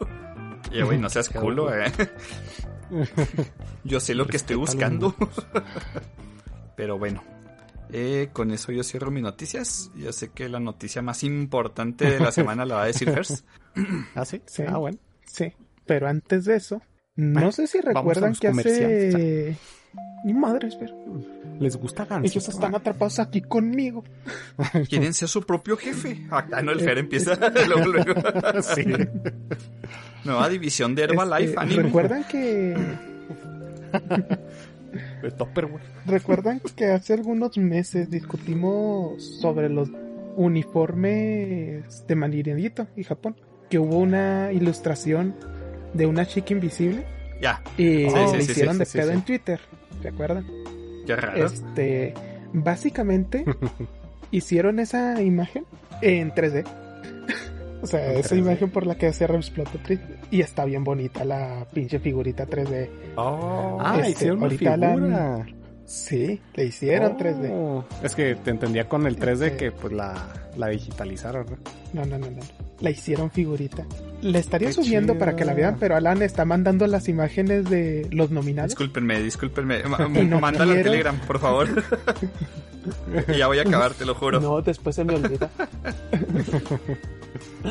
Y 0.72 0.82
güey, 0.82 0.98
no 0.98 1.08
seas 1.10 1.28
culo, 1.30 1.72
eh. 1.74 1.92
Yo 3.84 4.00
sé 4.00 4.14
lo 4.14 4.26
que 4.26 4.36
estoy 4.38 4.56
buscando. 4.56 5.14
Pero 6.76 6.98
bueno, 6.98 7.22
eh, 7.92 8.28
con 8.32 8.50
eso 8.50 8.72
yo 8.72 8.82
cierro 8.82 9.10
mis 9.10 9.22
noticias. 9.22 9.90
Yo 9.96 10.12
sé 10.12 10.30
que 10.30 10.48
la 10.48 10.60
noticia 10.60 11.02
más 11.02 11.22
importante 11.24 12.10
de 12.10 12.20
la 12.20 12.32
semana 12.32 12.64
la 12.64 12.76
va 12.76 12.82
a 12.84 12.86
decir 12.86 13.10
First. 13.10 13.46
¿Ah, 14.14 14.24
sí? 14.24 14.42
Sí. 14.46 14.62
Ah, 14.66 14.78
bueno. 14.78 14.98
Sí, 15.24 15.52
pero 15.86 16.08
antes 16.08 16.44
de 16.44 16.56
eso, 16.56 16.82
no 17.16 17.52
sé 17.52 17.66
si 17.66 17.80
recuerdan 17.80 18.30
los 18.30 18.40
que 18.40 18.48
comerciales. 18.48 19.14
hace... 19.14 19.56
Ni 20.24 20.34
madre, 20.34 20.68
espera. 20.68 20.92
¿Les 21.58 21.76
gusta 21.76 22.04
Gansito? 22.04 22.32
Ellos 22.38 22.48
están 22.48 22.74
atrapados 22.74 23.18
aquí 23.18 23.40
conmigo. 23.40 24.04
Quieren 24.88 25.14
ser 25.14 25.28
su 25.28 25.42
propio 25.42 25.76
jefe. 25.76 26.26
Acá 26.30 26.60
no, 26.62 26.72
el 26.72 26.80
Fer 26.80 26.98
empieza 26.98 27.34
luego, 27.66 27.92
luego. 27.92 28.14
sí. 28.62 28.84
Nueva 30.24 30.48
división 30.48 30.94
de 30.94 31.04
Herbalife 31.04 31.54
Este. 31.62 31.82
¿Recuerdan 31.82 32.24
que... 32.24 32.76
¿Recuerdan 36.06 36.60
que 36.76 36.86
hace 36.86 37.14
algunos 37.14 37.56
meses 37.58 38.10
discutimos 38.10 39.22
sobre 39.40 39.68
los 39.68 39.90
uniformes 40.36 42.06
de 42.06 42.14
Maniriadito 42.14 42.86
y 42.96 43.04
Japón? 43.04 43.36
Que 43.70 43.78
hubo 43.78 43.98
una 43.98 44.52
ilustración 44.52 45.34
de 45.94 46.06
una 46.06 46.26
chica 46.26 46.52
invisible 46.52 47.04
Ya, 47.40 47.62
Y 47.76 48.06
Oh, 48.06 48.28
sí, 48.32 48.38
hicieron 48.38 48.74
sí, 48.74 48.78
de 48.80 48.86
pedo 48.86 49.10
en 49.12 49.22
Twitter, 49.22 49.60
¿se 50.02 50.08
acuerdan? 50.08 50.46
qué 51.06 51.16
raro. 51.16 51.44
Este, 51.46 52.14
básicamente 52.52 53.44
hicieron 54.30 54.78
esa 54.78 55.20
imagen 55.22 55.64
en 56.02 56.32
3D. 56.32 56.64
o 57.86 57.90
sea, 57.90 58.12
esa 58.14 58.34
3D. 58.34 58.38
imagen 58.38 58.70
por 58.70 58.86
la 58.86 58.94
que 58.96 59.12
se 59.12 59.24
explotó 59.24 59.78
y 60.30 60.40
está 60.40 60.64
bien 60.64 60.84
bonita 60.84 61.24
la 61.24 61.66
pinche 61.72 61.98
figurita 61.98 62.46
3D. 62.46 62.88
Oh, 63.16 63.78
Ah, 63.80 63.96
Este, 63.98 64.10
hicieron 64.10 64.36
una 64.38 64.46
ahorita 64.46 64.76
la- 64.76 64.94
figura. 64.94 65.46
Sí, 65.84 66.40
le 66.54 66.64
hicieron 66.64 67.16
3D. 67.16 67.50
Oh, 67.52 67.84
Es 68.02 68.14
que 68.16 68.34
te 68.34 68.50
entendía 68.50 68.88
con 68.88 69.06
el 69.06 69.16
3D 69.16 69.46
Este- 69.46 69.56
que 69.56 69.70
pues 69.72 69.92
la, 69.92 70.14
la 70.56 70.66
digitalizaron, 70.68 71.46
¿no? 71.46 71.56
No, 71.92 72.04
no, 72.04 72.18
no, 72.18 72.28
no. 72.30 72.42
La 72.80 72.90
hicieron 72.90 73.30
figurita. 73.30 73.84
La 74.22 74.38
estaría 74.38 74.68
Qué 74.68 74.74
subiendo 74.74 75.12
chido. 75.12 75.18
para 75.20 75.36
que 75.36 75.44
la 75.44 75.54
vean, 75.54 75.76
pero 75.78 75.94
Alan 75.96 76.22
está 76.22 76.44
mandando 76.44 76.86
las 76.86 77.08
imágenes 77.08 77.68
de 77.68 78.06
los 78.10 78.30
nominados. 78.30 78.70
discúlpenme, 78.70 79.20
discúlpenme. 79.20 79.82
No 80.28 80.40
Mándalo 80.40 80.70
al 80.72 80.76
quiero. 80.78 80.90
Telegram, 80.90 81.18
por 81.26 81.38
favor. 81.38 81.68
y 83.28 83.36
ya 83.38 83.46
voy 83.46 83.58
a 83.58 83.62
acabar, 83.62 83.92
te 83.94 84.04
lo 84.06 84.14
juro. 84.14 84.40
No, 84.40 84.62
después 84.62 84.96
se 84.96 85.04
me 85.04 85.14
olvida. 85.14 85.50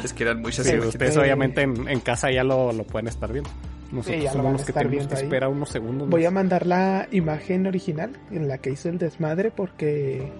Es 0.03 0.13
que 0.13 0.23
eran 0.23 0.41
muchas 0.41 0.65
Sí, 0.65 0.71
imágenes. 0.73 0.93
ustedes 0.95 1.15
Eh, 1.15 1.19
obviamente 1.19 1.61
en, 1.61 1.87
en 1.87 1.99
casa 2.01 2.29
ya 2.31 2.43
lo, 2.43 2.71
lo 2.73 2.83
pueden 2.85 3.07
estar 3.07 3.31
viendo. 3.31 3.49
Nosotros 3.91 4.21
ya 4.23 4.29
lo 4.29 4.29
somos 4.31 4.43
van 4.43 4.47
a 4.47 4.51
los 4.57 4.65
que 4.65 4.71
estar 4.71 4.83
tenemos 4.83 4.91
viendo 5.07 5.15
que 5.15 5.23
esperar 5.23 5.49
unos 5.49 5.69
segundos. 5.69 6.09
Voy 6.09 6.25
a 6.25 6.31
mandar 6.31 6.65
la 6.67 7.07
imagen 7.11 7.65
original 7.65 8.11
en 8.31 8.47
la 8.47 8.57
que 8.57 8.71
hizo 8.71 8.89
el 8.89 8.97
desmadre 8.97 9.51
porque 9.51 10.31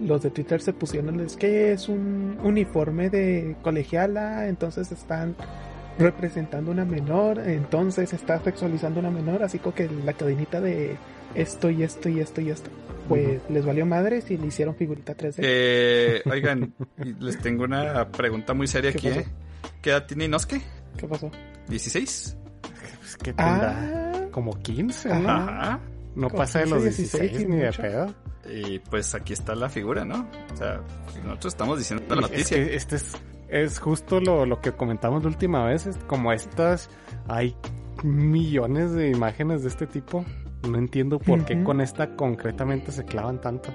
los 0.00 0.22
de 0.22 0.30
Twitter 0.30 0.60
se 0.60 0.72
pusieron 0.72 1.20
es 1.20 1.36
que 1.36 1.72
es 1.72 1.88
un 1.88 2.38
uniforme 2.42 3.10
de 3.10 3.56
colegiala, 3.62 4.48
entonces 4.48 4.90
están 4.92 5.36
representando 5.98 6.70
una 6.72 6.84
menor, 6.84 7.38
entonces 7.38 8.12
está 8.12 8.42
sexualizando 8.42 9.00
una 9.00 9.10
menor, 9.10 9.42
así 9.42 9.58
como 9.58 9.74
que 9.74 9.88
la 10.04 10.12
cadenita 10.12 10.60
de 10.60 10.96
esto 11.34 11.70
y 11.70 11.82
esto 11.82 12.08
y 12.08 12.20
esto 12.20 12.40
y 12.40 12.50
esto. 12.50 12.70
Pues 13.08 13.40
les 13.50 13.66
valió 13.66 13.84
madres 13.84 14.30
y 14.30 14.38
le 14.38 14.46
hicieron 14.46 14.74
figurita 14.76 15.16
3D. 15.16 15.34
Eh, 15.38 16.22
oigan, 16.30 16.72
les 17.20 17.38
tengo 17.38 17.64
una 17.64 18.08
pregunta 18.10 18.54
muy 18.54 18.66
seria 18.66 18.92
¿Qué 18.92 18.98
aquí, 18.98 19.08
pasó? 19.08 19.20
¿eh? 19.20 19.26
¿Qué 19.82 19.90
edad 19.90 20.06
tiene 20.06 20.24
Inosuke? 20.24 20.62
¿Qué 20.96 21.06
pasó? 21.06 21.30
¿16? 21.68 22.02
Es 22.02 23.16
que 23.22 23.32
tendrá 23.32 24.12
Ah, 24.14 24.28
como 24.30 24.58
15, 24.58 25.08
¿no? 25.10 25.30
Ajá. 25.30 25.80
No 26.14 26.28
pasa 26.30 26.60
de 26.60 26.66
los 26.66 26.82
15, 26.82 26.96
16, 27.02 27.22
16 27.32 27.48
ni 27.48 27.56
de 27.56 27.72
pedo. 27.72 28.14
Y 28.50 28.78
pues 28.78 29.14
aquí 29.14 29.32
está 29.32 29.54
la 29.54 29.68
figura, 29.68 30.04
¿no? 30.04 30.28
O 30.52 30.56
sea, 30.56 30.80
nosotros 31.24 31.54
estamos 31.54 31.78
diciendo 31.78 32.04
la 32.14 32.22
Es 32.26 32.30
noticia. 32.30 32.56
que 32.56 32.74
este 32.76 32.96
es, 32.96 33.16
es 33.48 33.78
justo 33.78 34.20
lo, 34.20 34.44
lo 34.46 34.60
que 34.60 34.72
comentamos 34.72 35.22
la 35.22 35.28
última 35.30 35.64
vez. 35.64 35.86
es 35.86 35.96
como 36.06 36.32
estas, 36.32 36.90
hay 37.28 37.56
millones 38.02 38.92
de 38.92 39.10
imágenes 39.10 39.62
de 39.62 39.68
este 39.68 39.86
tipo. 39.86 40.24
No 40.68 40.78
entiendo 40.78 41.18
por 41.18 41.44
qué 41.44 41.62
con 41.62 41.80
esta 41.80 42.16
concretamente 42.16 42.90
se 42.92 43.04
clavan 43.04 43.40
tanto. 43.40 43.70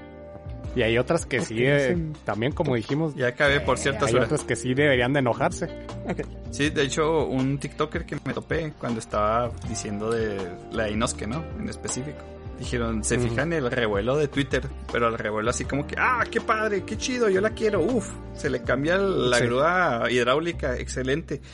Y 0.75 0.83
hay 0.83 0.97
otras 0.99 1.25
que 1.25 1.41
sí, 1.41 1.55
eh, 1.59 1.97
también 2.25 2.51
como 2.51 2.75
dijimos, 2.75 3.15
Ya 3.15 3.27
acabé, 3.29 3.59
por 3.59 3.79
cierto, 3.79 4.05
hay 4.05 4.15
otras 4.15 4.43
que 4.43 4.55
sí 4.55 4.73
deberían 4.75 5.13
de 5.13 5.19
enojarse. 5.19 5.65
ok. 6.07 6.21
Sí, 6.51 6.69
de 6.69 6.83
hecho, 6.83 7.25
un 7.25 7.57
TikToker 7.57 8.05
que 8.05 8.17
me 8.23 8.33
topé 8.33 8.73
cuando 8.79 8.99
estaba 8.99 9.51
diciendo 9.67 10.11
de 10.11 10.37
la 10.71 10.89
Inosuke, 10.89 11.27
¿no? 11.27 11.43
En 11.59 11.69
específico. 11.69 12.19
Dijeron, 12.59 13.03
se 13.05 13.17
fijan 13.17 13.53
el 13.53 13.71
revuelo 13.71 14.17
de 14.17 14.27
Twitter, 14.27 14.67
pero 14.91 15.07
el 15.07 15.17
revuelo 15.17 15.49
así 15.49 15.63
como 15.65 15.87
que, 15.87 15.95
ah, 15.97 16.25
qué 16.29 16.41
padre, 16.41 16.83
qué 16.83 16.97
chido, 16.97 17.29
yo 17.29 17.39
la 17.39 17.51
quiero, 17.51 17.79
uf, 17.81 18.09
se 18.35 18.49
le 18.49 18.61
cambia 18.63 18.97
la 18.97 19.37
Sí. 19.37 19.45
grúa 19.45 20.11
hidráulica, 20.11 20.77
excelente. 20.77 21.41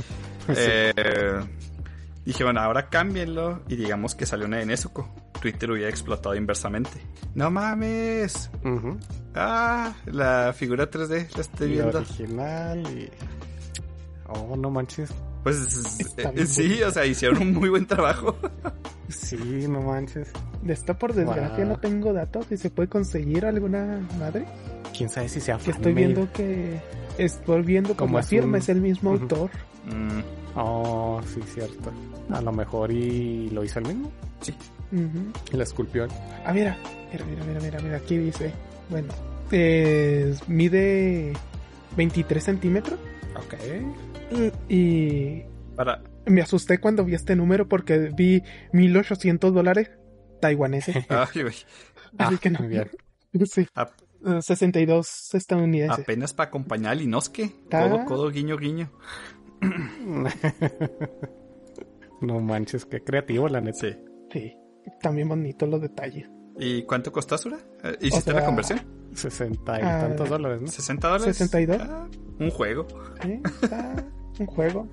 Eh, 0.56 0.94
dijeron, 2.24 2.58
ahora 2.60 2.90
cámbienlo 2.90 3.62
y 3.68 3.76
digamos 3.76 4.14
que 4.14 4.26
salió 4.28 4.46
una 4.46 4.58
de 4.58 4.66
Nezuko. 4.68 5.10
Twitter 5.42 5.72
hubiera 5.72 5.90
explotado 5.90 6.36
inversamente. 6.36 7.02
No 7.34 7.50
mames. 7.52 8.50
Ah, 9.34 9.94
la 10.06 10.54
figura 10.54 10.90
3D, 10.90 11.30
la 11.36 11.42
estoy 11.42 11.68
Y 11.68 11.72
viendo. 11.74 11.98
original 11.98 12.80
y... 12.96 13.10
Oh, 14.28 14.56
no 14.56 14.70
manches. 14.72 15.12
Pues 15.46 15.58
eh, 16.18 16.46
sí, 16.48 16.82
o 16.82 16.90
sea, 16.90 17.06
hicieron 17.06 17.40
un 17.42 17.54
muy 17.54 17.70
buen 17.70 17.86
trabajo. 17.86 18.36
Sí, 19.10 19.38
no 19.70 19.80
manches. 19.82 20.30
De 20.64 20.74
esta 20.74 20.98
por 20.98 21.14
desgracia 21.14 21.58
Wow. 21.64 21.68
no 21.74 21.80
tengo 21.80 22.12
datos 22.14 22.48
si 22.50 22.58
se 22.58 22.72
puede 22.72 22.90
conseguir 22.90 23.46
alguna 23.46 24.00
madre. 24.18 24.46
Quién 24.98 25.08
sabe 25.10 25.30
si 25.30 25.40
sea 25.40 25.58
Que 25.60 25.70
estoy 25.70 25.94
viendo 25.94 26.28
que 26.34 26.82
estoy 27.20 27.62
viendo 27.62 27.96
como 27.96 28.16
la 28.16 28.22
es 28.22 28.28
firma 28.28 28.50
un- 28.50 28.56
es 28.56 28.70
el 28.70 28.82
mismo 28.82 29.12
autor. 29.12 29.52
Mm, 29.86 30.22
Oh, 30.58 31.22
sí, 31.34 31.42
cierto. 31.54 31.92
A 32.32 32.42
lo 32.42 32.52
mejor 32.52 32.90
y 32.92 33.50
lo 33.52 33.64
hizo 33.64 33.78
el 33.80 33.86
mismo. 33.88 34.10
Ujú. 34.92 35.32
Y 35.54 35.58
la 35.58 35.64
esculpió. 35.64 36.06
él. 36.06 36.12
Ah, 36.46 36.54
mira, 36.54 36.78
mira, 37.12 37.26
mira, 37.26 37.44
mira, 37.46 37.60
mira, 37.60 37.80
mira, 37.82 37.98
aquí 37.98 38.18
dice, 38.18 38.52
bueno, 38.90 39.14
es- 39.52 40.48
mide 40.50 41.34
23 41.98 42.44
centímetros 42.44 42.98
Ok. 43.36 43.54
Y 44.70 45.44
para, 45.76 46.02
me 46.26 46.42
asusté 46.42 46.80
cuando 46.80 47.04
vi 47.06 47.14
este 47.16 47.36
número 47.36 47.68
porque 47.68 48.12
vi 48.16 48.44
1800 48.74 49.54
dólares 49.54 49.92
taiwaneses. 50.42 50.98
ay, 51.10 51.42
güey, 51.42 51.56
Así 52.18 52.36
Ah, 52.36 52.40
que 52.42 52.50
no. 52.50 52.68
bien. 52.68 52.90
Sí, 53.46 53.68
ap- 53.76 53.92
eh, 54.26 54.42
62 54.42 55.36
estadounidenses. 55.36 56.00
apenas 56.00 56.34
para 56.34 56.48
acompañar 56.48 56.94
al 56.94 57.02
Inosuke. 57.02 57.52
Ah. 57.72 57.88
Codo, 57.90 58.06
codo, 58.06 58.30
guiño, 58.32 58.58
guiño. 58.58 58.90
no 62.22 62.40
manches, 62.40 62.86
qué 62.86 63.04
creativo, 63.04 63.48
la 63.50 63.62
neta. 63.62 63.80
Sí. 63.82 63.96
Sí, 64.32 64.54
también 65.02 65.30
bonitos 65.30 65.70
los 65.70 65.82
detalles. 65.82 66.28
¿Y 66.58 66.84
cuánto 66.84 67.12
costó, 67.12 67.36
Azura? 67.36 67.58
Eh, 67.84 67.98
¿Hiciste 68.02 68.32
O 68.32 68.34
sea, 68.34 68.42
la 68.42 68.46
conversión? 68.46 68.82
60 69.14 69.80
y 69.80 69.84
Ah, 69.84 70.00
tantos 70.08 70.30
dólares, 70.30 70.62
¿no? 70.62 70.68
¿60 70.68 71.00
dólares? 71.02 71.38
62. 71.38 71.82
Ah, 71.82 72.08
un 72.40 72.50
juego. 72.52 72.88
Sí, 73.22 73.42
está 73.62 73.96
un 74.40 74.46
juego, 74.48 74.88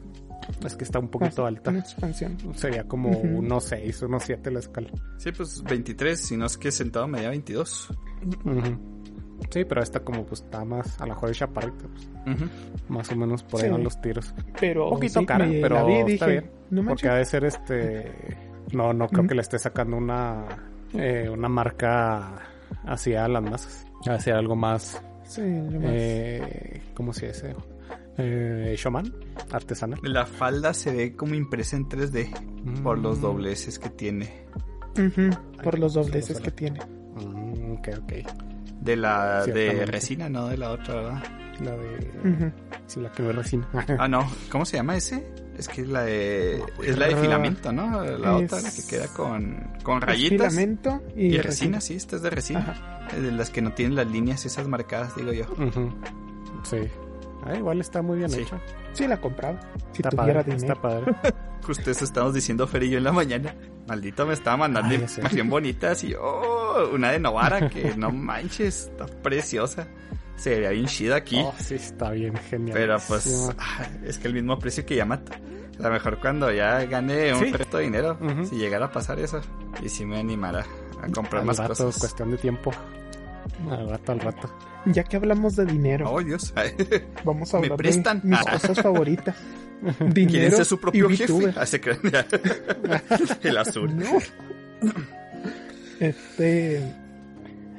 Es 0.64 0.74
que 0.76 0.84
está 0.84 0.98
un 0.98 1.08
poquito 1.08 1.46
alta. 1.46 1.70
una 1.70 1.80
expansión. 1.80 2.36
Sería 2.54 2.84
como 2.84 3.10
Ujú. 3.10 3.38
unos 3.38 3.64
6, 3.64 4.02
unos 4.02 4.24
7 4.24 4.50
la 4.50 4.58
escala. 4.60 4.88
Sí, 5.18 5.30
pues 5.32 5.62
23, 5.62 6.18
si 6.20 6.36
no 6.36 6.46
es 6.46 6.58
que 6.58 6.70
sentado 6.72 7.06
medía 7.08 7.28
22. 7.30 7.88
Ujú. 8.44 8.78
Sí, 9.50 9.64
pero 9.64 9.82
esta 9.82 10.00
como 10.00 10.24
pues 10.24 10.40
está 10.42 10.64
más, 10.64 11.00
a 11.00 11.06
lo 11.06 11.14
mejor 11.14 11.30
es 11.30 11.38
chaparrita, 11.38 11.84
pues, 12.24 12.36
Ujú. 12.36 12.44
más 12.88 13.10
o 13.10 13.16
menos 13.16 13.42
por 13.42 13.60
ahí 13.60 13.66
Sí. 13.66 13.72
van 13.72 13.84
los 13.84 14.00
tiros. 14.00 14.34
Pero 14.60 14.84
Un 14.88 14.94
poquito 14.94 15.20
sí, 15.20 15.26
cara, 15.26 15.46
pero 15.48 15.74
la 15.76 15.84
vi 15.84 15.92
y 15.94 15.96
está 16.14 16.26
dije, 16.26 16.40
bien. 16.40 16.50
no 16.70 16.84
Porque 16.88 17.08
ha 17.08 17.14
de 17.16 17.24
ser 17.24 17.44
este... 17.44 18.12
No, 18.72 18.92
no 18.94 19.06
creo 19.08 19.26
que 19.26 19.34
le 19.34 19.42
esté 19.42 19.58
sacando 19.58 19.96
una, 19.96 20.46
eh, 20.94 21.28
una 21.28 21.48
marca 21.48 22.36
hacia 22.84 23.28
las 23.28 23.42
masas. 23.42 23.86
Ha 24.06 24.12
de 24.14 24.20
ser 24.20 24.34
algo 24.34 24.56
más, 24.56 25.02
Sí, 25.24 25.42
yo 25.42 25.78
más- 25.80 25.90
eh, 25.92 26.82
¿cómo 26.94 27.12
se 27.12 27.26
dice? 27.28 27.54
Eh, 28.18 28.74
Shoman, 28.78 29.12
artesanal. 29.50 29.98
La 30.02 30.26
falda 30.26 30.74
se 30.74 30.92
ve 30.94 31.16
como 31.16 31.34
impresa 31.34 31.76
en 31.76 31.88
3D 31.88 32.30
por 32.82 32.98
los 32.98 33.18
Mm. 33.18 33.22
dobleces 33.22 33.78
que 33.78 33.88
tiene. 33.90 34.44
Por 35.62 35.78
los 35.78 35.94
dobleces 35.94 36.40
que 36.40 36.50
tiene. 36.50 36.80
Mm, 37.16 37.72
ok, 37.72 37.88
ok. 38.02 38.12
De 38.80 38.96
la 38.96 39.46
de 39.46 39.86
resina, 39.86 40.28
no 40.28 40.48
de 40.48 40.58
la 40.58 40.70
otra, 40.72 40.94
¿verdad? 40.94 41.22
La 41.64 41.70
de... 41.76 42.10
Ujú. 42.28 42.52
Sí, 42.86 43.00
la 43.00 43.12
que 43.12 43.22
no 43.22 43.30
es 43.30 43.36
resina. 43.36 43.68
Ah, 43.98 44.08
no. 44.08 44.28
¿Cómo 44.50 44.64
se 44.64 44.76
llama 44.76 44.96
ese? 44.96 45.26
Es 45.56 45.68
que 45.68 45.82
es 45.82 45.88
la 45.88 46.02
de... 46.02 46.62
No, 46.78 46.82
es 46.84 46.98
la 46.98 47.06
de 47.08 47.16
filamento, 47.16 47.72
¿no? 47.72 48.02
La 48.04 48.38
Es- 48.38 48.44
otra, 48.52 48.60
la 48.62 48.70
que 48.70 48.82
queda 48.88 49.06
con, 49.08 49.56
con 49.82 49.98
Es 49.98 50.04
rayitas. 50.04 50.52
filamento 50.52 51.02
y, 51.14 51.26
Y 51.34 51.38
resina, 51.38 51.80
sí, 51.80 51.94
esta 51.94 52.16
es 52.16 52.22
de 52.22 52.30
resina. 52.30 52.60
Ajá. 53.08 53.16
De 53.16 53.30
las 53.32 53.50
que 53.50 53.62
no 53.62 53.72
tienen 53.72 53.94
las 53.94 54.06
líneas 54.10 54.44
esas 54.46 54.66
marcadas, 54.66 55.14
digo 55.14 55.32
yo. 55.32 55.44
Sí. 56.64 56.78
Ah, 57.44 57.56
igual 57.56 57.80
está 57.80 58.02
muy 58.02 58.18
bien 58.18 58.30
Sí. 58.30 58.40
hecha. 58.42 58.60
Sí, 58.92 59.06
la 59.08 59.20
compraba. 59.20 59.58
Si 59.92 60.02
Está 60.02 60.10
tuviera 60.10 60.40
padre, 60.42 60.56
dinero. 60.56 60.72
está 60.72 60.80
padre. 60.82 61.12
Justo 61.66 61.90
eso 61.90 62.04
estamos 62.04 62.34
diciendo 62.34 62.66
Fer 62.66 62.82
y 62.84 62.90
yo 62.90 62.98
en 62.98 63.04
la 63.04 63.12
mañana. 63.12 63.54
Maldito 63.86 64.26
me 64.26 64.34
estaba 64.34 64.56
mandando 64.56 64.94
Ah, 64.94 64.98
ya 64.98 65.08
sé. 65.08 65.20
información 65.20 65.48
bonita 65.50 65.90
así, 65.92 66.14
oh, 66.14 66.90
una 66.92 67.10
de 67.12 67.18
Novara 67.20 67.68
que 67.68 67.94
no 67.96 68.10
manches, 68.10 68.86
está 68.90 69.06
preciosa. 69.06 69.86
Se 70.36 70.50
vería 70.50 70.70
bien 70.70 70.86
chida 70.86 71.16
aquí. 71.16 71.40
Oh, 71.44 71.54
sí, 71.58 71.74
está 71.76 72.10
bien 72.10 72.34
genial. 72.36 72.76
pero 72.76 72.96
pues 73.06 73.50
ah, 73.58 73.86
es 74.04 74.18
que 74.18 74.28
el 74.28 74.34
mismo 74.34 74.58
precio 74.58 74.84
que 74.86 74.96
Yamato. 74.96 75.32
A 75.78 75.82
lo 75.84 75.90
mejor 75.90 76.18
cuando 76.20 76.50
ya 76.52 76.84
gane 76.84 77.32
un 77.34 77.40
Sí. 77.44 77.52
resto 77.52 77.76
de 77.78 77.84
dinero, 77.84 78.18
Ujú. 78.20 78.44
si 78.46 78.56
llegara 78.56 78.86
a 78.86 78.92
pasar 78.92 79.18
eso, 79.20 79.40
y 79.82 79.88
si 79.88 80.04
me 80.04 80.18
animara 80.18 80.64
a 81.02 81.08
comprar 81.10 81.40
al 81.40 81.46
más 81.46 81.58
rato, 81.58 81.84
cosas. 81.86 81.98
cuestión 81.98 82.30
de 82.30 82.38
tiempo. 82.38 82.70
Al 83.70 83.88
rato, 83.88 84.12
al 84.12 84.20
rato. 84.20 84.50
Ya 84.86 85.04
que 85.04 85.16
hablamos 85.16 85.56
de 85.56 85.64
dinero, 85.66 86.10
Oh, 86.10 86.22
Dios. 86.22 86.52
vamos 87.24 87.52
a 87.54 87.58
¿me 87.58 87.64
hablar 87.66 87.78
prestan? 87.78 88.20
de 88.22 88.28
mis 88.28 88.40
cosas 88.40 88.80
favoritas. 88.80 89.36
¿Quieren 89.98 90.12
Dinero 90.14 90.56
ser 90.56 90.64
su 90.66 90.78
propio 90.78 91.10
y 91.10 91.16
jefe? 91.16 91.52
Ah, 91.56 91.64
el 93.42 93.56
azul. 93.58 93.96
No. 93.96 94.18
Este. 96.00 96.80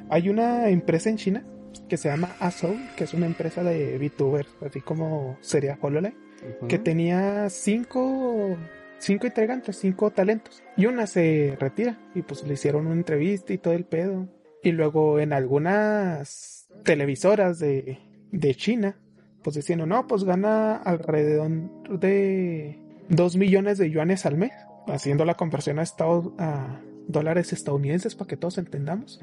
Hay 0.10 0.30
una 0.30 0.69
empresa 0.69 1.10
en 1.10 1.18
China 1.18 1.44
que 1.90 1.98
se 1.98 2.10
llama 2.10 2.35
Azul, 2.40 2.77
que 2.95 3.03
es 3.06 3.14
una 3.14 3.26
empresa 3.26 3.64
de 3.64 3.98
VTubers, 3.98 4.49
así 4.65 4.81
como 4.81 5.38
sería 5.41 5.77
HoloLens, 5.81 6.15
Ujú. 6.57 6.68
que 6.68 6.77
tenía 6.80 7.49
cinco, 7.49 8.57
cinco 8.99 9.27
integrantes, 9.27 9.77
cinco 9.77 10.11
talentos. 10.11 10.61
Y 10.77 10.85
una 10.88 11.07
se 11.07 11.56
retira 11.60 11.98
y 12.15 12.22
pues 12.22 12.44
le 12.44 12.53
hicieron 12.53 12.85
una 12.88 12.95
entrevista 12.95 13.53
y 13.53 13.57
todo 13.57 13.73
el 13.73 13.85
pedo. 13.85 14.27
Y 14.64 14.72
luego 14.72 15.19
en 15.19 15.34
algunas 15.34 16.68
televisoras 16.84 17.60
de, 17.60 17.99
de 18.31 18.56
China, 18.56 18.95
pues 19.44 19.56
diciendo, 19.57 19.85
no, 19.85 20.07
pues 20.07 20.23
gana 20.23 20.76
alrededor 20.77 21.52
de 21.99 22.80
2 23.10 23.35
millones 23.38 23.77
de 23.77 23.91
yuanes 23.91 24.26
al 24.26 24.38
mes, 24.38 24.52
haciendo 24.88 25.26
la 25.26 25.35
conversión 25.35 25.80
a, 25.80 25.84
estado, 25.84 26.34
a 26.38 26.80
dólares 27.07 27.52
estadounidenses 27.53 28.15
para 28.15 28.27
que 28.30 28.38
todos 28.38 28.57
entendamos. 28.57 29.22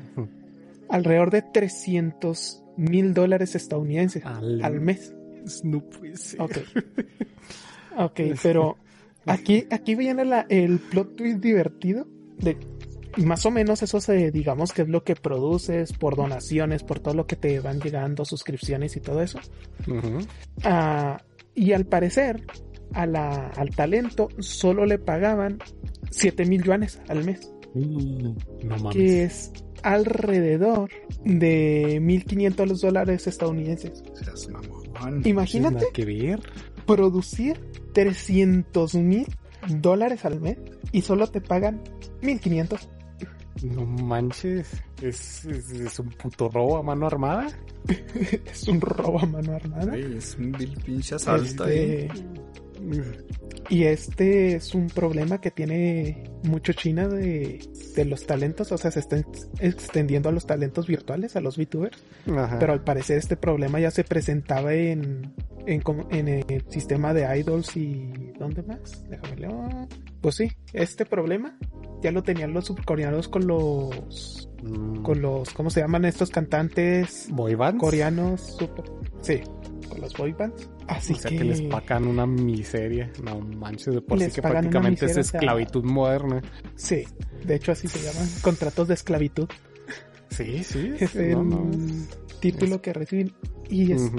Alrededor 0.89 1.31
de 1.31 1.43
300 1.43 2.63
mil 2.77 3.15
dólares 3.15 3.55
estadounidenses 3.55 4.25
Al- 4.27 4.63
al 4.63 4.81
mes. 4.81 5.15
No 5.65 5.81
puede 5.81 6.17
ser. 6.17 6.41
Ok. 6.43 6.59
Ok, 7.99 8.21
pero 8.43 8.77
aquí, 9.27 9.67
aquí 9.71 9.97
viene 9.97 10.25
la- 10.25 10.47
el 10.49 10.79
plot 10.79 11.17
twist 11.17 11.39
divertido 11.41 12.07
de 12.39 12.57
más 13.19 13.45
o 13.47 13.51
menos 13.51 13.83
eso 13.83 14.01
se, 14.01 14.31
digamos 14.31 14.73
que 14.73 14.83
es 14.83 14.89
lo 14.89 15.03
que 15.05 15.15
produces 15.17 15.93
por 15.93 16.17
donaciones, 16.17 16.83
por 16.83 17.01
todo 17.01 17.15
lo 17.15 17.27
que 17.27 17.37
te 17.37 17.61
van 17.61 17.81
llegando, 17.81 18.25
suscripciones 18.25 18.97
y 18.97 19.01
todo 19.01 19.21
eso. 19.23 19.39
Ah, 20.65 21.21
y 21.55 21.73
al 21.73 21.87
parecer, 21.87 22.45
a 22.93 23.07
la, 23.07 23.49
al 23.49 23.71
talento 23.71 24.29
solo 24.39 24.87
le 24.87 24.99
pagaban 24.99 25.59
7 26.11 26.45
mil 26.47 26.63
yuanes 26.63 27.01
al 27.09 27.25
mes, 27.25 27.51
Mm, 27.73 28.35
No 28.65 28.77
mames. 28.79 28.97
que 28.97 29.23
es 29.23 29.53
alrededor 29.85 30.91
de 31.25 32.01
1.500 32.03 32.81
dólares 32.81 33.29
estadounidenses. 33.29 34.03
Seas 34.15 34.49
mamón. 34.49 35.23
Imagínate 35.25 35.87
que 35.93 36.05
ver. 36.05 36.41
producir 36.85 37.61
300 37.95 38.95
mil 38.97 39.27
dólares 39.69 40.25
al 40.25 40.41
mes 40.41 40.59
y 40.91 41.03
solo 41.03 41.29
te 41.29 41.41
pagan 41.41 41.81
1500. 42.23 42.89
No 43.63 43.85
manches. 43.85 44.83
Es, 45.03 45.45
es, 45.45 45.71
es 45.71 45.99
un 45.99 46.09
puto 46.11 46.49
robo 46.49 46.79
a 46.79 46.83
mano 46.83 47.07
armada. 47.07 47.47
Es 48.53 48.69
un 48.69 48.81
robo 48.81 49.21
a 49.21 49.27
mano 49.27 49.55
armada. 49.55 49.97
Es 49.97 50.37
un 50.39 50.53
vil 50.53 50.77
pinche 50.85 51.15
asalto 51.15 51.65
ahí. 51.65 52.09
Este, 52.11 52.11
y 53.69 53.85
este 53.85 54.57
es 54.57 54.75
un 54.75 54.89
problema 54.89 55.41
que 55.41 55.51
tiene 55.51 56.25
mucho 56.43 56.73
China 56.73 57.09
de, 57.09 57.61
de 57.95 58.05
los 58.05 58.27
talentos, 58.27 58.73
o 58.73 58.79
sea, 58.79 58.91
se 58.91 59.01
está 59.01 59.23
extendiendo 59.61 60.29
a 60.29 60.33
los 60.33 60.47
talentos 60.47 60.87
virtuales, 60.87 61.37
a 61.37 61.41
los 61.41 61.57
VTubers, 61.57 61.99
Ajá. 62.37 62.59
pero 62.59 62.73
al 62.73 62.83
parecer 62.83 63.19
este 63.19 63.37
problema 63.37 63.79
ya 63.79 63.91
se 63.91 64.03
presentaba 64.05 64.75
en, 64.75 65.35
en, 65.67 66.29
el 66.29 66.65
sistema 66.69 67.15
de 67.15 67.39
idols 67.39 67.77
y... 67.77 68.33
¿Dónde 68.39 68.63
más? 68.63 69.05
Déjame 69.09 69.37
leer. 69.37 69.89
Pues 70.21 70.37
sí, 70.37 70.51
este 70.73 71.05
problema 71.07 71.57
ya 72.03 72.11
lo 72.11 72.23
tenían 72.23 72.53
los 72.53 72.67
subcoreanos 72.67 73.29
con 73.29 73.47
los... 73.47 74.49
Mm, 74.63 75.03
con 75.03 75.21
los... 75.21 75.51
¿Cómo 75.51 75.71
se 75.71 75.81
llaman 75.81 76.05
estos 76.07 76.31
cantantes 76.31 77.29
boy 77.31 77.55
bands. 77.55 77.81
coreanos? 77.81 78.41
Super... 78.59 78.85
Sí, 79.21 79.43
con 79.91 80.01
los 80.01 80.15
boy 80.15 80.33
bands. 80.33 80.69
Así 80.89 81.13
O 81.13 81.17
sea 81.17 81.31
que... 81.31 81.45
les 81.45 81.61
pagan 81.63 82.07
una 82.07 82.27
miseria. 82.27 83.13
No 83.23 83.41
manches, 83.41 83.95
de 83.95 84.01
por 84.01 84.19
sí 84.19 84.31
que 84.31 84.41
prácticamente 84.43 85.05
es 85.07 85.11
miseria, 85.17 85.21
o 85.21 85.25
sea- 85.25 85.39
esclavitud 85.41 85.85
moderna. 85.85 86.41
Sí, 86.77 87.05
de 87.45 87.55
hecho 87.57 87.73
así 87.73 87.89
se 87.89 87.99
llaman 88.03 88.29
contratos 88.41 88.89
de 88.89 88.95
esclavitud. 88.95 89.49
Sí, 90.31 90.63
sí. 90.65 90.93
Es 90.99 91.15
no, 91.17 91.21
el 91.43 91.49
no. 91.49 91.71
título 92.41 92.81
que 92.81 92.93
reciben. 92.93 93.33
Y 93.69 93.93
es-. 93.93 94.11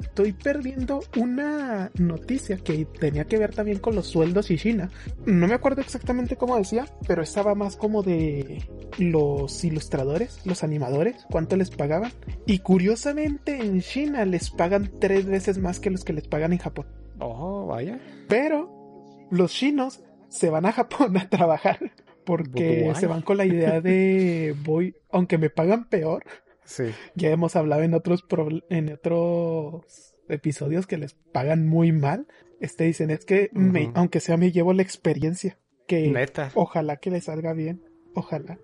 Estoy 0.00 0.32
perdiendo 0.32 1.00
una 1.16 1.90
noticia 1.98 2.56
que 2.58 2.84
tenía 2.84 3.24
que 3.24 3.38
ver 3.38 3.54
también 3.54 3.78
con 3.78 3.94
los 3.94 4.06
sueldos 4.06 4.50
y 4.50 4.56
China. 4.56 4.90
No 5.26 5.46
me 5.46 5.54
acuerdo 5.54 5.80
exactamente 5.80 6.36
cómo 6.36 6.56
decía, 6.56 6.86
pero 7.06 7.22
estaba 7.22 7.54
más 7.54 7.76
como 7.76 8.02
de 8.02 8.64
los 8.98 9.64
ilustradores, 9.64 10.40
los 10.44 10.64
animadores, 10.64 11.26
cuánto 11.30 11.56
les 11.56 11.70
pagaban. 11.70 12.12
Y 12.46 12.60
curiosamente 12.60 13.56
en 13.56 13.80
China 13.80 14.24
les 14.24 14.50
pagan 14.50 14.90
tres 14.98 15.26
veces 15.26 15.58
más 15.58 15.80
que 15.80 15.90
los 15.90 16.04
que 16.04 16.12
les 16.12 16.26
pagan 16.26 16.52
en 16.52 16.58
Japón. 16.58 16.86
Oh, 17.18 17.66
vaya. 17.66 18.00
Pero 18.28 19.26
los 19.30 19.52
chinos 19.52 20.02
se 20.28 20.50
van 20.50 20.66
a 20.66 20.72
Japón 20.72 21.16
a 21.16 21.28
trabajar 21.28 21.92
porque 22.24 22.92
se 22.96 23.06
van 23.06 23.22
con 23.22 23.36
la 23.36 23.46
idea 23.46 23.80
de 23.80 24.54
voy, 24.64 24.94
aunque 25.10 25.38
me 25.38 25.50
pagan 25.50 25.88
peor. 25.88 26.24
Sí. 26.70 26.84
Ya 27.16 27.30
hemos 27.30 27.56
hablado 27.56 27.82
en 27.82 27.94
otros 27.94 28.24
en 28.70 28.92
otros 28.92 30.14
episodios 30.28 30.86
que 30.86 30.98
les 30.98 31.14
pagan 31.14 31.66
muy 31.66 31.90
mal. 31.92 32.26
Este 32.60 32.84
dicen 32.84 33.10
es 33.10 33.24
que 33.24 33.50
me- 33.52 33.90
aunque 33.94 34.20
sea 34.20 34.36
me 34.36 34.52
llevo 34.52 34.72
la 34.72 34.82
experiencia 34.82 35.58
que 35.88 36.08
Neta. 36.10 36.52
ojalá 36.54 36.96
que 36.98 37.10
les 37.10 37.24
salga 37.24 37.52
bien, 37.54 37.82
ojalá 38.14 38.58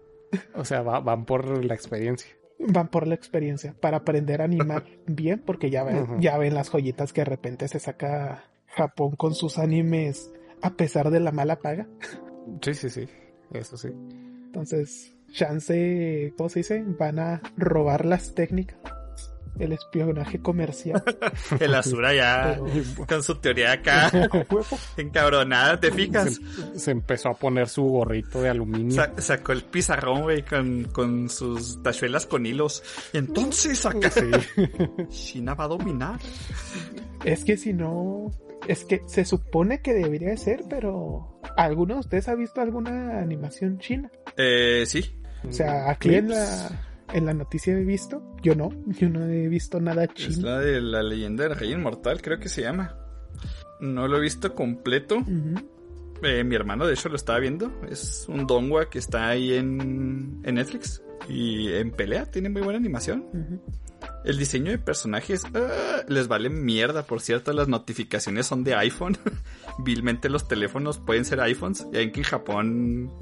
O 0.54 0.64
sea, 0.64 0.82
va- 0.82 1.00
van 1.00 1.24
por 1.24 1.64
la 1.64 1.74
experiencia. 1.74 2.30
van 2.60 2.88
por 2.88 3.06
la 3.08 3.14
experiencia 3.16 3.74
para 3.80 3.96
aprender 3.98 4.40
a 4.40 4.44
animar 4.44 4.84
bien 5.06 5.42
porque 5.44 5.70
ya 5.70 5.82
ven, 5.82 6.20
ya 6.20 6.38
ven 6.38 6.54
las 6.54 6.68
joyitas 6.70 7.12
que 7.12 7.22
de 7.22 7.26
repente 7.26 7.66
se 7.68 7.80
saca 7.80 8.44
Japón 8.66 9.16
con 9.16 9.34
sus 9.34 9.58
animes 9.58 10.30
a 10.62 10.70
pesar 10.76 11.10
de 11.10 11.18
la 11.20 11.32
mala 11.32 11.58
paga. 11.58 11.88
Sí, 12.62 12.74
sí, 12.74 12.88
sí. 12.90 13.08
Eso 13.52 13.76
sí. 13.76 13.88
Entonces, 13.88 15.15
chance, 15.32 16.32
¿cómo 16.36 16.48
se 16.48 16.60
dice? 16.60 16.84
Van 16.98 17.18
a 17.18 17.40
robar 17.56 18.04
las 18.04 18.34
técnicas. 18.34 18.78
El 19.58 19.72
espionaje 19.72 20.38
comercial. 20.42 21.02
El 21.60 21.74
Azura 21.74 22.12
ya 22.12 22.60
Pero- 22.62 23.06
con 23.06 23.22
su 23.22 23.36
teoría 23.36 23.72
acá 23.72 24.10
encabronada, 24.98 25.80
¿te 25.80 25.90
fijas? 25.90 26.38
Se, 26.74 26.78
se 26.78 26.90
empezó 26.90 27.30
a 27.30 27.34
poner 27.34 27.66
su 27.66 27.82
gorrito 27.84 28.42
de 28.42 28.50
aluminio. 28.50 28.94
Sa- 28.96 29.12
sacó 29.16 29.52
el 29.52 29.62
pizarrón, 29.64 30.24
güey, 30.24 30.42
con, 30.42 30.84
con 30.92 31.30
sus 31.30 31.82
tachuelas 31.82 32.26
con 32.26 32.44
hilos. 32.44 32.82
Y 33.14 33.16
entonces 33.18 33.86
acá 33.86 34.10
Sí. 34.10 34.30
China 35.08 35.54
va 35.54 35.64
a 35.64 35.68
dominar. 35.68 36.20
Es 37.24 37.42
que 37.42 37.56
si 37.56 37.72
no, 37.72 38.30
es 38.68 38.84
que 38.84 39.02
se 39.06 39.24
supone 39.24 39.80
que 39.80 39.94
debería 39.94 40.30
de 40.30 40.36
ser, 40.36 40.62
pero 40.68 41.40
¿alguno 41.56 41.94
de 41.94 42.00
ustedes 42.00 42.28
ha 42.28 42.34
visto 42.34 42.60
alguna 42.60 43.20
animación 43.20 43.78
china? 43.78 44.10
Eh, 44.36 44.84
sí. 44.86 45.16
O 45.48 45.52
sea, 45.52 45.90
aquí 45.90 46.14
en 46.14 46.28
la, 46.30 46.70
en 47.12 47.26
la 47.26 47.34
noticia 47.34 47.72
he 47.76 47.84
visto, 47.84 48.22
yo 48.42 48.54
no, 48.54 48.70
yo 48.86 49.08
no 49.08 49.24
he 49.26 49.48
visto 49.48 49.80
nada 49.80 50.04
Es 50.04 50.14
chino. 50.14 50.48
la 50.48 50.58
de 50.60 50.80
la 50.80 51.02
leyenda 51.02 51.44
del 51.44 51.56
rey 51.56 51.72
inmortal, 51.72 52.20
creo 52.22 52.38
que 52.38 52.48
se 52.48 52.62
llama. 52.62 52.96
No 53.80 54.08
lo 54.08 54.16
he 54.16 54.20
visto 54.20 54.54
completo. 54.54 55.18
Eh, 56.22 56.44
mi 56.44 56.54
hermano, 56.54 56.86
de 56.86 56.94
hecho, 56.94 57.08
lo 57.10 57.16
estaba 57.16 57.38
viendo. 57.38 57.70
Es 57.90 58.26
un 58.28 58.46
donghua 58.46 58.88
que 58.88 58.98
está 58.98 59.28
ahí 59.28 59.52
en, 59.54 60.40
en 60.44 60.54
Netflix. 60.54 61.02
Y 61.28 61.72
en 61.72 61.90
pelea, 61.90 62.24
tiene 62.26 62.48
muy 62.48 62.62
buena 62.62 62.78
animación. 62.78 63.60
El 64.26 64.38
diseño 64.38 64.72
de 64.72 64.78
personajes 64.78 65.44
ah, 65.54 66.02
les 66.08 66.26
vale 66.26 66.50
mierda. 66.50 67.06
Por 67.06 67.20
cierto, 67.20 67.52
las 67.52 67.68
notificaciones 67.68 68.46
son 68.46 68.64
de 68.64 68.74
iPhone. 68.74 69.16
Vilmente 69.78 70.28
los 70.28 70.48
teléfonos 70.48 70.98
pueden 70.98 71.24
ser 71.24 71.40
iPhones. 71.40 71.86
Ya 71.92 72.00
ven 72.00 72.10
que 72.10 72.20
en 72.20 72.24
Japón 72.24 73.12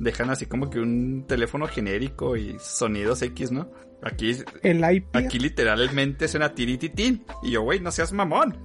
dejan 0.00 0.30
así 0.30 0.46
como 0.46 0.68
que 0.68 0.80
un 0.80 1.26
teléfono 1.28 1.68
genérico 1.68 2.36
y 2.36 2.56
sonidos 2.58 3.22
X, 3.22 3.52
¿no? 3.52 3.70
Aquí, 4.02 4.36
El 4.62 4.84
IP. 4.92 5.14
aquí 5.14 5.38
literalmente 5.38 6.26
suena 6.26 6.52
tirititín. 6.52 7.24
Y 7.44 7.52
yo, 7.52 7.62
güey, 7.62 7.78
no 7.78 7.92
seas 7.92 8.12
mamón. 8.12 8.58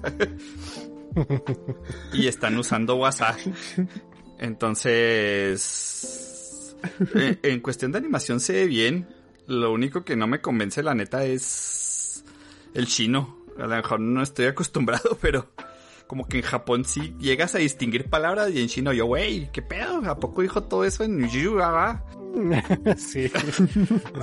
y 2.14 2.26
están 2.26 2.58
usando 2.58 2.96
WhatsApp. 2.96 3.38
Entonces, 4.40 5.86
en, 7.14 7.40
en 7.44 7.60
cuestión 7.60 7.92
de 7.92 8.00
animación 8.00 8.40
se 8.40 8.54
ve 8.54 8.66
bien. 8.66 9.08
Lo 9.46 9.72
único 9.74 10.04
que 10.04 10.16
no 10.16 10.26
me 10.26 10.42
convence, 10.42 10.82
la 10.82 10.96
neta, 10.96 11.24
es 11.26 11.83
el 12.74 12.88
chino. 12.88 13.38
A 13.58 13.64
lo 13.64 13.76
mejor 13.76 14.00
no 14.00 14.22
estoy 14.24 14.46
acostumbrado, 14.46 15.18
pero 15.22 15.48
como 16.08 16.28
que 16.28 16.38
en 16.38 16.44
Japón 16.44 16.86
sí 16.86 17.16
llegas 17.20 17.56
a 17.56 17.60
distinguir 17.60 18.10
palabras 18.10 18.52
y 18.52 18.62
en 18.62 18.68
chino 18.68 18.94
yo, 18.94 19.06
güey, 19.06 19.52
¿qué 19.52 19.62
pedo? 19.62 20.02
¿A 20.10 20.20
poco 20.20 20.42
dijo 20.42 20.64
todo 20.64 20.86
eso 20.86 21.04
en 21.04 21.28
Yu? 21.30 21.60
ah, 21.62 22.04
ah? 22.04 22.96
sí. 22.98 23.32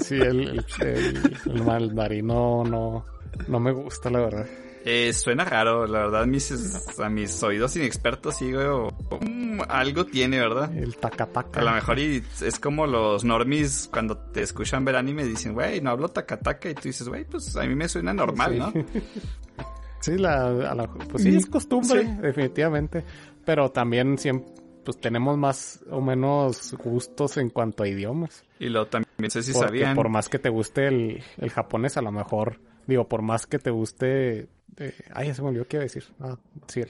Sí, 0.01 0.17
el, 0.17 0.49
el, 0.49 0.65
el, 0.81 1.37
el 1.47 1.65
mandarino 1.65 2.65
no, 2.65 3.07
no 3.49 3.61
me 3.61 3.73
gusta, 3.73 4.11
la 4.11 4.21
verdad. 4.21 4.47
Eh, 4.85 5.13
suena 5.13 5.45
raro, 5.45 5.87
la 5.87 5.99
verdad, 6.01 6.27
mis, 6.27 6.99
a 6.99 7.09
mis 7.11 7.43
oídos 7.43 7.77
inexpertos 7.77 8.37
sí, 8.39 8.51
güey, 8.53 8.67
o- 8.67 8.89
mm, 9.21 9.61
algo 9.69 10.07
tiene, 10.07 10.39
¿verdad? 10.39 10.75
El 10.77 10.97
tacataca. 10.97 11.61
A 11.61 11.65
lo 11.65 11.73
mejor 11.73 11.99
y 11.99 12.23
es 12.43 12.59
como 12.59 12.87
los 12.87 13.23
normies 13.25 13.91
cuando 13.93 14.17
te 14.17 14.41
escuchan 14.43 14.85
ver 14.87 14.97
anime 14.97 15.25
dicen, 15.25 15.53
güey, 15.53 15.81
no 15.83 15.91
hablo 15.91 16.09
tacataca 16.09 16.71
y 16.71 16.75
tú 16.75 16.83
dices, 16.85 17.07
güey, 17.09 17.25
pues 17.25 17.55
a 17.57 17.63
mí 17.65 17.75
me 17.75 17.89
suena 17.89 18.15
normal, 18.15 18.53
Sí. 18.53 18.59
¿no? 18.59 18.73
Sí, 20.01 20.17
la, 20.17 20.47
a 20.47 20.75
la- 20.75 20.87
pues 20.89 21.23
sí, 21.23 21.31
Mm, 21.31 21.37
es 21.37 21.47
costumbre, 21.47 22.03
sí. 22.07 22.13
definitivamente. 22.23 23.05
Pero 23.45 23.71
también 23.71 24.17
siempre, 24.17 24.51
pues 24.83 24.99
tenemos 24.99 25.37
más 25.37 25.81
o 25.91 26.01
menos 26.01 26.73
gustos 26.83 27.37
en 27.37 27.51
cuanto 27.51 27.83
a 27.83 27.89
idiomas. 27.89 28.43
Y 28.59 28.71
luego 28.71 28.87
también 28.87 29.11
no 29.19 29.29
sé 29.29 29.43
si 29.43 29.53
Porque 29.53 29.67
sabían. 29.69 29.95
por 29.95 30.09
más 30.09 30.31
que 30.31 30.39
te 30.39 30.49
guste 30.49 30.87
el, 30.89 31.23
el 31.37 31.51
japonés, 31.51 31.99
a 31.99 32.01
lo 32.03 32.13
mejor, 32.13 32.59
digo, 32.91 33.09
por 33.09 33.23
más 33.23 33.47
que 33.47 33.59
te 33.59 33.71
guste... 33.71 34.49
eh, 34.77 34.95
ay, 35.15 35.29
ya 35.29 35.35
se 35.35 35.43
me 35.43 35.49
olvidó 35.49 35.67
qué 35.67 35.77
iba 35.79 35.83
a 35.83 35.85
decir. 35.85 36.05
Ah, 36.21 36.37
sí, 36.69 36.83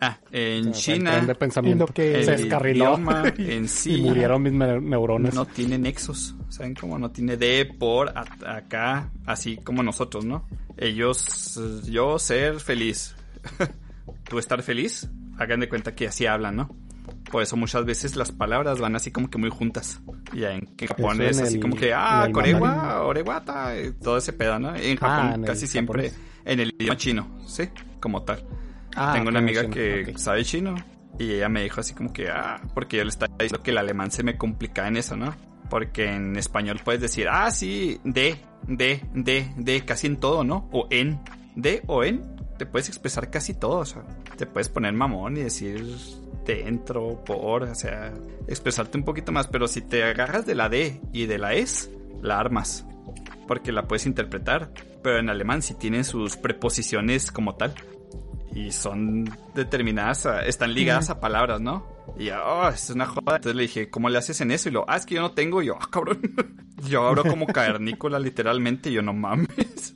Ah, 0.00 0.16
en 0.30 0.70
China, 0.72 1.20
de 1.26 1.34
pensamiento 1.34 1.84
En 1.84 1.88
lo 1.88 1.94
que- 1.94 2.14
el 2.20 2.24
se 2.24 2.30
descarriló 2.36 2.84
idioma 2.94 3.24
en 3.38 3.66
sí 3.68 3.94
y 3.96 4.02
murieron 4.02 4.40
mis 4.42 4.52
ne- 4.52 4.80
neuronas. 4.80 5.34
no 5.34 5.44
tiene 5.46 5.76
nexos. 5.76 6.36
¿Saben 6.50 6.74
cómo? 6.74 6.98
No 6.98 7.10
tiene 7.10 7.36
de 7.36 7.64
por 7.66 8.10
a- 8.16 8.56
acá, 8.56 9.10
así 9.26 9.56
como 9.56 9.82
nosotros, 9.82 10.24
¿no? 10.24 10.46
Ellos, 10.76 11.60
yo 11.84 12.18
ser 12.20 12.60
feliz, 12.60 13.16
tú 14.30 14.38
estar 14.38 14.62
feliz, 14.62 15.08
hagan 15.38 15.60
de 15.60 15.68
cuenta 15.68 15.94
que 15.96 16.06
así 16.06 16.26
hablan, 16.26 16.56
¿no? 16.56 16.76
Por 17.32 17.42
eso 17.42 17.56
muchas 17.56 17.84
veces 17.84 18.14
las 18.14 18.30
palabras 18.30 18.78
van 18.78 18.94
así 18.94 19.10
como 19.10 19.28
que 19.28 19.38
muy 19.38 19.50
juntas. 19.50 20.00
Y 20.32 20.44
en, 20.44 20.68
en 20.78 20.86
Japón 20.86 21.14
Eso 21.14 21.22
en 21.22 21.28
es 21.30 21.40
así 21.40 21.54
el- 21.56 21.60
como 21.62 21.74
que, 21.76 21.92
ah, 21.92 22.28
korewa, 22.32 23.02
orewata, 23.02 23.76
y 23.80 23.90
todo 23.94 24.18
ese 24.18 24.32
pedo, 24.34 24.58
¿no? 24.60 24.76
En 24.76 24.98
Ah, 25.00 25.08
Japón 25.08 25.32
en 25.40 25.42
casi 25.46 25.66
siempre 25.66 26.10
japonés. 26.10 26.28
en 26.44 26.60
el 26.60 26.74
idioma 26.78 26.96
chino, 26.96 27.38
¿sí? 27.46 27.64
Como 27.98 28.22
tal. 28.22 28.44
Ah, 28.94 29.12
Tengo 29.14 29.30
una 29.30 29.38
amiga 29.40 29.62
chino, 29.62 29.74
que 29.74 30.12
sabe 30.16 30.44
chino 30.44 30.74
y 31.18 31.32
ella 31.32 31.48
me 31.48 31.62
dijo 31.62 31.80
así 31.80 31.94
como 31.94 32.12
que, 32.12 32.28
ah, 32.28 32.60
porque 32.74 32.98
yo 32.98 33.04
le 33.04 33.08
estaba 33.10 33.32
diciendo 33.38 33.62
que 33.62 33.70
el 33.70 33.78
alemán 33.78 34.10
se 34.10 34.22
me 34.22 34.36
complica 34.36 34.86
en 34.86 34.98
eso, 34.98 35.16
¿no? 35.16 35.34
Porque 35.70 36.04
en 36.12 36.36
español 36.36 36.80
puedes 36.84 37.00
decir, 37.00 37.28
ah, 37.30 37.50
sí, 37.50 37.98
de, 38.04 38.36
de, 38.68 39.02
de, 39.14 39.50
de, 39.56 39.84
casi 39.86 40.06
en 40.06 40.18
todo, 40.18 40.44
¿no? 40.44 40.68
O 40.70 40.86
en, 40.90 41.18
de 41.56 41.82
o 41.86 42.04
en, 42.04 42.36
te 42.58 42.66
puedes 42.66 42.88
expresar 42.88 43.30
casi 43.30 43.54
todo, 43.54 43.78
o 43.78 43.84
sea, 43.86 44.02
te 44.36 44.44
puedes 44.44 44.68
poner 44.68 44.92
mamón 44.92 45.38
y 45.38 45.40
decir 45.40 45.82
dentro, 46.46 47.22
por, 47.24 47.62
o 47.64 47.74
sea, 47.74 48.12
expresarte 48.48 48.98
un 48.98 49.04
poquito 49.04 49.32
más, 49.32 49.46
pero 49.48 49.68
si 49.68 49.80
te 49.82 50.02
agarras 50.04 50.46
de 50.46 50.54
la 50.54 50.68
de 50.68 51.00
y 51.12 51.26
de 51.26 51.38
la 51.38 51.54
es, 51.54 51.90
la 52.20 52.38
armas, 52.38 52.84
porque 53.48 53.72
la 53.72 53.86
puedes 53.88 54.06
interpretar, 54.06 54.70
pero 55.02 55.18
en 55.18 55.28
alemán 55.28 55.62
sí 55.62 55.74
tienen 55.74 56.04
sus 56.04 56.36
preposiciones 56.36 57.30
como 57.32 57.54
tal 57.56 57.74
y 58.54 58.70
son 58.72 59.30
determinadas, 59.54 60.26
a- 60.26 60.44
están 60.44 60.74
ligadas 60.74 61.08
a 61.10 61.20
palabras, 61.20 61.60
¿no? 61.60 61.86
Y 62.18 62.28
oh, 62.30 62.68
es 62.68 62.90
una 62.90 63.06
joda. 63.06 63.36
Entonces 63.36 63.56
le 63.56 63.62
dije, 63.62 63.88
¿cómo 63.88 64.10
le 64.10 64.18
haces 64.18 64.40
en 64.42 64.50
eso? 64.50 64.68
Y 64.68 64.72
lo, 64.72 64.84
ah, 64.88 64.96
es 64.96 65.06
que 65.06 65.14
yo 65.14 65.22
no 65.22 65.32
tengo. 65.32 65.62
Y 65.62 65.66
yo, 65.66 65.76
ah, 65.80 65.88
cabrón. 65.90 66.20
Yo 66.88 67.06
hablo 67.06 67.22
como 67.24 67.46
cavernícola, 67.52 68.18
literalmente. 68.18 68.90
Y 68.90 68.94
yo, 68.94 69.02
no 69.02 69.12
mames. 69.14 69.94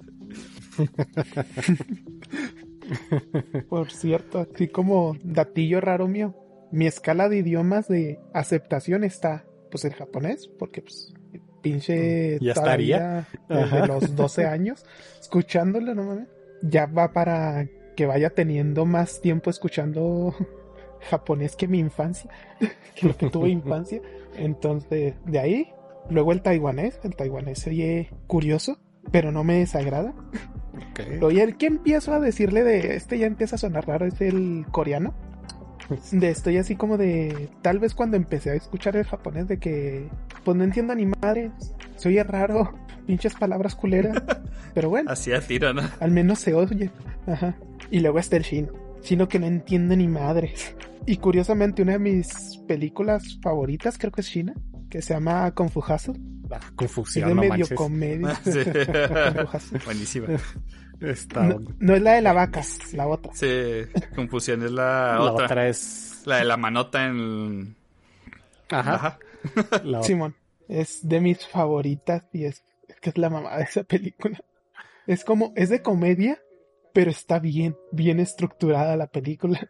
Por 3.69 3.91
cierto, 3.91 4.41
así 4.41 4.69
como 4.69 5.17
datillo 5.23 5.81
raro 5.81 6.09
mío, 6.09 6.35
mi 6.71 6.87
escala 6.87 7.29
de 7.29 7.39
idiomas 7.39 7.89
de 7.89 8.21
aceptación 8.33 9.05
está, 9.05 9.45
pues, 9.71 9.85
el 9.85 9.95
japonés, 9.95 10.49
porque, 10.59 10.83
pues, 10.83 11.15
pinche 11.63 12.39
Ya 12.41 12.55
todavía 12.55 13.27
desde 13.49 13.87
los 13.87 14.15
12 14.15 14.45
años, 14.47 14.85
escuchándolo, 15.21 15.95
no 15.95 16.05
mames, 16.05 16.29
ya 16.63 16.87
va 16.87 17.13
para 17.13 17.69
que 17.97 18.07
vaya 18.07 18.31
teniendo 18.31 18.85
más 18.85 19.21
tiempo 19.21 19.51
escuchando 19.51 20.35
japonés 21.11 21.57
que 21.57 21.67
mi 21.67 21.79
infancia, 21.79 22.31
que 22.95 23.09
lo 23.09 23.17
que 23.17 23.31
tuve 23.31 23.49
infancia. 23.49 24.01
Entonces, 24.37 25.15
de 25.25 25.39
ahí, 25.39 25.73
luego 26.11 26.33
el 26.33 26.43
taiwanés, 26.43 27.01
el 27.03 27.17
taiwanés 27.17 27.67
oye 27.67 28.11
curioso, 28.27 28.79
pero 29.17 29.33
no 29.33 29.45
me 29.45 29.55
desagrada. 29.55 30.13
Ok. 30.91 31.23
Oye, 31.23 31.43
el 31.43 31.57
que 31.57 31.65
empiezo 31.65 32.13
a 32.13 32.21
decirle 32.21 32.63
de 32.65 32.97
este 32.97 33.19
ya 33.19 33.27
empieza 33.27 33.57
a 33.57 33.59
sonar 33.59 33.89
raro 33.89 34.05
es 34.05 34.21
el 34.21 34.67
coreano. 34.71 35.15
De 36.13 36.29
estoy 36.29 36.59
así 36.59 36.77
como 36.77 36.99
de 36.99 37.49
tal 37.63 37.79
vez 37.79 37.95
cuando 37.95 38.19
empecé 38.19 38.51
a 38.51 38.55
escuchar 38.57 38.95
el 38.95 39.05
japonés 39.05 39.49
de 39.49 39.59
que 39.59 40.11
pues 40.45 40.55
no 40.55 40.65
entiendo 40.65 40.95
ni 40.95 41.07
madre, 41.07 41.51
se 41.97 42.11
oye 42.11 42.23
raro, 42.25 42.75
pinches 43.07 43.33
palabras 43.33 43.75
culeras, 43.75 44.23
pero 44.75 44.91
bueno, 44.91 45.11
Así 45.11 45.33
a 45.33 45.41
tiro, 45.41 45.73
¿no? 45.73 45.81
al 45.99 46.11
menos 46.11 46.41
se 46.41 46.53
oye. 46.53 46.91
Ajá. 47.27 47.57
Y 47.91 48.01
luego 48.01 48.19
está 48.19 48.37
el 48.37 48.43
chino, 48.43 48.69
chino 49.01 49.29
que 49.29 49.39
no 49.39 49.47
entiende 49.47 49.97
ni 49.97 50.09
madres. 50.09 50.77
Y 51.07 51.17
curiosamente 51.17 51.81
una 51.81 51.93
de 51.93 52.01
mis 52.01 52.59
películas 52.69 53.39
favoritas 53.41 53.97
creo 53.97 54.13
que 54.13 54.21
es 54.21 54.29
china, 54.29 54.53
que 54.91 55.03
se 55.03 55.15
llama 55.15 55.51
Kung 55.55 55.71
Fu 55.71 55.81
Hustle, 55.81 56.15
Ah, 56.51 56.61
es 56.63 56.71
confusión, 56.73 57.29
de 57.31 57.35
no 57.35 57.41
medio 57.41 57.51
manches. 57.59 57.77
comedia. 57.77 58.41
Sí. 58.45 59.77
Buenísima. 59.85 60.29
Está- 61.01 61.43
No, 61.43 61.59
no 61.81 61.95
es 61.97 62.03
la 62.03 62.13
de 62.15 62.23
la 62.23 62.33
vaca, 62.33 62.63
la 62.93 63.07
otra. 63.09 63.33
Sí, 63.35 63.47
confusión 64.15 64.63
es 64.63 64.71
la, 64.71 65.15
la 65.15 65.21
otra. 65.23 65.45
otra. 65.47 65.69
es... 65.69 66.23
La 66.25 66.39
de 66.39 66.45
la 66.45 66.57
manota 66.57 67.05
en... 67.07 67.77
Ajá. 68.71 68.95
Ajá. 68.95 69.19
La 69.85 69.99
otra. 69.99 70.03
Simón, 70.09 70.35
es 70.69 71.01
de 71.07 71.21
mis 71.21 71.47
favoritas 71.47 72.25
y 72.33 72.45
es, 72.45 72.63
es 72.89 73.01
que 73.01 73.11
es 73.11 73.19
la 73.19 73.29
mamá 73.31 73.57
de 73.59 73.65
esa 73.65 73.83
película. 73.85 74.41
Es 75.07 75.25
como, 75.25 75.53
es 75.57 75.69
de 75.69 75.83
comedia, 75.83 76.41
pero 76.93 77.11
está 77.11 77.39
bien, 77.39 77.77
bien 77.93 78.19
estructurada 78.21 78.97
la 78.97 79.07
película. 79.09 79.69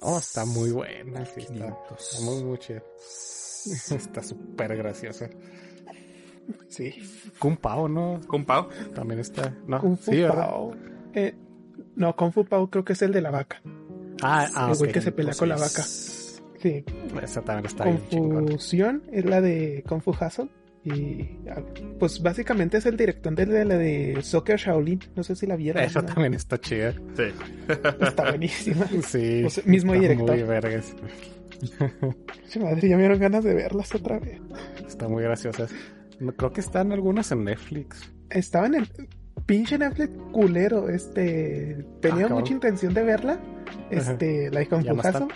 Oh, 0.00 0.18
está 0.18 0.44
muy 0.44 0.70
buena. 0.70 1.24
Sí, 1.26 1.40
está, 1.40 1.52
500. 1.54 2.12
está 2.12 2.24
muy, 2.24 2.44
muy 2.44 2.58
chida. 2.58 2.82
Está 3.90 4.22
súper 4.22 4.76
graciosa. 4.76 5.28
Sí. 6.68 6.94
Kung 7.38 7.56
Pao, 7.56 7.88
¿no? 7.88 8.20
Con 8.26 8.44
Pau. 8.44 8.68
También 8.94 9.20
está. 9.20 9.54
No, 9.66 9.80
Kung 9.80 9.96
Fu. 9.96 10.12
Pao. 10.28 10.74
Eh, 11.14 11.34
no, 11.96 12.14
Kung 12.16 12.32
Fu 12.32 12.44
Pao 12.44 12.68
creo 12.70 12.84
que 12.84 12.92
es 12.94 13.02
el 13.02 13.12
de 13.12 13.20
la 13.20 13.30
vaca. 13.30 13.60
Ah, 14.22 14.48
ah, 14.54 14.70
El 14.72 14.78
güey 14.78 14.92
que 14.92 15.00
se 15.00 15.12
pelea 15.12 15.34
con 15.34 15.48
la 15.48 15.56
vaca. 15.56 15.82
Sí. 15.82 16.84
Esa 17.22 17.42
también 17.42 17.66
está 17.66 17.84
bien. 17.84 17.98
Confusión 18.10 19.02
es 19.12 19.24
la 19.24 19.40
de 19.40 19.84
Kung 19.86 20.02
Fu 20.02 20.10
Hustle. 20.10 20.48
Y 20.84 21.28
ah, 21.50 21.60
pues 21.98 22.22
básicamente 22.22 22.78
es 22.78 22.86
el 22.86 22.96
director 22.96 23.34
de 23.34 23.64
la 23.64 23.76
de 23.76 24.18
Soccer 24.22 24.58
Shaolin. 24.58 25.00
No 25.14 25.22
sé 25.22 25.36
si 25.36 25.46
la 25.46 25.56
vieron. 25.56 25.82
Esa 25.82 26.00
¿no? 26.00 26.06
también 26.06 26.34
está 26.34 26.58
chida. 26.58 26.94
Sí. 27.16 27.24
Está 28.00 28.30
buenísima. 28.30 28.86
Sí. 29.02 29.44
O 29.44 29.50
sea, 29.50 29.64
mismo 29.66 29.94
está 29.94 30.02
director. 30.02 30.36
Muy 30.36 30.42
vergas. 30.44 30.94
Madre, 32.60 32.88
ya 32.88 32.96
me 32.96 33.02
dieron 33.02 33.18
ganas 33.18 33.44
de 33.44 33.54
verlas 33.54 33.94
otra 33.94 34.18
vez. 34.18 34.40
Está 34.86 35.08
muy 35.08 35.22
graciosa. 35.22 35.66
No, 36.20 36.32
Creo 36.32 36.52
que 36.52 36.60
están 36.60 36.92
algunas 36.92 37.30
en 37.32 37.44
Netflix. 37.44 38.12
Estaba 38.30 38.66
en 38.66 38.74
el 38.76 38.88
pinche 39.46 39.78
Netflix 39.78 40.10
culero. 40.32 40.88
Este 40.88 41.84
tenía 42.00 42.26
Ah, 42.26 42.30
mucha 42.30 42.52
intención 42.52 42.94
de 42.94 43.02
verla. 43.02 43.40
Este, 43.90 44.50
la 44.50 44.62
está. 44.62 44.78
Hustle. 44.78 45.28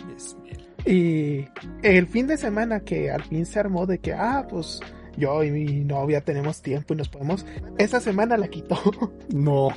Y 0.84 1.44
el 1.82 2.06
fin 2.08 2.26
de 2.26 2.36
semana 2.36 2.80
que 2.80 3.10
al 3.10 3.22
fin 3.22 3.46
se 3.46 3.60
armó 3.60 3.86
de 3.86 3.98
que, 3.98 4.12
ah, 4.12 4.46
pues 4.48 4.80
yo 5.16 5.42
y 5.44 5.50
mi 5.50 5.84
novia 5.84 6.20
tenemos 6.22 6.62
tiempo 6.62 6.94
y 6.94 6.96
nos 6.96 7.08
podemos. 7.08 7.44
Esa 7.78 8.00
semana 8.00 8.36
la 8.36 8.48
quitó. 8.48 8.78
No, 9.32 9.68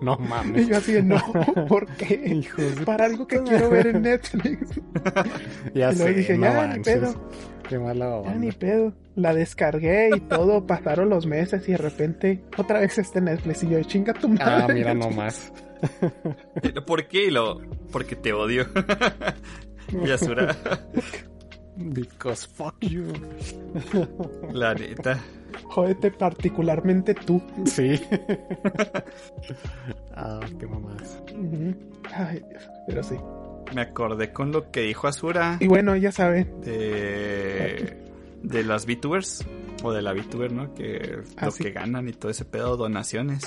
no 0.00 0.18
y 0.20 0.28
mames. 0.28 0.68
yo 0.68 0.76
así 0.76 0.92
de, 0.92 1.02
no, 1.02 1.20
¿por 1.68 1.86
qué? 1.96 2.44
Para 2.84 3.04
algo 3.06 3.26
que 3.26 3.40
quiero 3.42 3.70
ver 3.70 3.86
en 3.88 4.02
Netflix. 4.02 4.80
Ya 5.74 5.92
y 5.92 5.96
luego 5.96 6.10
sé, 6.10 6.14
dije, 6.14 6.36
no 6.38 6.44
ya, 6.46 6.50
ni 6.52 6.56
manches. 6.74 6.94
pedo. 6.98 7.30
Qué 7.68 7.78
mala 7.78 8.22
Ya 8.24 8.34
ni 8.34 8.46
onda. 8.48 8.58
pedo. 8.58 8.92
La 9.16 9.32
descargué 9.34 10.10
y 10.16 10.20
todo. 10.20 10.66
Pasaron 10.66 11.08
los 11.10 11.26
meses 11.26 11.66
y 11.68 11.72
de 11.72 11.78
repente 11.78 12.42
otra 12.58 12.80
vez 12.80 12.98
está 12.98 13.20
en 13.20 13.26
Netflix. 13.26 13.62
Y 13.62 13.68
yo, 13.70 13.82
chinga 13.84 14.12
tu 14.14 14.28
madre. 14.28 14.44
Ah, 14.44 14.66
mira 14.72 14.94
nomás. 14.94 15.52
¿Por 16.86 17.06
qué? 17.08 17.26
Y 17.26 17.30
lo... 17.30 17.60
Porque 17.92 18.16
te 18.16 18.32
odio. 18.32 18.66
y 20.04 20.10
Asura, 20.10 20.56
Because 21.76 22.46
fuck 22.46 22.76
you. 22.80 23.12
la 24.52 24.74
neta. 24.74 25.18
Jódete 25.64 26.10
particularmente 26.12 27.14
tú. 27.14 27.42
Sí. 27.66 28.00
ah, 30.14 30.40
qué 30.58 30.66
mamás. 30.66 31.22
Ay, 32.14 32.42
Dios. 32.48 32.62
Pero 32.86 33.02
sí. 33.02 33.16
Me 33.74 33.80
acordé 33.80 34.32
con 34.32 34.52
lo 34.52 34.70
que 34.70 34.82
dijo 34.82 35.08
Asura 35.08 35.56
Y 35.60 35.66
bueno, 35.66 35.96
ya 35.96 36.12
saben. 36.12 36.60
de, 36.60 37.96
de 38.42 38.64
las 38.64 38.86
VTubers 38.86 39.44
o 39.82 39.92
de 39.92 40.02
la 40.02 40.12
VTuber, 40.12 40.52
¿no? 40.52 40.74
Que 40.74 41.18
Ah, 41.36 41.46
lo 41.46 41.50
sí. 41.50 41.64
que 41.64 41.70
ganan 41.72 42.08
y 42.08 42.12
todo 42.12 42.30
ese 42.30 42.44
pedo, 42.44 42.76
donaciones. 42.76 43.42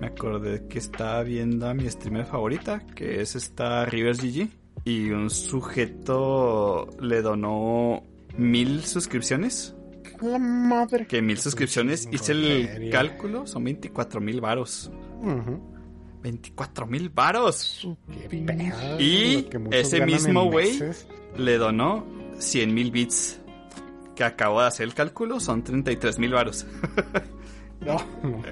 Me 0.00 0.08
acordé 0.08 0.66
que 0.66 0.78
estaba 0.78 1.22
viendo 1.22 1.68
a 1.68 1.74
mi 1.74 1.88
streamer 1.88 2.24
favorita, 2.24 2.80
que 2.94 3.20
es 3.20 3.36
esta 3.36 3.84
Rivers 3.84 4.20
GG. 4.20 4.48
Y 4.84 5.10
un 5.10 5.30
sujeto 5.30 6.88
le 7.00 7.22
donó 7.22 8.02
mil 8.36 8.84
suscripciones. 8.84 9.74
La 10.20 10.38
madre. 10.38 11.06
Que 11.06 11.22
mil 11.22 11.38
suscripciones, 11.38 12.08
hice 12.10 12.32
el 12.32 12.90
cálculo, 12.90 13.46
son 13.46 13.64
24 13.64 14.20
mil 14.20 14.40
varos. 14.40 14.90
Ujú. 15.20 15.60
24 16.22 16.86
mil 16.86 17.08
varos. 17.10 17.88
Y 18.98 19.48
ese 19.70 20.04
mismo 20.06 20.44
güey-. 20.50 20.78
Le 21.36 21.58
donó 21.58 22.04
100 22.38 22.74
mil 22.74 22.90
bits. 22.90 23.40
Que 24.14 24.24
acabo 24.24 24.60
de 24.60 24.66
hacer 24.66 24.84
el 24.84 24.94
cálculo, 24.94 25.40
son 25.40 25.64
33 25.64 26.18
mil 26.18 26.32
varos. 26.32 26.66
No, 27.84 28.04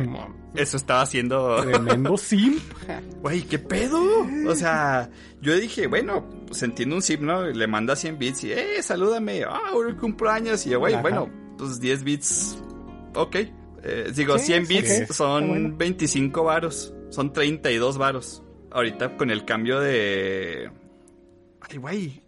no. 0.04 0.40
Eso 0.54 0.76
estaba 0.76 1.02
haciendo... 1.02 1.62
Tremendo 1.62 2.16
simp. 2.16 2.62
Güey, 3.22 3.42
¿qué 3.42 3.58
pedo? 3.58 4.02
O 4.46 4.54
sea, 4.54 5.10
yo 5.40 5.54
dije, 5.56 5.86
bueno, 5.86 6.28
pues 6.46 6.62
entiendo 6.62 6.96
un 6.96 7.02
zip, 7.02 7.20
¿no? 7.20 7.42
Le 7.46 7.66
manda 7.66 7.94
100 7.94 8.18
bits 8.18 8.44
y, 8.44 8.52
eh, 8.52 8.82
salúdame. 8.82 9.44
Ah, 9.44 9.72
hoy 9.74 9.94
cumpleaños. 9.94 10.66
Y 10.66 10.74
güey, 10.74 11.00
bueno, 11.00 11.28
pues 11.56 11.80
10 11.80 12.02
bits. 12.04 12.62
Ok. 13.14 13.36
Eh, 13.82 14.12
digo, 14.14 14.38
Sí, 14.38 14.46
100 14.46 14.66
sí, 14.66 14.74
bits 14.74 15.16
son 15.16 15.48
bueno. 15.48 15.76
25 15.76 16.42
varos. 16.42 16.94
Son 17.10 17.32
32 17.32 17.98
varos. 17.98 18.42
Ahorita 18.72 19.16
con 19.16 19.30
el 19.30 19.44
cambio 19.44 19.80
de... 19.80 20.70
Ay, 21.60 21.76
güey. 21.76 22.22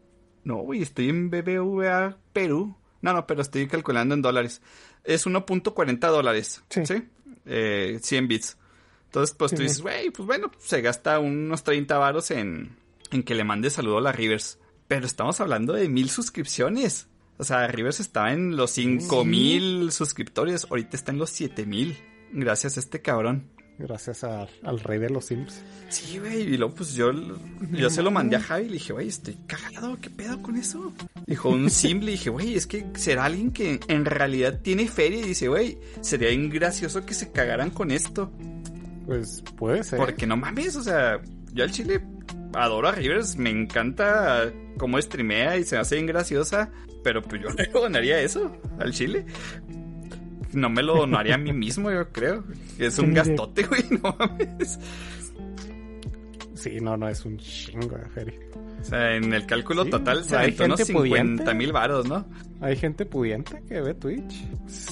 No, 0.44 0.56
güey, 0.56 0.82
estoy 0.82 1.08
en 1.08 1.30
BBVA 1.30 2.18
Perú. 2.32 2.76
No, 3.00 3.12
no, 3.12 3.26
pero 3.26 3.42
estoy 3.42 3.66
calculando 3.66 4.14
en 4.14 4.22
dólares. 4.22 4.60
Es 5.04 5.26
1.40 5.26 5.98
dólares. 5.98 6.62
Sí. 6.68 6.86
Sí. 6.86 7.02
Eh, 7.46 7.98
100 8.00 8.28
bits. 8.28 8.56
Entonces, 9.06 9.34
pues 9.36 9.50
Sí, 9.50 9.56
tú 9.56 9.62
dices, 9.62 9.80
güey, 9.82 10.10
pues 10.10 10.26
bueno, 10.26 10.50
se 10.58 10.80
gasta 10.80 11.18
unos 11.18 11.64
30 11.64 11.98
varos 11.98 12.30
en, 12.30 12.76
en 13.10 13.22
que 13.22 13.34
le 13.34 13.44
mande 13.44 13.68
saludo 13.70 13.98
a 13.98 14.00
la 14.00 14.12
Rivers. 14.12 14.58
Pero 14.88 15.06
estamos 15.06 15.40
hablando 15.40 15.72
de 15.72 15.88
mil 15.88 16.08
suscripciones. 16.10 17.08
O 17.38 17.44
sea, 17.44 17.66
Rivers 17.66 18.00
estaba 18.00 18.32
en 18.32 18.56
los 18.56 18.70
5 18.72 19.24
mil 19.24 19.90
suscriptores. 19.92 20.66
Ahorita 20.70 20.96
está 20.96 21.12
en 21.12 21.18
los 21.18 21.30
7 21.30 21.66
mil. 21.66 21.98
Gracias 22.32 22.76
a 22.76 22.80
este 22.80 23.02
cabrón. 23.02 23.48
Gracias 23.82 24.22
a- 24.24 24.46
al 24.62 24.80
rey 24.80 24.98
de 25.00 25.10
los 25.10 25.24
Sims. 25.26 25.60
Sí, 25.88 26.18
güey. 26.18 26.42
Y 26.42 26.56
luego, 26.56 26.74
pues 26.74 26.94
yo, 26.94 27.10
yo 27.72 27.90
se 27.90 28.00
lo 28.02 28.10
mandé 28.12 28.36
a 28.36 28.40
Javi 28.40 28.62
y 28.64 28.66
le 28.68 28.72
dije, 28.74 28.92
güey, 28.92 29.08
estoy 29.08 29.36
cagado. 29.46 29.98
¿Qué 30.00 30.08
pedo 30.08 30.40
con 30.40 30.56
eso? 30.56 30.92
Dijo 31.26 31.48
un 31.50 31.68
sim. 31.68 32.00
Le 32.00 32.12
dije, 32.12 32.30
güey, 32.30 32.54
es 32.54 32.66
que 32.66 32.86
será 32.94 33.24
alguien 33.24 33.50
que 33.50 33.80
en 33.88 34.04
realidad 34.04 34.60
tiene 34.62 34.86
feria. 34.88 35.18
Y 35.20 35.28
dice, 35.28 35.48
güey, 35.48 35.78
sería 36.00 36.28
bien 36.28 36.48
gracioso 36.48 37.04
que 37.04 37.14
se 37.14 37.32
cagaran 37.32 37.70
con 37.70 37.90
esto. 37.90 38.30
Pues 39.06 39.42
puede 39.56 39.82
ser. 39.82 39.98
Porque 39.98 40.26
no 40.26 40.36
mames, 40.36 40.76
o 40.76 40.82
sea, 40.82 41.20
yo 41.52 41.64
al 41.64 41.72
chile 41.72 42.00
adoro 42.54 42.88
a 42.88 42.92
Rivers, 42.92 43.36
me 43.36 43.50
encanta 43.50 44.52
cómo 44.78 45.00
streamea 45.00 45.56
y 45.58 45.64
se 45.64 45.74
me 45.74 45.80
hace 45.80 45.96
bien 45.96 46.06
graciosa, 46.06 46.70
pero 47.02 47.20
pues 47.22 47.42
yo 47.42 47.48
no 47.48 47.54
le 47.56 47.66
donaría 47.68 48.20
eso 48.20 48.56
al 48.78 48.92
chile. 48.92 49.26
No 50.52 50.68
me 50.70 50.82
lo 50.82 50.96
donaría 50.96 51.34
a 51.36 51.38
mí 51.38 51.52
mismo, 51.52 51.90
yo 51.90 52.10
creo. 52.12 52.44
Es 52.78 52.98
un 52.98 53.06
Sí, 53.08 53.12
gastote, 53.14 53.62
güey, 53.64 53.82
no 54.02 54.14
mames. 54.18 54.78
Sí, 56.54 56.78
no, 56.80 56.96
no, 56.96 57.08
es 57.08 57.24
un 57.24 57.38
chingo 57.38 57.96
de 57.96 58.08
feria. 58.10 58.38
O 58.80 58.84
sea, 58.84 59.16
en 59.16 59.32
el 59.32 59.46
cálculo 59.46 59.84
Sí, 59.84 59.90
total 59.90 60.24
se 60.24 60.36
aventó 60.36 60.64
unos 60.64 60.78
gente 60.78 60.92
50 60.92 61.08
pudiente. 61.24 61.54
mil 61.54 61.72
varos, 61.72 62.06
¿no? 62.08 62.24
Hay 62.60 62.76
gente 62.76 63.04
pudiente 63.06 63.62
que 63.68 63.80
ve 63.80 63.94
Twitch 63.94 64.44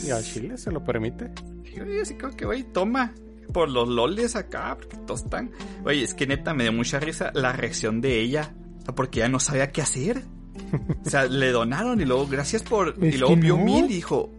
y 0.05 0.11
al 0.11 0.23
Chile 0.25 0.57
se 0.57 0.71
lo 0.73 0.83
permite. 0.83 1.31
Y 1.65 1.77
yo 1.77 1.85
así 2.03 2.15
como 2.15 2.35
que, 2.37 2.45
güey, 2.45 2.65
toma. 2.65 3.13
Por 3.53 3.69
los 3.69 3.89
loles 3.89 4.37
acá, 4.37 4.77
porque 4.79 4.97
todos 5.09 5.25
están. 5.25 5.51
Oye, 5.85 6.05
es 6.05 6.15
que 6.15 6.25
neta 6.25 6.55
me 6.55 6.63
dio 6.63 6.73
mucha 6.73 7.01
risa 7.01 7.33
la 7.35 7.53
reacción 7.53 8.01
de 8.01 8.21
ella. 8.21 8.55
Porque 8.95 9.19
ella 9.21 9.29
no 9.29 9.41
sabía 9.41 9.73
qué 9.73 9.83
hacer. 9.83 10.23
O 11.05 11.11
sea, 11.11 11.25
le 11.27 11.51
donaron 11.51 12.01
y 12.01 12.05
luego, 12.05 12.29
gracias 12.29 12.63
por. 12.63 12.95
Es 13.03 13.15
y 13.15 13.19
luego 13.19 13.35
vio 13.37 13.57
no. 13.57 13.65
mil 13.65 13.85
y 13.87 13.95
dijo, 13.95 14.31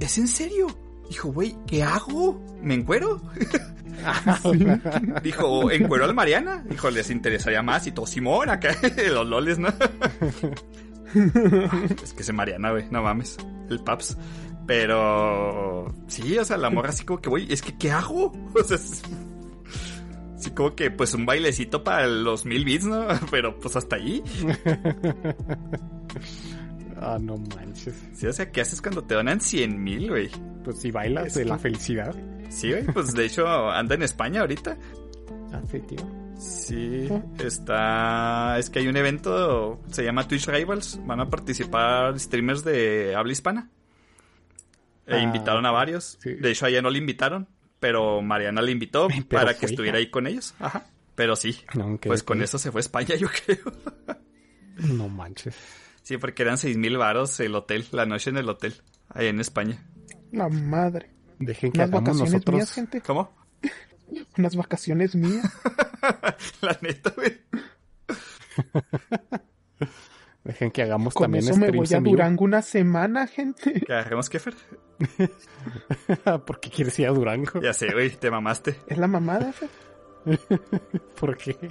¿es 0.00 0.18
en 0.18 0.28
serio? 0.28 0.66
Dijo, 1.08 1.32
güey, 1.32 1.56
¿qué 1.66 1.82
hago? 1.82 2.40
¿Me 2.62 2.74
encuero? 2.74 3.20
Dijo, 5.22 5.70
¿encuero 5.70 6.04
al 6.04 6.14
Mariana? 6.14 6.64
Dijo, 6.68 6.90
les 6.90 7.10
interesaría 7.10 7.62
más 7.62 7.86
y 7.86 7.92
todo 7.92 8.06
Simón 8.06 8.48
acá, 8.48 8.74
los 9.12 9.26
loles, 9.26 9.58
¿no? 9.58 9.68
es 12.02 12.12
que 12.12 12.22
ese 12.22 12.32
Mariana, 12.32 12.70
güey, 12.70 12.86
no 12.90 13.02
mames. 13.02 13.36
El 13.68 13.80
Paps. 13.80 14.16
Pero 14.66 15.92
sí, 16.06 16.38
o 16.38 16.44
sea, 16.44 16.56
la 16.56 16.70
morra 16.70 16.90
así 16.90 17.04
como 17.04 17.20
que, 17.20 17.28
güey, 17.28 17.52
es 17.52 17.60
que 17.62 17.76
¿qué 17.76 17.90
hago? 17.90 18.32
O 18.54 18.62
sea, 18.62 18.76
es- 18.76 19.02
sí 20.38 20.50
como 20.52 20.74
que 20.76 20.90
pues 20.92 21.12
un 21.14 21.26
bailecito 21.26 21.82
para 21.82 22.06
los 22.06 22.46
mil 22.46 22.64
bits, 22.64 22.84
¿no? 22.86 23.06
Pero 23.32 23.58
pues 23.58 23.74
hasta 23.76 23.96
ahí. 23.96 24.22
Ah, 27.00 27.18
no 27.20 27.36
manches. 27.56 27.94
Sí, 28.14 28.26
o 28.26 28.32
sea, 28.32 28.50
¿qué 28.52 28.60
haces 28.60 28.80
cuando 28.80 29.02
te 29.04 29.14
donan 29.14 29.40
cien 29.40 29.82
mil, 29.82 30.08
güey? 30.10 30.30
Pues 30.64 30.80
si 30.80 30.90
bailas 30.90 31.26
Es 31.28 31.34
de 31.34 31.44
la 31.46 31.58
felicidad. 31.58 32.14
Sí, 32.48 32.70
güey, 32.70 32.84
pues 32.84 33.14
de 33.14 33.26
hecho 33.26 33.46
anda 33.70 33.94
en 33.94 34.02
España 34.02 34.40
ahorita. 34.42 34.76
Ah, 35.52 35.60
sí, 35.70 35.80
tío. 35.80 35.98
Sí, 36.38 37.08
está. 37.38 38.58
Es 38.58 38.70
que 38.70 38.78
hay 38.78 38.88
un 38.88 38.96
evento, 38.96 39.80
se 39.90 40.04
llama 40.04 40.26
Twitch 40.26 40.46
Rivals. 40.48 40.98
Van 41.06 41.20
a 41.20 41.28
participar 41.28 42.18
streamers 42.18 42.64
de 42.64 43.14
habla 43.14 43.32
hispana. 43.32 43.68
E 45.06 45.14
Ah, 45.16 45.18
invitaron 45.20 45.66
a 45.66 45.70
varios. 45.70 46.18
sí. 46.22 46.34
De 46.34 46.50
hecho, 46.50 46.66
a 46.66 46.68
ella 46.70 46.82
no 46.82 46.90
le 46.90 46.98
invitaron, 46.98 47.48
pero 47.78 48.22
Mariana 48.22 48.62
le 48.62 48.72
invitó 48.72 49.08
Pero 49.28 49.28
para 49.28 49.56
que 49.58 49.66
estuviera 49.66 49.98
ahí 49.98 50.08
con 50.08 50.26
ellos. 50.26 50.54
Ajá. 50.60 50.86
Pero 51.14 51.36
sí, 51.36 51.60
No, 51.74 51.98
pues 52.00 52.22
con 52.22 52.40
eso 52.40 52.56
se 52.58 52.70
fue 52.72 52.78
a 52.78 52.82
España, 52.82 53.14
yo 53.16 53.28
creo. 53.28 53.72
No 54.78 55.08
manches. 55.08 55.54
Sí, 56.10 56.18
porque 56.18 56.42
eran 56.42 56.58
seis 56.58 56.76
mil 56.76 56.98
varos 56.98 57.38
el 57.38 57.54
hotel, 57.54 57.86
la 57.92 58.04
noche 58.04 58.30
en 58.30 58.36
el 58.36 58.48
hotel, 58.48 58.74
ahí 59.10 59.28
en 59.28 59.38
España. 59.38 59.80
La 60.32 60.48
madre. 60.48 61.08
Dejen 61.38 61.70
que 61.70 61.82
hagamos 61.82 62.18
nosotros. 62.18 62.56
mías, 62.56 62.72
gente. 62.72 63.00
¿Cómo? 63.00 63.32
Unas 64.36 64.56
vacaciones 64.56 65.14
mías. 65.14 65.46
la 66.62 66.76
neta, 66.80 67.14
güey. 67.14 67.40
Dejen 70.42 70.72
que 70.72 70.82
hagamos 70.82 71.14
Con 71.14 71.26
también 71.26 71.44
eso 71.44 71.56
me 71.56 71.70
voy 71.70 71.86
a. 71.94 72.00
Durango 72.00 72.44
una 72.44 72.62
semana, 72.62 73.28
gente. 73.28 73.74
Que 73.74 73.92
agarremos 73.92 74.28
Kefer. 74.28 74.56
¿Por 76.44 76.58
qué 76.58 76.70
quieres 76.70 76.98
ir 76.98 77.06
a 77.06 77.10
Durango? 77.12 77.60
Ya 77.62 77.72
sé, 77.72 77.92
güey, 77.92 78.10
te 78.10 78.32
mamaste. 78.32 78.80
Es 78.88 78.98
la 78.98 79.06
mamada, 79.06 79.52
Fer. 79.52 79.70
¿Por 81.20 81.36
qué? 81.36 81.70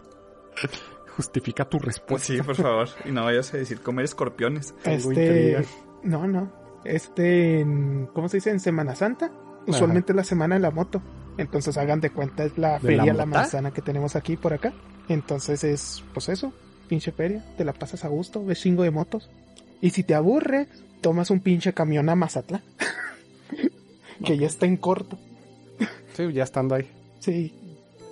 Justifica 1.20 1.68
tu 1.68 1.80
respuesta. 1.80 2.08
Pues 2.08 2.24
sí, 2.24 2.41
por 2.41 2.56
favor. 2.56 2.88
Y 3.04 3.12
no 3.12 3.26
vayas 3.26 3.54
a 3.54 3.58
decir 3.58 3.82
comer 3.82 4.06
escorpiones. 4.06 4.74
Este. 4.86 5.66
No, 6.02 6.26
no. 6.28 6.50
Este. 6.86 7.60
en- 7.60 8.08
¿Cómo 8.14 8.30
se 8.30 8.38
dice? 8.38 8.52
En 8.52 8.62
Semana 8.62 8.96
Santa. 8.96 9.30
Usualmente 9.68 10.14
es 10.14 10.16
la 10.16 10.24
semana 10.24 10.56
de 10.56 10.62
la 10.62 10.72
moto. 10.72 11.02
Entonces 11.38 11.78
hagan 11.78 12.00
de 12.00 12.10
cuenta, 12.12 12.46
es 12.46 12.58
la 12.58 12.76
¿De 12.76 12.80
feria, 12.80 13.08
la 13.08 13.14
la, 13.14 13.26
manzana 13.26 13.72
que 13.72 13.82
tenemos 13.82 14.16
aquí 14.16 14.38
por 14.38 14.54
acá. 14.54 14.72
Entonces 15.10 15.66
es, 15.66 16.02
pues 16.14 16.30
eso, 16.30 16.54
pinche 16.88 17.12
feria. 17.12 17.44
Te 17.58 17.66
la 17.66 17.74
pasas 17.74 18.06
a 18.06 18.08
gusto, 18.08 18.46
ves 18.46 18.62
chingo 18.62 18.84
de 18.84 18.91
motos. 18.91 19.30
Y 19.82 19.90
si 19.90 20.04
te 20.04 20.16
aburre, 20.16 20.68
tomas 21.02 21.32
un 21.32 21.41
pinche 21.41 21.74
camión 21.74 22.08
a 22.08 22.16
Mazatlán. 22.16 22.64
que 24.26 24.38
ya 24.38 24.48
está 24.48 24.66
en 24.68 24.78
corto. 24.78 25.20
Sí, 26.14 26.32
ya 26.32 26.44
estando 26.44 26.76
ahí. 26.76 26.90
Sí. 27.20 27.54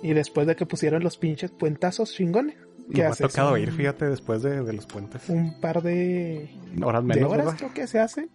Y 0.02 0.12
después 0.12 0.46
de 0.46 0.56
que 0.56 0.66
pusieron 0.66 1.02
los 1.02 1.16
pinches 1.16 1.50
puentazos 1.50 2.12
chingones. 2.12 2.56
¿Qué 2.92 3.02
Me 3.02 3.06
ha 3.08 3.12
tocado 3.14 3.52
Un- 3.54 3.60
ir, 3.60 3.72
fíjate, 3.72 4.06
después 4.06 4.42
de, 4.42 4.62
de 4.62 4.72
los 4.72 4.86
puentes. 4.86 5.28
Un 5.28 5.60
par 5.60 5.82
de, 5.82 6.48
Horas 6.82 7.02
de 7.02 7.08
menos, 7.14 7.32
horas 7.32 7.44
¿verdad? 7.46 7.58
creo 7.58 7.74
que 7.74 7.86
se 7.86 7.98
hacen. 8.00 8.30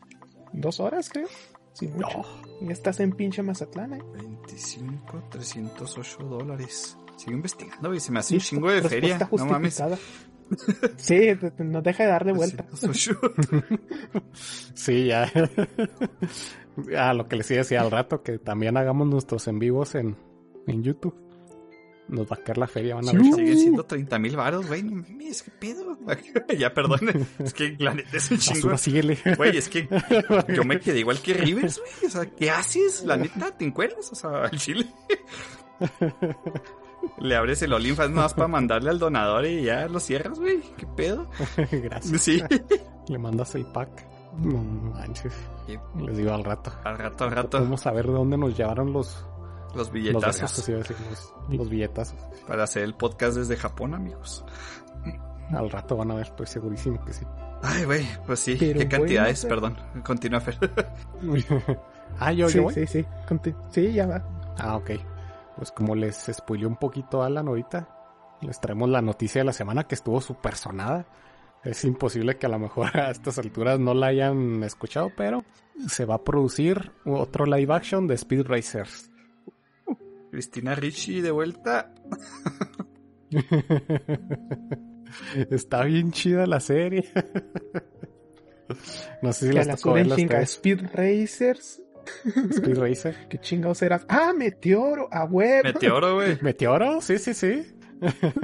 Dos 0.51 0.79
horas, 0.79 1.09
creo. 1.09 1.27
Sí, 1.73 1.87
mucho. 1.87 2.21
Y 2.61 2.71
estás 2.71 2.99
en 2.99 3.11
pinche 3.13 3.41
Mazatlán, 3.41 3.93
¿eh? 3.93 4.03
25, 4.13 5.23
308 5.31 6.17
dólares. 6.23 6.95
Sigo 7.17 7.31
investigando, 7.33 7.89
güey. 7.89 7.99
Se 7.99 8.11
me 8.11 8.19
hace 8.19 8.35
un 8.35 8.39
chingo 8.41 8.69
de 8.69 8.81
feria. 8.83 9.17
No 9.35 9.45
mames. 9.47 9.81
Sí, 10.97 11.19
no 11.57 11.81
deja 11.81 12.03
de 12.03 12.09
darle 12.09 12.33
vuelta. 12.33 12.63
308. 12.63 13.19
Sí, 14.75 15.05
ya. 15.07 15.31
ah, 16.97 17.13
lo 17.13 17.27
que 17.27 17.35
les 17.37 17.49
iba 17.51 17.57
a 17.59 17.63
decir 17.63 17.77
al 17.77 17.91
rato, 17.91 18.21
que 18.23 18.37
también 18.39 18.77
hagamos 18.77 19.07
nuestros 19.07 19.47
en 19.47 19.59
vivos 19.59 19.95
en, 19.95 20.15
en 20.67 20.83
YouTube. 20.83 21.15
Nos 22.07 22.29
va 22.29 22.35
a 22.35 22.43
caer 22.43 22.57
la 22.57 22.67
feria, 22.67 22.95
van 22.95 23.09
a 23.09 23.13
ver. 23.13 23.23
Siguen 23.23 23.57
siendo 23.57 23.85
30 23.85 24.19
mil 24.19 24.35
varos, 24.35 24.67
güey. 24.67 24.83
No 24.83 24.95
mames, 25.01 25.43
qué 25.43 25.51
pedo. 25.51 25.97
ya, 26.57 26.73
perdón. 26.73 27.27
Es 27.39 27.53
que 27.53 27.75
la 27.79 27.93
neta 27.93 28.17
es 28.17 28.29
un 28.29 28.37
chingo. 28.37 28.77
Síguele. 28.77 29.17
Güey, 29.37 29.57
es 29.57 29.69
que 29.69 29.87
yo 30.53 30.63
me 30.63 30.79
quedé 30.79 30.99
igual 30.99 31.19
que 31.19 31.33
Rivers, 31.33 31.79
güey. 31.79 32.07
O 32.07 32.09
sea, 32.09 32.25
¿qué 32.25 32.51
haces? 32.51 33.03
La 33.05 33.15
neta, 33.17 33.51
¿te 33.57 33.65
encuentras? 33.65 34.11
O 34.11 34.15
sea, 34.15 34.45
al 34.45 34.57
chile. 34.57 34.85
Le 37.19 37.35
abres 37.35 37.61
el 37.61 37.71
nada 37.71 38.09
más 38.09 38.33
para 38.33 38.47
mandarle 38.47 38.89
al 38.89 38.99
donador 38.99 39.45
y 39.45 39.63
ya 39.63 39.87
lo 39.87 39.99
cierras, 39.99 40.39
güey. 40.39 40.61
¿Qué 40.77 40.87
pedo? 40.87 41.29
Gracias. 41.71 42.21
Sí. 42.21 42.41
Le 43.07 43.17
mandas 43.17 43.55
el 43.55 43.65
pack. 43.65 44.05
No 44.37 44.57
manches. 44.93 45.33
Les 45.99 46.17
digo 46.17 46.33
al 46.33 46.43
rato. 46.43 46.71
Al 46.83 46.97
rato, 46.97 47.25
al 47.25 47.31
rato. 47.31 47.59
Vamos 47.59 47.85
a 47.85 47.91
ver 47.91 48.07
de 48.07 48.13
dónde 48.13 48.37
nos 48.37 48.57
llevaron 48.57 48.93
los, 48.93 49.25
Los 49.73 49.87
los 49.87 49.91
billetazos 49.91 50.69
los, 50.69 51.33
los 51.49 51.69
billetazos. 51.69 52.17
para 52.47 52.63
hacer 52.63 52.83
el 52.83 52.93
podcast 52.95 53.37
desde 53.37 53.55
Japón, 53.57 53.93
amigos. 53.95 54.45
Al 55.51 55.69
rato 55.69 55.97
van 55.97 56.11
a 56.11 56.15
ver, 56.15 56.27
estoy 56.27 56.45
segurísimo 56.47 57.03
que 57.03 57.13
sí. 57.13 57.25
Ay, 57.61 57.83
güey, 57.85 58.05
pues 58.25 58.39
sí. 58.39 58.55
Pero 58.59 58.79
¿Qué 58.79 58.87
cantidades? 58.87 59.45
bueno, 59.45 59.55
Perdón. 59.61 60.03
Continúa, 60.03 60.39
Fer. 60.41 60.57
ah, 62.19 62.31
yo, 62.31 62.49
sí, 62.49 62.57
yo 62.57 62.63
voy. 62.63 62.73
sí, 62.73 62.87
sí. 62.87 63.05
Conti- 63.27 63.55
Sí, 63.69 63.93
ya 63.93 64.05
va. 64.07 64.23
Ah, 64.57 64.75
ok. 64.77 64.91
Pues 65.57 65.71
como 65.71 65.95
les 65.95 66.29
spoileó 66.33 66.67
un 66.67 66.75
poquito 66.77 67.23
Alan 67.23 67.47
ahorita, 67.47 67.87
les 68.41 68.59
traemos 68.59 68.89
la 68.89 69.01
noticia 69.01 69.41
de 69.41 69.45
la 69.45 69.53
semana 69.53 69.83
que 69.85 69.95
estuvo 69.95 70.19
súper 70.21 70.55
sonada. 70.55 71.05
Es 71.63 71.85
imposible 71.85 72.37
que 72.37 72.45
a 72.45 72.49
lo 72.49 72.59
mejor 72.59 72.95
a 72.97 73.11
estas 73.11 73.37
alturas 73.39 73.79
no 73.79 73.93
la 73.93 74.07
hayan 74.07 74.63
escuchado, 74.63 75.11
pero 75.15 75.43
se 75.87 76.05
va 76.05 76.15
a 76.15 76.23
producir 76.23 76.91
otro 77.05 77.45
live 77.45 77.73
action 77.73 78.07
de 78.07 78.15
Speed 78.15 78.45
Racers. 78.47 79.09
Cristina 80.33 80.73
Ricci 80.73 81.21
de 81.21 81.29
vuelta. 81.29 81.93
Está 85.51 85.83
bien 85.83 86.11
chida 86.11 86.47
la 86.47 86.59
serie. 86.59 87.07
no 89.21 89.31
sé 89.31 89.49
si 89.49 89.53
la 89.53 89.63
tocó 89.75 89.91
suben 89.91 90.09
chinga. 90.15 90.41
Speed 90.41 90.87
Racers. 90.91 91.83
Speed 92.49 92.79
Racer. 92.79 93.27
¿Qué 93.29 93.37
chingados 93.37 93.83
eras? 93.83 94.07
¡Ah, 94.09 94.33
Meteoro! 94.35 95.07
¡A 95.11 95.23
huevo! 95.25 95.65
Meteoro, 95.65 96.15
güey. 96.15 96.39
¿Meteoro? 96.41 96.99
Sí, 97.01 97.19
sí, 97.19 97.35
sí. 97.35 97.67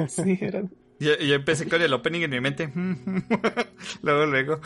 Sí, 0.10 0.38
era- 0.42 0.62
Yo, 1.00 1.18
yo 1.18 1.34
empecé 1.34 1.68
con 1.68 1.82
el 1.82 1.92
opening 1.92 2.22
en 2.22 2.30
mi 2.30 2.40
mente. 2.40 2.72
luego, 4.04 4.28
luego. 4.28 4.62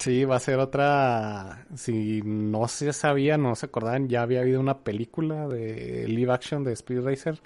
Sí, 0.00 0.24
va 0.24 0.36
a 0.36 0.40
ser 0.40 0.58
otra. 0.58 1.66
Si 1.76 2.22
no 2.24 2.66
se 2.68 2.92
sabía, 2.92 3.36
no 3.38 3.54
se 3.54 3.66
acordaban, 3.66 4.08
ya 4.08 4.22
había 4.22 4.40
habido 4.40 4.58
una 4.58 4.78
película 4.78 5.46
de 5.46 6.08
live 6.08 6.32
action 6.32 6.64
de 6.64 6.72
Speed 6.72 7.02
Racer 7.04 7.40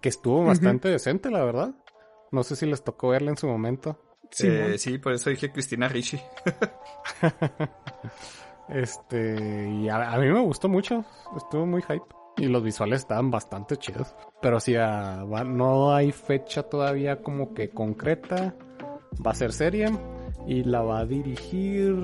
que 0.00 0.08
estuvo 0.08 0.44
bastante 0.44 0.88
decente, 0.88 1.30
la 1.30 1.44
verdad. 1.44 1.74
No 2.32 2.42
sé 2.42 2.56
si 2.56 2.64
les 2.66 2.82
tocó 2.82 3.10
verla 3.10 3.30
en 3.30 3.36
su 3.36 3.46
momento. 3.46 4.00
Sí, 4.30 4.48
Eh, 4.48 4.72
¿no? 4.72 4.78
sí, 4.78 4.96
por 4.98 5.12
eso 5.12 5.28
dije 5.30 5.52
Cristina 5.52 5.88
Ricci. 5.88 6.18
Este, 8.68 9.68
y 9.68 9.88
a, 9.88 10.12
a 10.12 10.18
mí 10.18 10.26
me 10.28 10.40
gustó 10.40 10.68
mucho, 10.68 11.04
estuvo 11.36 11.66
muy 11.66 11.82
hype. 11.82 12.04
Y 12.36 12.46
los 12.46 12.62
visuales 12.62 13.00
estaban 13.00 13.30
bastante 13.30 13.76
chidos. 13.76 14.14
Pero 14.40 14.60
sí, 14.60 14.74
va- 14.74 15.42
no 15.44 15.92
hay 15.92 16.12
fecha 16.12 16.62
todavía 16.62 17.20
como 17.20 17.52
que 17.52 17.70
concreta. 17.70 18.54
Va 19.26 19.32
a 19.32 19.34
ser 19.34 19.52
serie 19.52 19.90
y 20.50 20.64
la 20.64 20.82
va 20.82 21.00
a 21.00 21.06
dirigir 21.06 21.94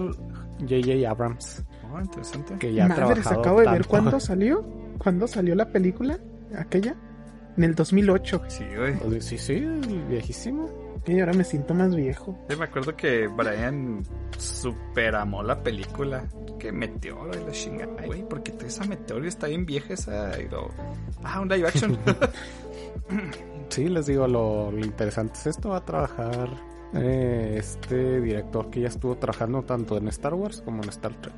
J.J. 0.60 1.08
Abrams, 1.10 1.64
Oh, 1.92 2.00
interesante. 2.00 2.56
que 2.58 2.72
ya 2.74 2.86
ha 2.86 2.94
trabajado 2.94 3.40
acabo 3.40 3.60
de 3.60 3.70
ver 3.70 3.86
cuándo 3.86 4.18
salió. 4.20 4.64
¿Cuándo 4.98 5.26
salió 5.26 5.54
la 5.54 5.70
película? 5.70 6.18
¿Aquella? 6.56 6.94
En 7.56 7.64
el 7.64 7.74
2008. 7.74 8.42
Sí, 8.48 8.64
güey. 8.76 9.20
Sí, 9.20 9.38
sí, 9.38 9.60
viejísimo. 10.08 10.68
Y 11.06 11.20
ahora 11.20 11.32
me 11.34 11.44
siento 11.44 11.72
más 11.74 11.94
viejo. 11.94 12.36
Yo 12.48 12.58
me 12.58 12.64
acuerdo 12.64 12.96
que 12.96 13.28
Brian 13.28 14.02
super 14.38 15.14
amó 15.14 15.42
la 15.42 15.62
película. 15.62 16.24
Que 16.58 16.72
Meteoro 16.72 17.30
y 17.40 17.44
la 17.44 17.52
chingada, 17.52 18.04
güey. 18.06 18.28
Porque 18.28 18.52
esa 18.66 18.84
Meteoro 18.84 19.26
está 19.26 19.46
bien 19.46 19.64
vieja 19.66 19.94
esa. 19.94 20.36
lo- 20.50 20.70
Ah, 21.22 21.40
un 21.40 21.48
live 21.48 21.68
action. 21.68 21.96
Sí, 23.68 23.88
les 23.88 24.06
digo, 24.06 24.26
lo, 24.26 24.70
lo 24.70 24.78
interesante 24.84 25.34
es 25.38 25.46
esto. 25.48 25.70
Va 25.70 25.78
a 25.78 25.84
trabajar 25.84 26.48
eh, 26.94 27.56
este 27.58 28.20
director 28.20 28.70
que 28.70 28.80
ya 28.82 28.88
estuvo 28.88 29.16
trabajando 29.16 29.62
tanto 29.62 29.96
en 29.98 30.08
Star 30.08 30.34
Wars 30.34 30.62
como 30.62 30.82
en 30.82 30.88
Star 30.90 31.14
Trek. 31.20 31.34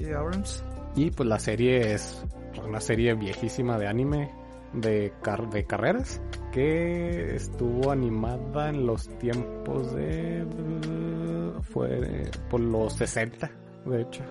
y 0.00 0.10
Abrams. 0.12 0.64
Y 0.94 1.10
pues 1.10 1.28
la 1.28 1.38
serie 1.38 1.92
es 1.94 2.24
una 2.66 2.80
serie 2.80 3.14
viejísima 3.14 3.78
de 3.78 3.86
anime 3.86 4.30
de, 4.72 5.12
car- 5.22 5.50
de 5.50 5.64
carreras 5.64 6.20
que 6.52 7.36
estuvo 7.36 7.90
animada 7.90 8.70
en 8.70 8.86
los 8.86 9.08
tiempos 9.18 9.94
de... 9.94 10.46
fue 11.62 12.30
por 12.48 12.60
los 12.60 12.94
60, 12.94 13.50
de 13.86 14.02
hecho, 14.02 14.22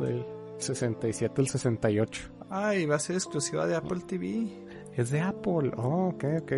del 0.00 0.24
67 0.58 1.40
al 1.40 1.48
68. 1.48 2.30
Ay, 2.50 2.86
va 2.86 2.96
a 2.96 2.98
ser 2.98 3.14
exclusiva 3.16 3.66
de 3.66 3.76
Apple 3.76 4.00
TV. 4.06 4.48
Es 4.96 5.10
de 5.10 5.20
Apple, 5.20 5.70
oh, 5.76 6.08
ok, 6.08 6.24
ok. 6.42 6.52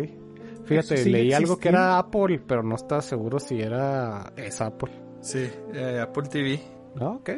Fíjate, 0.65 1.05
leí 1.05 1.33
algo 1.33 1.57
que 1.57 1.69
era. 1.69 1.97
Apple, 1.97 2.41
pero 2.45 2.63
no 2.63 2.75
estaba 2.75 3.01
seguro 3.01 3.39
si 3.39 3.61
era... 3.61 4.31
es 4.35 4.61
Apple. 4.61 4.91
Sí, 5.21 5.49
eh, 5.73 5.99
Apple 6.01 6.27
TV. 6.29 6.59
Ah, 6.99 7.09
ok, 7.09 7.29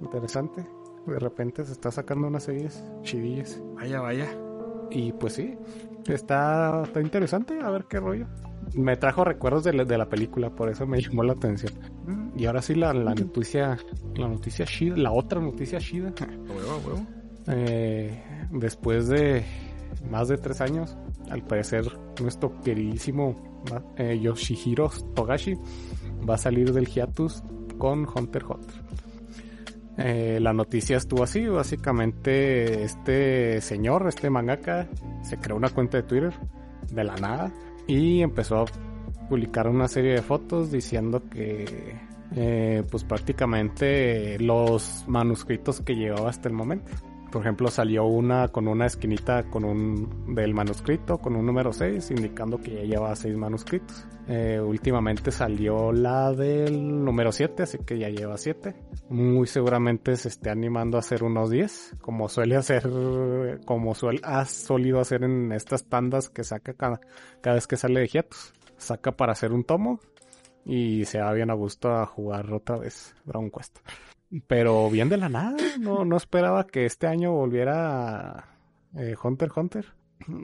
interesante. 0.00 0.66
De 1.06 1.18
repente 1.18 1.64
se 1.64 1.72
está 1.72 1.90
sacando 1.90 2.28
unas 2.28 2.44
series 2.44 2.84
chidillas. 3.02 3.60
Vaya, 3.74 4.00
vaya. 4.00 4.28
Y 4.90 5.12
pues 5.12 5.34
sí, 5.34 5.56
está, 6.06 6.82
está 6.82 7.00
interesante, 7.00 7.58
a 7.60 7.70
ver 7.70 7.84
qué 7.88 8.00
rollo. 8.00 8.26
Me 8.74 8.96
trajo 8.96 9.24
recuerdos 9.24 9.64
de 9.64 9.72
la, 9.72 9.84
de 9.84 9.96
la 9.98 10.08
película, 10.08 10.50
por 10.50 10.68
eso 10.68 10.86
me 10.86 11.00
llamó 11.02 11.22
la 11.22 11.32
atención. 11.32 11.72
Y 12.36 12.46
ahora 12.46 12.62
sí 12.62 12.74
la, 12.74 12.92
la 12.92 13.14
noticia, 13.14 13.78
la 14.16 14.28
noticia 14.28 14.64
Shida, 14.64 14.96
la 14.96 15.12
otra 15.12 15.40
noticia 15.40 15.78
Shida. 15.78 16.08
a 16.08 16.52
huevo, 16.52 16.80
huevo. 16.86 17.06
Eh, 17.46 18.22
después 18.50 19.08
de 19.08 19.44
más 20.08 20.28
de 20.28 20.38
tres 20.38 20.60
años, 20.60 20.96
al 21.30 21.42
parecer 21.42 21.84
nuestro 22.20 22.60
queridísimo 22.62 23.36
eh, 23.96 24.18
Yoshihiro 24.20 24.90
Togashi 25.14 25.56
va 26.28 26.34
a 26.34 26.38
salir 26.38 26.72
del 26.72 26.86
hiatus 26.86 27.42
con 27.78 28.06
Hunter 28.06 28.44
Hunter. 28.44 28.74
Eh, 29.98 30.38
la 30.40 30.52
noticia 30.52 30.96
estuvo 30.96 31.22
así, 31.22 31.46
básicamente 31.46 32.84
este 32.84 33.60
señor, 33.60 34.06
este 34.08 34.30
mangaka, 34.30 34.88
se 35.22 35.36
creó 35.38 35.56
una 35.56 35.68
cuenta 35.68 35.98
de 35.98 36.04
Twitter 36.04 36.32
de 36.90 37.04
la 37.04 37.16
nada 37.16 37.52
y 37.86 38.22
empezó 38.22 38.60
a 38.60 38.64
publicar 39.28 39.68
una 39.68 39.88
serie 39.88 40.12
de 40.12 40.22
fotos 40.22 40.72
diciendo 40.72 41.22
que 41.28 41.98
eh, 42.34 42.82
pues 42.90 43.04
prácticamente 43.04 44.38
los 44.38 45.04
manuscritos 45.06 45.80
que 45.80 45.94
llevaba 45.94 46.30
hasta 46.30 46.48
el 46.48 46.54
momento. 46.54 46.90
Por 47.30 47.42
ejemplo, 47.42 47.68
salió 47.70 48.06
una 48.06 48.48
con 48.48 48.66
una 48.66 48.86
esquinita 48.86 49.44
con 49.44 49.64
un 49.64 50.34
del 50.34 50.52
manuscrito, 50.52 51.18
con 51.18 51.36
un 51.36 51.46
número 51.46 51.72
6, 51.72 52.10
indicando 52.10 52.58
que 52.58 52.74
ya 52.74 52.82
lleva 52.82 53.14
6 53.14 53.36
manuscritos. 53.36 54.06
Eh, 54.26 54.60
últimamente 54.60 55.30
salió 55.30 55.92
la 55.92 56.32
del 56.32 57.04
número 57.04 57.30
7, 57.30 57.62
así 57.62 57.78
que 57.78 57.98
ya 57.98 58.08
lleva 58.08 58.36
7. 58.36 58.74
Muy 59.10 59.46
seguramente 59.46 60.16
se 60.16 60.28
esté 60.28 60.50
animando 60.50 60.96
a 60.96 61.00
hacer 61.00 61.22
unos 61.22 61.50
10, 61.50 61.96
como 62.00 62.28
suele 62.28 62.56
hacer, 62.56 63.60
como 63.64 63.94
suele, 63.94 64.20
ha 64.24 64.44
solido 64.44 64.98
hacer 64.98 65.22
en 65.22 65.52
estas 65.52 65.84
tandas 65.84 66.30
que 66.30 66.42
saca 66.42 66.74
cada, 66.74 67.00
cada 67.40 67.54
vez 67.54 67.68
que 67.68 67.76
sale 67.76 68.00
de 68.00 68.08
hiatus. 68.08 68.52
Saca 68.76 69.12
para 69.12 69.32
hacer 69.32 69.52
un 69.52 69.62
tomo 69.62 70.00
y 70.64 71.04
se 71.04 71.20
va 71.20 71.32
bien 71.32 71.50
a 71.50 71.54
gusto 71.54 71.92
a 71.92 72.06
jugar 72.06 72.52
otra 72.52 72.76
vez 72.78 73.14
Dragon 73.24 73.50
Quest. 73.50 73.78
Pero 74.46 74.88
bien 74.90 75.08
de 75.08 75.16
la 75.16 75.28
nada, 75.28 75.56
no, 75.80 76.04
no 76.04 76.16
esperaba 76.16 76.66
que 76.66 76.86
este 76.86 77.06
año 77.06 77.32
volviera 77.32 78.48
eh, 78.96 79.16
Hunter 79.22 79.50
Hunter. 79.54 79.86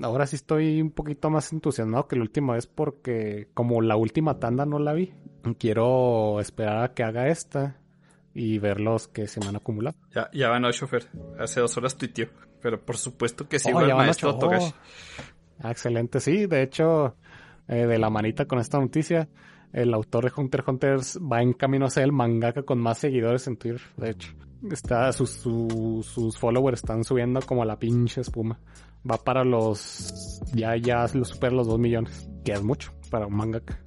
Ahora 0.02 0.26
sí 0.26 0.36
estoy 0.36 0.80
un 0.80 0.90
poquito 0.90 1.30
más 1.30 1.52
entusiasmado 1.52 2.08
que 2.08 2.16
la 2.16 2.22
última 2.22 2.54
vez 2.54 2.66
porque 2.66 3.48
como 3.54 3.82
la 3.82 3.96
última 3.96 4.38
tanda 4.40 4.64
no 4.66 4.78
la 4.78 4.92
vi, 4.94 5.12
quiero 5.58 6.40
esperar 6.40 6.82
a 6.82 6.94
que 6.94 7.04
haga 7.04 7.28
esta 7.28 7.76
y 8.34 8.58
ver 8.58 8.80
los 8.80 9.06
que 9.08 9.28
se 9.28 9.38
me 9.40 9.46
han 9.46 9.56
acumulado. 9.56 9.96
Ya, 10.14 10.30
ya 10.32 10.48
van 10.48 10.64
ocho, 10.64 10.86
Fer. 10.88 11.08
Hace 11.38 11.60
dos 11.60 11.76
horas 11.76 11.96
tuiteó. 11.96 12.28
Pero 12.60 12.80
por 12.84 12.96
supuesto 12.96 13.48
que 13.48 13.58
sí, 13.58 13.70
Oh, 13.72 13.80
el 13.80 13.94
maestro. 13.94 14.36
Togashi. 14.38 14.74
Ah, 15.60 15.70
excelente, 15.70 16.20
sí, 16.20 16.46
de 16.46 16.62
hecho, 16.62 17.14
eh, 17.68 17.86
de 17.86 17.98
la 17.98 18.10
manita 18.10 18.46
con 18.46 18.58
esta 18.58 18.78
noticia, 18.78 19.28
el 19.72 19.92
autor 19.94 20.24
de 20.24 20.32
Hunter 20.40 20.60
x 20.60 20.68
Hunter 20.68 20.98
va 21.32 21.42
en 21.42 21.52
camino 21.52 21.86
a 21.86 21.90
ser 21.90 22.04
el 22.04 22.12
mangaka 22.12 22.62
con 22.62 22.78
más 22.78 22.98
seguidores 22.98 23.46
en 23.46 23.56
Twitter, 23.56 23.80
de 23.96 24.10
hecho. 24.10 24.32
Está, 24.70 25.12
sus, 25.12 25.30
su- 25.30 26.04
sus 26.06 26.38
followers 26.38 26.80
están 26.80 27.04
subiendo 27.04 27.40
como 27.40 27.64
la 27.64 27.78
pinche 27.78 28.22
espuma. 28.22 28.58
Va 29.08 29.16
para 29.18 29.44
los, 29.44 30.40
ya, 30.54 30.76
ya 30.76 31.06
lo 31.14 31.24
supera 31.24 31.54
los 31.54 31.68
2 31.68 31.78
millones, 31.78 32.28
que 32.44 32.52
es 32.52 32.62
mucho 32.62 32.92
para 33.10 33.26
un 33.26 33.36
mangaka. 33.36 33.78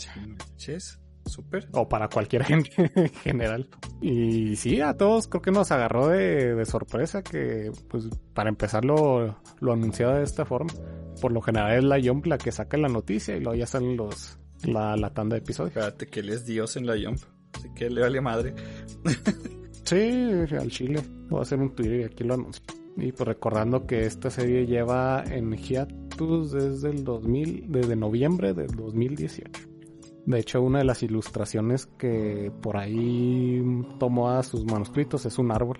Ches, 0.55 0.99
súper. 1.25 1.67
O 1.73 1.89
para 1.89 2.07
cualquier 2.07 2.45
gente 2.45 2.69
en 2.95 3.09
general. 3.09 3.67
Y 4.01 4.55
sí, 4.55 4.79
a 4.79 4.95
todos 4.95 5.27
creo 5.27 5.41
que 5.41 5.51
nos 5.51 5.71
agarró 5.71 6.07
de, 6.07 6.55
de 6.55 6.65
sorpresa 6.65 7.21
que, 7.23 7.71
pues, 7.89 8.07
para 8.33 8.49
empezar 8.49 8.85
lo, 8.85 9.37
lo 9.59 9.73
anunciado 9.73 10.13
de 10.15 10.23
esta 10.23 10.45
forma. 10.45 10.71
Por 11.21 11.33
lo 11.33 11.41
general 11.41 11.75
es 11.77 11.83
la 11.83 11.99
Jump 12.01 12.25
la 12.27 12.37
que 12.37 12.51
saca 12.53 12.77
la 12.77 12.87
noticia 12.87 13.35
y 13.35 13.41
luego 13.41 13.55
ya 13.55 13.65
salen 13.67 13.97
los, 13.97 14.38
la, 14.63 14.95
la 14.95 15.13
tanda 15.13 15.35
de 15.35 15.41
episodios. 15.41 15.75
Espérate 15.75 16.07
que 16.07 16.19
él 16.21 16.29
es 16.29 16.45
Dios 16.45 16.77
en 16.77 16.85
la 16.85 16.95
Jump. 17.01 17.19
Así 17.53 17.69
que 17.73 17.89
le 17.89 18.01
vale 18.01 18.21
madre. 18.21 18.53
Sí, 19.89 19.95
al 20.55 20.69
chile. 20.69 21.01
Voy 21.29 21.39
a 21.39 21.41
hacer 21.41 21.59
un 21.59 21.73
Twitter 21.73 22.01
y 22.01 22.03
aquí 22.03 22.23
lo 22.23 22.35
anuncio. 22.35 22.61
Y 22.95 23.11
pues 23.11 23.27
recordando 23.27 23.87
que 23.87 24.05
esta 24.05 24.29
serie 24.29 24.67
lleva 24.67 25.23
en 25.23 25.51
hiatus 25.57 26.51
desde 26.51 26.91
el 26.91 27.03
2000, 27.03 27.65
desde 27.69 27.95
noviembre 27.95 28.53
del 28.53 28.67
2018. 28.75 29.49
De 30.27 30.39
hecho, 30.39 30.61
una 30.61 30.77
de 30.77 30.85
las 30.85 31.01
ilustraciones 31.01 31.87
que 31.87 32.51
por 32.61 32.77
ahí 32.77 33.63
tomó 33.97 34.29
a 34.29 34.43
sus 34.43 34.63
manuscritos 34.63 35.25
es 35.25 35.39
un 35.39 35.51
árbol. 35.51 35.79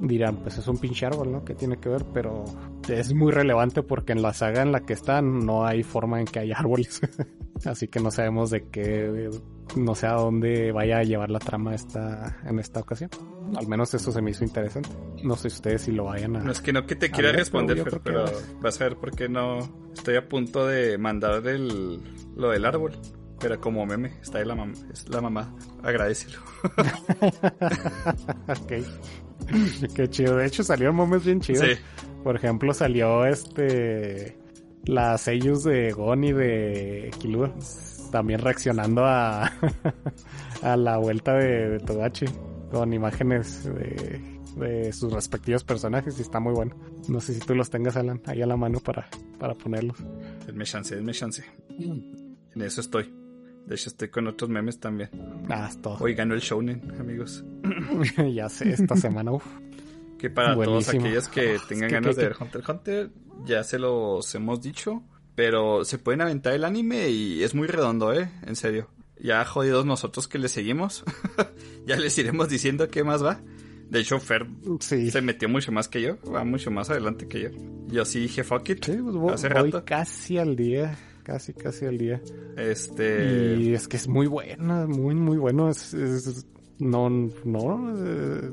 Dirán, 0.00 0.36
pues 0.36 0.56
es 0.56 0.66
un 0.66 0.78
pinche 0.78 1.04
árbol, 1.04 1.30
¿no? 1.30 1.44
¿Qué 1.44 1.54
tiene 1.54 1.76
que 1.76 1.90
ver? 1.90 2.04
Pero 2.14 2.44
es 2.88 3.12
muy 3.12 3.32
relevante 3.32 3.82
porque 3.82 4.12
en 4.12 4.22
la 4.22 4.32
saga 4.32 4.62
en 4.62 4.72
la 4.72 4.80
que 4.80 4.94
están 4.94 5.44
no 5.44 5.66
hay 5.66 5.82
forma 5.82 6.18
en 6.20 6.26
que 6.26 6.38
haya 6.38 6.56
árboles. 6.58 7.00
Así 7.64 7.88
que 7.88 8.00
no 8.00 8.10
sabemos 8.10 8.50
de 8.50 8.68
qué, 8.70 9.30
no 9.76 9.94
sé 9.94 10.06
a 10.06 10.14
dónde 10.14 10.72
vaya 10.72 10.98
a 10.98 11.02
llevar 11.02 11.30
la 11.30 11.38
trama 11.38 11.74
esta, 11.74 12.38
en 12.44 12.58
esta 12.58 12.80
ocasión. 12.80 13.10
Al 13.56 13.68
menos 13.68 13.92
eso 13.92 14.10
se 14.10 14.22
me 14.22 14.30
hizo 14.30 14.44
interesante. 14.44 14.88
No 15.22 15.36
sé 15.36 15.48
ustedes 15.48 15.82
si 15.82 15.92
lo 15.92 16.04
vayan 16.04 16.36
a... 16.36 16.40
No 16.40 16.52
es 16.52 16.60
que 16.60 16.72
no 16.72 16.86
que 16.86 16.96
te 16.96 17.10
quiera 17.10 17.28
ver, 17.28 17.40
responder, 17.40 17.84
que 17.84 18.00
pero 18.02 18.22
vas. 18.22 18.54
vas 18.60 18.80
a 18.80 18.84
ver 18.84 18.96
por 18.96 19.14
qué 19.14 19.28
no. 19.28 19.58
Estoy 19.92 20.16
a 20.16 20.26
punto 20.26 20.66
de 20.66 20.96
mandar 20.96 21.46
el, 21.46 22.00
lo 22.36 22.50
del 22.50 22.64
árbol. 22.64 22.92
Pero 23.38 23.58
como 23.58 23.86
meme, 23.86 24.18
está 24.20 24.38
ahí 24.38 24.44
la, 24.44 24.54
mam 24.54 24.72
es 24.92 25.08
la 25.08 25.20
mamá. 25.20 25.54
Agradecelo. 25.82 26.38
ok. 28.48 28.72
Qué 29.94 30.08
chido. 30.08 30.36
De 30.36 30.46
hecho 30.46 30.62
salieron 30.62 30.96
memes 30.96 31.24
bien 31.24 31.40
chidos. 31.40 31.66
Sí. 31.66 31.74
Por 32.22 32.36
ejemplo, 32.36 32.72
salió 32.74 33.24
este... 33.26 34.36
Las 34.84 35.22
sellos 35.22 35.64
de 35.64 35.92
Gon 35.92 36.24
y 36.24 36.32
de 36.32 37.10
Killua. 37.18 37.54
También 38.10 38.40
reaccionando 38.40 39.04
a, 39.04 39.44
a 40.62 40.76
la 40.76 40.96
vuelta 40.96 41.34
de, 41.34 41.68
de 41.68 41.78
Togashi. 41.80 42.26
Con 42.72 42.92
imágenes 42.92 43.64
de, 43.64 44.40
de 44.56 44.92
sus 44.92 45.12
respectivos 45.12 45.64
personajes 45.64 46.18
y 46.18 46.22
está 46.22 46.40
muy 46.40 46.52
bueno. 46.52 46.74
No 47.08 47.20
sé 47.20 47.34
si 47.34 47.40
tú 47.40 47.54
los 47.54 47.70
tengas, 47.70 47.96
Alan, 47.96 48.20
ahí 48.26 48.42
a 48.42 48.46
la 48.46 48.56
mano 48.56 48.78
para, 48.80 49.08
para 49.38 49.54
ponerlos. 49.54 49.96
Denme 50.46 50.64
chance, 50.64 50.94
denme 50.94 51.12
chance. 51.12 51.44
En 51.78 52.62
eso 52.62 52.80
estoy. 52.80 53.12
De 53.66 53.74
hecho, 53.76 53.88
estoy 53.90 54.08
con 54.08 54.26
otros 54.26 54.50
memes 54.50 54.80
también. 54.80 55.10
Ah, 55.48 55.68
es 55.70 55.80
todo. 55.80 55.96
Hoy 56.00 56.14
ganó 56.14 56.34
el 56.34 56.40
Shounen, 56.40 56.82
amigos. 56.98 57.44
ya 58.34 58.48
sé, 58.48 58.70
esta 58.72 58.96
semana, 58.96 59.32
uf. 59.32 59.44
Que 60.18 60.28
para 60.28 60.54
todos 60.54 60.66
Buenísimo. 60.66 61.00
aquellos 61.04 61.28
que 61.28 61.56
tengan 61.68 61.88
que- 61.88 61.94
ganas 61.94 62.16
que- 62.16 62.22
de 62.22 62.28
ver 62.28 62.36
Hunter 62.40 62.60
x 62.60 62.68
Hunter, 62.68 63.10
ya 63.44 63.62
se 63.64 63.78
los 63.78 64.34
hemos 64.34 64.60
dicho. 64.60 65.02
Pero 65.36 65.84
se 65.84 65.96
pueden 65.98 66.20
aventar 66.20 66.52
el 66.52 66.64
anime 66.64 67.08
y 67.08 67.42
es 67.44 67.54
muy 67.54 67.66
redondo, 67.68 68.12
¿eh? 68.12 68.30
En 68.46 68.56
serio. 68.56 68.88
Ya 69.18 69.42
jodidos 69.44 69.86
nosotros 69.86 70.26
que 70.28 70.38
le 70.38 70.48
seguimos. 70.48 71.04
ya 71.86 71.96
les 71.96 72.18
iremos 72.18 72.48
diciendo 72.48 72.88
qué 72.88 73.04
más 73.04 73.24
va. 73.24 73.40
De 73.88 74.00
hecho, 74.00 74.18
Fer 74.20 74.46
Sí. 74.80 75.10
se 75.10 75.22
metió 75.22 75.48
mucho 75.48 75.72
más 75.72 75.88
que 75.88 76.02
yo. 76.02 76.18
Va 76.30 76.44
mucho 76.44 76.70
más 76.70 76.90
adelante 76.90 77.26
que 77.28 77.42
yo. 77.42 77.48
Yo 77.86 78.04
sí 78.04 78.20
dije 78.20 78.44
fuck 78.44 78.68
it. 78.70 78.84
Sí, 78.84 78.92
pues 79.02 79.34
hace 79.34 79.48
voy 79.48 79.70
rato. 79.70 79.84
casi 79.86 80.36
al 80.36 80.56
día. 80.56 80.98
Casi, 81.30 81.52
casi 81.54 81.86
al 81.86 81.96
día. 81.96 82.20
Este. 82.56 83.54
Y 83.56 83.72
es 83.72 83.86
que 83.86 83.96
es 83.98 84.08
muy 84.08 84.26
buena, 84.26 84.88
muy, 84.88 85.14
muy 85.14 85.36
bueno. 85.38 85.68
Es, 85.68 85.94
es- 85.94 86.44
no, 86.80 87.08
no. 87.08 87.94
eh, 88.04 88.50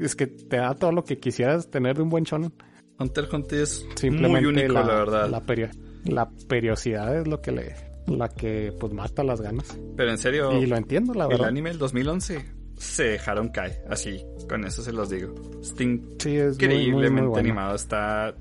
es 0.00 0.16
que 0.16 0.26
te 0.26 0.56
da 0.56 0.74
todo 0.74 0.90
lo 0.90 1.04
que 1.04 1.18
quisieras 1.18 1.70
tener 1.70 1.96
de 1.96 2.02
un 2.02 2.08
buen 2.08 2.24
shonen. 2.24 2.52
Hunter 2.98 3.28
Hunter 3.32 3.60
es 3.60 3.86
Simplemente 3.94 4.40
muy 4.40 4.44
único, 4.46 4.72
la, 4.72 4.82
la, 4.84 4.94
verdad. 4.94 5.28
La, 5.30 5.40
perio- 5.46 5.70
la 6.04 6.28
periodicidad 6.48 7.16
es 7.20 7.28
lo 7.28 7.40
que 7.40 7.52
le, 7.52 7.74
la 8.08 8.28
que 8.28 8.72
pues 8.80 8.92
mata 8.92 9.22
las 9.22 9.40
ganas. 9.40 9.78
Pero 9.96 10.10
en 10.10 10.18
serio, 10.18 10.52
Y 10.60 10.66
lo 10.66 10.76
entiendo, 10.76 11.14
la 11.14 11.24
el 11.26 11.30
verdad. 11.30 11.46
anime 11.46 11.70
del 11.70 11.78
2011 11.78 12.44
se 12.76 13.04
dejaron 13.04 13.50
caer. 13.50 13.84
Así, 13.88 14.24
con 14.48 14.64
eso 14.64 14.82
se 14.82 14.92
los 14.92 15.10
digo. 15.10 15.32
Está 15.62 15.84
Sí, 15.84 15.84
es 15.84 15.84
muy, 15.86 16.26
muy, 16.26 16.38
increíblemente 16.54 17.20
muy 17.22 17.28
bueno. 17.30 17.38
animado. 17.38 17.76
Está 17.76 18.34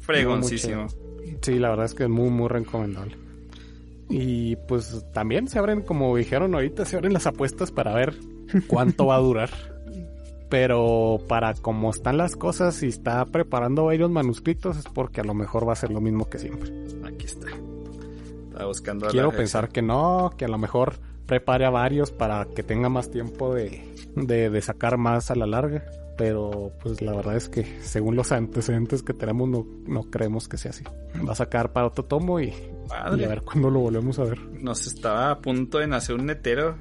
fregoncísimo. 0.00 0.86
Sí, 1.46 1.60
la 1.60 1.70
verdad 1.70 1.86
es 1.86 1.94
que 1.94 2.02
es 2.02 2.08
muy, 2.08 2.28
muy 2.28 2.48
recomendable. 2.48 3.16
Y 4.08 4.56
pues 4.66 5.06
también 5.12 5.46
se 5.46 5.60
abren, 5.60 5.82
como 5.82 6.16
dijeron 6.16 6.52
ahorita, 6.56 6.84
se 6.84 6.96
abren 6.96 7.12
las 7.12 7.28
apuestas 7.28 7.70
para 7.70 7.94
ver 7.94 8.16
cuánto 8.66 9.06
va 9.06 9.14
a 9.14 9.20
durar. 9.20 9.50
Pero 10.50 11.20
para 11.28 11.54
cómo 11.54 11.90
están 11.90 12.16
las 12.16 12.34
cosas 12.34 12.82
y 12.82 12.88
está 12.88 13.24
preparando 13.26 13.84
varios 13.84 14.10
manuscritos 14.10 14.76
es 14.76 14.86
porque 14.86 15.20
a 15.20 15.24
lo 15.24 15.34
mejor 15.34 15.68
va 15.68 15.74
a 15.74 15.76
ser 15.76 15.92
lo 15.92 16.00
mismo 16.00 16.28
que 16.28 16.40
siempre. 16.40 16.68
Aquí 17.04 17.26
está. 17.26 17.46
Estaba 18.48 18.66
buscando 18.66 19.06
a 19.06 19.10
Quiero 19.10 19.30
pensar 19.30 19.68
que 19.68 19.82
no, 19.82 20.32
que 20.36 20.46
a 20.46 20.48
lo 20.48 20.58
mejor 20.58 20.94
prepare 21.26 21.64
a 21.64 21.70
varios 21.70 22.10
para 22.10 22.46
que 22.46 22.64
tenga 22.64 22.88
más 22.88 23.08
tiempo 23.08 23.54
de, 23.54 23.94
de, 24.16 24.50
de 24.50 24.62
sacar 24.62 24.98
más 24.98 25.30
a 25.30 25.36
la 25.36 25.46
larga. 25.46 25.84
Pero 26.16 26.72
pues 26.82 27.02
la 27.02 27.12
verdad 27.14 27.36
es 27.36 27.48
que 27.48 27.80
según 27.82 28.16
los 28.16 28.32
antecedentes 28.32 29.02
que 29.02 29.12
tenemos 29.12 29.48
no, 29.48 29.66
no 29.86 30.04
creemos 30.10 30.48
que 30.48 30.56
sea 30.56 30.70
así. 30.70 30.82
Va 31.26 31.32
a 31.32 31.36
sacar 31.36 31.72
para 31.72 31.86
otro 31.86 32.04
tomo 32.04 32.40
y, 32.40 32.52
a 32.90 33.10
ver 33.10 33.42
cuándo 33.42 33.68
lo 33.70 33.80
volvemos 33.80 34.18
a 34.18 34.24
ver. 34.24 34.38
Nos 34.40 34.86
estaba 34.86 35.30
a 35.30 35.38
punto 35.40 35.78
de 35.78 35.86
nacer 35.86 36.14
un 36.16 36.26
netero. 36.26 36.76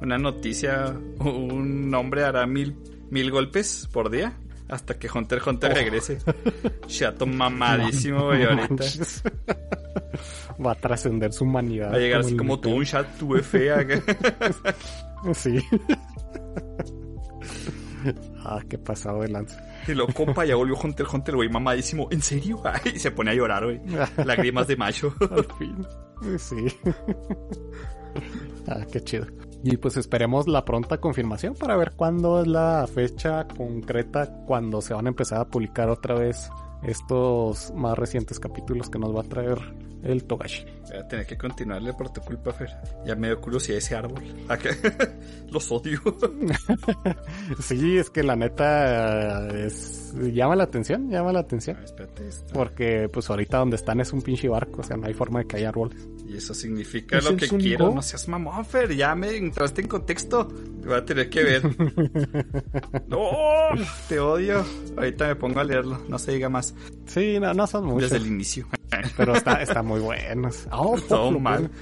Una 0.00 0.16
noticia. 0.16 0.94
Un 1.18 1.94
hombre 1.94 2.24
hará 2.24 2.46
mil, 2.46 2.74
mil 3.10 3.30
golpes 3.30 3.86
por 3.92 4.08
día. 4.10 4.32
Hasta 4.70 4.98
que 4.98 5.08
Hunter 5.12 5.42
Hunter 5.44 5.72
Oh. 5.72 5.74
regrese. 5.74 6.18
Chato 6.86 7.26
mamadísimo, 7.26 8.26
güey, 8.26 8.44
ahorita. 8.44 8.84
Va 10.64 10.72
a 10.72 10.74
trascender 10.74 11.32
su 11.32 11.44
humanidad. 11.44 11.90
Va 11.92 11.96
a 11.96 11.98
llegar 11.98 12.20
así 12.20 12.36
como 12.36 12.58
todo 12.60 12.74
un 12.76 12.84
chat 12.84 13.06
tu 13.18 13.34
fe 13.38 13.72
acá. 13.72 14.00
Sí. 15.34 15.58
Ah, 18.44 18.60
qué 18.68 18.78
pasado 18.78 19.22
de 19.22 19.28
lanza. 19.28 19.62
Y 19.86 19.94
lo 19.94 20.06
compa, 20.08 20.44
ya 20.44 20.56
volvió 20.56 20.76
Hunter 20.82 21.06
Hunter, 21.12 21.36
güey, 21.36 21.48
mamadísimo. 21.48 22.08
¿En 22.10 22.22
serio? 22.22 22.60
Ay, 22.64 22.92
y 22.94 22.98
se 22.98 23.10
pone 23.10 23.30
a 23.30 23.34
llorar, 23.34 23.64
güey. 23.64 23.80
Lágrimas 24.24 24.66
de 24.66 24.76
macho. 24.76 25.14
Al 25.30 25.46
fin. 25.58 25.86
Sí. 26.38 26.66
ah, 28.68 28.84
qué 28.90 29.00
chido. 29.02 29.26
Y 29.62 29.76
pues 29.76 29.96
esperemos 29.96 30.48
la 30.48 30.64
pronta 30.64 30.98
confirmación 30.98 31.54
para 31.54 31.76
ver 31.76 31.92
cuándo 31.94 32.40
es 32.40 32.46
la 32.46 32.86
fecha 32.92 33.46
concreta 33.46 34.44
cuando 34.46 34.80
se 34.80 34.94
van 34.94 35.06
a 35.06 35.10
empezar 35.10 35.40
a 35.40 35.44
publicar 35.46 35.90
otra 35.90 36.14
vez 36.14 36.50
estos 36.82 37.72
más 37.74 37.98
recientes 37.98 38.40
capítulos 38.40 38.88
que 38.88 38.98
nos 38.98 39.14
va 39.14 39.20
a 39.20 39.24
traer 39.24 39.58
el 40.02 40.24
Togashi. 40.24 40.64
Voy 40.88 40.98
a 40.98 41.06
tener 41.06 41.26
que 41.26 41.36
continuarle 41.36 41.92
por 41.92 42.12
tu 42.12 42.20
culpa, 42.20 42.52
Fer. 42.52 42.70
Ya 43.04 43.14
me 43.14 43.28
dio 43.28 43.40
curiosidad 43.40 43.78
ese 43.78 43.94
árbol. 43.94 44.22
Los 45.50 45.70
odio. 45.70 46.00
Sí, 47.60 47.98
es 47.98 48.10
que 48.10 48.22
la 48.22 48.36
neta 48.36 49.48
es 49.48 50.14
llama 50.14 50.56
la 50.56 50.64
atención, 50.64 51.10
llama 51.10 51.32
la 51.32 51.40
atención. 51.40 51.76
Ah, 51.80 51.84
espérate. 51.84 52.28
Porque 52.52 53.08
pues 53.12 53.28
ahorita 53.30 53.58
donde 53.58 53.76
están 53.76 54.00
es 54.00 54.12
un 54.12 54.22
pinche 54.22 54.48
barco, 54.48 54.80
o 54.80 54.84
sea, 54.84 54.96
no 54.96 55.06
hay 55.06 55.14
forma 55.14 55.40
de 55.40 55.46
que 55.46 55.56
haya 55.56 55.68
árboles. 55.68 56.08
Y 56.30 56.36
eso 56.36 56.54
significa 56.54 57.18
¿Ese 57.18 57.30
lo 57.32 57.36
que 57.36 57.48
quiero. 57.48 57.88
go? 57.88 57.94
No 57.96 58.02
seas 58.02 58.28
mamón, 58.28 58.64
Fer. 58.64 58.94
Ya 58.94 59.16
me 59.16 59.36
entraste 59.36 59.80
en 59.82 59.88
contexto. 59.88 60.46
Voy 60.84 60.94
a 60.94 61.04
tener 61.04 61.28
que 61.28 61.42
ver. 61.42 61.62
No, 63.08 63.20
te 64.08 64.20
odio. 64.20 64.64
Ahorita 64.96 65.26
me 65.26 65.34
pongo 65.36 65.58
a 65.60 65.64
leerlo. 65.64 66.00
No 66.08 66.18
se 66.18 66.32
diga 66.32 66.48
más. 66.48 66.72
Sí, 67.06 67.38
no, 67.40 67.52
no 67.52 67.66
son 67.66 67.86
muchos, 67.86 68.10
Desde 68.10 68.24
el 68.24 68.30
inicio. 68.32 68.68
pero 69.16 69.34
está, 69.34 69.60
está 69.62 69.82
muy 69.82 69.98
buenos. 70.00 70.68
Oh, 70.72 70.96
todo 71.00 71.32
mal. 71.40 71.62
bueno. 71.62 71.74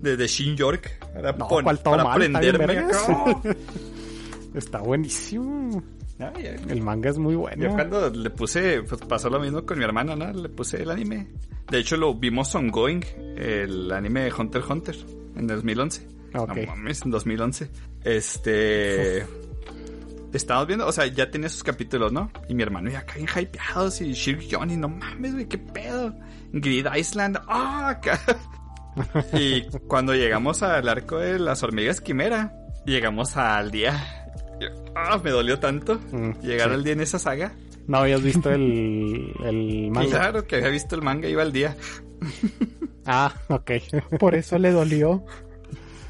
Desde 0.00 0.26
Shin 0.28 0.56
York. 0.56 0.98
Para, 1.12 1.32
No, 1.32 1.48
pon- 1.48 1.64
¿cuál 1.64 1.78
todo 1.82 1.92
para 1.96 2.04
mal? 2.04 2.12
Aprenderme. 2.14 2.84
Está 4.54 4.78
buenísimo. 4.78 5.82
Ay, 6.22 6.46
ay. 6.46 6.56
El 6.68 6.82
manga 6.82 7.10
es 7.10 7.18
muy 7.18 7.34
Yo 7.34 7.40
bueno. 7.40 7.74
cuando 7.74 8.10
le 8.10 8.30
puse, 8.30 8.82
pues 8.82 9.00
pasó 9.02 9.28
lo 9.30 9.40
mismo 9.40 9.64
con 9.64 9.78
mi 9.78 9.84
hermana, 9.84 10.16
¿no? 10.16 10.32
Le 10.32 10.48
puse 10.48 10.82
el 10.82 10.90
anime. 10.90 11.28
De 11.70 11.78
hecho, 11.78 11.96
lo 11.96 12.14
vimos 12.14 12.54
ongoing, 12.54 13.04
el 13.36 13.90
anime 13.92 14.24
de 14.24 14.32
Hunter 14.32 14.60
x 14.60 14.70
Hunter, 14.70 14.96
en 15.36 15.46
2011. 15.46 16.06
Ok. 16.34 16.56
No 16.56 16.66
mames, 16.66 17.02
en 17.04 17.10
2011. 17.10 17.70
Este... 18.04 19.26
Estábamos 20.32 20.66
viendo, 20.66 20.86
o 20.86 20.92
sea, 20.92 21.06
ya 21.06 21.30
tiene 21.30 21.50
sus 21.50 21.62
capítulos, 21.62 22.10
¿no? 22.10 22.30
Y 22.48 22.54
mi 22.54 22.62
hermano 22.62 22.90
ya 22.90 23.04
bien 23.14 23.28
hypeados 23.28 24.00
y 24.00 24.12
Shirk 24.14 24.44
Johnny, 24.50 24.76
no 24.76 24.88
mames, 24.88 25.34
güey, 25.34 25.46
qué 25.46 25.58
pedo. 25.58 26.14
Grid 26.52 26.86
Island, 26.94 27.38
ah, 27.48 28.00
y 29.32 29.62
cuando 29.86 30.14
llegamos 30.14 30.62
al 30.62 30.88
arco 30.88 31.18
de 31.18 31.38
las 31.38 31.62
hormigas 31.62 32.00
quimera, 32.00 32.54
llegamos 32.84 33.36
al 33.36 33.70
día. 33.70 34.21
Ah, 34.94 35.20
me 35.22 35.30
dolió 35.30 35.58
tanto 35.58 35.98
Mm, 36.12 36.40
llegar 36.42 36.68
sí. 36.68 36.74
al 36.74 36.84
día 36.84 36.92
en 36.92 37.00
esa 37.00 37.18
saga. 37.18 37.52
No 37.86 37.98
habías 37.98 38.22
visto 38.22 38.50
el, 38.50 39.32
el 39.44 39.90
manga. 39.90 40.08
Claro 40.10 40.46
que 40.46 40.56
había 40.56 40.68
visto 40.68 40.94
el 40.94 41.02
manga, 41.02 41.28
iba 41.28 41.42
al 41.42 41.52
día. 41.52 41.76
Ah, 43.06 43.34
ok. 43.48 43.70
Por 44.18 44.34
eso 44.34 44.58
le 44.58 44.70
dolió. 44.70 45.24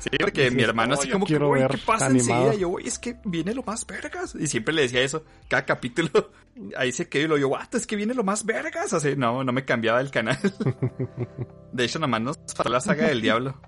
Sí, 0.00 0.10
porque 0.20 0.50
Sí, 0.50 0.56
mi 0.56 0.62
hermano 0.64 0.94
no, 0.94 1.00
así 1.00 1.08
como 1.08 1.24
que, 1.24 1.30
quiero 1.34 1.46
güey, 1.48 1.62
ver 1.62 1.70
¿qué 1.70 1.78
pasa 1.86 2.06
animado. 2.06 2.34
enseguida? 2.46 2.60
Yo, 2.60 2.68
güey, 2.70 2.86
es 2.88 2.98
que 2.98 3.16
viene 3.24 3.54
lo 3.54 3.62
más 3.62 3.86
vergas. 3.86 4.34
Y 4.34 4.48
siempre 4.48 4.74
le 4.74 4.82
decía 4.82 5.00
eso, 5.00 5.24
cada 5.48 5.64
capítulo. 5.64 6.10
Ahí 6.76 6.90
se 6.92 7.08
quedó 7.08 7.24
y 7.24 7.28
lo 7.28 7.38
yo, 7.38 7.48
what, 7.48 7.72
es 7.74 7.86
que 7.86 7.94
viene 7.96 8.12
lo 8.12 8.24
más 8.24 8.44
vergas. 8.44 8.92
Así, 8.92 9.14
no, 9.16 9.44
no 9.44 9.52
me 9.52 9.64
cambiaba 9.64 10.00
el 10.00 10.10
canal. 10.10 10.38
De 11.72 11.84
hecho, 11.84 11.98
nomás 12.00 12.20
nos 12.20 12.38
faltó 12.54 12.68
la 12.70 12.80
saga 12.80 13.06
del 13.08 13.22
diablo, 13.22 13.58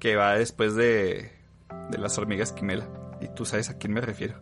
que 0.00 0.16
va 0.16 0.34
después 0.36 0.74
de, 0.74 1.30
de 1.90 1.98
las 1.98 2.18
hormigas 2.18 2.52
quimela. 2.52 2.86
Y 3.24 3.28
tú 3.34 3.44
sabes 3.44 3.70
a 3.70 3.78
quién 3.78 3.92
me 3.94 4.00
refiero. 4.00 4.34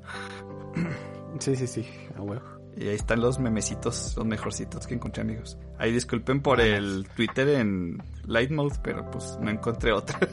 Sí, 1.38 1.56
sí, 1.56 1.66
sí. 1.66 1.88
A 2.16 2.20
huevo. 2.22 2.42
Y 2.76 2.88
ahí 2.88 2.94
están 2.94 3.20
los 3.20 3.38
memecitos, 3.38 4.14
los 4.16 4.26
mejorcitos 4.26 4.86
que 4.86 4.94
encontré, 4.94 5.22
amigos. 5.22 5.58
Ahí 5.78 5.92
disculpen 5.92 6.40
por 6.40 6.60
el 6.60 7.06
Twitter 7.14 7.48
en 7.50 8.02
Light 8.26 8.50
Mode, 8.50 8.76
pero 8.82 9.10
pues 9.10 9.38
no 9.40 9.50
encontré 9.50 9.92
otra. 9.92 10.18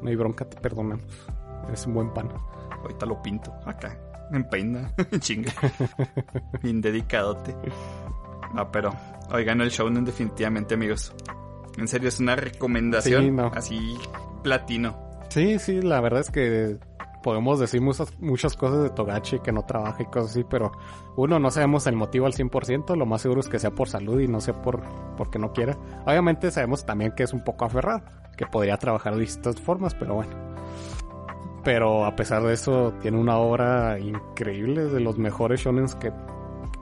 No 0.00 0.08
hay 0.10 0.14
bronca, 0.14 0.44
te 0.48 0.56
perdonamos. 0.60 1.04
Eres 1.66 1.84
un 1.86 1.94
buen 1.94 2.14
pan. 2.14 2.28
Ahorita 2.82 3.04
lo 3.04 3.20
pinto 3.20 3.52
acá. 3.66 3.98
En 4.30 4.48
peina, 4.48 4.94
chinga. 5.18 5.52
Bien 6.62 6.80
dedicadote. 6.80 7.56
No, 8.54 8.70
pero 8.70 8.94
oigan 9.32 9.60
el 9.60 9.70
shonen 9.70 10.04
definitivamente, 10.04 10.74
amigos. 10.74 11.12
En 11.76 11.88
serio, 11.88 12.08
es 12.10 12.20
una 12.20 12.36
recomendación 12.36 13.24
Sí, 13.24 13.30
no. 13.32 13.46
así 13.54 13.96
platino. 14.44 15.07
Sí, 15.38 15.60
sí, 15.60 15.82
la 15.82 16.00
verdad 16.00 16.22
es 16.22 16.32
que 16.32 16.78
podemos 17.22 17.60
decir 17.60 17.80
muchas, 17.80 18.12
muchas 18.18 18.56
cosas 18.56 18.82
de 18.82 18.90
Togachi 18.90 19.38
que 19.38 19.52
no 19.52 19.64
trabaja 19.64 20.02
y 20.02 20.06
cosas 20.06 20.32
así, 20.32 20.42
pero 20.42 20.72
uno, 21.14 21.38
no 21.38 21.52
sabemos 21.52 21.86
el 21.86 21.94
motivo 21.94 22.26
al 22.26 22.32
100%, 22.32 22.96
lo 22.96 23.06
más 23.06 23.22
seguro 23.22 23.38
es 23.40 23.48
que 23.48 23.60
sea 23.60 23.70
por 23.70 23.88
salud 23.88 24.18
y 24.18 24.26
no 24.26 24.40
sea 24.40 24.60
por 24.60 24.82
porque 25.16 25.38
no 25.38 25.52
quiera. 25.52 25.78
Obviamente 26.06 26.50
sabemos 26.50 26.84
también 26.84 27.12
que 27.12 27.22
es 27.22 27.32
un 27.32 27.44
poco 27.44 27.66
aferrado, 27.66 28.02
que 28.36 28.46
podría 28.46 28.78
trabajar 28.78 29.14
de 29.14 29.20
distintas 29.20 29.60
formas, 29.60 29.94
pero 29.94 30.16
bueno. 30.16 30.32
Pero 31.62 32.04
a 32.04 32.16
pesar 32.16 32.42
de 32.42 32.54
eso, 32.54 32.92
tiene 33.00 33.16
una 33.16 33.38
obra 33.38 33.96
increíble, 34.00 34.86
de 34.86 34.98
los 34.98 35.18
mejores 35.18 35.60
shonens 35.60 35.94
que, 35.94 36.10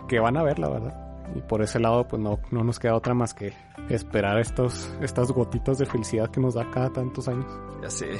que 0.09 0.19
van 0.19 0.39
a 0.39 0.43
ver, 0.43 0.59
la 0.59 0.71
verdad. 0.71 1.06
Y 1.35 1.41
por 1.41 1.63
ese 1.63 1.81
lado, 1.81 2.07
pues 2.09 2.21
no, 2.23 2.39
no 2.51 2.65
nos 2.65 2.79
queda 2.79 2.95
otra 2.95 3.15
más 3.15 3.35
que 3.35 3.53
esperar 3.91 4.39
estos, 4.39 4.91
estas 5.01 5.31
gotitas 5.33 5.79
de 5.79 5.87
felicidad 5.87 6.31
que 6.31 6.41
nos 6.41 6.55
da 6.55 6.71
cada 6.71 6.91
tantos 6.93 7.29
años. 7.29 7.47
Ya 7.83 7.91
sé. 7.91 8.19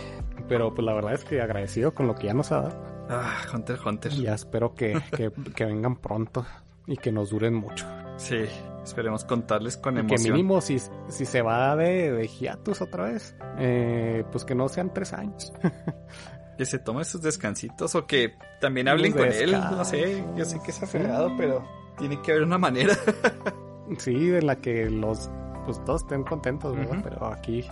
Pero 0.49 0.75
pues 0.75 0.85
la 0.85 0.95
verdad 0.95 1.15
es 1.15 1.25
que 1.25 1.41
agradecido 1.41 1.95
con 1.95 2.07
lo 2.07 2.15
que 2.15 2.27
ya 2.27 2.35
nos 2.35 2.53
ha 2.53 2.63
dado. 2.63 2.97
Ah, 3.09 3.37
Hunter 3.53 3.79
Hunter. 3.85 4.13
Ya 4.13 4.35
espero 4.35 4.75
que, 4.75 5.01
que, 5.17 5.31
que 5.55 5.65
vengan 5.65 5.97
pronto 5.97 6.45
y 6.87 6.97
que 6.97 7.13
nos 7.13 7.31
duren 7.31 7.55
mucho. 7.55 7.87
Sí. 8.17 8.45
Esperemos 8.85 9.25
contarles 9.25 9.77
con 9.77 9.95
Y 9.95 9.97
que 10.07 10.15
emoción. 10.15 10.33
mínimo 10.35 10.61
si, 10.61 10.79
si 11.09 11.25
se 11.25 11.43
va 11.43 11.75
de, 11.75 12.13
de 12.13 12.29
hiatus 12.29 12.81
otra 12.81 13.05
vez, 13.05 13.35
eh, 13.59 14.25
pues 14.31 14.45
que 14.45 14.55
no 14.55 14.69
sean 14.69 14.93
tres 14.93 15.13
años. 15.13 15.53
Que 16.57 16.65
se 16.65 16.79
tome 16.79 17.05
sus 17.05 17.21
descansitos 17.21 17.95
o 17.97 18.07
que 18.07 18.33
también 18.63 18.89
hablen 18.89 19.13
con 19.13 19.27
él. 19.31 19.53
No 19.53 19.85
sé, 19.85 20.25
yo 20.37 20.45
sé 20.47 20.59
que 20.65 20.71
es 20.71 20.83
aferrado, 20.83 21.31
pero 21.37 21.63
tiene 21.99 22.21
que 22.23 22.33
haber 22.33 22.45
una 22.45 22.59
manera. 22.59 22.95
Sí, 23.99 24.29
de 24.29 24.43
la 24.43 24.57
que 24.57 24.91
los 24.91 25.31
pues 25.65 25.83
todos 25.85 26.03
estén 26.03 26.23
contentos, 26.23 26.75
¿verdad? 26.77 27.01
Pero 27.03 27.27
aquí, 27.27 27.65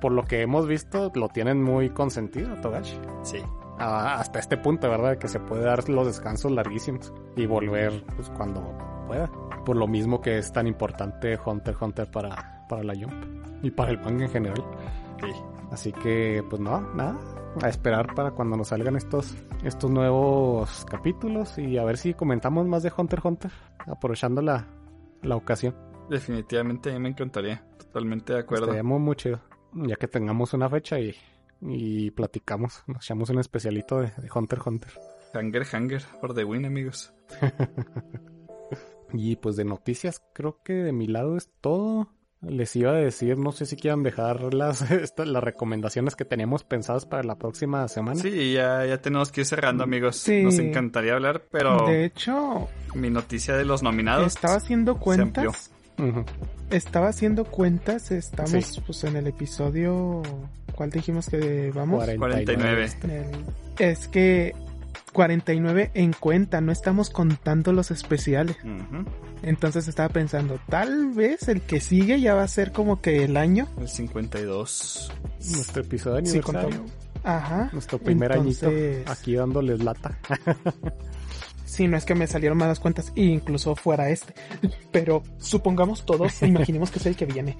por 0.00 0.12
lo 0.12 0.22
que 0.24 0.42
hemos 0.42 0.66
visto, 0.66 1.10
lo 1.14 1.28
tienen 1.28 1.62
muy 1.62 1.90
consentido, 1.90 2.54
Togashi. 2.56 2.98
Sí. 3.22 3.38
Hasta 3.78 4.38
este 4.38 4.56
punto, 4.56 4.88
¿verdad? 4.88 5.18
Que 5.18 5.28
se 5.28 5.40
puede 5.40 5.64
dar 5.64 5.88
los 5.88 6.06
descansos 6.06 6.52
larguísimos 6.52 7.12
y 7.36 7.46
volver 7.46 8.04
pues 8.16 8.28
cuando 8.30 8.62
pueda. 9.06 9.30
Por 9.64 9.76
lo 9.76 9.86
mismo 9.86 10.20
que 10.20 10.38
es 10.38 10.52
tan 10.52 10.66
importante 10.66 11.38
Hunter 11.42 11.76
Hunter 11.80 12.10
para, 12.10 12.66
para 12.68 12.82
la 12.82 12.94
Jump 12.94 13.12
y 13.62 13.70
para 13.70 13.90
el 13.92 13.98
manga 13.98 14.24
en 14.24 14.30
general. 14.30 14.64
Sí. 15.20 15.32
Así 15.70 15.92
que, 15.92 16.44
pues 16.48 16.60
no, 16.60 16.80
nada. 16.94 17.18
A 17.62 17.68
esperar 17.68 18.14
para 18.14 18.30
cuando 18.32 18.56
nos 18.56 18.68
salgan 18.68 18.96
estos, 18.96 19.34
estos 19.64 19.90
nuevos 19.90 20.84
capítulos 20.88 21.58
y 21.58 21.76
a 21.78 21.84
ver 21.84 21.96
si 21.96 22.14
comentamos 22.14 22.66
más 22.66 22.82
de 22.82 22.92
Hunter 22.96 23.18
x 23.18 23.24
Hunter, 23.24 23.50
aprovechando 23.86 24.42
la, 24.42 24.66
la 25.22 25.36
ocasión. 25.36 25.74
Definitivamente 26.08 26.90
a 26.90 26.94
mí 26.94 27.00
me 27.00 27.08
encantaría. 27.08 27.64
Totalmente 27.78 28.32
de 28.32 28.40
acuerdo. 28.40 28.66
Estaría 28.66 28.82
muy, 28.82 28.98
muy 28.98 29.16
chido. 29.16 29.40
Ya 29.72 29.96
que 29.96 30.08
tengamos 30.08 30.54
una 30.54 30.68
fecha 30.68 30.98
y, 30.98 31.14
y 31.60 32.10
platicamos, 32.12 32.84
nos 32.86 33.04
echamos 33.04 33.30
un 33.30 33.40
especialito 33.40 34.00
de, 34.00 34.12
de 34.16 34.28
Hunter 34.32 34.58
x 34.58 34.66
Hunter. 34.66 34.90
Hanger, 35.34 35.66
hanger, 35.72 36.00
for 36.00 36.34
the 36.34 36.44
win, 36.44 36.64
amigos. 36.64 37.12
Y 39.12 39.36
pues 39.36 39.56
de 39.56 39.64
noticias, 39.64 40.22
creo 40.32 40.62
que 40.62 40.74
de 40.74 40.92
mi 40.92 41.06
lado 41.06 41.36
es 41.36 41.50
todo. 41.60 42.08
Les 42.40 42.76
iba 42.76 42.92
a 42.92 42.94
decir, 42.94 43.36
no 43.36 43.50
sé 43.50 43.66
si 43.66 43.74
quieran 43.76 44.04
dejar 44.04 44.54
las, 44.54 44.84
las 45.18 45.42
recomendaciones 45.42 46.14
que 46.14 46.24
teníamos 46.24 46.62
pensadas 46.62 47.04
para 47.04 47.24
la 47.24 47.34
próxima 47.36 47.88
semana. 47.88 48.20
Sí, 48.22 48.52
ya, 48.52 48.86
ya 48.86 48.98
tenemos 49.02 49.32
que 49.32 49.40
ir 49.40 49.46
cerrando, 49.46 49.82
amigos. 49.82 50.16
Sí. 50.16 50.42
Nos 50.44 50.58
encantaría 50.60 51.14
hablar, 51.14 51.42
pero 51.50 51.86
De 51.88 52.04
hecho, 52.04 52.68
mi 52.94 53.10
noticia 53.10 53.56
de 53.56 53.64
los 53.64 53.82
nominados. 53.82 54.26
estaba 54.28 54.54
haciendo 54.54 54.98
cuentas. 54.98 55.72
Estaba 56.70 57.08
haciendo 57.08 57.44
cuentas. 57.44 58.10
Estamos 58.12 58.50
Sí. 58.66 58.80
pues 58.86 59.02
en 59.04 59.16
el 59.16 59.26
episodio. 59.26 60.22
¿Cuál 60.76 60.90
dijimos 60.90 61.28
que 61.28 61.72
vamos? 61.74 62.04
49. 62.04 62.88
En 63.02 63.10
el- 63.10 63.26
Es 63.78 64.06
que 64.06 64.54
49 65.22 65.90
en 65.94 66.12
cuenta, 66.12 66.60
no 66.60 66.70
estamos 66.70 67.10
contando 67.10 67.72
los 67.72 67.90
especiales. 67.90 68.56
Entonces 69.42 69.88
estaba 69.88 70.10
pensando, 70.10 70.60
tal 70.68 71.10
vez 71.10 71.48
el 71.48 71.60
que 71.60 71.80
sigue 71.80 72.20
ya 72.20 72.34
va 72.34 72.44
a 72.44 72.48
ser 72.48 72.70
como 72.70 73.00
que 73.00 73.24
el 73.24 73.36
año. 73.36 73.66
El 73.80 73.88
52. 73.88 75.12
Nuestro 75.56 75.82
episodio 75.82 76.24
Sí, 76.24 76.38
aniversario. 76.38 76.84
Ajá. 77.24 77.68
Nuestro 77.72 77.98
primer 77.98 78.30
Entonces- 78.30 78.62
añito 78.62 79.10
aquí 79.10 79.34
dándoles 79.34 79.82
lata. 79.82 80.16
Sí, 81.64 81.86
no 81.86 81.96
es 81.98 82.04
que 82.06 82.14
me 82.14 82.26
salieron 82.26 82.56
malas 82.56 82.80
cuentas, 82.80 83.12
e 83.14 83.22
incluso 83.24 83.76
fuera 83.76 84.08
este. 84.10 84.34
Pero 84.92 85.22
supongamos 85.38 86.06
todos, 86.06 86.42
imaginemos 86.42 86.90
que 86.90 86.98
es 87.00 87.06
el 87.06 87.14
que 87.16 87.26
viene. 87.26 87.56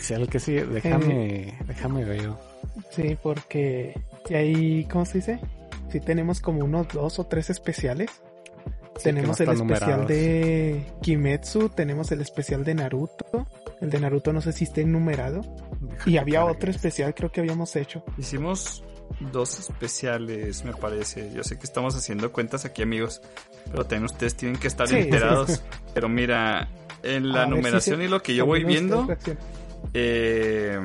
Sea 0.00 0.16
el 0.18 0.28
que 0.28 0.38
sí, 0.40 0.52
déjame, 0.54 1.58
déjame 1.66 2.04
ver. 2.04 2.30
Sí, 2.90 3.16
porque 3.22 4.00
y 4.28 4.34
ahí, 4.34 4.84
¿cómo 4.90 5.04
se 5.04 5.18
dice? 5.18 5.38
Sí 5.90 6.00
tenemos 6.00 6.40
como 6.40 6.64
unos 6.64 6.88
dos 6.88 7.18
o 7.18 7.24
tres 7.26 7.50
especiales. 7.50 8.10
Sí, 8.96 9.04
tenemos 9.04 9.40
no 9.40 9.44
el 9.44 9.50
especial 9.58 9.90
numerados. 9.90 10.08
de 10.08 10.86
Kimetsu, 11.02 11.68
tenemos 11.70 12.12
el 12.12 12.20
especial 12.20 12.64
de 12.64 12.74
Naruto. 12.74 13.46
El 13.80 13.90
de 13.90 13.98
Naruto 14.00 14.32
no 14.32 14.40
sé 14.40 14.52
si 14.52 14.64
esté 14.64 14.84
numerado. 14.84 15.40
Déjame 15.80 16.12
Y 16.12 16.16
había 16.18 16.44
otro 16.44 16.70
especial 16.70 17.12
creo 17.14 17.30
que 17.32 17.40
habíamos 17.40 17.74
hecho. 17.76 18.04
Hicimos 18.18 18.84
dos 19.32 19.58
especiales, 19.58 20.64
me 20.64 20.72
parece. 20.74 21.32
Yo 21.34 21.42
sé 21.42 21.58
que 21.58 21.64
estamos 21.64 21.96
haciendo 21.96 22.30
cuentas 22.32 22.64
aquí, 22.64 22.82
amigos. 22.82 23.20
Pero 23.70 23.84
también 23.84 24.04
ustedes 24.04 24.36
tienen 24.36 24.58
que 24.60 24.68
estar 24.68 24.86
Sí, 24.88 24.96
enterados. 24.96 25.62
Pero 25.92 26.08
mira, 26.08 26.68
en 27.02 27.30
la 27.30 27.34
A 27.34 27.38
ver 27.40 27.48
si 27.48 27.50
numeración 27.56 27.98
se- 27.98 28.04
y 28.04 28.08
lo 28.08 28.22
que 28.22 28.34
yo 28.36 28.46
voy 28.46 28.62
viendo. 28.64 29.08
Eh, 29.92 30.78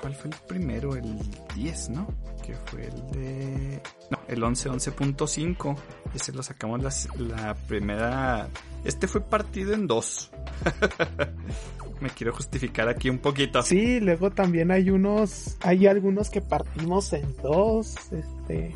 ¿Cuál 0.00 0.14
fue 0.14 0.30
el 0.30 0.36
primero? 0.46 0.96
El 0.96 1.16
10, 1.54 1.90
¿no? 1.90 2.08
Que 2.44 2.54
fue 2.66 2.86
el 2.86 3.10
de... 3.12 3.82
No, 4.10 4.18
el 4.28 4.42
11, 4.42 4.70
11.5. 4.70 5.76
Ese 6.14 6.32
lo 6.32 6.42
sacamos 6.42 6.82
las- 6.82 7.08
la 7.18 7.54
primera... 7.54 8.48
Este 8.84 9.06
fue 9.08 9.20
partido 9.20 9.74
en 9.74 9.86
dos. 9.86 10.30
Me 12.00 12.10
quiero 12.10 12.32
justificar 12.32 12.88
aquí 12.88 13.10
un 13.10 13.18
poquito. 13.18 13.60
Sí, 13.62 13.98
luego 14.00 14.30
también 14.30 14.70
hay 14.70 14.90
unos, 14.90 15.56
hay 15.60 15.86
algunos 15.88 16.30
que 16.30 16.40
partimos 16.40 17.12
en 17.12 17.34
dos, 17.42 17.96
este, 18.12 18.68
Eh, 18.68 18.74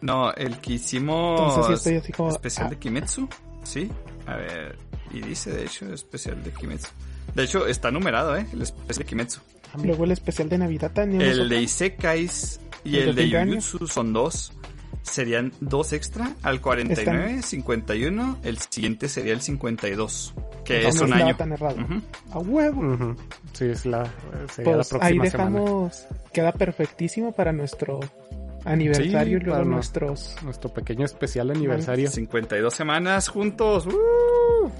No, 0.00 0.32
el 0.32 0.58
que 0.58 0.74
hicimos... 0.74 1.40
entonces 1.40 1.66
sí 1.66 1.72
estoy 1.72 1.96
así 1.96 2.12
como, 2.12 2.28
especial 2.30 2.66
ah, 2.68 2.70
de 2.70 2.78
Kimetsu. 2.78 3.28
Sí. 3.64 3.90
A 4.26 4.36
ver. 4.36 4.78
Y 5.12 5.20
dice, 5.20 5.50
de 5.52 5.64
hecho, 5.64 5.92
especial 5.92 6.42
de 6.42 6.50
Kimetsu. 6.52 6.88
De 7.34 7.44
hecho, 7.44 7.66
está 7.66 7.90
numerado, 7.90 8.36
¿eh? 8.36 8.46
El 8.52 8.62
especial 8.62 8.98
de 8.98 9.04
Kimetsu. 9.04 9.40
luego 9.82 10.04
el 10.04 10.12
especial 10.12 10.48
de 10.48 10.58
Navidad 10.58 10.90
también. 10.92 11.20
El 11.22 11.48
de 11.48 11.60
Isekais 11.62 12.60
y 12.84 12.96
El 12.96 13.14
de 13.14 13.24
el 13.24 13.50
de 13.50 13.60
son 13.60 14.12
dos. 14.12 14.52
Serían 15.02 15.52
dos 15.60 15.92
extra 15.92 16.32
al 16.42 16.60
49, 16.60 17.42
51. 17.42 18.38
El 18.44 18.58
siguiente 18.58 19.08
sería 19.08 19.32
el 19.32 19.40
52. 19.42 20.32
Que 20.64 20.82
No 20.84 20.88
es 20.88 21.00
un 21.00 21.04
estaba 21.12 21.24
año. 21.26 21.36
tan 21.36 21.52
errado. 21.52 21.76
Ujú. 21.82 22.00
A 22.30 22.38
huevo. 22.38 22.80
Ujú. 22.94 23.16
Sí, 23.52 23.64
es 23.64 23.84
la, 23.84 24.04
sería 24.54 24.72
la 24.72 24.76
Pues 24.78 24.88
próxima 24.90 25.04
ahí 25.04 25.30
semana. 25.30 25.58
dejamos, 25.60 26.06
queda 26.32 26.52
perfectísimo 26.52 27.32
para 27.32 27.52
nuestro 27.52 27.98
aniversario 28.64 29.38
Sí, 29.38 29.42
y 29.42 29.44
luego 29.44 29.52
para 29.58 29.64
no- 29.64 29.70
nuestros, 29.74 30.36
Nuestro 30.42 30.72
pequeño 30.72 31.04
especial 31.04 31.50
aniversario. 31.50 32.08
52 32.08 32.72
semanas 32.72 33.28
juntos. 33.28 33.86
¡Uh! 33.86 34.70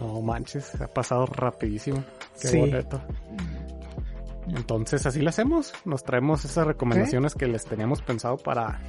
No 0.00 0.20
manches, 0.20 0.80
ha 0.80 0.86
pasado 0.88 1.26
rapidísimo. 1.26 2.02
Qué 2.40 2.48
Sí. 2.48 2.58
boleto. 2.58 3.00
Entonces 4.48 5.06
así 5.06 5.20
lo 5.20 5.30
hacemos. 5.30 5.72
Nos 5.84 6.02
traemos 6.04 6.44
esas 6.44 6.66
recomendaciones 6.66 7.34
que 7.34 7.46
les 7.46 7.64
teníamos 7.64 8.02
pensado 8.02 8.36
para, 8.36 8.80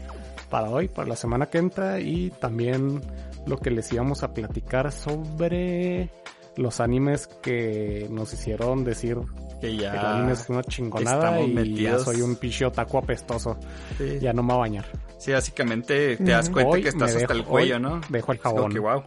para 0.49 0.69
hoy, 0.69 0.87
para 0.87 1.07
la 1.07 1.15
semana 1.15 1.47
que 1.47 1.59
entra 1.59 1.99
y 1.99 2.31
también 2.31 3.01
lo 3.45 3.57
que 3.57 3.69
les 3.71 3.91
íbamos 3.91 4.23
a 4.23 4.33
platicar 4.33 4.91
sobre 4.91 6.09
los 6.57 6.79
animes 6.81 7.27
que 7.41 8.07
nos 8.09 8.33
hicieron 8.33 8.83
decir 8.83 9.17
Que 9.61 9.67
que 9.67 9.67
el 9.67 9.79
ya. 9.79 10.15
anime 10.17 10.33
es 10.33 10.49
una 10.49 10.63
chingonada 10.63 11.39
y 11.41 11.47
ya 11.49 11.53
metidos. 11.53 12.03
soy 12.03 12.21
un 12.21 12.35
pichi 12.35 12.63
otaku 12.65 12.97
apestoso. 12.97 13.57
Sí, 13.97 14.19
Ya 14.19 14.33
no 14.33 14.41
me 14.43 14.49
voy 14.53 14.57
a 14.57 14.59
bañar. 14.61 14.85
Sí, 15.17 15.31
básicamente 15.31 16.17
te 16.17 16.23
das 16.31 16.49
cuenta 16.49 16.71
Hoy 16.71 16.81
que 16.83 16.89
estás 16.89 17.15
hasta 17.15 17.33
el 17.33 17.45
cuello, 17.45 17.75
hoy 17.75 17.81
¿no? 17.81 18.01
Dejo 18.09 18.31
el 18.31 18.37
Es 18.37 18.43
como 18.43 18.55
jabón. 18.55 18.71
que, 18.73 18.79
wow, 18.79 19.03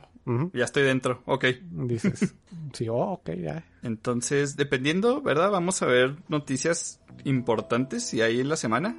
Ya 0.52 0.64
estoy 0.64 0.82
dentro. 0.84 1.22
Ok. 1.26 1.44
Dices, 1.70 2.34
sí, 2.72 2.88
oh, 2.88 3.12
ok, 3.12 3.30
ya. 3.40 3.64
Entonces, 3.82 4.56
dependiendo, 4.56 5.20
¿verdad? 5.20 5.50
Vamos 5.50 5.82
a 5.82 5.86
ver 5.86 6.16
noticias 6.28 7.00
importantes 7.24 8.12
y 8.14 8.22
ahí 8.22 8.40
en 8.40 8.48
la 8.48 8.56
semana. 8.56 8.96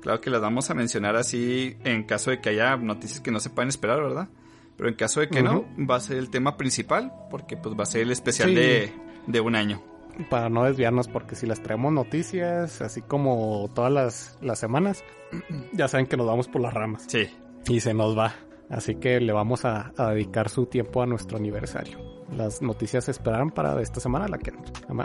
Claro 0.00 0.20
que 0.20 0.30
las 0.30 0.40
vamos 0.40 0.70
a 0.70 0.74
mencionar 0.74 1.16
así 1.16 1.76
en 1.84 2.04
caso 2.04 2.30
de 2.30 2.40
que 2.40 2.50
haya 2.50 2.76
noticias 2.76 3.20
que 3.20 3.30
no 3.30 3.40
se 3.40 3.50
puedan 3.50 3.68
esperar, 3.68 4.00
¿verdad? 4.02 4.28
Pero 4.76 4.88
en 4.88 4.94
caso 4.94 5.20
de 5.20 5.28
que 5.28 5.42
no, 5.42 5.66
va 5.88 5.96
a 5.96 6.00
ser 6.00 6.16
el 6.16 6.30
tema 6.30 6.56
principal, 6.56 7.12
porque 7.30 7.56
pues 7.58 7.78
va 7.78 7.82
a 7.82 7.86
ser 7.86 8.02
el 8.02 8.10
especial 8.12 8.48
Sí. 8.50 8.54
de, 8.54 8.92
de 9.26 9.40
un 9.40 9.54
año. 9.56 9.82
para 10.30 10.48
no 10.48 10.64
desviarnos, 10.64 11.06
porque 11.08 11.34
si 11.34 11.46
les 11.46 11.62
traemos 11.62 11.92
noticias, 11.92 12.80
así 12.80 13.02
como 13.02 13.70
todas 13.74 13.92
las, 13.92 14.38
las 14.40 14.58
semanas, 14.58 15.04
ya 15.72 15.86
saben 15.88 16.06
que 16.06 16.16
nos 16.16 16.26
vamos 16.26 16.48
por 16.48 16.62
las 16.62 16.72
ramas 16.72 17.04
Sí, 17.08 17.28
y 17.68 17.80
se 17.80 17.92
nos 17.92 18.16
va. 18.16 18.34
Así 18.70 18.94
que 18.94 19.20
le 19.20 19.32
vamos 19.32 19.64
a, 19.64 19.92
a 19.96 20.10
dedicar 20.10 20.48
su 20.48 20.66
tiempo 20.66 21.02
a 21.02 21.06
nuestro 21.06 21.36
aniversario. 21.36 21.98
Las 22.36 22.62
noticias 22.62 23.04
se 23.04 23.10
esperarán 23.10 23.50
para 23.50 23.80
esta 23.82 23.98
semana, 23.98 24.28
la 24.28 24.38
que 24.38 24.52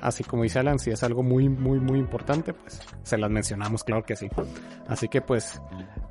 así 0.01 0.23
como 0.23 0.43
dice 0.43 0.59
Alan, 0.59 0.77
si 0.77 0.91
es 0.91 1.01
algo 1.01 1.23
muy, 1.23 1.49
muy, 1.49 1.79
muy 1.79 1.97
importante, 1.97 2.53
pues 2.53 2.79
se 3.01 3.17
las 3.17 3.31
mencionamos, 3.31 3.83
claro 3.83 4.03
que 4.03 4.15
sí. 4.15 4.29
Así 4.87 5.07
que 5.07 5.21
pues, 5.21 5.59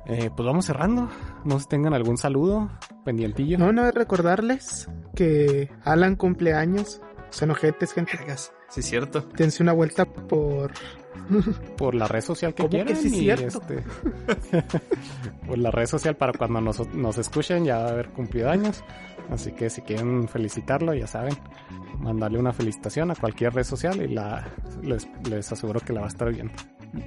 eh, 0.07 0.29
pues 0.35 0.45
vamos 0.45 0.65
cerrando. 0.65 1.09
No 1.45 1.57
sé 1.57 1.63
si 1.63 1.69
tengan 1.69 1.93
algún 1.93 2.17
saludo 2.17 2.69
pendientillo. 3.05 3.57
no, 3.57 3.71
no 3.71 3.87
es 3.87 3.93
recordarles 3.93 4.89
que 5.15 5.71
Alan 5.83 6.15
cumpleaños, 6.17 7.01
son 7.29 7.51
ojetes, 7.51 7.93
gente. 7.93 8.11
Sí, 8.69 8.81
cierto. 8.81 9.21
dense 9.37 9.63
una 9.63 9.73
vuelta 9.73 10.05
por, 10.05 10.71
por 11.77 11.95
la 11.95 12.07
red 12.07 12.21
social 12.21 12.53
que 12.53 12.63
¿Cómo 12.63 12.69
que 12.69 12.83
quieran. 12.83 13.01
sí 13.01 13.07
y, 13.07 13.19
cierto? 13.21 13.61
este, 13.61 13.83
por 15.47 15.57
la 15.57 15.71
red 15.71 15.85
social 15.85 16.15
para 16.15 16.33
cuando 16.33 16.61
nos, 16.61 16.87
nos 16.93 17.17
escuchen 17.17 17.65
ya 17.65 17.77
va 17.79 17.85
a 17.85 17.89
haber 17.91 18.09
cumplido 18.09 18.49
años. 18.49 18.83
Así 19.29 19.51
que 19.53 19.69
si 19.71 19.81
quieren 19.81 20.27
felicitarlo, 20.27 20.93
ya 20.93 21.07
saben, 21.07 21.35
mandarle 21.99 22.37
una 22.37 22.53
felicitación 22.53 23.09
a 23.09 23.15
cualquier 23.15 23.53
red 23.53 23.63
social 23.63 23.99
y 24.01 24.13
la 24.13 24.47
les, 24.83 25.07
les 25.27 25.51
aseguro 25.51 25.79
que 25.79 25.93
la 25.93 26.01
va 26.01 26.07
a 26.07 26.09
estar 26.09 26.31
viendo. 26.31 26.53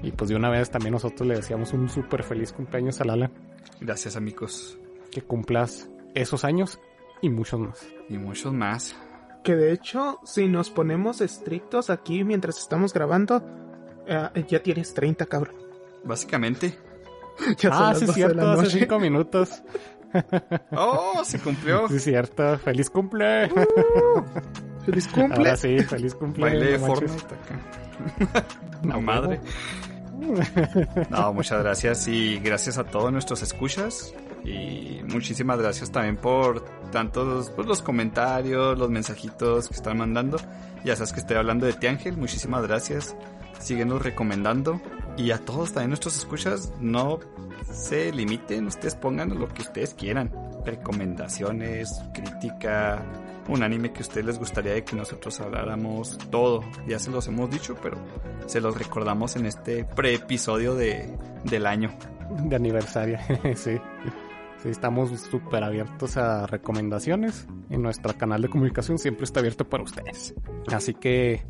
Y 0.03 0.11
pues 0.11 0.29
de 0.29 0.37
una 0.37 0.51
vez 0.51 0.71
también 0.71 0.93
nosotros 0.93 1.27
le 1.29 1.37
deseamos 1.37 1.73
un 1.73 1.89
súper 1.89 2.23
feliz 2.23 2.53
cumpleaños 2.53 3.01
a 3.01 3.05
Lala. 3.05 3.31
Gracias, 3.81 4.17
amigos. 4.17 4.79
Que 5.13 5.23
cumplas 5.23 5.89
esos 6.15 6.45
años 6.45 6.81
y 7.23 7.31
muchos 7.31 7.61
más. 7.61 7.87
Y 8.09 8.19
muchos 8.19 8.53
más. 8.53 8.97
Que 9.45 9.55
de 9.55 9.73
hecho, 9.73 10.19
si 10.25 10.49
nos 10.49 10.71
ponemos 10.71 11.21
estrictos 11.21 11.91
aquí 11.91 12.25
mientras 12.25 12.59
estamos 12.59 12.93
grabando, 12.93 13.43
eh, 14.09 14.45
ya 14.49 14.63
tienes 14.63 14.93
30, 14.95 15.27
cabrón. 15.27 15.55
Básicamente. 16.05 16.79
Ya 17.59 17.71
Ah, 17.73 17.95
sí, 17.95 18.01
es 18.03 18.07
12 18.07 18.07
de 18.07 18.13
cierto, 18.15 18.51
hace 18.51 18.63
noche. 18.63 18.79
cinco 18.81 18.99
minutos. 18.99 19.63
¡Oh! 20.73 21.23
Se 21.25 21.39
cumplió. 21.39 21.87
Sí, 21.89 22.01
cierto. 22.01 22.59
¡Feliz 22.59 22.91
cumple! 22.91 23.49
Feliz 24.85 25.07
cumple. 25.09 25.37
Ahora 25.37 25.57
sí, 25.57 25.79
feliz 25.81 26.15
cumple. 26.17 26.43
Baile 26.45 26.73
de 26.73 26.79
no 26.79 26.87
manches. 26.89 27.11
Fortnite 27.13 27.35
acá. 27.35 28.47
La 28.83 28.95
A 28.95 29.01
madre. 29.01 29.41
huevo. 30.19 31.07
No, 31.11 31.33
muchas 31.33 31.63
gracias 31.63 32.09
y 32.09 32.39
gracias 32.41 32.77
a 32.79 32.85
todos 32.85 33.13
nuestros 33.13 33.43
escuchas. 33.43 34.13
Y 34.45 35.01
muchísimas 35.05 35.59
gracias 35.61 35.93
también 35.93 36.17
por 36.17 36.65
tantos 36.91 37.51
pues, 37.51 37.69
los 37.69 37.83
comentarios, 37.83 38.79
los 38.79 38.91
mensajitos 38.91 39.69
que 39.69 39.75
están 39.75 39.99
mandando. 39.99 40.39
Ya 40.85 40.97
sabes 40.97 41.13
que 41.13 41.21
estoy 41.21 41.37
hablando 41.37 41.67
de 41.67 41.75
ti, 41.75 41.87
Ángel. 41.87 42.17
Muchísimas 42.17 42.63
gracias. 42.67 43.15
Síguenos 43.59 44.03
recomendando. 44.03 44.81
Y 45.17 45.33
a 45.33 45.39
todos 45.39 45.73
también 45.73 45.91
nuestros 45.91 46.17
escuchas, 46.17 46.73
no 46.81 47.19
se 47.71 48.13
limiten. 48.13 48.67
Ustedes 48.67 48.95
pongan 48.95 49.39
lo 49.39 49.49
que 49.49 49.63
ustedes 49.63 49.95
quieran. 49.95 50.33
Recomendaciones, 50.65 52.01
crítica, 52.15 53.05
un 53.49 53.63
anime 53.63 53.93
que 53.93 54.03
ustedes 54.03 54.27
les 54.27 54.39
gustaría 54.39 54.75
de 54.75 54.85
que 54.85 54.95
nosotros 54.95 55.41
habláramos. 55.41 56.19
Todo. 56.31 56.63
Ya 56.87 56.99
se 56.99 57.11
los 57.11 57.27
hemos 57.27 57.51
dicho, 57.51 57.77
pero 57.83 57.99
se 58.47 58.61
los 58.61 58.77
recordamos 58.77 59.37
en 59.37 59.47
este 59.47 59.85
pre-episodio 59.85 60.75
de, 60.75 61.17
del 61.45 61.67
año. 61.67 61.91
De 62.45 62.57
aniversario, 62.57 63.19
sí. 63.57 63.79
Estamos 64.65 65.11
súper 65.21 65.63
abiertos 65.65 66.17
a 66.17 66.47
recomendaciones. 66.47 67.47
Y 67.71 67.79
nuestro 67.79 68.17
canal 68.17 68.43
de 68.43 68.49
comunicación 68.49 68.99
siempre 68.99 69.25
está 69.25 69.41
abierto 69.41 69.69
para 69.69 69.85
ustedes. 69.85 70.35
Así 70.73 70.95
que, 70.95 71.45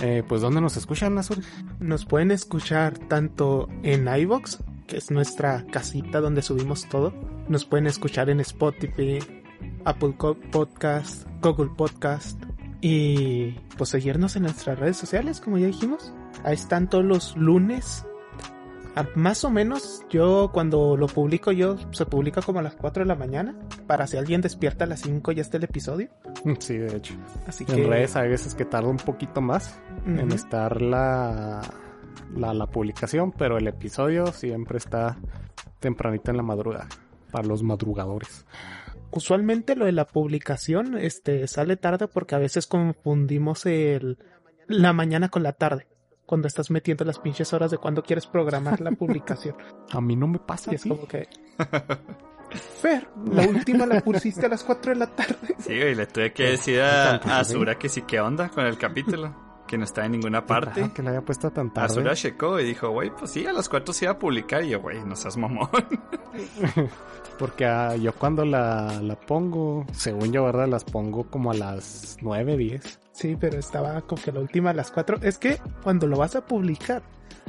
eh, 0.00 0.22
pues, 0.26 0.40
¿dónde 0.40 0.60
nos 0.60 0.76
escuchan, 0.76 1.16
Azul? 1.18 1.44
Nos 1.80 2.04
pueden 2.04 2.30
escuchar 2.30 2.98
tanto 2.98 3.68
en 3.82 4.08
iVoox, 4.08 4.58
que 4.86 4.96
es 4.96 5.10
nuestra 5.10 5.64
casita 5.66 6.20
donde 6.20 6.42
subimos 6.42 6.88
todo. 6.88 7.12
Nos 7.48 7.64
pueden 7.64 7.86
escuchar 7.86 8.30
en 8.30 8.40
Spotify, 8.40 9.18
Apple 9.84 10.14
Podcast, 10.50 11.26
Google 11.40 11.70
Podcast. 11.76 12.42
Y 12.80 13.52
pues 13.78 13.90
seguirnos 13.90 14.36
en 14.36 14.42
nuestras 14.42 14.78
redes 14.78 14.96
sociales, 14.96 15.40
como 15.40 15.56
ya 15.58 15.66
dijimos. 15.66 16.12
Ahí 16.42 16.54
están 16.54 16.90
todos 16.90 17.04
los 17.04 17.36
lunes. 17.36 18.04
A- 18.96 19.06
más 19.16 19.44
o 19.44 19.50
menos, 19.50 20.04
yo 20.10 20.50
cuando 20.52 20.96
lo 20.96 21.06
publico 21.06 21.50
yo, 21.52 21.76
se 21.92 22.06
publica 22.06 22.42
como 22.42 22.60
a 22.60 22.62
las 22.62 22.76
4 22.76 23.02
de 23.02 23.08
la 23.08 23.14
mañana. 23.16 23.56
Para 23.86 24.06
si 24.06 24.16
alguien 24.16 24.40
despierta 24.40 24.84
a 24.84 24.86
las 24.86 25.00
5 25.00 25.32
ya 25.32 25.42
está 25.42 25.56
el 25.56 25.64
episodio. 25.64 26.08
Sí, 26.60 26.76
de 26.76 26.96
hecho. 26.96 27.14
Así 27.46 27.64
que... 27.64 27.72
En 27.72 27.88
redes 27.88 28.16
hay 28.16 28.28
veces 28.28 28.54
que 28.54 28.64
tarda 28.64 28.88
un 28.88 28.98
poquito 28.98 29.40
más 29.40 29.78
en 30.06 30.30
estar 30.32 30.80
la, 30.82 31.62
la, 32.36 32.52
la 32.54 32.66
publicación, 32.66 33.32
pero 33.32 33.56
el 33.58 33.66
episodio 33.66 34.26
siempre 34.28 34.78
está 34.78 35.16
tempranito 35.80 36.30
en 36.30 36.36
la 36.36 36.42
madrugada. 36.42 36.88
Para 37.32 37.48
los 37.48 37.62
madrugadores. 37.64 38.46
usualmente 39.10 39.74
lo 39.76 39.86
de 39.86 39.92
la 39.92 40.06
publicación 40.06 40.96
este 40.98 41.46
sale 41.48 41.76
tarde 41.76 42.06
porque 42.08 42.34
a 42.34 42.38
veces 42.38 42.66
confundimos 42.68 43.66
el 43.66 44.18
la 44.68 44.92
mañana 44.92 45.28
con 45.28 45.42
la 45.42 45.52
tarde 45.52 45.86
cuando 46.26 46.48
estás 46.48 46.70
metiendo 46.70 47.04
las 47.04 47.18
pinches 47.18 47.52
horas 47.52 47.70
de 47.70 47.78
cuando 47.78 48.02
quieres 48.02 48.26
programar 48.26 48.80
la 48.80 48.90
publicación 48.98 49.56
A 49.92 50.00
mí 50.00 50.16
no 50.16 50.26
me 50.26 50.38
pasa 50.38 50.72
y 50.72 50.76
es 50.76 50.82
así. 50.82 50.88
como 50.88 51.06
que 51.06 51.28
Fer, 52.80 53.08
la 53.32 53.42
última 53.48 53.84
la 53.86 54.00
pusiste 54.00 54.46
a 54.46 54.48
las 54.48 54.62
4 54.62 54.92
de 54.92 54.98
la 54.98 55.06
tarde. 55.08 55.56
Sí, 55.58 55.72
y 55.72 55.94
le 55.94 56.06
tuve 56.06 56.32
que 56.32 56.50
decir 56.50 56.80
a. 56.82 57.14
Azura 57.16 57.76
que 57.76 57.88
sí, 57.88 58.02
¿qué 58.02 58.20
onda 58.20 58.48
con 58.48 58.64
el 58.64 58.78
capítulo? 58.78 59.34
Que 59.66 59.76
no 59.76 59.84
está 59.84 60.04
en 60.04 60.12
ninguna 60.12 60.44
parte. 60.46 60.90
Que 60.94 61.02
la 61.02 61.10
haya 61.10 61.22
puesto 61.22 61.50
tan 61.50 61.72
tarde. 61.72 61.86
Azura 61.86 62.14
checó 62.14 62.60
y 62.60 62.64
dijo, 62.64 62.90
güey, 62.90 63.10
pues 63.10 63.32
sí, 63.32 63.44
a 63.46 63.52
las 63.52 63.68
4 63.68 63.92
se 63.92 64.04
iba 64.04 64.12
a 64.12 64.18
publicar. 64.18 64.62
Y 64.62 64.68
yo, 64.68 64.80
güey, 64.80 65.02
no 65.04 65.16
seas 65.16 65.36
mamón. 65.36 65.68
Porque 67.38 67.66
ah, 67.66 67.96
yo 67.96 68.12
cuando 68.14 68.44
la, 68.44 69.00
la 69.02 69.16
pongo, 69.16 69.86
según 69.92 70.32
yo, 70.32 70.44
¿verdad? 70.44 70.68
Las 70.68 70.84
pongo 70.84 71.24
como 71.30 71.50
a 71.50 71.54
las 71.54 72.16
9, 72.22 72.56
10. 72.56 73.00
Sí, 73.12 73.36
pero 73.38 73.58
estaba 73.58 74.00
como 74.02 74.20
que 74.22 74.32
la 74.32 74.40
última 74.40 74.70
a 74.70 74.74
las 74.74 74.90
4. 74.90 75.18
Es 75.22 75.38
que 75.38 75.58
cuando 75.82 76.06
lo 76.06 76.16
vas 76.18 76.34
a 76.36 76.44
publicar, 76.46 77.02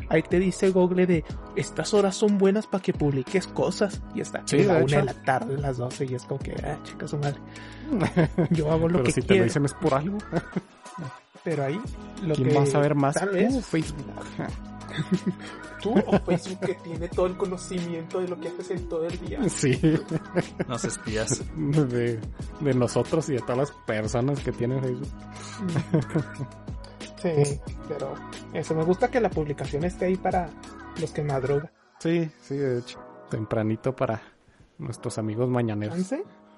ahí 0.09 0.21
te 0.21 0.39
dice 0.39 0.69
Google 0.69 1.07
de 1.07 1.23
estas 1.55 1.93
horas 1.93 2.15
son 2.15 2.37
buenas 2.37 2.67
para 2.67 2.83
que 2.83 2.93
publiques 2.93 3.47
cosas. 3.47 4.01
Y 4.13 4.21
está 4.21 4.43
Sí, 4.45 4.63
la 4.63 4.75
de 4.75 4.83
1 4.83 4.97
de 4.97 5.03
la 5.03 5.23
tarde, 5.23 5.57
las 5.57 5.77
12. 5.77 6.05
Y 6.05 6.15
es 6.15 6.23
como 6.23 6.39
que, 6.39 6.53
ah, 6.63 6.77
chica 6.83 7.07
su 7.07 7.17
madre. 7.17 7.39
Yo 8.51 8.71
hago 8.71 8.87
lo 8.87 8.99
Pero 8.99 9.03
que 9.05 9.11
si 9.11 9.21
te 9.21 9.35
lo 9.35 9.43
dicen 9.43 9.65
es 9.65 9.73
por 9.73 9.93
algo. 9.93 10.17
Pero 11.43 11.63
ahí, 11.63 11.79
lo 12.23 12.33
¿Quién 12.35 12.49
que 12.49 12.55
va 12.55 12.63
a 12.63 12.65
saber 12.65 12.95
más? 12.95 13.15
Tal 13.15 13.29
vez 13.29 13.65
Facebook. 13.65 14.03
Tú 15.81 15.93
o 16.05 16.19
Facebook 16.19 16.59
que 16.65 16.75
tiene 16.75 17.07
todo 17.09 17.25
el 17.27 17.37
conocimiento 17.37 18.19
de 18.21 18.27
lo 18.27 18.39
que 18.39 18.47
haces 18.49 18.71
en 18.71 18.87
todo 18.89 19.05
el 19.05 19.19
día. 19.19 19.39
Sí, 19.49 19.79
Nos 20.67 20.83
espías. 20.85 21.43
de, 21.55 22.19
de 22.59 22.73
nosotros 22.73 23.29
y 23.29 23.33
de 23.33 23.39
todas 23.39 23.57
las 23.57 23.71
personas 23.71 24.39
que 24.41 24.51
tienen 24.51 24.81
Facebook. 24.81 25.09
Sí, 27.21 27.59
pero 27.87 28.13
eso 28.53 28.75
me 28.75 28.83
gusta 28.83 29.09
que 29.09 29.19
la 29.19 29.29
publicación 29.29 29.83
esté 29.83 30.05
ahí 30.05 30.15
para 30.15 30.49
los 31.01 31.11
que 31.11 31.23
madrugan. 31.23 31.71
Sí, 31.99 32.29
sí, 32.41 32.55
de 32.57 32.79
hecho. 32.79 32.99
Tempranito 33.29 33.95
para 33.95 34.21
nuestros 34.77 35.17
amigos 35.17 35.49
mañaneros. 35.49 35.97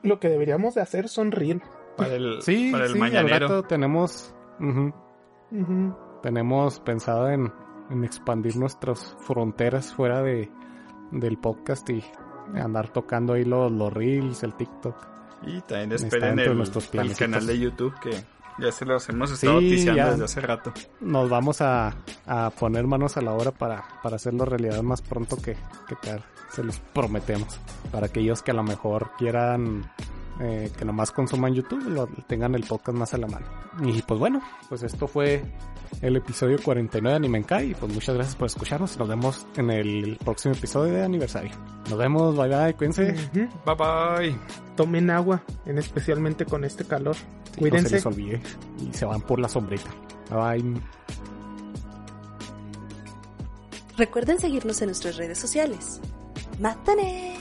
Lo 0.03 0.19
que 0.19 0.27
deberíamos 0.29 0.75
de 0.75 0.81
hacer 0.81 1.07
son 1.07 1.31
reel. 1.31 1.61
Para 1.95 2.15
el, 2.15 2.41
Sí, 2.41 2.69
para 2.71 2.85
el 2.85 2.91
sí, 2.93 2.97
al 2.97 2.99
mañanero. 2.99 3.47
rato 3.47 3.63
tenemos, 3.63 4.33
tenemos 6.21 6.79
pensado 6.81 7.29
en, 7.29 7.51
en 7.89 8.03
expandir 8.03 8.57
nuestras 8.57 9.15
fronteras 9.19 9.93
fuera 9.93 10.21
de 10.21 10.51
del 11.11 11.37
podcast 11.37 11.89
y 11.89 12.03
andar 12.53 12.89
tocando 12.89 13.33
ahí 13.33 13.45
los, 13.45 13.71
los 13.71 13.93
reels, 13.93 14.43
el 14.43 14.53
TikTok. 14.53 14.95
Y 15.43 15.61
también 15.61 15.91
esperen 15.93 16.39
el, 16.39 16.57
nuestros 16.57 16.93
el 16.93 17.15
canal 17.15 17.45
de 17.45 17.59
YouTube 17.59 17.93
que 17.99 18.11
ya 18.59 18.71
se 18.71 18.85
los 18.85 19.07
hemos 19.09 19.31
estado 19.31 19.59
Sí, 19.59 19.65
noticiando 19.65 20.11
desde 20.11 20.23
hace 20.25 20.41
rato. 20.41 20.73
Nos 20.99 21.29
vamos 21.29 21.61
a, 21.61 21.95
a 22.25 22.49
poner 22.49 22.87
manos 22.87 23.17
a 23.17 23.21
la 23.21 23.33
obra 23.33 23.51
para, 23.51 23.83
para 24.01 24.15
hacerlo 24.15 24.45
realidad 24.45 24.81
más 24.81 25.01
pronto 25.01 25.37
que, 25.37 25.55
que 25.87 25.95
tarde. 25.95 26.23
Se 26.51 26.63
los 26.63 26.79
prometemos. 26.79 27.59
Para 27.91 28.07
aquellos 28.07 28.41
que 28.41 28.51
a 28.51 28.55
lo 28.55 28.63
mejor 28.63 29.11
quieran 29.17 29.91
eh, 30.39 30.71
que 30.77 30.85
nomás 30.85 31.11
consuman 31.11 31.53
YouTube, 31.53 31.87
lo, 31.89 32.07
tengan 32.27 32.55
el 32.55 32.63
podcast 32.63 32.97
más 32.97 33.13
a 33.13 33.17
la 33.17 33.27
mano. 33.27 33.45
Y 33.83 34.01
pues 34.01 34.19
bueno, 34.19 34.41
pues 34.69 34.83
esto 34.83 35.07
fue 35.07 35.43
el 36.01 36.15
episodio 36.15 36.57
49 36.63 37.09
de 37.11 37.15
Animenkai. 37.15 37.71
Y 37.71 37.73
pues 37.75 37.93
muchas 37.93 38.15
gracias 38.15 38.35
por 38.35 38.47
escucharnos. 38.47 38.97
Nos 38.97 39.07
vemos 39.07 39.45
en 39.55 39.69
el 39.71 40.17
próximo 40.23 40.53
episodio 40.53 40.93
de 40.93 41.03
aniversario. 41.03 41.51
Nos 41.89 41.97
vemos, 41.97 42.35
bye 42.37 42.47
bye, 42.49 42.73
cuídense. 42.75 43.13
Bye 43.33 43.75
bye. 43.75 44.37
Tomen 44.75 45.09
agua, 45.09 45.43
en 45.65 45.77
especialmente 45.77 46.45
con 46.45 46.63
este 46.63 46.85
calor. 46.85 47.15
Sí, 47.15 47.23
No 47.25 47.53
se 47.53 47.59
Cuídense. 47.59 47.95
les 47.95 48.05
olvide. 48.05 48.41
Y 48.79 48.93
se 48.93 49.05
van 49.05 49.21
por 49.21 49.39
la 49.39 49.49
sombrita. 49.49 49.89
Bye 50.29 50.61
bye. 50.61 50.81
Recuerden 53.97 54.39
seguirnos 54.39 54.79
en 54.81 54.87
nuestras 54.89 55.17
redes 55.17 55.39
sociales. 55.39 55.99
¡Mátane! 56.59 57.35